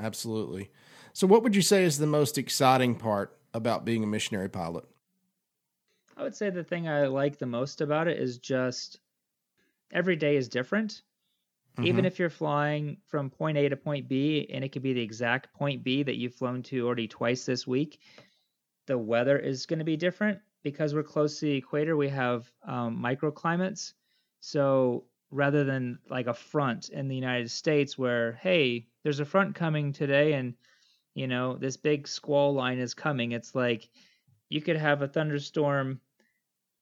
absolutely. 0.00 0.72
So, 1.12 1.28
what 1.28 1.44
would 1.44 1.54
you 1.54 1.62
say 1.62 1.84
is 1.84 1.98
the 1.98 2.06
most 2.08 2.36
exciting 2.36 2.96
part 2.96 3.38
about 3.54 3.84
being 3.84 4.02
a 4.02 4.08
missionary 4.08 4.50
pilot? 4.50 4.86
I 6.16 6.22
would 6.22 6.34
say 6.34 6.50
the 6.50 6.64
thing 6.64 6.88
I 6.88 7.06
like 7.06 7.38
the 7.38 7.46
most 7.46 7.80
about 7.80 8.08
it 8.08 8.18
is 8.18 8.38
just 8.38 9.00
every 9.92 10.16
day 10.16 10.36
is 10.36 10.48
different. 10.48 11.02
Mm-hmm. 11.76 11.86
Even 11.86 12.04
if 12.04 12.18
you're 12.18 12.30
flying 12.30 12.98
from 13.06 13.30
point 13.30 13.56
A 13.56 13.68
to 13.68 13.76
point 13.76 14.08
B, 14.08 14.48
and 14.52 14.62
it 14.62 14.72
could 14.72 14.82
be 14.82 14.92
the 14.92 15.00
exact 15.00 15.54
point 15.54 15.82
B 15.82 16.02
that 16.02 16.16
you've 16.16 16.34
flown 16.34 16.62
to 16.64 16.86
already 16.86 17.08
twice 17.08 17.46
this 17.46 17.66
week, 17.66 17.98
the 18.86 18.98
weather 18.98 19.38
is 19.38 19.66
going 19.66 19.78
to 19.78 19.84
be 19.84 19.96
different 19.96 20.38
because 20.62 20.94
we're 20.94 21.02
close 21.02 21.38
to 21.40 21.46
the 21.46 21.56
equator. 21.56 21.96
We 21.96 22.10
have 22.10 22.50
um, 22.66 23.02
microclimates. 23.02 23.94
So 24.40 25.04
rather 25.30 25.64
than 25.64 25.98
like 26.10 26.26
a 26.26 26.34
front 26.34 26.90
in 26.90 27.08
the 27.08 27.14
United 27.14 27.50
States 27.50 27.96
where, 27.96 28.32
hey, 28.34 28.86
there's 29.02 29.20
a 29.20 29.24
front 29.24 29.54
coming 29.54 29.92
today 29.92 30.34
and, 30.34 30.54
you 31.14 31.26
know, 31.26 31.56
this 31.56 31.78
big 31.78 32.06
squall 32.06 32.52
line 32.52 32.78
is 32.78 32.92
coming, 32.92 33.32
it's 33.32 33.54
like 33.54 33.88
you 34.52 34.60
could 34.60 34.76
have 34.76 35.00
a 35.00 35.08
thunderstorm 35.08 35.98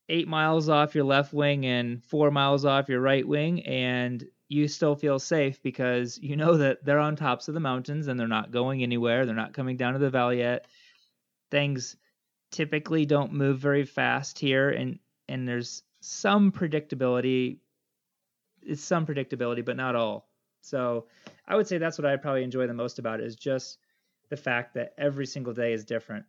eight 0.09 0.27
miles 0.27 0.69
off 0.69 0.97
your 0.97 1.05
left 1.05 1.33
wing 1.33 1.65
and 1.65 2.05
four 2.05 2.33
miles 2.33 2.65
off 2.65 2.89
your 2.89 3.01
right 3.01 3.27
wing, 3.27 3.65
and 3.65 4.27
you 4.49 4.67
still 4.67 4.97
feel 4.97 5.21
safe 5.21 5.63
because 5.63 6.19
you 6.19 6.37
know 6.37 6.57
that 6.57 6.85
they're 6.85 6.99
on 6.99 7.15
tops 7.15 7.47
of 7.47 7.55
the 7.55 7.61
mountains 7.61 8.09
and 8.09 8.19
they're 8.19 8.27
not 8.27 8.51
going 8.51 8.83
anywhere. 8.83 9.25
They're 9.25 9.37
not 9.37 9.55
coming 9.55 9.77
down 9.77 9.93
to 9.93 10.01
the 10.01 10.11
valley 10.11 10.39
yet. 10.39 10.67
Things 11.53 11.97
typically 12.51 13.07
don't 13.07 13.33
move 13.33 13.61
very 13.61 13.85
fast 13.85 14.41
here, 14.41 14.71
and 14.71 14.99
and 15.29 15.47
there's 15.47 15.85
some 16.01 16.51
predictability. 16.51 17.59
It's 18.63 18.83
some 18.83 19.07
predictability, 19.07 19.65
but 19.65 19.77
not 19.77 19.95
all. 19.95 20.29
So 20.61 21.07
I 21.47 21.55
would 21.55 21.69
say 21.69 21.79
that's 21.79 21.99
what 21.99 22.07
I 22.07 22.17
probably 22.17 22.43
enjoy 22.43 22.67
the 22.67 22.75
most 22.75 22.99
about 22.99 23.21
it 23.21 23.27
is 23.27 23.37
just 23.37 23.79
the 24.29 24.37
fact 24.37 24.75
that 24.75 24.93
every 24.99 25.27
single 25.27 25.55
day 25.55 25.73
is 25.73 25.85
different. 25.85 26.27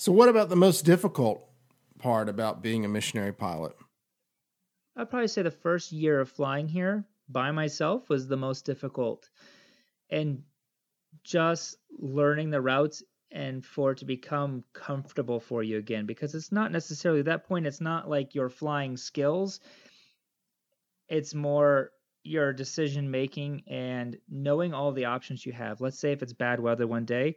So, 0.00 0.12
what 0.12 0.30
about 0.30 0.48
the 0.48 0.56
most 0.56 0.86
difficult 0.86 1.46
part 1.98 2.30
about 2.30 2.62
being 2.62 2.86
a 2.86 2.88
missionary 2.88 3.34
pilot? 3.34 3.76
I'd 4.96 5.10
probably 5.10 5.28
say 5.28 5.42
the 5.42 5.50
first 5.50 5.92
year 5.92 6.20
of 6.20 6.30
flying 6.30 6.68
here 6.68 7.04
by 7.28 7.50
myself 7.50 8.08
was 8.08 8.26
the 8.26 8.38
most 8.38 8.64
difficult. 8.64 9.28
And 10.08 10.42
just 11.22 11.76
learning 11.98 12.48
the 12.48 12.62
routes 12.62 13.02
and 13.30 13.62
for 13.62 13.92
it 13.92 13.98
to 13.98 14.06
become 14.06 14.64
comfortable 14.72 15.38
for 15.38 15.62
you 15.62 15.76
again 15.76 16.06
because 16.06 16.34
it's 16.34 16.50
not 16.50 16.72
necessarily 16.72 17.20
that 17.20 17.46
point 17.46 17.66
it's 17.66 17.82
not 17.82 18.08
like 18.08 18.34
your 18.34 18.48
flying 18.48 18.96
skills 18.96 19.60
it's 21.08 21.34
more 21.34 21.90
your 22.22 22.52
decision 22.52 23.10
making 23.10 23.62
and 23.68 24.16
knowing 24.30 24.72
all 24.72 24.92
the 24.92 25.04
options 25.04 25.44
you 25.44 25.52
have 25.52 25.80
let's 25.80 25.98
say 25.98 26.12
if 26.12 26.22
it's 26.22 26.32
bad 26.32 26.58
weather 26.58 26.86
one 26.86 27.04
day 27.04 27.36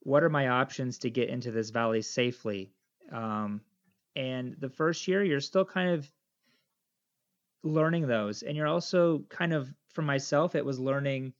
what 0.00 0.22
are 0.22 0.30
my 0.30 0.48
options 0.48 0.98
to 0.98 1.10
get 1.10 1.28
into 1.28 1.50
this 1.50 1.70
valley 1.70 2.02
safely 2.02 2.72
um, 3.12 3.60
and 4.16 4.56
the 4.58 4.68
first 4.68 5.06
year, 5.08 5.22
you're 5.22 5.40
still 5.40 5.64
kind 5.64 5.90
of 5.90 6.10
learning 7.62 8.06
those. 8.06 8.42
And 8.42 8.56
you're 8.56 8.66
also 8.66 9.24
kind 9.28 9.52
of, 9.52 9.72
for 9.92 10.02
myself, 10.02 10.54
it 10.54 10.64
was 10.64 10.78
learning 10.78 11.32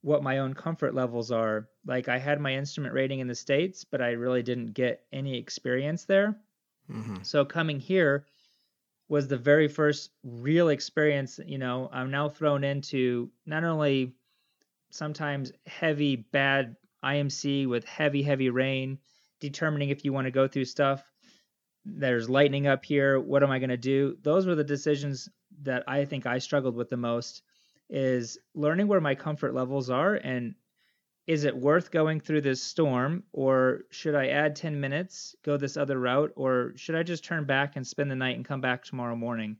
what 0.00 0.22
my 0.22 0.38
own 0.38 0.54
comfort 0.54 0.94
levels 0.94 1.30
are. 1.30 1.68
Like 1.86 2.08
I 2.08 2.18
had 2.18 2.40
my 2.40 2.54
instrument 2.54 2.94
rating 2.94 3.20
in 3.20 3.28
the 3.28 3.34
States, 3.34 3.84
but 3.84 4.02
I 4.02 4.12
really 4.12 4.42
didn't 4.42 4.72
get 4.72 5.04
any 5.12 5.38
experience 5.38 6.04
there. 6.04 6.36
Mm-hmm. 6.90 7.22
So 7.22 7.44
coming 7.44 7.78
here 7.78 8.26
was 9.08 9.28
the 9.28 9.36
very 9.36 9.68
first 9.68 10.10
real 10.24 10.70
experience. 10.70 11.38
You 11.44 11.58
know, 11.58 11.88
I'm 11.92 12.10
now 12.10 12.28
thrown 12.28 12.64
into 12.64 13.30
not 13.46 13.62
only 13.62 14.14
sometimes 14.90 15.52
heavy, 15.66 16.16
bad 16.16 16.76
IMC 17.04 17.68
with 17.68 17.84
heavy, 17.84 18.22
heavy 18.22 18.50
rain, 18.50 18.98
determining 19.40 19.90
if 19.90 20.04
you 20.04 20.12
want 20.12 20.26
to 20.26 20.30
go 20.30 20.46
through 20.48 20.64
stuff. 20.66 21.02
There's 21.84 22.30
lightning 22.30 22.66
up 22.66 22.84
here. 22.84 23.18
What 23.18 23.42
am 23.42 23.50
i 23.50 23.58
going 23.58 23.70
to 23.70 23.76
do? 23.76 24.16
Those 24.22 24.46
were 24.46 24.54
the 24.54 24.64
decisions 24.64 25.28
that 25.60 25.84
i 25.86 26.04
think 26.04 26.26
i 26.26 26.38
struggled 26.38 26.74
with 26.74 26.88
the 26.88 26.96
most 26.96 27.42
is 27.90 28.38
learning 28.54 28.88
where 28.88 29.00
my 29.00 29.14
comfort 29.14 29.54
levels 29.54 29.90
are 29.90 30.14
and 30.14 30.54
is 31.26 31.44
it 31.44 31.56
worth 31.56 31.90
going 31.90 32.18
through 32.18 32.40
this 32.40 32.62
storm 32.62 33.22
or 33.32 33.82
should 33.90 34.14
i 34.14 34.28
add 34.28 34.56
10 34.56 34.80
minutes 34.80 35.36
go 35.44 35.56
this 35.56 35.76
other 35.76 35.98
route 35.98 36.32
or 36.36 36.72
should 36.76 36.94
i 36.94 37.02
just 37.02 37.24
turn 37.24 37.44
back 37.44 37.76
and 37.76 37.86
spend 37.86 38.10
the 38.10 38.16
night 38.16 38.36
and 38.36 38.44
come 38.44 38.60
back 38.60 38.82
tomorrow 38.82 39.16
morning? 39.16 39.56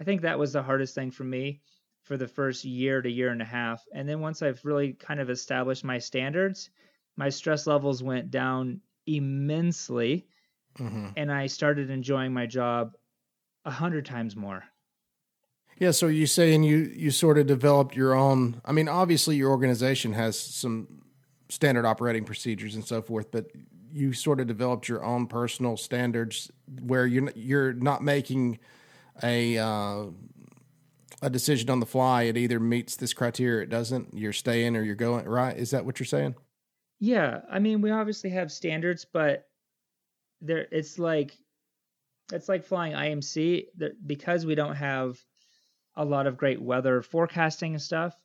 I 0.00 0.04
think 0.04 0.22
that 0.22 0.38
was 0.38 0.52
the 0.52 0.62
hardest 0.62 0.94
thing 0.94 1.10
for 1.10 1.24
me 1.24 1.60
for 2.04 2.16
the 2.16 2.28
first 2.28 2.64
year 2.64 3.02
to 3.02 3.10
year 3.10 3.30
and 3.30 3.42
a 3.42 3.46
half 3.46 3.84
and 3.92 4.08
then 4.08 4.20
once 4.20 4.42
i've 4.42 4.64
really 4.64 4.92
kind 4.92 5.20
of 5.20 5.28
established 5.28 5.84
my 5.84 5.98
standards 5.98 6.70
my 7.16 7.28
stress 7.28 7.66
levels 7.66 8.02
went 8.02 8.30
down 8.30 8.80
immensely 9.06 10.26
mm-hmm. 10.78 11.08
and 11.16 11.32
I 11.32 11.46
started 11.46 11.90
enjoying 11.90 12.32
my 12.32 12.46
job 12.46 12.96
a 13.64 13.70
hundred 13.70 14.06
times 14.06 14.36
more. 14.36 14.64
Yeah, 15.78 15.90
so 15.90 16.06
you 16.06 16.26
saying 16.26 16.62
you 16.62 16.92
you 16.94 17.10
sort 17.10 17.38
of 17.38 17.46
developed 17.46 17.96
your 17.96 18.14
own. 18.14 18.60
I 18.64 18.72
mean, 18.72 18.88
obviously 18.88 19.36
your 19.36 19.50
organization 19.50 20.12
has 20.12 20.38
some 20.38 21.02
standard 21.48 21.84
operating 21.84 22.24
procedures 22.24 22.74
and 22.74 22.84
so 22.84 23.02
forth, 23.02 23.30
but 23.32 23.46
you 23.92 24.12
sort 24.12 24.40
of 24.40 24.46
developed 24.46 24.88
your 24.88 25.04
own 25.04 25.26
personal 25.26 25.76
standards 25.76 26.50
where 26.80 27.06
you're 27.06 27.32
you're 27.34 27.72
not 27.72 28.02
making 28.02 28.60
a 29.22 29.58
uh, 29.58 30.06
a 31.24 31.30
decision 31.30 31.70
on 31.70 31.80
the 31.80 31.86
fly. 31.86 32.24
It 32.24 32.36
either 32.36 32.60
meets 32.60 32.96
this 32.96 33.14
criteria, 33.14 33.62
it 33.62 33.70
doesn't. 33.70 34.10
You're 34.12 34.32
staying 34.32 34.76
or 34.76 34.82
you're 34.82 34.94
going. 34.94 35.26
Right? 35.26 35.56
Is 35.56 35.70
that 35.70 35.84
what 35.84 35.98
you're 35.98 36.06
saying? 36.06 36.34
Yeah, 37.00 37.40
I 37.50 37.58
mean, 37.58 37.80
we 37.80 37.90
obviously 37.90 38.30
have 38.30 38.52
standards, 38.52 39.04
but 39.04 39.48
there 40.40 40.66
it's 40.70 40.98
like 40.98 41.36
it's 42.32 42.48
like 42.48 42.64
flying 42.64 42.92
IMC 42.92 43.66
because 44.06 44.46
we 44.46 44.54
don't 44.54 44.76
have 44.76 45.18
a 45.96 46.04
lot 46.04 46.26
of 46.26 46.36
great 46.36 46.60
weather 46.60 47.02
forecasting 47.02 47.72
and 47.74 47.82
stuff. 47.82 48.16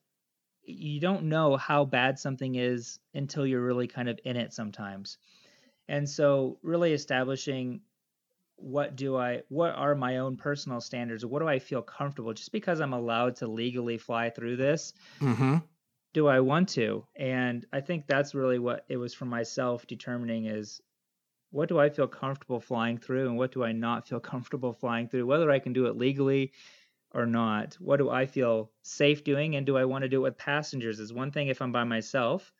You 0.64 1.00
don't 1.00 1.24
know 1.24 1.58
how 1.58 1.86
bad 1.86 2.20
something 2.20 2.56
is 2.56 3.00
until 3.14 3.46
you're 3.46 3.64
really 3.64 3.88
kind 3.88 4.10
of 4.10 4.20
in 4.26 4.36
it 4.36 4.54
sometimes. 4.54 5.18
And 5.88 6.08
so 6.08 6.60
really 6.62 6.94
establishing 6.94 7.82
what 8.62 8.96
do 8.96 9.18
I 9.18 9.44
what 9.50 9.76
are 9.76 9.96
my 9.96 10.18
own 10.18 10.38
personal 10.38 10.82
standards? 10.82 11.26
What 11.26 11.40
do 11.40 11.48
I 11.48 11.60
feel 11.60 11.82
comfortable 11.82 12.34
just 12.34 12.52
because 12.52 12.80
I'm 12.80 12.94
allowed 12.94 13.38
to 13.38 13.48
legally 13.48 13.98
fly 13.98 14.30
through 14.30 14.58
this? 14.58 14.94
Mm-hmm. 15.20 15.58
Do 16.14 16.28
I 16.28 16.40
want 16.40 16.70
to? 16.70 17.06
And 17.16 17.66
I 17.72 17.82
think 17.82 18.08
that's 18.08 18.36
really 18.36 18.60
what 18.60 18.86
it 18.90 18.98
was 18.98 19.14
for 19.14 19.26
myself 19.26 19.86
determining 19.88 20.46
is 20.46 20.82
what 21.52 21.70
do 21.70 21.80
I 21.80 21.90
feel 21.90 22.08
comfortable 22.08 22.60
flying 22.60 22.98
through 22.98 23.28
and 23.28 23.38
what 23.38 23.52
do 23.52 23.64
I 23.64 23.72
not 23.72 24.08
feel 24.08 24.20
comfortable 24.32 24.74
flying 24.74 25.08
through, 25.08 25.26
whether 25.26 25.50
I 25.52 25.60
can 25.60 25.74
do 25.74 25.86
it 25.86 25.98
legally 25.98 26.52
or 27.14 27.26
not. 27.26 27.76
What 27.80 27.98
do 27.98 28.10
I 28.10 28.26
feel 28.26 28.72
safe 28.84 29.24
doing 29.24 29.56
and 29.56 29.66
do 29.66 29.78
I 29.78 29.86
want 29.86 30.04
to 30.04 30.10
do 30.10 30.18
it 30.18 30.24
with 30.24 30.38
passengers? 30.38 31.00
Is 31.00 31.14
one 31.14 31.32
thing 31.32 31.48
if 31.48 31.62
I'm 31.62 31.72
by 31.72 31.84
myself 31.84 32.52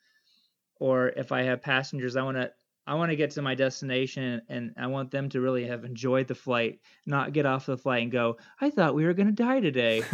or 0.76 1.10
if 1.10 1.30
I 1.30 1.42
have 1.42 1.62
passengers, 1.62 2.16
I 2.16 2.22
want 2.22 2.36
to 2.36 2.52
I 2.86 2.94
want 2.94 3.10
to 3.10 3.16
get 3.16 3.30
to 3.32 3.42
my 3.42 3.54
destination 3.54 4.42
and 4.48 4.72
I 4.76 4.86
want 4.86 5.10
them 5.10 5.28
to 5.30 5.40
really 5.40 5.66
have 5.66 5.84
enjoyed 5.84 6.26
the 6.26 6.34
flight, 6.34 6.80
not 7.06 7.32
get 7.32 7.46
off 7.46 7.66
the 7.66 7.76
flight 7.76 8.02
and 8.02 8.10
go, 8.10 8.38
I 8.60 8.70
thought 8.70 8.94
we 8.94 9.04
were 9.04 9.14
going 9.14 9.28
to 9.28 9.32
die 9.32 9.60
today. 9.60 10.02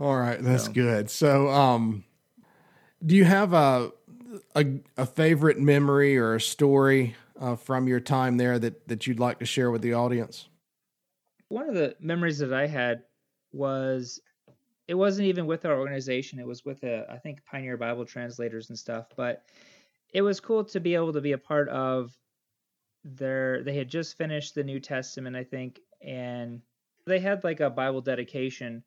All 0.00 0.16
right, 0.16 0.42
that's 0.42 0.64
so. 0.64 0.72
good. 0.72 1.10
So, 1.10 1.48
um, 1.48 2.04
do 3.04 3.14
you 3.14 3.24
have 3.24 3.52
a 3.52 3.92
a, 4.54 4.64
a 4.96 5.06
favorite 5.06 5.58
memory 5.58 6.16
or 6.16 6.34
a 6.34 6.40
story 6.40 7.14
uh, 7.40 7.56
from 7.56 7.86
your 7.86 8.00
time 8.00 8.36
there 8.36 8.58
that, 8.58 8.88
that 8.88 9.06
you'd 9.06 9.20
like 9.20 9.38
to 9.40 9.46
share 9.46 9.70
with 9.70 9.82
the 9.82 9.94
audience? 9.94 10.48
One 11.48 11.68
of 11.68 11.74
the 11.74 11.94
memories 12.00 12.38
that 12.38 12.52
I 12.52 12.66
had 12.66 13.02
was 13.52 14.20
it 14.88 14.94
wasn't 14.94 15.28
even 15.28 15.46
with 15.46 15.64
our 15.64 15.78
organization. 15.78 16.38
It 16.38 16.46
was 16.46 16.64
with 16.64 16.82
a, 16.82 17.06
I 17.10 17.18
think 17.18 17.44
Pioneer 17.44 17.76
Bible 17.76 18.04
translators 18.04 18.70
and 18.70 18.78
stuff. 18.78 19.06
But 19.16 19.44
it 20.12 20.22
was 20.22 20.40
cool 20.40 20.64
to 20.64 20.80
be 20.80 20.94
able 20.94 21.12
to 21.12 21.20
be 21.20 21.32
a 21.32 21.38
part 21.38 21.68
of 21.68 22.12
their. 23.04 23.62
They 23.62 23.76
had 23.76 23.88
just 23.88 24.16
finished 24.16 24.54
the 24.54 24.64
New 24.64 24.80
Testament, 24.80 25.36
I 25.36 25.44
think, 25.44 25.80
and 26.00 26.62
they 27.06 27.20
had 27.20 27.44
like 27.44 27.60
a 27.60 27.70
Bible 27.70 28.00
dedication 28.00 28.84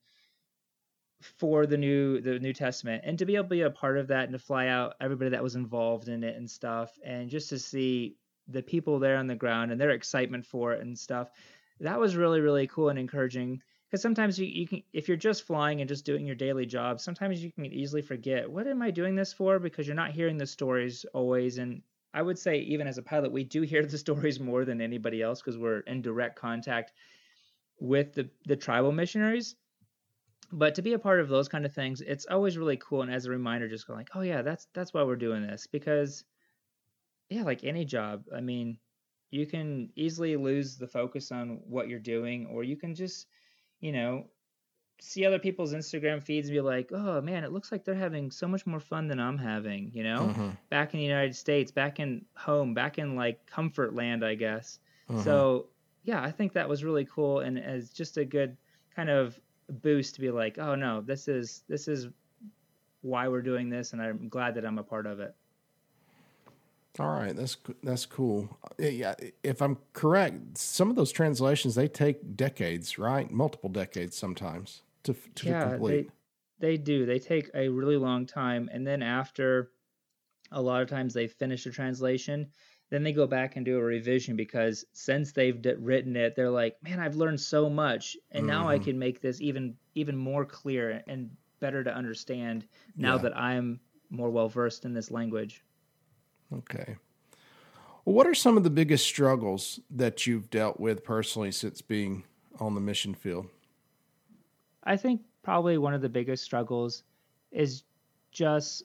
for 1.22 1.66
the 1.66 1.78
new 1.78 2.22
the 2.22 2.40
New 2.40 2.54
Testament, 2.54 3.04
and 3.06 3.18
to 3.20 3.26
be 3.26 3.36
able 3.36 3.46
to 3.46 3.50
be 3.50 3.62
a 3.62 3.70
part 3.70 3.98
of 3.98 4.08
that 4.08 4.26
and 4.26 4.34
to 4.34 4.40
fly 4.40 4.68
out 4.68 4.96
everybody 5.02 5.32
that 5.32 5.44
was 5.44 5.56
involved 5.56 6.08
in 6.10 6.24
it 6.24 6.36
and 6.36 6.50
stuff, 6.50 6.98
and 7.04 7.30
just 7.30 7.50
to 7.50 7.60
see 7.60 8.18
the 8.48 8.62
people 8.62 9.00
there 9.00 9.18
on 9.18 9.28
the 9.28 9.36
ground 9.36 9.72
and 9.72 9.82
their 9.82 9.90
excitement 9.90 10.46
for 10.46 10.74
it 10.74 10.82
and 10.82 10.98
stuff. 10.98 11.30
that 11.80 12.00
was 12.00 12.16
really 12.16 12.42
really 12.42 12.68
cool 12.68 12.90
and 12.90 13.00
encouraging 13.00 13.60
because 13.90 14.02
sometimes 14.02 14.40
you, 14.40 14.48
you 14.48 14.68
can 14.68 14.84
if 14.94 15.08
you're 15.08 15.18
just 15.18 15.46
flying 15.46 15.82
and 15.82 15.88
just 15.88 16.06
doing 16.06 16.26
your 16.26 16.36
daily 16.36 16.66
job 16.66 17.00
sometimes 17.00 17.44
you 17.44 17.52
can 17.52 17.66
easily 17.66 18.02
forget 18.02 18.50
what 18.50 18.68
am 18.68 18.82
i 18.82 18.92
doing 18.92 19.16
this 19.16 19.34
for? 19.34 19.60
because 19.60 19.88
you're 19.88 19.96
not 19.96 20.12
hearing 20.12 20.38
the 20.38 20.48
stories 20.48 21.06
always 21.14 21.58
and 21.58 21.82
i 22.14 22.22
would 22.22 22.38
say 22.38 22.60
even 22.60 22.88
as 22.88 22.98
a 22.98 23.04
pilot 23.04 23.32
we 23.32 23.44
do 23.44 23.62
hear 23.62 23.86
the 23.86 23.98
stories 23.98 24.40
more 24.40 24.66
than 24.66 24.82
anybody 24.82 25.22
else 25.22 25.42
because 25.42 25.58
we're 25.58 25.80
in 25.82 26.02
direct 26.02 26.36
contact 26.36 26.92
with 27.80 28.14
the 28.14 28.30
the 28.46 28.56
tribal 28.56 28.92
missionaries. 28.92 29.56
But 30.52 30.76
to 30.76 30.82
be 30.82 30.94
a 30.94 31.00
part 31.00 31.20
of 31.20 31.28
those 31.28 31.50
kind 31.50 31.66
of 31.66 31.74
things 31.74 32.02
it's 32.02 32.26
always 32.28 32.58
really 32.58 32.78
cool 32.78 33.02
and 33.02 33.12
as 33.12 33.26
a 33.26 33.32
reminder 33.32 33.68
just 33.68 33.88
go 33.88 33.94
like 33.94 34.10
oh 34.16 34.22
yeah 34.22 34.42
that's 34.42 34.68
that's 34.74 34.94
why 34.94 35.04
we're 35.04 35.16
doing 35.16 35.42
this. 35.42 35.68
Because 35.68 36.24
yeah 37.30 37.44
like 37.44 37.64
any 37.64 37.84
job 37.86 38.24
i 38.36 38.40
mean 38.40 38.78
you 39.32 39.48
can 39.48 39.90
easily 39.96 40.36
lose 40.36 40.78
the 40.78 40.88
focus 40.88 41.32
on 41.32 41.60
what 41.68 41.90
you're 41.90 42.00
doing 42.00 42.46
or 42.46 42.64
you 42.64 42.78
can 42.78 42.94
just 42.94 43.26
you 43.86 43.92
know 43.92 44.26
see 45.00 45.26
other 45.26 45.38
people's 45.40 45.74
instagram 45.74 46.24
feeds 46.24 46.48
and 46.48 46.56
be 46.56 46.62
like 46.62 46.90
oh 46.94 47.22
man 47.22 47.44
it 47.44 47.52
looks 47.52 47.72
like 47.72 47.84
they're 47.84 47.94
having 48.08 48.32
so 48.32 48.48
much 48.48 48.66
more 48.66 48.80
fun 48.80 49.08
than 49.08 49.20
i'm 49.20 49.38
having 49.38 49.92
you 49.94 50.04
know 50.04 50.22
Uh-huh. 50.30 50.50
back 50.70 50.94
in 50.94 51.00
the 51.00 51.06
united 51.06 51.36
states 51.36 51.72
back 51.72 52.00
in 52.00 52.26
home 52.36 52.74
back 52.74 52.98
in 52.98 53.16
like 53.16 53.46
comfort 53.46 53.94
land 53.94 54.26
i 54.26 54.34
guess 54.36 54.80
Uh-huh. 55.10 55.22
so 55.24 55.66
yeah 56.04 56.22
i 56.24 56.32
think 56.32 56.54
that 56.54 56.68
was 56.68 56.84
really 56.84 57.06
cool 57.06 57.42
and 57.42 57.60
as 57.60 57.90
just 57.92 58.18
a 58.18 58.26
good 58.26 58.58
kind 58.96 59.10
of 59.10 59.40
boost 59.82 60.16
to 60.16 60.22
be 60.22 60.32
like 60.32 60.58
oh 60.58 60.76
no 60.76 61.02
this 61.02 61.28
is 61.28 61.64
this 61.68 61.88
is 61.88 62.08
why 63.02 63.28
we're 63.28 63.42
doing 63.52 63.70
this 63.70 63.94
and 63.94 64.02
i'm 64.02 64.30
glad 64.30 64.56
that 64.56 64.66
i'm 64.66 64.80
a 64.80 64.84
part 64.84 65.06
of 65.06 65.20
it 65.20 65.36
All 66.98 67.08
right, 67.10 67.36
that's 67.36 67.58
that's 67.84 68.06
cool. 68.06 68.58
Yeah, 68.80 69.16
if 69.44 69.62
I'm 69.62 69.78
correct, 69.94 70.58
some 70.58 70.90
of 70.90 70.96
those 70.96 71.12
translations 71.12 71.76
they 71.76 71.90
take 71.90 72.38
decades, 72.38 72.98
right? 72.98 73.30
Multiple 73.30 73.70
decades 73.70 74.16
sometimes 74.18 74.82
to 75.04 75.14
to 75.14 75.46
yeah 75.48 75.72
complete. 75.72 76.10
they 76.60 76.78
they 76.78 76.78
do 76.78 77.06
they 77.06 77.20
take 77.20 77.50
a 77.54 77.68
really 77.70 77.98
long 77.98 78.26
time 78.26 78.70
and 78.72 78.88
then 78.88 79.04
after 79.04 79.72
a 80.52 80.62
lot 80.62 80.82
of 80.82 80.90
times 80.90 81.14
they 81.14 81.28
finish 81.28 81.66
a 81.66 81.72
translation 81.72 82.50
then 82.90 83.04
they 83.04 83.12
go 83.12 83.28
back 83.28 83.56
and 83.56 83.66
do 83.66 83.78
a 83.78 83.84
revision 83.84 84.36
because 84.36 84.86
since 84.94 85.32
they've 85.32 85.62
d- 85.62 85.74
written 85.78 86.16
it 86.16 86.36
they're 86.36 86.50
like 86.50 86.78
man 86.82 87.00
i've 87.00 87.16
learned 87.16 87.40
so 87.40 87.70
much 87.70 88.16
and 88.32 88.48
now 88.48 88.68
i 88.70 88.78
Mhm. 88.78 88.84
can 88.84 88.98
make 89.00 89.22
this 89.22 89.42
even 89.42 89.76
even 89.96 90.16
more 90.16 90.46
clear 90.46 91.04
and 91.08 91.30
better 91.60 91.84
to 91.84 91.94
understand 91.94 92.68
now 92.96 93.18
Yeah. 93.18 93.24
that 93.24 93.38
i'm 93.38 93.80
more 94.10 94.30
well 94.32 94.50
versed 94.50 94.86
in 94.86 94.94
this 94.94 95.12
language 95.12 95.64
Okay. 96.54 96.98
Well, 98.06 98.16
what 98.16 98.28
are 98.28 98.36
some 98.36 98.58
of 98.58 98.64
the 98.64 98.70
biggest 98.70 99.06
struggles 99.06 99.80
that 99.90 100.28
you've 100.28 100.50
dealt 100.50 100.80
with 100.80 101.04
personally 101.04 101.52
since 101.52 101.82
being 101.82 102.24
on 102.60 102.76
the 102.76 102.82
mission 102.82 103.14
field? 103.14 103.48
I 104.84 104.98
think 104.98 105.22
probably 105.44 105.78
one 105.78 105.94
of 105.94 106.02
the 106.02 106.10
biggest 106.10 106.44
struggles 106.44 107.04
is 107.52 107.84
just 108.32 108.84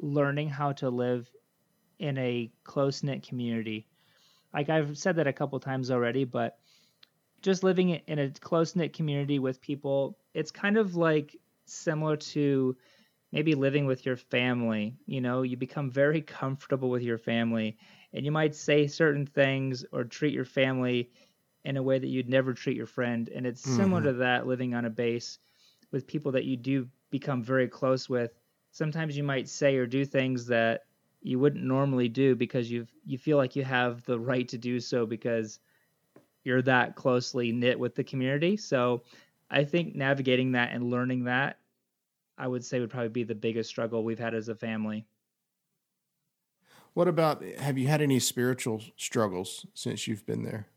learning 0.00 0.48
how 0.48 0.72
to 0.72 0.90
live 0.90 1.30
in 1.98 2.18
a 2.18 2.50
close 2.64 3.02
knit 3.02 3.22
community. 3.26 3.86
Like 4.52 4.68
I've 4.68 4.96
said 4.96 5.16
that 5.16 5.26
a 5.26 5.32
couple 5.32 5.58
times 5.60 5.90
already, 5.90 6.24
but 6.24 6.58
just 7.42 7.62
living 7.62 7.90
in 7.90 8.18
a 8.18 8.30
close 8.30 8.74
knit 8.74 8.92
community 8.92 9.38
with 9.38 9.60
people, 9.60 10.18
it's 10.34 10.50
kind 10.50 10.76
of 10.76 10.96
like 10.96 11.36
similar 11.66 12.16
to 12.16 12.76
maybe 13.32 13.54
living 13.54 13.86
with 13.86 14.04
your 14.06 14.16
family. 14.16 14.96
You 15.06 15.20
know, 15.20 15.42
you 15.42 15.56
become 15.56 15.90
very 15.90 16.20
comfortable 16.20 16.90
with 16.90 17.02
your 17.02 17.18
family 17.18 17.76
and 18.12 18.24
you 18.24 18.30
might 18.32 18.54
say 18.54 18.86
certain 18.86 19.26
things 19.26 19.84
or 19.92 20.04
treat 20.04 20.32
your 20.34 20.44
family 20.44 21.10
in 21.64 21.76
a 21.76 21.82
way 21.82 21.98
that 21.98 22.08
you'd 22.08 22.28
never 22.28 22.52
treat 22.54 22.76
your 22.76 22.86
friend. 22.86 23.28
And 23.34 23.46
it's 23.46 23.62
similar 23.62 24.02
Mhm. 24.02 24.04
to 24.04 24.12
that 24.14 24.46
living 24.46 24.74
on 24.74 24.84
a 24.84 24.90
base 24.90 25.38
with 25.90 26.06
people 26.06 26.32
that 26.32 26.44
you 26.44 26.56
do 26.56 26.88
become 27.10 27.42
very 27.42 27.68
close 27.68 28.08
with. 28.08 28.32
Sometimes 28.70 29.16
you 29.16 29.22
might 29.24 29.48
say 29.48 29.76
or 29.76 29.86
do 29.86 30.04
things 30.04 30.46
that 30.46 30.82
you 31.22 31.38
wouldn't 31.38 31.64
normally 31.64 32.08
do 32.08 32.34
because 32.34 32.70
you 32.70 32.86
you 33.04 33.18
feel 33.18 33.36
like 33.36 33.56
you 33.56 33.64
have 33.64 34.04
the 34.04 34.18
right 34.18 34.48
to 34.48 34.58
do 34.58 34.80
so 34.80 35.06
because 35.06 35.58
you're 36.44 36.62
that 36.62 36.96
closely 36.96 37.52
knit 37.52 37.78
with 37.78 37.94
the 37.94 38.04
community. 38.04 38.56
So 38.56 39.02
I 39.50 39.64
think 39.64 39.94
navigating 39.94 40.52
that 40.52 40.72
and 40.72 40.84
learning 40.90 41.24
that 41.24 41.58
I 42.38 42.46
would 42.46 42.64
say 42.64 42.78
would 42.78 42.90
probably 42.90 43.08
be 43.08 43.24
the 43.24 43.34
biggest 43.34 43.68
struggle 43.68 44.04
we've 44.04 44.18
had 44.18 44.34
as 44.34 44.48
a 44.48 44.54
family. 44.54 45.06
What 46.94 47.08
about 47.08 47.42
have 47.42 47.76
you 47.76 47.88
had 47.88 48.00
any 48.00 48.20
spiritual 48.20 48.82
struggles 48.96 49.66
since 49.74 50.06
you've 50.06 50.24
been 50.24 50.44
there? 50.44 50.68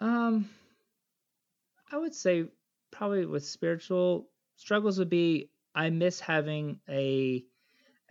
Um, 0.00 0.50
I 1.90 1.96
would 1.96 2.14
say 2.14 2.48
probably 2.90 3.24
with 3.24 3.46
spiritual 3.46 4.28
struggles 4.56 4.98
would 4.98 5.08
be 5.08 5.50
I 5.74 5.90
miss 5.90 6.20
having 6.20 6.80
a 6.88 7.44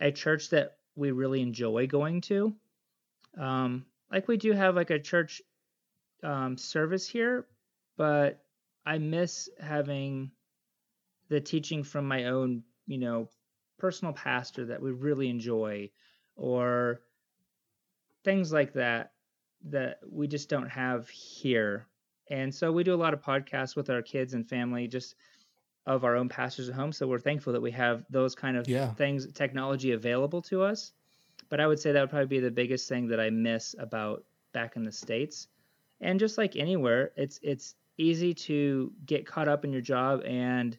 a 0.00 0.12
church 0.12 0.50
that 0.50 0.78
we 0.94 1.10
really 1.10 1.42
enjoy 1.42 1.86
going 1.86 2.22
to. 2.22 2.56
Um, 3.36 3.86
like 4.10 4.28
we 4.28 4.36
do 4.36 4.52
have 4.52 4.74
like 4.74 4.90
a 4.90 4.98
church 4.98 5.42
um, 6.22 6.56
service 6.56 7.06
here, 7.06 7.46
but 7.96 8.44
I 8.84 8.98
miss 8.98 9.48
having 9.60 10.30
the 11.28 11.40
teaching 11.40 11.82
from 11.84 12.06
my 12.06 12.26
own, 12.26 12.62
you 12.86 12.98
know, 12.98 13.30
personal 13.78 14.12
pastor 14.14 14.66
that 14.66 14.80
we 14.82 14.92
really 14.92 15.28
enjoy, 15.28 15.90
or 16.36 17.02
things 18.24 18.52
like 18.52 18.72
that 18.74 19.12
that 19.64 19.98
we 20.08 20.26
just 20.28 20.48
don't 20.48 20.68
have 20.68 21.08
here. 21.08 21.88
And 22.30 22.54
so 22.54 22.72
we 22.72 22.84
do 22.84 22.94
a 22.94 22.96
lot 22.96 23.14
of 23.14 23.22
podcasts 23.22 23.76
with 23.76 23.90
our 23.90 24.02
kids 24.02 24.34
and 24.34 24.48
family, 24.48 24.88
just 24.88 25.14
of 25.86 26.04
our 26.04 26.16
own 26.16 26.28
pastors 26.28 26.68
at 26.68 26.74
home. 26.74 26.92
So 26.92 27.06
we're 27.06 27.18
thankful 27.20 27.52
that 27.52 27.62
we 27.62 27.70
have 27.72 28.04
those 28.10 28.34
kind 28.34 28.56
of 28.56 28.68
Yeah. 28.68 28.94
things, 28.96 29.32
technology 29.32 29.92
available 29.92 30.42
to 30.42 30.62
us. 30.62 30.92
But 31.48 31.60
I 31.60 31.66
would 31.66 31.78
say 31.80 31.92
that 31.92 32.00
would 32.00 32.10
probably 32.10 32.26
be 32.26 32.40
the 32.40 32.50
biggest 32.50 32.88
thing 32.88 33.08
that 33.08 33.20
I 33.20 33.30
miss 33.30 33.74
about 33.78 34.24
back 34.52 34.76
in 34.76 34.84
the 34.84 34.92
states. 34.92 35.48
And 36.00 36.18
just 36.20 36.38
like 36.38 36.56
anywhere, 36.56 37.12
it's 37.16 37.38
it's 37.42 37.76
easy 37.98 38.34
to 38.34 38.92
get 39.06 39.26
caught 39.26 39.48
up 39.48 39.64
in 39.64 39.72
your 39.72 39.82
job 39.82 40.22
and 40.24 40.76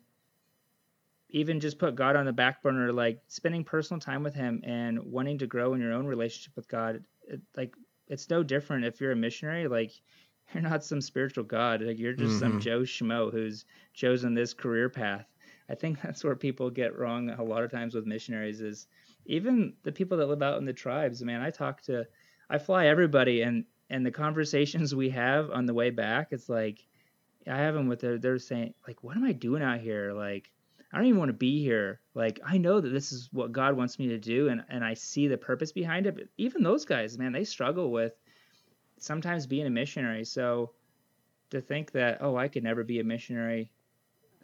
even 1.30 1.60
just 1.60 1.80
put 1.80 1.96
God 1.96 2.16
on 2.16 2.26
the 2.26 2.34
back 2.34 2.62
burner, 2.62 2.92
like 2.94 3.22
spending 3.28 3.64
personal 3.64 4.00
time 4.00 4.24
with 4.24 4.34
Him 4.34 4.62
and 4.64 5.00
wanting 5.04 5.38
to 5.40 5.48
grow 5.48 5.74
in 5.74 5.82
your 5.82 5.94
own 5.94 6.06
relationship 6.08 6.56
with 6.56 6.68
God. 6.68 7.04
It, 7.28 7.42
like 7.56 7.76
it's 8.08 8.30
no 8.30 8.44
different 8.44 8.86
if 8.86 9.02
you're 9.02 9.12
a 9.12 9.16
missionary. 9.16 9.68
Like 9.68 9.92
you're 10.54 10.64
not 10.64 10.84
some 10.84 11.02
spiritual 11.02 11.44
god. 11.44 11.82
Like 11.82 12.00
you're 12.00 12.14
just 12.14 12.38
some 12.40 12.58
Mhm. 12.58 12.60
Joe 12.60 12.82
Schmo 12.82 13.32
who's 13.32 13.66
chosen 13.94 14.34
this 14.34 14.54
career 14.54 14.90
path. 14.90 15.28
I 15.70 15.76
think 15.76 16.02
that's 16.04 16.24
where 16.24 16.36
people 16.36 16.70
get 16.70 16.98
wrong 16.98 17.30
a 17.30 17.44
lot 17.44 17.64
of 17.64 17.72
times 17.72 17.94
with 17.96 18.06
missionaries 18.06 18.62
is 18.62 18.88
even 19.26 19.74
the 19.84 19.92
people 19.92 20.18
that 20.18 20.28
live 20.28 20.42
out 20.42 20.58
in 20.58 20.66
the 20.66 20.74
tribes. 20.74 21.22
Man, 21.24 21.42
I 21.42 21.50
talk 21.52 21.82
to, 21.84 22.08
I 22.50 22.58
fly 22.58 22.88
everybody, 22.88 23.42
and 23.42 23.66
and 23.90 24.06
the 24.06 24.12
conversations 24.12 24.96
we 24.96 25.10
have 25.10 25.50
on 25.52 25.66
the 25.66 25.74
way 25.74 25.90
back, 25.90 26.30
it's 26.32 26.50
like 26.50 26.86
I 27.48 27.58
have 27.58 27.74
them 27.76 27.88
with 27.88 28.00
their, 28.02 28.18
they're 28.18 28.40
saying 28.40 28.74
like, 28.88 29.04
what 29.04 29.16
am 29.18 29.24
I 29.24 29.32
doing 29.32 29.64
out 29.64 29.80
here? 29.80 30.14
Like 30.14 30.52
I 30.92 30.98
don't 30.98 31.08
even 31.08 31.20
want 31.20 31.30
to 31.30 31.34
be 31.34 31.62
here. 31.62 32.00
Like 32.14 32.40
I 32.46 32.58
know 32.58 32.80
that 32.80 32.90
this 32.90 33.12
is 33.12 33.30
what 33.32 33.52
God 33.52 33.76
wants 33.76 34.00
me 34.00 34.08
to 34.10 34.18
do, 34.18 34.50
and 34.50 34.64
and 34.70 34.84
I 34.84 34.94
see 34.94 35.28
the 35.28 35.38
purpose 35.38 35.72
behind 35.72 36.06
it. 36.06 36.16
But 36.16 36.26
even 36.38 36.64
those 36.64 36.86
guys, 36.86 37.18
man, 37.18 37.34
they 37.34 37.44
struggle 37.44 37.92
with 37.92 38.14
sometimes 38.98 39.46
being 39.48 39.68
a 39.68 39.70
missionary. 39.70 40.24
So 40.24 40.72
to 41.50 41.62
think 41.62 41.92
that 41.92 42.20
oh, 42.22 42.36
I 42.36 42.48
could 42.48 42.64
never 42.64 42.84
be 42.84 43.00
a 43.00 43.04
missionary, 43.04 43.72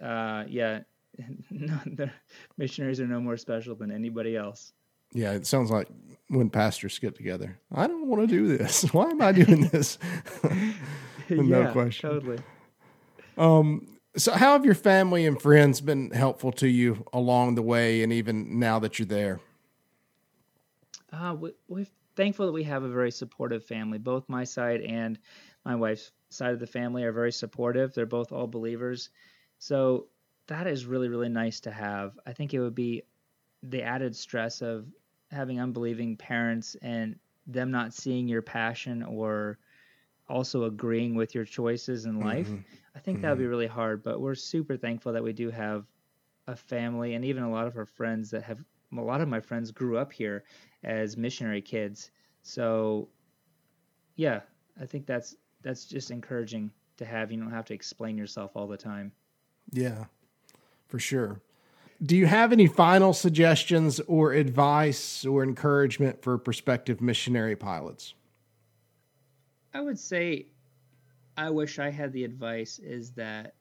uh, 0.02 0.44
yeah, 0.48 0.82
no, 1.50 1.80
the 1.86 2.12
missionaries 2.58 3.00
are 3.00 3.08
no 3.08 3.22
more 3.22 3.38
special 3.38 3.76
than 3.76 3.92
anybody 3.92 4.36
else. 4.36 4.74
Yeah, 5.14 5.34
it 5.34 5.46
sounds 5.46 5.70
like 5.70 5.88
when 6.30 6.50
pastors 6.50 6.98
get 6.98 7.16
together. 7.16 7.60
I 7.72 7.88
don't 7.88 8.08
want 8.08 8.28
to 8.28 8.28
do 8.28 8.58
this. 8.58 8.84
Why 8.94 9.10
am 9.10 9.22
I 9.22 9.32
doing 9.32 9.68
this? 9.68 10.00
no 11.30 11.44
yeah, 11.44 11.72
question. 11.72 12.10
totally. 12.10 12.40
Um, 13.38 13.88
so, 14.16 14.34
how 14.34 14.54
have 14.54 14.66
your 14.66 14.76
family 14.76 15.26
and 15.26 15.42
friends 15.42 15.82
been 15.82 16.12
helpful 16.12 16.52
to 16.54 16.68
you 16.68 17.06
along 17.14 17.56
the 17.56 17.62
way, 17.62 18.04
and 18.04 18.14
even 18.14 18.60
now 18.60 18.80
that 18.80 19.00
you're 19.00 19.06
there? 19.06 19.40
Uh, 21.12 21.36
we, 21.40 21.52
we're 21.68 21.88
thankful 22.16 22.46
that 22.46 22.52
we 22.52 22.64
have 22.64 22.84
a 22.84 22.90
very 22.90 23.12
supportive 23.12 23.64
family. 23.66 23.98
Both 23.98 24.30
my 24.30 24.44
side 24.44 24.82
and 24.82 25.18
my 25.66 25.76
wife's 25.76 26.12
side 26.30 26.54
of 26.54 26.60
the 26.60 26.68
family 26.68 27.04
are 27.04 27.12
very 27.12 27.32
supportive. 27.32 27.94
They're 27.94 28.06
both 28.06 28.32
all 28.32 28.48
believers. 28.48 29.10
So 29.60 30.08
that 30.48 30.68
is 30.68 30.86
really, 30.86 31.08
really 31.08 31.30
nice 31.30 31.60
to 31.62 31.72
have. 31.72 32.20
I 32.26 32.34
think 32.34 32.54
it 32.54 32.60
would 32.60 32.76
be 32.76 33.04
the 33.62 33.82
added 33.82 34.16
stress 34.16 34.62
of 34.62 34.88
having 35.32 35.60
unbelieving 35.60 36.18
parents 36.18 36.76
and 36.82 37.18
them 37.48 37.72
not 37.72 37.94
seeing 37.94 38.28
your 38.28 38.42
passion 38.42 39.04
or 39.04 39.58
also 40.30 40.64
agreeing 40.66 41.16
with 41.16 41.36
your 41.36 41.46
choices 41.46 42.06
in 42.06 42.20
life. 42.20 42.50
Mhm. 42.50 42.64
I 42.96 43.00
think 43.00 43.22
that 43.22 43.30
would 43.30 43.40
be 43.40 43.48
really 43.48 43.68
hard, 43.68 44.04
but 44.04 44.22
we're 44.22 44.36
super 44.36 44.78
thankful 44.78 45.14
that 45.14 45.24
we 45.24 45.34
do 45.34 45.50
have 45.50 45.86
a 46.48 46.56
family 46.56 47.16
and 47.16 47.26
even 47.26 47.44
a 47.44 47.50
lot 47.52 47.68
of 47.68 47.78
our 47.78 47.86
friends 47.86 48.30
that 48.32 48.44
have 48.44 48.64
a 48.96 49.02
lot 49.02 49.22
of 49.22 49.28
my 49.28 49.40
friends 49.40 49.72
grew 49.72 49.98
up 49.98 50.14
here 50.14 50.44
as 50.84 51.18
missionary 51.18 51.62
kids. 51.62 52.12
So 52.44 53.10
yeah, 54.16 54.42
I 54.80 54.86
think 54.86 55.06
that's 55.06 55.36
that's 55.62 55.86
just 55.86 56.12
encouraging 56.12 56.72
to 56.98 57.06
have. 57.06 57.32
You 57.32 57.40
don't 57.40 57.52
have 57.52 57.66
to 57.66 57.74
explain 57.74 58.18
yourself 58.18 58.56
all 58.56 58.68
the 58.68 58.78
time. 58.78 59.12
Yeah, 59.72 60.06
for 60.88 61.00
sure. 61.00 61.42
Do 62.02 62.16
you 62.18 62.26
have 62.28 62.52
any 62.52 62.68
final 62.68 63.14
suggestions 63.14 64.00
or 64.02 64.34
advice 64.34 65.26
or 65.26 65.44
encouragement 65.44 66.22
for 66.22 66.38
prospective 66.38 67.02
missionary 67.02 67.56
pilots? 67.56 68.14
I 69.74 69.82
would 69.82 70.00
say 70.00 70.48
I 71.36 71.50
wish 71.50 71.80
I 71.80 71.90
had 71.90 72.14
the 72.14 72.24
advice 72.24 72.80
is 72.80 73.12
that 73.12 73.56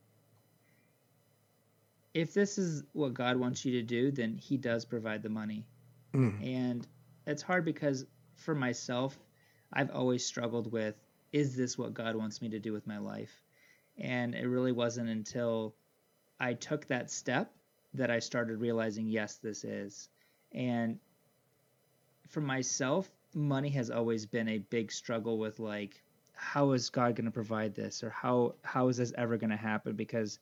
if 2.14 2.34
this 2.34 2.58
is 2.58 2.84
what 2.92 3.14
God 3.14 3.36
wants 3.36 3.64
you 3.64 3.72
to 3.72 3.82
do, 3.82 4.10
then 4.10 4.36
He 4.36 4.56
does 4.56 4.84
provide 4.84 5.22
the 5.22 5.30
money. 5.30 5.66
Mm. 6.14 6.44
And 6.46 6.86
it's 7.26 7.42
hard 7.42 7.64
because 7.64 8.04
for 8.34 8.54
myself, 8.54 9.18
I've 9.72 9.90
always 9.90 10.24
struggled 10.24 10.70
with 10.70 10.94
is 11.32 11.56
this 11.56 11.78
what 11.78 11.94
God 11.94 12.14
wants 12.14 12.42
me 12.42 12.50
to 12.50 12.58
do 12.58 12.74
with 12.74 12.86
my 12.86 12.98
life? 12.98 13.42
And 13.96 14.34
it 14.34 14.46
really 14.46 14.72
wasn't 14.72 15.08
until 15.08 15.74
I 16.38 16.52
took 16.52 16.86
that 16.88 17.10
step 17.10 17.50
that 17.94 18.10
I 18.10 18.18
started 18.18 18.58
realizing, 18.58 19.06
yes, 19.06 19.36
this 19.36 19.64
is. 19.64 20.10
And 20.52 20.98
for 22.28 22.42
myself, 22.42 23.10
money 23.34 23.70
has 23.70 23.90
always 23.90 24.26
been 24.26 24.48
a 24.48 24.58
big 24.58 24.92
struggle 24.92 25.38
with 25.38 25.58
like, 25.58 26.02
how 26.34 26.72
is 26.72 26.90
God 26.90 27.14
going 27.14 27.26
to 27.26 27.30
provide 27.30 27.74
this, 27.74 28.02
or 28.02 28.10
how 28.10 28.54
how 28.62 28.88
is 28.88 28.96
this 28.96 29.12
ever 29.16 29.36
going 29.36 29.50
to 29.50 29.56
happen? 29.56 29.94
Because 29.94 30.38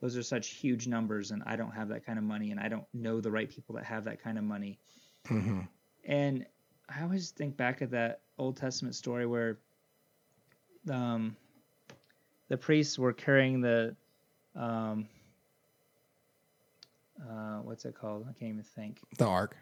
those 0.00 0.16
are 0.16 0.22
such 0.22 0.50
huge 0.50 0.86
numbers, 0.86 1.30
and 1.30 1.42
I 1.46 1.56
don't 1.56 1.70
have 1.70 1.88
that 1.88 2.04
kind 2.04 2.18
of 2.18 2.24
money, 2.24 2.50
and 2.50 2.60
I 2.60 2.68
don't 2.68 2.84
know 2.92 3.20
the 3.20 3.30
right 3.30 3.48
people 3.48 3.74
that 3.76 3.84
have 3.84 4.04
that 4.04 4.22
kind 4.22 4.38
of 4.38 4.44
money. 4.44 4.78
Mm-hmm. 5.28 5.60
And 6.04 6.46
I 6.88 7.02
always 7.02 7.30
think 7.30 7.56
back 7.56 7.80
of 7.80 7.90
that 7.90 8.20
Old 8.36 8.56
Testament 8.56 8.94
story 8.94 9.26
where 9.26 9.58
um, 10.90 11.36
the 12.48 12.56
priests 12.56 12.98
were 12.98 13.12
carrying 13.12 13.60
the 13.60 13.96
um, 14.56 15.08
uh, 17.20 17.58
what's 17.58 17.84
it 17.84 17.94
called? 17.94 18.26
I 18.28 18.32
can't 18.32 18.52
even 18.52 18.62
think. 18.62 19.00
The 19.18 19.26
ark. 19.26 19.56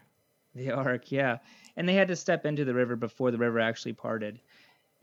The 0.55 0.71
ark, 0.71 1.11
yeah. 1.11 1.37
And 1.75 1.87
they 1.87 1.95
had 1.95 2.07
to 2.09 2.15
step 2.15 2.45
into 2.45 2.65
the 2.65 2.73
river 2.73 2.95
before 2.95 3.31
the 3.31 3.37
river 3.37 3.59
actually 3.59 3.93
parted. 3.93 4.39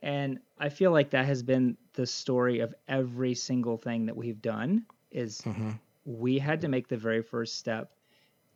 And 0.02 0.38
I 0.58 0.68
feel 0.68 0.92
like 0.92 1.10
that 1.10 1.26
has 1.26 1.42
been 1.42 1.76
the 1.94 2.06
story 2.06 2.60
of 2.60 2.74
every 2.88 3.34
single 3.34 3.76
thing 3.76 4.06
that 4.06 4.16
we've 4.16 4.40
done 4.40 4.84
is 5.10 5.42
mm-hmm. 5.42 5.70
we 6.04 6.38
had 6.38 6.60
to 6.62 6.68
make 6.68 6.88
the 6.88 6.96
very 6.96 7.22
first 7.22 7.58
step 7.58 7.92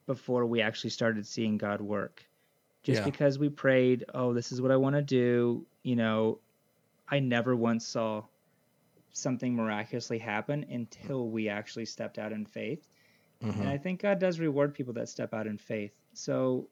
before 0.07 0.47
we 0.47 0.61
actually 0.61 0.91
started 0.91 1.27
seeing 1.27 1.59
God 1.59 1.81
work. 1.81 2.25
Just 2.83 3.01
yeah. 3.01 3.05
because 3.05 3.39
we 3.39 3.49
prayed, 3.49 4.05
oh, 4.15 4.33
this 4.33 4.53
is 4.53 4.61
what 4.61 4.71
I 4.71 4.77
want 4.77 4.95
to 4.95 5.03
do, 5.03 5.66
you 5.83 5.97
know, 5.97 6.39
I 7.09 7.19
never 7.19 7.57
once 7.57 7.87
saw 7.87 8.25
something 9.12 9.55
miraculously 9.55 10.19
happen 10.19 10.66
until 10.71 11.29
we 11.29 11.49
actually 11.49 11.87
stepped 11.87 12.19
out 12.19 12.33
in 12.33 12.45
faith. 12.45 12.87
Mm-hmm. 13.43 13.61
And 13.61 13.69
I 13.69 13.79
think 13.79 14.03
God 14.03 14.19
does 14.19 14.39
reward 14.39 14.75
people 14.75 14.93
that 14.95 15.09
step 15.09 15.33
out 15.33 15.47
in 15.47 15.57
faith. 15.57 15.95
So 16.12 16.69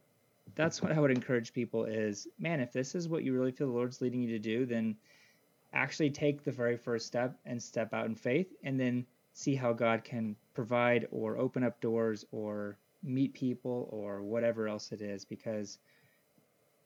that's 0.55 0.83
what 0.83 0.93
I 0.93 1.01
would 1.01 1.11
encourage 1.11 1.53
people 1.53 1.85
is, 1.85 2.27
man, 2.39 2.61
if 2.61 2.73
this 2.73 2.95
is 2.95 3.09
what 3.09 3.25
you 3.25 3.33
really 3.33 3.53
feel 3.53 3.69
the 3.69 3.73
Lord's 3.73 4.01
leading 4.01 4.23
you 4.23 4.31
to 4.31 4.39
do, 4.39 4.67
then 4.67 4.97
actually 5.73 6.11
take 6.11 6.45
the 6.45 6.53
very 6.53 6.77
first 6.77 7.07
step 7.07 7.39
and 7.47 7.63
step 7.63 7.95
out 7.95 8.07
in 8.07 8.15
faith 8.15 8.53
and 8.63 8.79
then 8.79 9.07
see 9.33 9.55
how 9.55 9.73
God 9.73 10.05
can 10.05 10.37
provide 10.53 11.07
or 11.11 11.39
open 11.39 11.65
up 11.65 11.81
doors 11.81 12.25
or 12.33 12.77
meet 13.03 13.33
people 13.33 13.89
or 13.91 14.23
whatever 14.23 14.69
else 14.69 14.93
it 14.93 15.01
is. 15.01 15.25
Because 15.25 15.79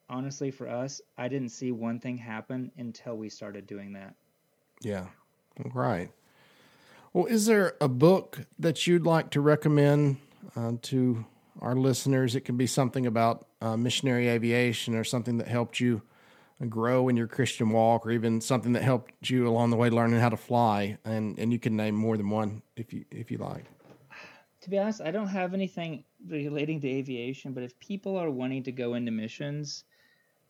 honestly 0.09 0.51
for 0.51 0.69
us 0.69 1.01
i 1.19 1.28
didn't 1.28 1.49
see 1.49 1.73
one 1.73 1.99
thing 1.99 2.16
happen 2.16 2.70
until 2.78 3.16
we 3.16 3.28
started 3.28 3.66
doing 3.66 3.93
that. 3.93 4.15
Yeah 4.83 5.07
right. 5.74 6.11
Well 7.12 7.27
is 7.27 7.47
there 7.47 7.74
a 7.81 7.89
book 7.89 8.41
that 8.59 8.87
you'd 8.87 9.07
like 9.07 9.31
to 9.31 9.41
recommend 9.41 10.19
uh, 10.55 10.73
to 10.83 11.24
our 11.61 11.74
listeners 11.74 12.35
it 12.35 12.43
can 12.43 12.57
be 12.57 12.66
something 12.66 13.07
about 13.07 13.47
uh, 13.61 13.77
missionary 13.77 14.28
aviation 14.28 14.95
or 14.95 15.05
something 15.05 15.39
that 15.39 15.49
helped 15.49 15.81
you 15.81 16.03
grow 16.69 17.09
in 17.09 17.16
your 17.16 17.27
christian 17.27 17.70
walk 17.70 18.07
or 18.07 18.11
even 18.11 18.41
something 18.41 18.73
that 18.73 18.83
helped 18.83 19.31
you 19.31 19.47
along 19.47 19.70
the 19.70 19.77
way 19.77 19.91
learning 19.91 20.19
how 20.19 20.28
to 20.28 20.37
fly 20.37 20.97
and 21.05 21.39
and 21.39 21.53
you 21.53 21.59
can 21.59 21.77
name 21.77 21.95
more 21.95 22.16
than 22.16 22.31
one 22.31 22.62
if 22.77 22.93
you 22.93 23.05
if 23.11 23.31
you 23.31 23.39
like 23.39 23.65
to 24.66 24.70
be 24.70 24.78
honest, 24.81 25.01
I 25.01 25.12
don't 25.12 25.28
have 25.28 25.55
anything 25.55 26.03
relating 26.27 26.81
to 26.81 26.89
aviation, 26.89 27.53
but 27.53 27.62
if 27.62 27.78
people 27.78 28.16
are 28.16 28.31
wanting 28.33 28.65
to 28.65 28.73
go 28.73 28.95
into 28.95 29.12
missions, 29.12 29.85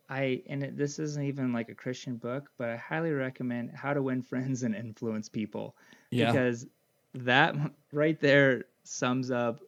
I 0.09 0.41
and 0.47 0.63
it, 0.63 0.75
this 0.75 0.97
isn't 0.97 1.23
even 1.23 1.53
like 1.53 1.69
a 1.69 1.75
Christian 1.75 2.17
book, 2.17 2.49
but 2.57 2.69
I 2.69 2.77
highly 2.77 3.11
recommend 3.11 3.73
How 3.75 3.93
to 3.93 4.01
Win 4.01 4.23
Friends 4.23 4.63
and 4.63 4.73
Influence 4.73 5.29
People 5.29 5.75
yeah. 6.09 6.31
because 6.31 6.65
that 7.13 7.55
right 7.93 8.19
there 8.19 8.63
sums 8.83 9.29
up 9.29 9.59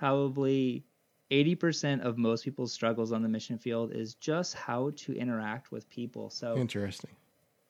probably 0.00 0.82
80% 1.30 2.00
of 2.00 2.16
most 2.16 2.42
people's 2.42 2.72
struggles 2.72 3.12
on 3.12 3.22
the 3.22 3.28
mission 3.28 3.58
field 3.58 3.92
is 3.92 4.14
just 4.14 4.54
how 4.54 4.92
to 4.96 5.12
interact 5.12 5.70
with 5.70 5.88
people. 5.90 6.30
So 6.30 6.56
interesting. 6.56 7.10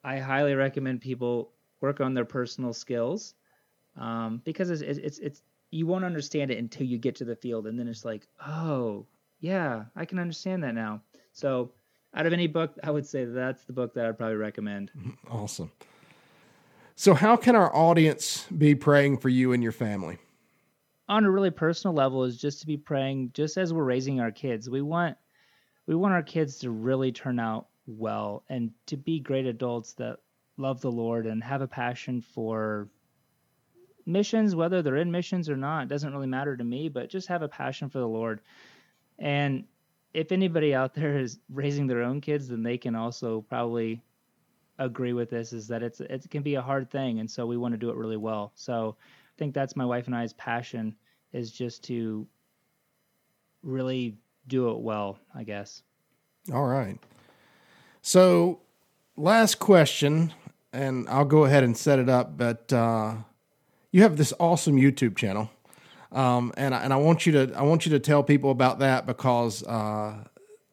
I 0.05 0.17
highly 0.17 0.55
recommend 0.55 1.01
people 1.01 1.51
work 1.81 1.99
on 1.99 2.13
their 2.13 2.23
personal 2.23 2.71
skills 2.71 3.33
um, 3.97 4.41
because 4.45 4.69
it's, 4.69 4.81
it's, 4.81 5.19
it's 5.19 5.43
you 5.71 5.85
won't 5.85 6.05
understand 6.05 6.51
it 6.51 6.57
until 6.57 6.87
you 6.87 6.97
get 6.97 7.15
to 7.15 7.25
the 7.25 7.35
field 7.35 7.67
and 7.67 7.77
then 7.77 7.87
it's 7.87 8.05
like 8.05 8.27
oh 8.45 9.05
yeah 9.39 9.85
i 9.95 10.05
can 10.05 10.19
understand 10.19 10.63
that 10.63 10.75
now 10.75 11.01
so 11.31 11.71
out 12.13 12.25
of 12.25 12.33
any 12.33 12.45
book 12.45 12.77
i 12.83 12.91
would 12.91 13.05
say 13.05 13.25
that's 13.25 13.63
the 13.63 13.73
book 13.73 13.93
that 13.93 14.05
i'd 14.05 14.17
probably 14.17 14.35
recommend 14.35 14.91
awesome 15.31 15.71
so 16.95 17.13
how 17.13 17.35
can 17.35 17.55
our 17.55 17.73
audience 17.75 18.45
be 18.57 18.75
praying 18.75 19.17
for 19.17 19.29
you 19.29 19.53
and 19.53 19.63
your 19.63 19.71
family 19.71 20.17
on 21.11 21.25
a 21.25 21.31
really 21.31 21.51
personal 21.51 21.93
level 21.93 22.23
is 22.23 22.37
just 22.37 22.61
to 22.61 22.67
be 22.67 22.77
praying 22.77 23.31
just 23.33 23.57
as 23.57 23.73
we're 23.73 23.83
raising 23.83 24.19
our 24.19 24.31
kids 24.31 24.69
we 24.69 24.81
want 24.81 25.17
we 25.85 25.95
want 25.95 26.13
our 26.13 26.23
kids 26.23 26.57
to 26.59 26.71
really 26.71 27.11
turn 27.11 27.39
out 27.39 27.67
well 27.85 28.43
and 28.49 28.71
to 28.85 28.97
be 28.97 29.19
great 29.19 29.45
adults 29.45 29.93
that 29.93 30.17
love 30.57 30.81
the 30.81 30.91
lord 30.91 31.25
and 31.25 31.43
have 31.43 31.61
a 31.61 31.67
passion 31.67 32.21
for 32.21 32.87
missions, 34.05 34.55
whether 34.55 34.81
they're 34.81 34.97
in 34.97 35.11
missions 35.11 35.49
or 35.49 35.57
not, 35.57 35.87
doesn't 35.87 36.13
really 36.13 36.27
matter 36.27 36.55
to 36.55 36.63
me, 36.63 36.89
but 36.89 37.09
just 37.09 37.27
have 37.27 37.41
a 37.41 37.47
passion 37.47 37.89
for 37.89 37.99
the 37.99 38.07
Lord. 38.07 38.41
And 39.19 39.65
if 40.13 40.31
anybody 40.31 40.73
out 40.73 40.93
there 40.93 41.17
is 41.17 41.39
raising 41.49 41.87
their 41.87 42.03
own 42.03 42.21
kids, 42.21 42.47
then 42.49 42.63
they 42.63 42.77
can 42.77 42.95
also 42.95 43.41
probably 43.41 44.01
agree 44.79 45.13
with 45.13 45.29
this 45.29 45.53
is 45.53 45.67
that 45.67 45.83
it's 45.83 45.99
it 45.99 46.27
can 46.31 46.41
be 46.41 46.55
a 46.55 46.61
hard 46.61 46.89
thing 46.89 47.19
and 47.19 47.29
so 47.29 47.45
we 47.45 47.55
want 47.55 47.71
to 47.71 47.77
do 47.77 47.89
it 47.89 47.95
really 47.95 48.17
well. 48.17 48.51
So 48.55 48.95
I 48.99 49.35
think 49.37 49.53
that's 49.53 49.75
my 49.75 49.85
wife 49.85 50.07
and 50.07 50.15
I's 50.15 50.33
passion 50.33 50.95
is 51.33 51.51
just 51.51 51.83
to 51.85 52.27
really 53.63 54.17
do 54.47 54.71
it 54.71 54.79
well, 54.79 55.19
I 55.35 55.43
guess. 55.43 55.83
All 56.53 56.65
right. 56.65 56.97
So 58.01 58.61
last 59.15 59.59
question 59.59 60.33
and 60.73 61.07
I'll 61.09 61.25
go 61.25 61.45
ahead 61.45 61.63
and 61.63 61.77
set 61.77 61.99
it 61.99 62.09
up, 62.09 62.37
but 62.37 62.71
uh 62.73 63.15
you 63.91 64.03
have 64.03 64.17
this 64.17 64.33
awesome 64.39 64.77
YouTube 64.77 65.17
channel, 65.17 65.49
um, 66.11 66.53
and 66.57 66.73
and 66.73 66.93
I 66.93 66.95
want 66.95 67.25
you 67.25 67.33
to 67.33 67.53
I 67.55 67.63
want 67.63 67.85
you 67.85 67.91
to 67.91 67.99
tell 67.99 68.23
people 68.23 68.51
about 68.51 68.79
that 68.79 69.05
because 69.05 69.63
uh, 69.63 70.23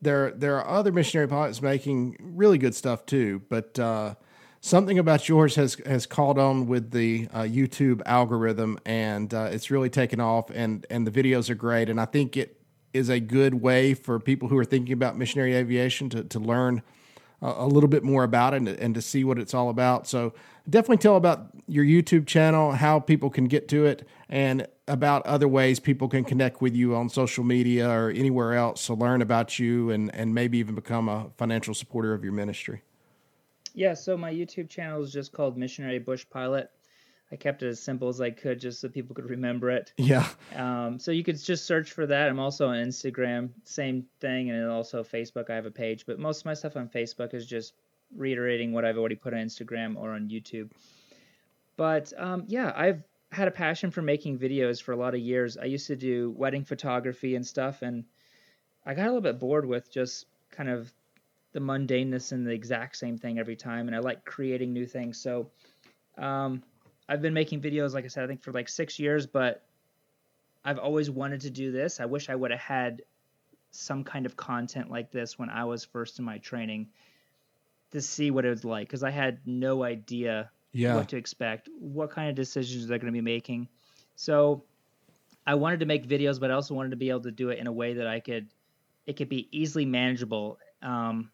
there 0.01 0.31
there 0.31 0.57
are 0.57 0.79
other 0.79 0.93
missionary 0.93 1.29
pilots 1.29 1.61
making 1.61 2.17
really 2.21 2.59
good 2.59 2.75
stuff 2.75 3.05
too, 3.07 3.43
but. 3.49 3.79
Uh, 3.79 4.15
something 4.61 4.99
about 4.99 5.29
yours 5.29 5.55
has 5.57 5.75
has 5.87 6.07
called 6.07 6.39
on 6.39 6.67
with 6.67 6.91
the 6.91 7.29
uh, 7.33 7.43
YouTube 7.43 8.03
algorithm, 8.07 8.79
and 8.85 9.33
uh, 9.33 9.49
it's 9.51 9.71
really 9.71 9.91
taken 9.91 10.21
off. 10.21 10.51
and 10.51 10.87
And 10.91 11.07
the 11.07 11.11
videos 11.11 11.51
are 11.51 11.55
great, 11.55 11.89
and 11.89 12.01
I 12.01 12.05
think 12.05 12.37
it 12.37 12.61
is 12.93 13.09
a 13.09 13.21
good 13.21 13.55
way 13.55 13.95
for 13.95 14.19
people 14.19 14.49
who 14.49 14.59
are 14.59 14.65
thinking 14.65 14.93
about 14.93 15.17
missionary 15.17 15.55
aviation 15.55 16.09
to 16.11 16.25
to 16.25 16.39
learn 16.39 16.83
a 17.41 17.67
little 17.67 17.89
bit 17.89 18.03
more 18.03 18.25
about 18.25 18.53
it 18.53 18.57
and, 18.57 18.69
and, 18.69 18.95
to 18.97 19.01
see 19.01 19.23
what 19.23 19.39
it's 19.39 19.55
all 19.55 19.71
about. 19.71 20.09
So 20.09 20.35
definitely 20.69 20.97
tell 20.97 21.15
about 21.15 21.51
your 21.69 21.85
YouTube 21.85 22.27
channel, 22.27 22.73
how 22.73 22.99
people 22.99 23.31
can 23.31 23.45
get 23.45 23.69
to 23.69 23.87
it, 23.87 24.09
and 24.29 24.67
about 24.89 25.25
other 25.25 25.47
ways 25.47 25.79
people 25.79 26.09
can 26.09 26.25
connect 26.25 26.61
with 26.61 26.75
you 26.75 26.97
on 26.97 27.09
social 27.09 27.45
media 27.45 27.89
or 27.89 28.11
anywhere 28.11 28.55
else 28.55 28.87
to 28.87 28.95
learn 28.95 29.23
about 29.23 29.59
you 29.59 29.91
and, 29.91 30.13
and 30.15 30.35
maybe 30.35 30.59
even 30.59 30.75
become 30.75 31.09
a 31.09 31.31
financial 31.37 31.75
supporter 31.75 32.13
of 32.13 32.25
your 32.25 32.33
ministry. 32.33 32.83
Yeah, 33.79 33.95
so 33.95 34.17
my 34.17 34.33
YouTube 34.33 34.69
channel 34.69 35.01
is 35.05 35.13
just 35.13 35.31
called 35.31 35.57
Missionary 35.57 36.01
Bush 36.01 36.27
Pilot. 36.29 36.69
I 37.31 37.37
kept 37.37 37.63
it 37.63 37.69
as 37.69 37.81
simple 37.81 38.09
as 38.09 38.21
I 38.21 38.31
could 38.31 38.59
just 38.59 38.81
so 38.81 38.89
people 38.89 39.15
could 39.15 39.31
remember 39.31 39.71
it. 39.71 39.93
Yeah. 39.97 40.29
Um, 40.57 40.99
so 40.99 41.13
you 41.13 41.23
could 41.23 41.41
just 41.41 41.65
search 41.65 41.93
for 41.93 42.05
that. 42.05 42.29
I'm 42.29 42.41
also 42.41 42.67
on 42.67 42.77
Instagram, 42.77 43.51
same 43.63 44.05
thing, 44.19 44.51
and 44.51 44.69
also 44.69 45.05
Facebook. 45.05 45.49
I 45.49 45.55
have 45.55 45.67
a 45.67 45.71
page, 45.71 46.07
but 46.07 46.19
most 46.19 46.41
of 46.41 46.47
my 46.47 46.55
stuff 46.55 46.77
on 46.77 46.89
Facebook 46.89 47.35
is 47.35 47.47
just 47.47 47.75
reiterating 48.17 48.73
what 48.73 48.85
I've 48.85 48.99
already 48.99 49.15
put 49.15 49.33
on 49.33 49.39
Instagram 49.39 49.97
or 49.97 50.11
on 50.11 50.29
YouTube. 50.29 50.73
But 51.77 52.13
um, 52.19 52.47
yeah, 52.49 52.73
I've 52.75 53.05
had 53.31 53.47
a 53.47 53.53
passion 53.53 53.93
for 53.93 54.03
making 54.03 54.41
videos 54.41 54.83
for 54.83 54.91
a 54.91 54.97
lot 54.97 55.15
of 55.15 55.21
years. 55.21 55.57
I 55.57 55.67
used 55.67 55.87
to 55.87 55.95
do 55.95 56.33
wedding 56.33 56.65
photography 56.65 57.37
and 57.37 57.47
stuff, 57.47 57.83
and 57.83 58.03
I 58.85 58.95
got 58.95 59.03
a 59.03 59.13
little 59.13 59.21
bit 59.21 59.39
bored 59.39 59.67
with 59.67 59.89
just 59.89 60.27
kind 60.51 60.69
of 60.69 60.93
the 61.53 61.61
mundaneness 61.61 62.33
and 62.33 62.47
the 62.47 62.53
exact 62.53 62.97
same 62.97 63.17
thing 63.17 63.39
every 63.39 63.57
time, 63.57 63.87
and 63.87 63.97
I 63.97 64.01
like 64.01 64.25
creating 64.25 64.73
new 64.73 64.87
things. 64.87 65.21
So 65.21 65.51
um, 66.17 66.63
I've 67.09 67.23
been 67.23 67.35
making 67.35 67.63
videos, 67.63 67.95
like 67.95 68.05
I 68.05 68.09
said, 68.09 68.25
I 68.25 68.27
think 68.27 68.43
for 68.43 68.53
like 68.53 68.69
six 68.69 68.99
years, 68.99 69.27
but 69.27 69.65
I've 70.65 70.79
always 70.79 71.11
wanted 71.11 71.43
to 71.43 71.51
do 71.51 71.73
this. 71.73 72.01
I 72.01 72.05
wish 72.05 72.29
I 72.29 72.35
would 72.35 72.51
have 72.51 72.61
had 72.61 73.03
some 73.71 74.05
kind 74.05 74.27
of 74.27 74.37
content 74.37 74.91
like 74.91 75.11
this 75.11 75.39
when 75.39 75.51
I 75.51 75.65
was 75.65 75.85
first 75.85 76.19
in 76.19 76.25
my 76.25 76.39
training 76.39 76.89
to 77.93 78.03
see 78.03 78.31
what 78.31 78.45
it 78.45 78.51
was 78.51 78.65
like 78.65 78.89
because 78.89 79.03
I 79.03 79.11
had 79.11 79.41
no 79.47 79.83
idea 79.83 80.51
yeah. 80.73 80.97
what 80.97 81.09
to 81.09 81.17
expect, 81.17 81.69
what 81.79 82.11
kind 82.11 82.29
of 82.29 82.35
decisions 82.35 82.87
they're 82.87 82.99
going 82.99 83.13
to 83.13 83.17
be 83.17 83.23
making. 83.23 83.69
So 84.17 84.65
I 85.47 85.55
wanted 85.55 85.81
to 85.81 85.87
make 85.87 86.07
videos, 86.07 86.39
but 86.39 86.51
I 86.51 86.55
also 86.55 86.75
wanted 86.75 86.91
to 86.91 86.97
be 86.97 87.09
able 87.09 87.23
to 87.23 87.31
do 87.31 87.49
it 87.51 87.59
in 87.59 87.67
a 87.67 87.73
way 87.73 87.95
that 87.95 88.07
I 88.07 88.21
could, 88.21 88.49
it 89.07 89.17
could 89.17 89.29
be 89.29 89.49
easily 89.53 89.87
manageable. 89.87 90.59
Um, 90.83 91.31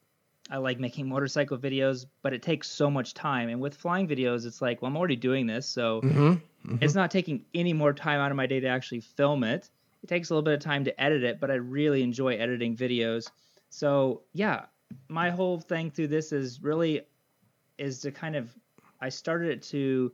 I 0.50 0.58
like 0.58 0.78
making 0.78 1.08
motorcycle 1.08 1.56
videos, 1.56 2.06
but 2.22 2.34
it 2.34 2.42
takes 2.42 2.68
so 2.68 2.90
much 2.90 3.14
time. 3.14 3.48
And 3.48 3.60
with 3.60 3.74
flying 3.74 4.06
videos, 4.06 4.44
it's 4.44 4.60
like, 4.60 4.82
well, 4.82 4.90
I'm 4.90 4.96
already 4.96 5.16
doing 5.16 5.46
this, 5.46 5.66
so 5.66 6.02
mm-hmm. 6.02 6.32
Mm-hmm. 6.32 6.76
it's 6.80 6.94
not 6.94 7.10
taking 7.10 7.44
any 7.54 7.72
more 7.72 7.92
time 7.92 8.20
out 8.20 8.30
of 8.30 8.36
my 8.36 8.46
day 8.46 8.60
to 8.60 8.68
actually 8.68 9.00
film 9.00 9.42
it. 9.42 9.70
It 10.02 10.08
takes 10.08 10.28
a 10.28 10.34
little 10.34 10.44
bit 10.44 10.54
of 10.54 10.60
time 10.60 10.84
to 10.84 11.00
edit 11.00 11.24
it, 11.24 11.40
but 11.40 11.50
I 11.50 11.54
really 11.54 12.02
enjoy 12.02 12.34
editing 12.34 12.76
videos. 12.76 13.30
So 13.70 14.22
yeah, 14.34 14.66
my 15.08 15.30
whole 15.30 15.60
thing 15.60 15.90
through 15.90 16.08
this 16.08 16.30
is 16.30 16.62
really 16.62 17.02
is 17.78 18.00
to 18.00 18.12
kind 18.12 18.36
of 18.36 18.50
I 19.00 19.08
started 19.08 19.50
it 19.50 19.62
to 19.64 20.12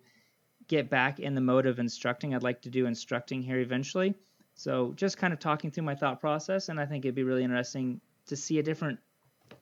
get 0.69 0.89
back 0.89 1.19
in 1.19 1.35
the 1.35 1.41
mode 1.41 1.67
of 1.67 1.81
instructing. 1.81 2.35
I'd 2.35 2.45
like 2.45 2.63
to 2.63 2.71
do 2.71 2.87
instructing 2.87 3.43
here 3.43 3.59
eventually. 3.59 4.15
So 4.55 4.93
just 4.95 5.19
kind 5.19 5.33
of 5.33 5.41
talking 5.41 5.71
through 5.71 5.85
my 5.85 5.95
thought 5.95 6.21
process, 6.21 6.69
and 6.69 6.79
I 6.79 6.87
think 6.87 7.05
it'd 7.05 7.15
be 7.15 7.25
really 7.25 7.45
interesting 7.45 8.01
to 8.27 8.37
see 8.37 8.59
a 8.59 8.63
different 8.63 9.01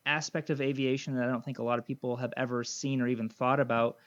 aspect 0.09 0.51
of 0.51 0.61
aviation 0.61 1.15
that 1.15 1.29
I 1.29 1.31
don't 1.31 1.45
think 1.45 1.59
a 1.59 1.63
lot 1.63 1.79
of 1.79 1.87
people 1.87 2.17
have 2.17 2.33
ever 2.37 2.65
seen 2.65 3.01
or 3.01 3.07
even 3.07 3.29
thought 3.29 3.61
about. 3.61 3.99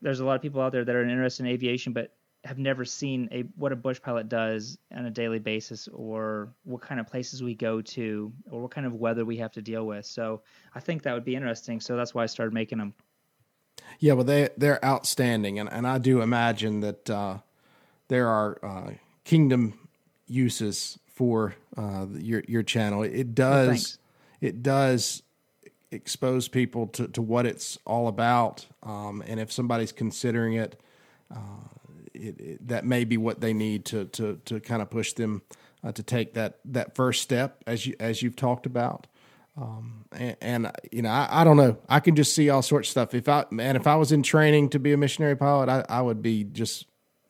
There's 0.00 0.20
a 0.20 0.24
lot 0.24 0.36
of 0.36 0.42
people 0.42 0.60
out 0.60 0.72
there 0.72 0.84
that 0.84 0.94
are 0.94 1.02
interested 1.02 1.46
in 1.46 1.52
aviation, 1.52 1.92
but 1.92 2.14
have 2.44 2.58
never 2.58 2.84
seen 2.84 3.28
a 3.30 3.42
what 3.56 3.72
a 3.72 3.76
bush 3.76 4.00
pilot 4.02 4.28
does 4.28 4.76
on 4.94 5.06
a 5.06 5.10
daily 5.10 5.38
basis, 5.38 5.88
or 5.88 6.52
what 6.64 6.82
kind 6.82 7.00
of 7.00 7.06
places 7.06 7.42
we 7.42 7.54
go 7.54 7.80
to, 7.80 8.32
or 8.50 8.62
what 8.62 8.70
kind 8.70 8.86
of 8.86 8.94
weather 8.94 9.24
we 9.24 9.36
have 9.36 9.52
to 9.52 9.62
deal 9.62 9.86
with. 9.86 10.04
So 10.04 10.42
I 10.74 10.80
think 10.80 11.02
that 11.04 11.14
would 11.14 11.24
be 11.24 11.36
interesting. 11.36 11.80
So 11.80 11.96
that's 11.96 12.14
why 12.14 12.24
I 12.24 12.26
started 12.26 12.52
making 12.52 12.78
them. 12.78 12.94
Yeah, 14.00 14.14
well, 14.14 14.24
they 14.24 14.48
they're 14.56 14.84
outstanding, 14.84 15.58
and 15.58 15.72
and 15.72 15.86
I 15.86 15.98
do 15.98 16.20
imagine 16.20 16.80
that 16.80 17.08
uh, 17.08 17.38
there 18.08 18.28
are 18.28 18.58
uh, 18.62 18.90
kingdom 19.24 19.88
uses 20.26 20.98
for 21.06 21.54
uh, 21.76 22.06
your 22.14 22.42
your 22.48 22.64
channel. 22.64 23.04
It 23.04 23.34
does 23.36 23.98
it 24.42 24.62
does 24.62 25.22
expose 25.92 26.48
people 26.48 26.88
to, 26.88 27.08
to 27.08 27.22
what 27.22 27.46
it's 27.46 27.78
all 27.86 28.08
about. 28.08 28.66
Um, 28.82 29.22
and 29.26 29.38
if 29.40 29.52
somebody's 29.52 29.92
considering 29.92 30.54
it, 30.54 30.78
uh, 31.34 31.38
it, 32.12 32.40
it, 32.40 32.68
that 32.68 32.84
may 32.84 33.04
be 33.04 33.16
what 33.16 33.40
they 33.40 33.54
need 33.54 33.86
to 33.86 34.04
to 34.06 34.38
to 34.44 34.60
kind 34.60 34.82
of 34.82 34.90
push 34.90 35.14
them 35.14 35.40
uh, 35.82 35.92
to 35.92 36.02
take 36.02 36.34
that 36.34 36.58
that 36.66 36.94
first 36.94 37.22
step 37.22 37.62
as 37.66 37.86
you 37.86 37.94
as 37.98 38.20
you've 38.20 38.36
talked 38.36 38.66
about. 38.66 39.06
Um, 39.54 40.06
and, 40.12 40.36
and, 40.40 40.72
you 40.90 41.02
know, 41.02 41.10
I, 41.10 41.42
I, 41.42 41.44
don't 41.44 41.58
know. 41.58 41.76
I 41.86 42.00
can 42.00 42.16
just 42.16 42.34
see 42.34 42.48
all 42.48 42.62
sorts 42.62 42.88
of 42.88 42.90
stuff. 42.90 43.14
If 43.14 43.28
I 43.28 43.44
man, 43.50 43.76
if 43.76 43.86
I 43.86 43.96
was 43.96 44.10
in 44.10 44.22
training 44.22 44.70
to 44.70 44.78
be 44.78 44.92
a 44.92 44.96
missionary 44.96 45.36
pilot, 45.36 45.68
I, 45.68 45.84
I 45.88 46.00
would 46.00 46.22
be 46.22 46.44
just 46.44 46.86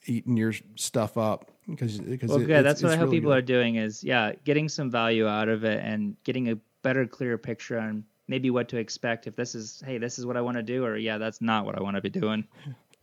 eating 0.07 0.37
your 0.37 0.53
stuff 0.77 1.19
up 1.19 1.51
because 1.69 1.99
because 1.99 2.31
well, 2.31 2.41
it, 2.41 2.47
good. 2.47 2.65
That's 2.65 2.83
what 2.83 2.93
I 2.93 2.97
hope 2.97 3.07
really 3.07 3.19
people 3.19 3.31
good. 3.31 3.39
are 3.39 3.43
doing 3.43 3.77
is 3.77 4.03
yeah, 4.03 4.33
getting 4.45 4.69
some 4.69 4.91
value 4.91 5.27
out 5.27 5.49
of 5.49 5.65
it 5.65 5.81
and 5.83 6.17
getting 6.25 6.49
a 6.51 6.59
better, 6.83 7.07
clearer 7.07 7.39
picture 7.39 7.79
on 7.79 8.05
maybe 8.29 8.51
what 8.51 8.69
to 8.71 8.77
expect 8.77 9.27
if 9.27 9.37
this 9.37 9.55
is 9.55 9.83
hey, 9.85 9.99
this 9.99 10.19
is 10.19 10.27
what 10.27 10.37
I 10.37 10.41
want 10.41 10.57
to 10.57 10.63
do, 10.63 10.85
or 10.85 10.97
yeah, 10.97 11.19
that's 11.19 11.41
not 11.41 11.65
what 11.65 11.77
I 11.77 11.83
want 11.83 11.97
to 11.97 12.03
be 12.03 12.11
doing. 12.11 12.45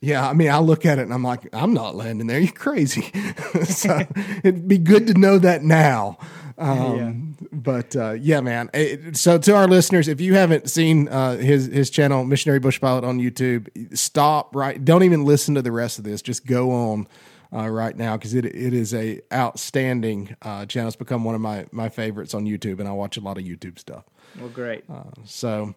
Yeah, 0.01 0.27
I 0.27 0.33
mean, 0.33 0.49
I 0.49 0.59
look 0.59 0.85
at 0.85 0.97
it 0.97 1.01
and 1.01 1.13
I'm 1.13 1.23
like, 1.23 1.49
I'm 1.53 1.73
not 1.73 1.93
landing 1.93 2.27
there. 2.27 2.39
You're 2.39 2.53
crazy. 2.53 3.11
so 3.65 3.99
it'd 4.43 4.67
be 4.67 4.77
good 4.77 5.07
to 5.07 5.13
know 5.13 5.37
that 5.39 5.61
now. 5.61 6.17
Um, 6.57 7.35
yeah. 7.41 7.47
But 7.51 7.95
uh, 7.95 8.11
yeah, 8.11 8.39
man. 8.41 8.69
It, 8.73 9.17
so 9.17 9.37
to 9.37 9.55
our 9.55 9.67
listeners, 9.67 10.07
if 10.07 10.21
you 10.21 10.35
haven't 10.35 10.69
seen 10.69 11.07
uh, 11.09 11.37
his 11.37 11.65
his 11.67 11.89
channel, 11.89 12.23
Missionary 12.23 12.59
Bush 12.59 12.79
Pilot 12.79 13.03
on 13.03 13.19
YouTube, 13.19 13.97
stop 13.97 14.55
right. 14.55 14.83
Don't 14.83 15.03
even 15.03 15.25
listen 15.25 15.55
to 15.55 15.61
the 15.61 15.71
rest 15.71 15.97
of 15.97 16.05
this. 16.05 16.21
Just 16.21 16.45
go 16.45 16.71
on 16.71 17.07
uh, 17.53 17.67
right 17.67 17.95
now 17.95 18.17
because 18.17 18.33
it 18.33 18.45
it 18.45 18.73
is 18.73 18.93
a 18.93 19.21
outstanding 19.33 20.35
uh, 20.41 20.65
channel. 20.65 20.87
It's 20.87 20.95
become 20.95 21.23
one 21.23 21.35
of 21.35 21.41
my 21.41 21.65
my 21.71 21.89
favorites 21.89 22.33
on 22.33 22.45
YouTube, 22.45 22.79
and 22.79 22.87
I 22.87 22.91
watch 22.91 23.17
a 23.17 23.21
lot 23.21 23.37
of 23.37 23.43
YouTube 23.43 23.79
stuff. 23.79 24.05
Well, 24.39 24.49
great. 24.49 24.83
Uh, 24.89 25.03
so, 25.25 25.73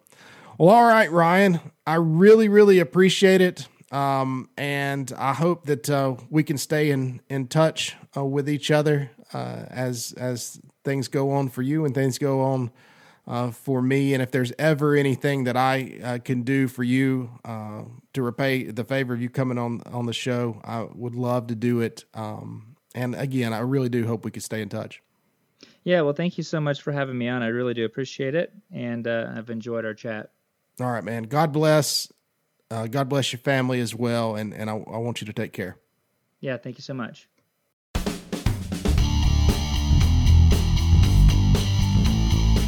well, 0.57 0.69
all 0.69 0.85
right, 0.85 1.11
Ryan. 1.11 1.59
I 1.87 1.95
really 1.95 2.47
really 2.47 2.79
appreciate 2.79 3.41
it. 3.41 3.67
Um, 3.91 4.49
and 4.57 5.13
I 5.17 5.33
hope 5.33 5.65
that 5.67 5.87
uh, 5.87 6.15
we 6.29 6.43
can 6.43 6.57
stay 6.57 6.89
in 6.89 7.21
in 7.29 7.47
touch 7.47 7.95
uh, 8.17 8.25
with 8.25 8.49
each 8.49 8.71
other 8.71 9.11
uh, 9.33 9.65
as 9.69 10.13
as 10.17 10.59
things 10.83 11.07
go 11.07 11.31
on 11.31 11.49
for 11.49 11.61
you 11.61 11.85
and 11.85 11.93
things 11.95 12.17
go 12.17 12.41
on 12.41 12.71
uh, 13.27 13.51
for 13.51 13.81
me. 13.81 14.13
And 14.13 14.21
if 14.21 14.31
there's 14.31 14.51
ever 14.59 14.95
anything 14.95 15.45
that 15.45 15.57
I 15.57 15.99
uh, 16.03 16.17
can 16.19 16.43
do 16.43 16.67
for 16.67 16.83
you 16.83 17.29
uh, 17.45 17.83
to 18.13 18.21
repay 18.21 18.63
the 18.63 18.83
favor 18.83 19.13
of 19.13 19.21
you 19.21 19.29
coming 19.29 19.57
on 19.57 19.81
on 19.85 20.05
the 20.05 20.13
show, 20.13 20.61
I 20.63 20.83
would 20.93 21.15
love 21.15 21.47
to 21.47 21.55
do 21.55 21.81
it. 21.81 22.05
Um, 22.13 22.75
and 22.95 23.15
again, 23.15 23.53
I 23.53 23.59
really 23.59 23.89
do 23.89 24.05
hope 24.05 24.25
we 24.25 24.31
could 24.31 24.43
stay 24.43 24.61
in 24.61 24.69
touch. 24.69 25.01
Yeah, 25.83 26.01
well, 26.01 26.13
thank 26.13 26.37
you 26.37 26.43
so 26.43 26.59
much 26.59 26.81
for 26.81 26.91
having 26.91 27.17
me 27.17 27.27
on. 27.27 27.41
I 27.41 27.47
really 27.47 27.73
do 27.73 27.83
appreciate 27.83 28.35
it, 28.35 28.53
and 28.71 29.05
uh, 29.05 29.31
I've 29.35 29.49
enjoyed 29.49 29.83
our 29.85 29.93
chat. 29.93 30.31
All 30.79 30.91
right, 30.91 31.03
man. 31.03 31.23
God 31.23 31.51
bless. 31.51 32.11
Uh, 32.71 32.87
God 32.87 33.09
bless 33.09 33.33
your 33.33 33.39
family 33.39 33.79
as 33.79 33.93
well, 33.93 34.35
and 34.35 34.53
and 34.53 34.69
I, 34.69 34.73
I 34.73 34.97
want 34.97 35.21
you 35.21 35.27
to 35.27 35.33
take 35.33 35.51
care. 35.51 35.77
Yeah, 36.39 36.57
thank 36.57 36.77
you 36.77 36.81
so 36.81 36.93
much. 36.93 37.27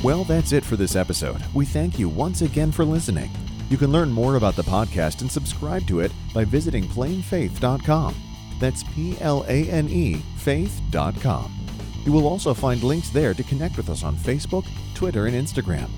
Well, 0.03 0.23
that's 0.23 0.51
it 0.51 0.63
for 0.63 0.75
this 0.75 0.95
episode. 0.95 1.41
We 1.53 1.65
thank 1.65 1.97
you 1.97 2.09
once 2.09 2.41
again 2.41 2.71
for 2.71 2.85
listening. 2.85 3.31
You 3.69 3.77
can 3.77 3.91
learn 3.91 4.11
more 4.11 4.35
about 4.35 4.55
the 4.55 4.63
podcast 4.63 5.21
and 5.21 5.31
subscribe 5.31 5.87
to 5.87 5.99
it 6.01 6.11
by 6.33 6.45
visiting 6.45 6.83
planefaith.com. 6.83 8.15
That's 8.59 8.83
P 8.83 9.17
L 9.19 9.43
A 9.47 9.67
N 9.69 9.89
E 9.89 10.21
faith.com. 10.37 11.51
You 12.05 12.11
will 12.11 12.27
also 12.27 12.53
find 12.53 12.83
links 12.83 13.09
there 13.09 13.33
to 13.33 13.43
connect 13.43 13.77
with 13.77 13.89
us 13.89 14.03
on 14.03 14.15
Facebook, 14.15 14.67
Twitter, 14.93 15.25
and 15.25 15.35
Instagram. 15.35 15.89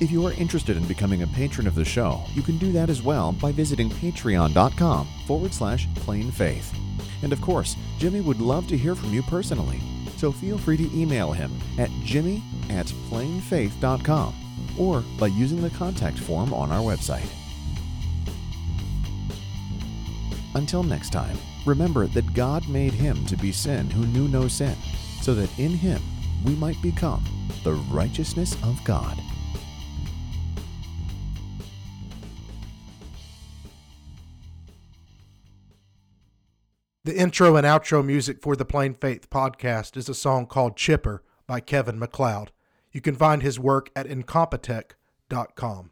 If 0.00 0.10
you 0.10 0.26
are 0.26 0.34
interested 0.34 0.76
in 0.76 0.86
becoming 0.86 1.22
a 1.22 1.26
patron 1.28 1.66
of 1.66 1.74
the 1.74 1.84
show, 1.84 2.22
you 2.34 2.42
can 2.42 2.58
do 2.58 2.70
that 2.72 2.90
as 2.90 3.02
well 3.02 3.32
by 3.32 3.52
visiting 3.52 3.88
patreon.com 3.88 5.08
forward 5.26 5.54
slash 5.54 5.88
planefaith. 5.94 6.76
And 7.22 7.32
of 7.32 7.40
course, 7.40 7.76
Jimmy 7.98 8.20
would 8.20 8.42
love 8.42 8.66
to 8.68 8.76
hear 8.76 8.94
from 8.94 9.14
you 9.14 9.22
personally 9.22 9.80
so 10.16 10.32
feel 10.32 10.58
free 10.58 10.76
to 10.76 10.98
email 10.98 11.32
him 11.32 11.52
at 11.78 11.90
jimmy 12.02 12.42
at 12.70 12.86
planefaith.com 13.08 14.34
or 14.78 15.00
by 15.18 15.26
using 15.26 15.60
the 15.60 15.70
contact 15.70 16.18
form 16.18 16.52
on 16.52 16.70
our 16.70 16.80
website. 16.80 17.28
Until 20.54 20.82
next 20.82 21.10
time, 21.10 21.36
remember 21.66 22.06
that 22.08 22.32
God 22.32 22.66
made 22.68 22.92
him 22.92 23.24
to 23.26 23.36
be 23.36 23.52
sin 23.52 23.90
who 23.90 24.06
knew 24.06 24.28
no 24.28 24.48
sin, 24.48 24.74
so 25.20 25.34
that 25.34 25.58
in 25.58 25.72
him 25.72 26.00
we 26.44 26.54
might 26.54 26.80
become 26.80 27.22
the 27.62 27.74
righteousness 27.74 28.54
of 28.62 28.82
God. 28.84 29.20
The 37.06 37.16
intro 37.16 37.54
and 37.54 37.64
outro 37.64 38.04
music 38.04 38.42
for 38.42 38.56
the 38.56 38.64
Plane 38.64 38.94
Faith 38.94 39.30
podcast 39.30 39.96
is 39.96 40.08
a 40.08 40.14
song 40.14 40.46
called 40.46 40.76
Chipper 40.76 41.22
by 41.46 41.60
Kevin 41.60 42.00
MacLeod. 42.00 42.50
You 42.90 43.00
can 43.00 43.14
find 43.14 43.44
his 43.44 43.60
work 43.60 43.90
at 43.94 44.08
incompetech.com. 44.08 45.90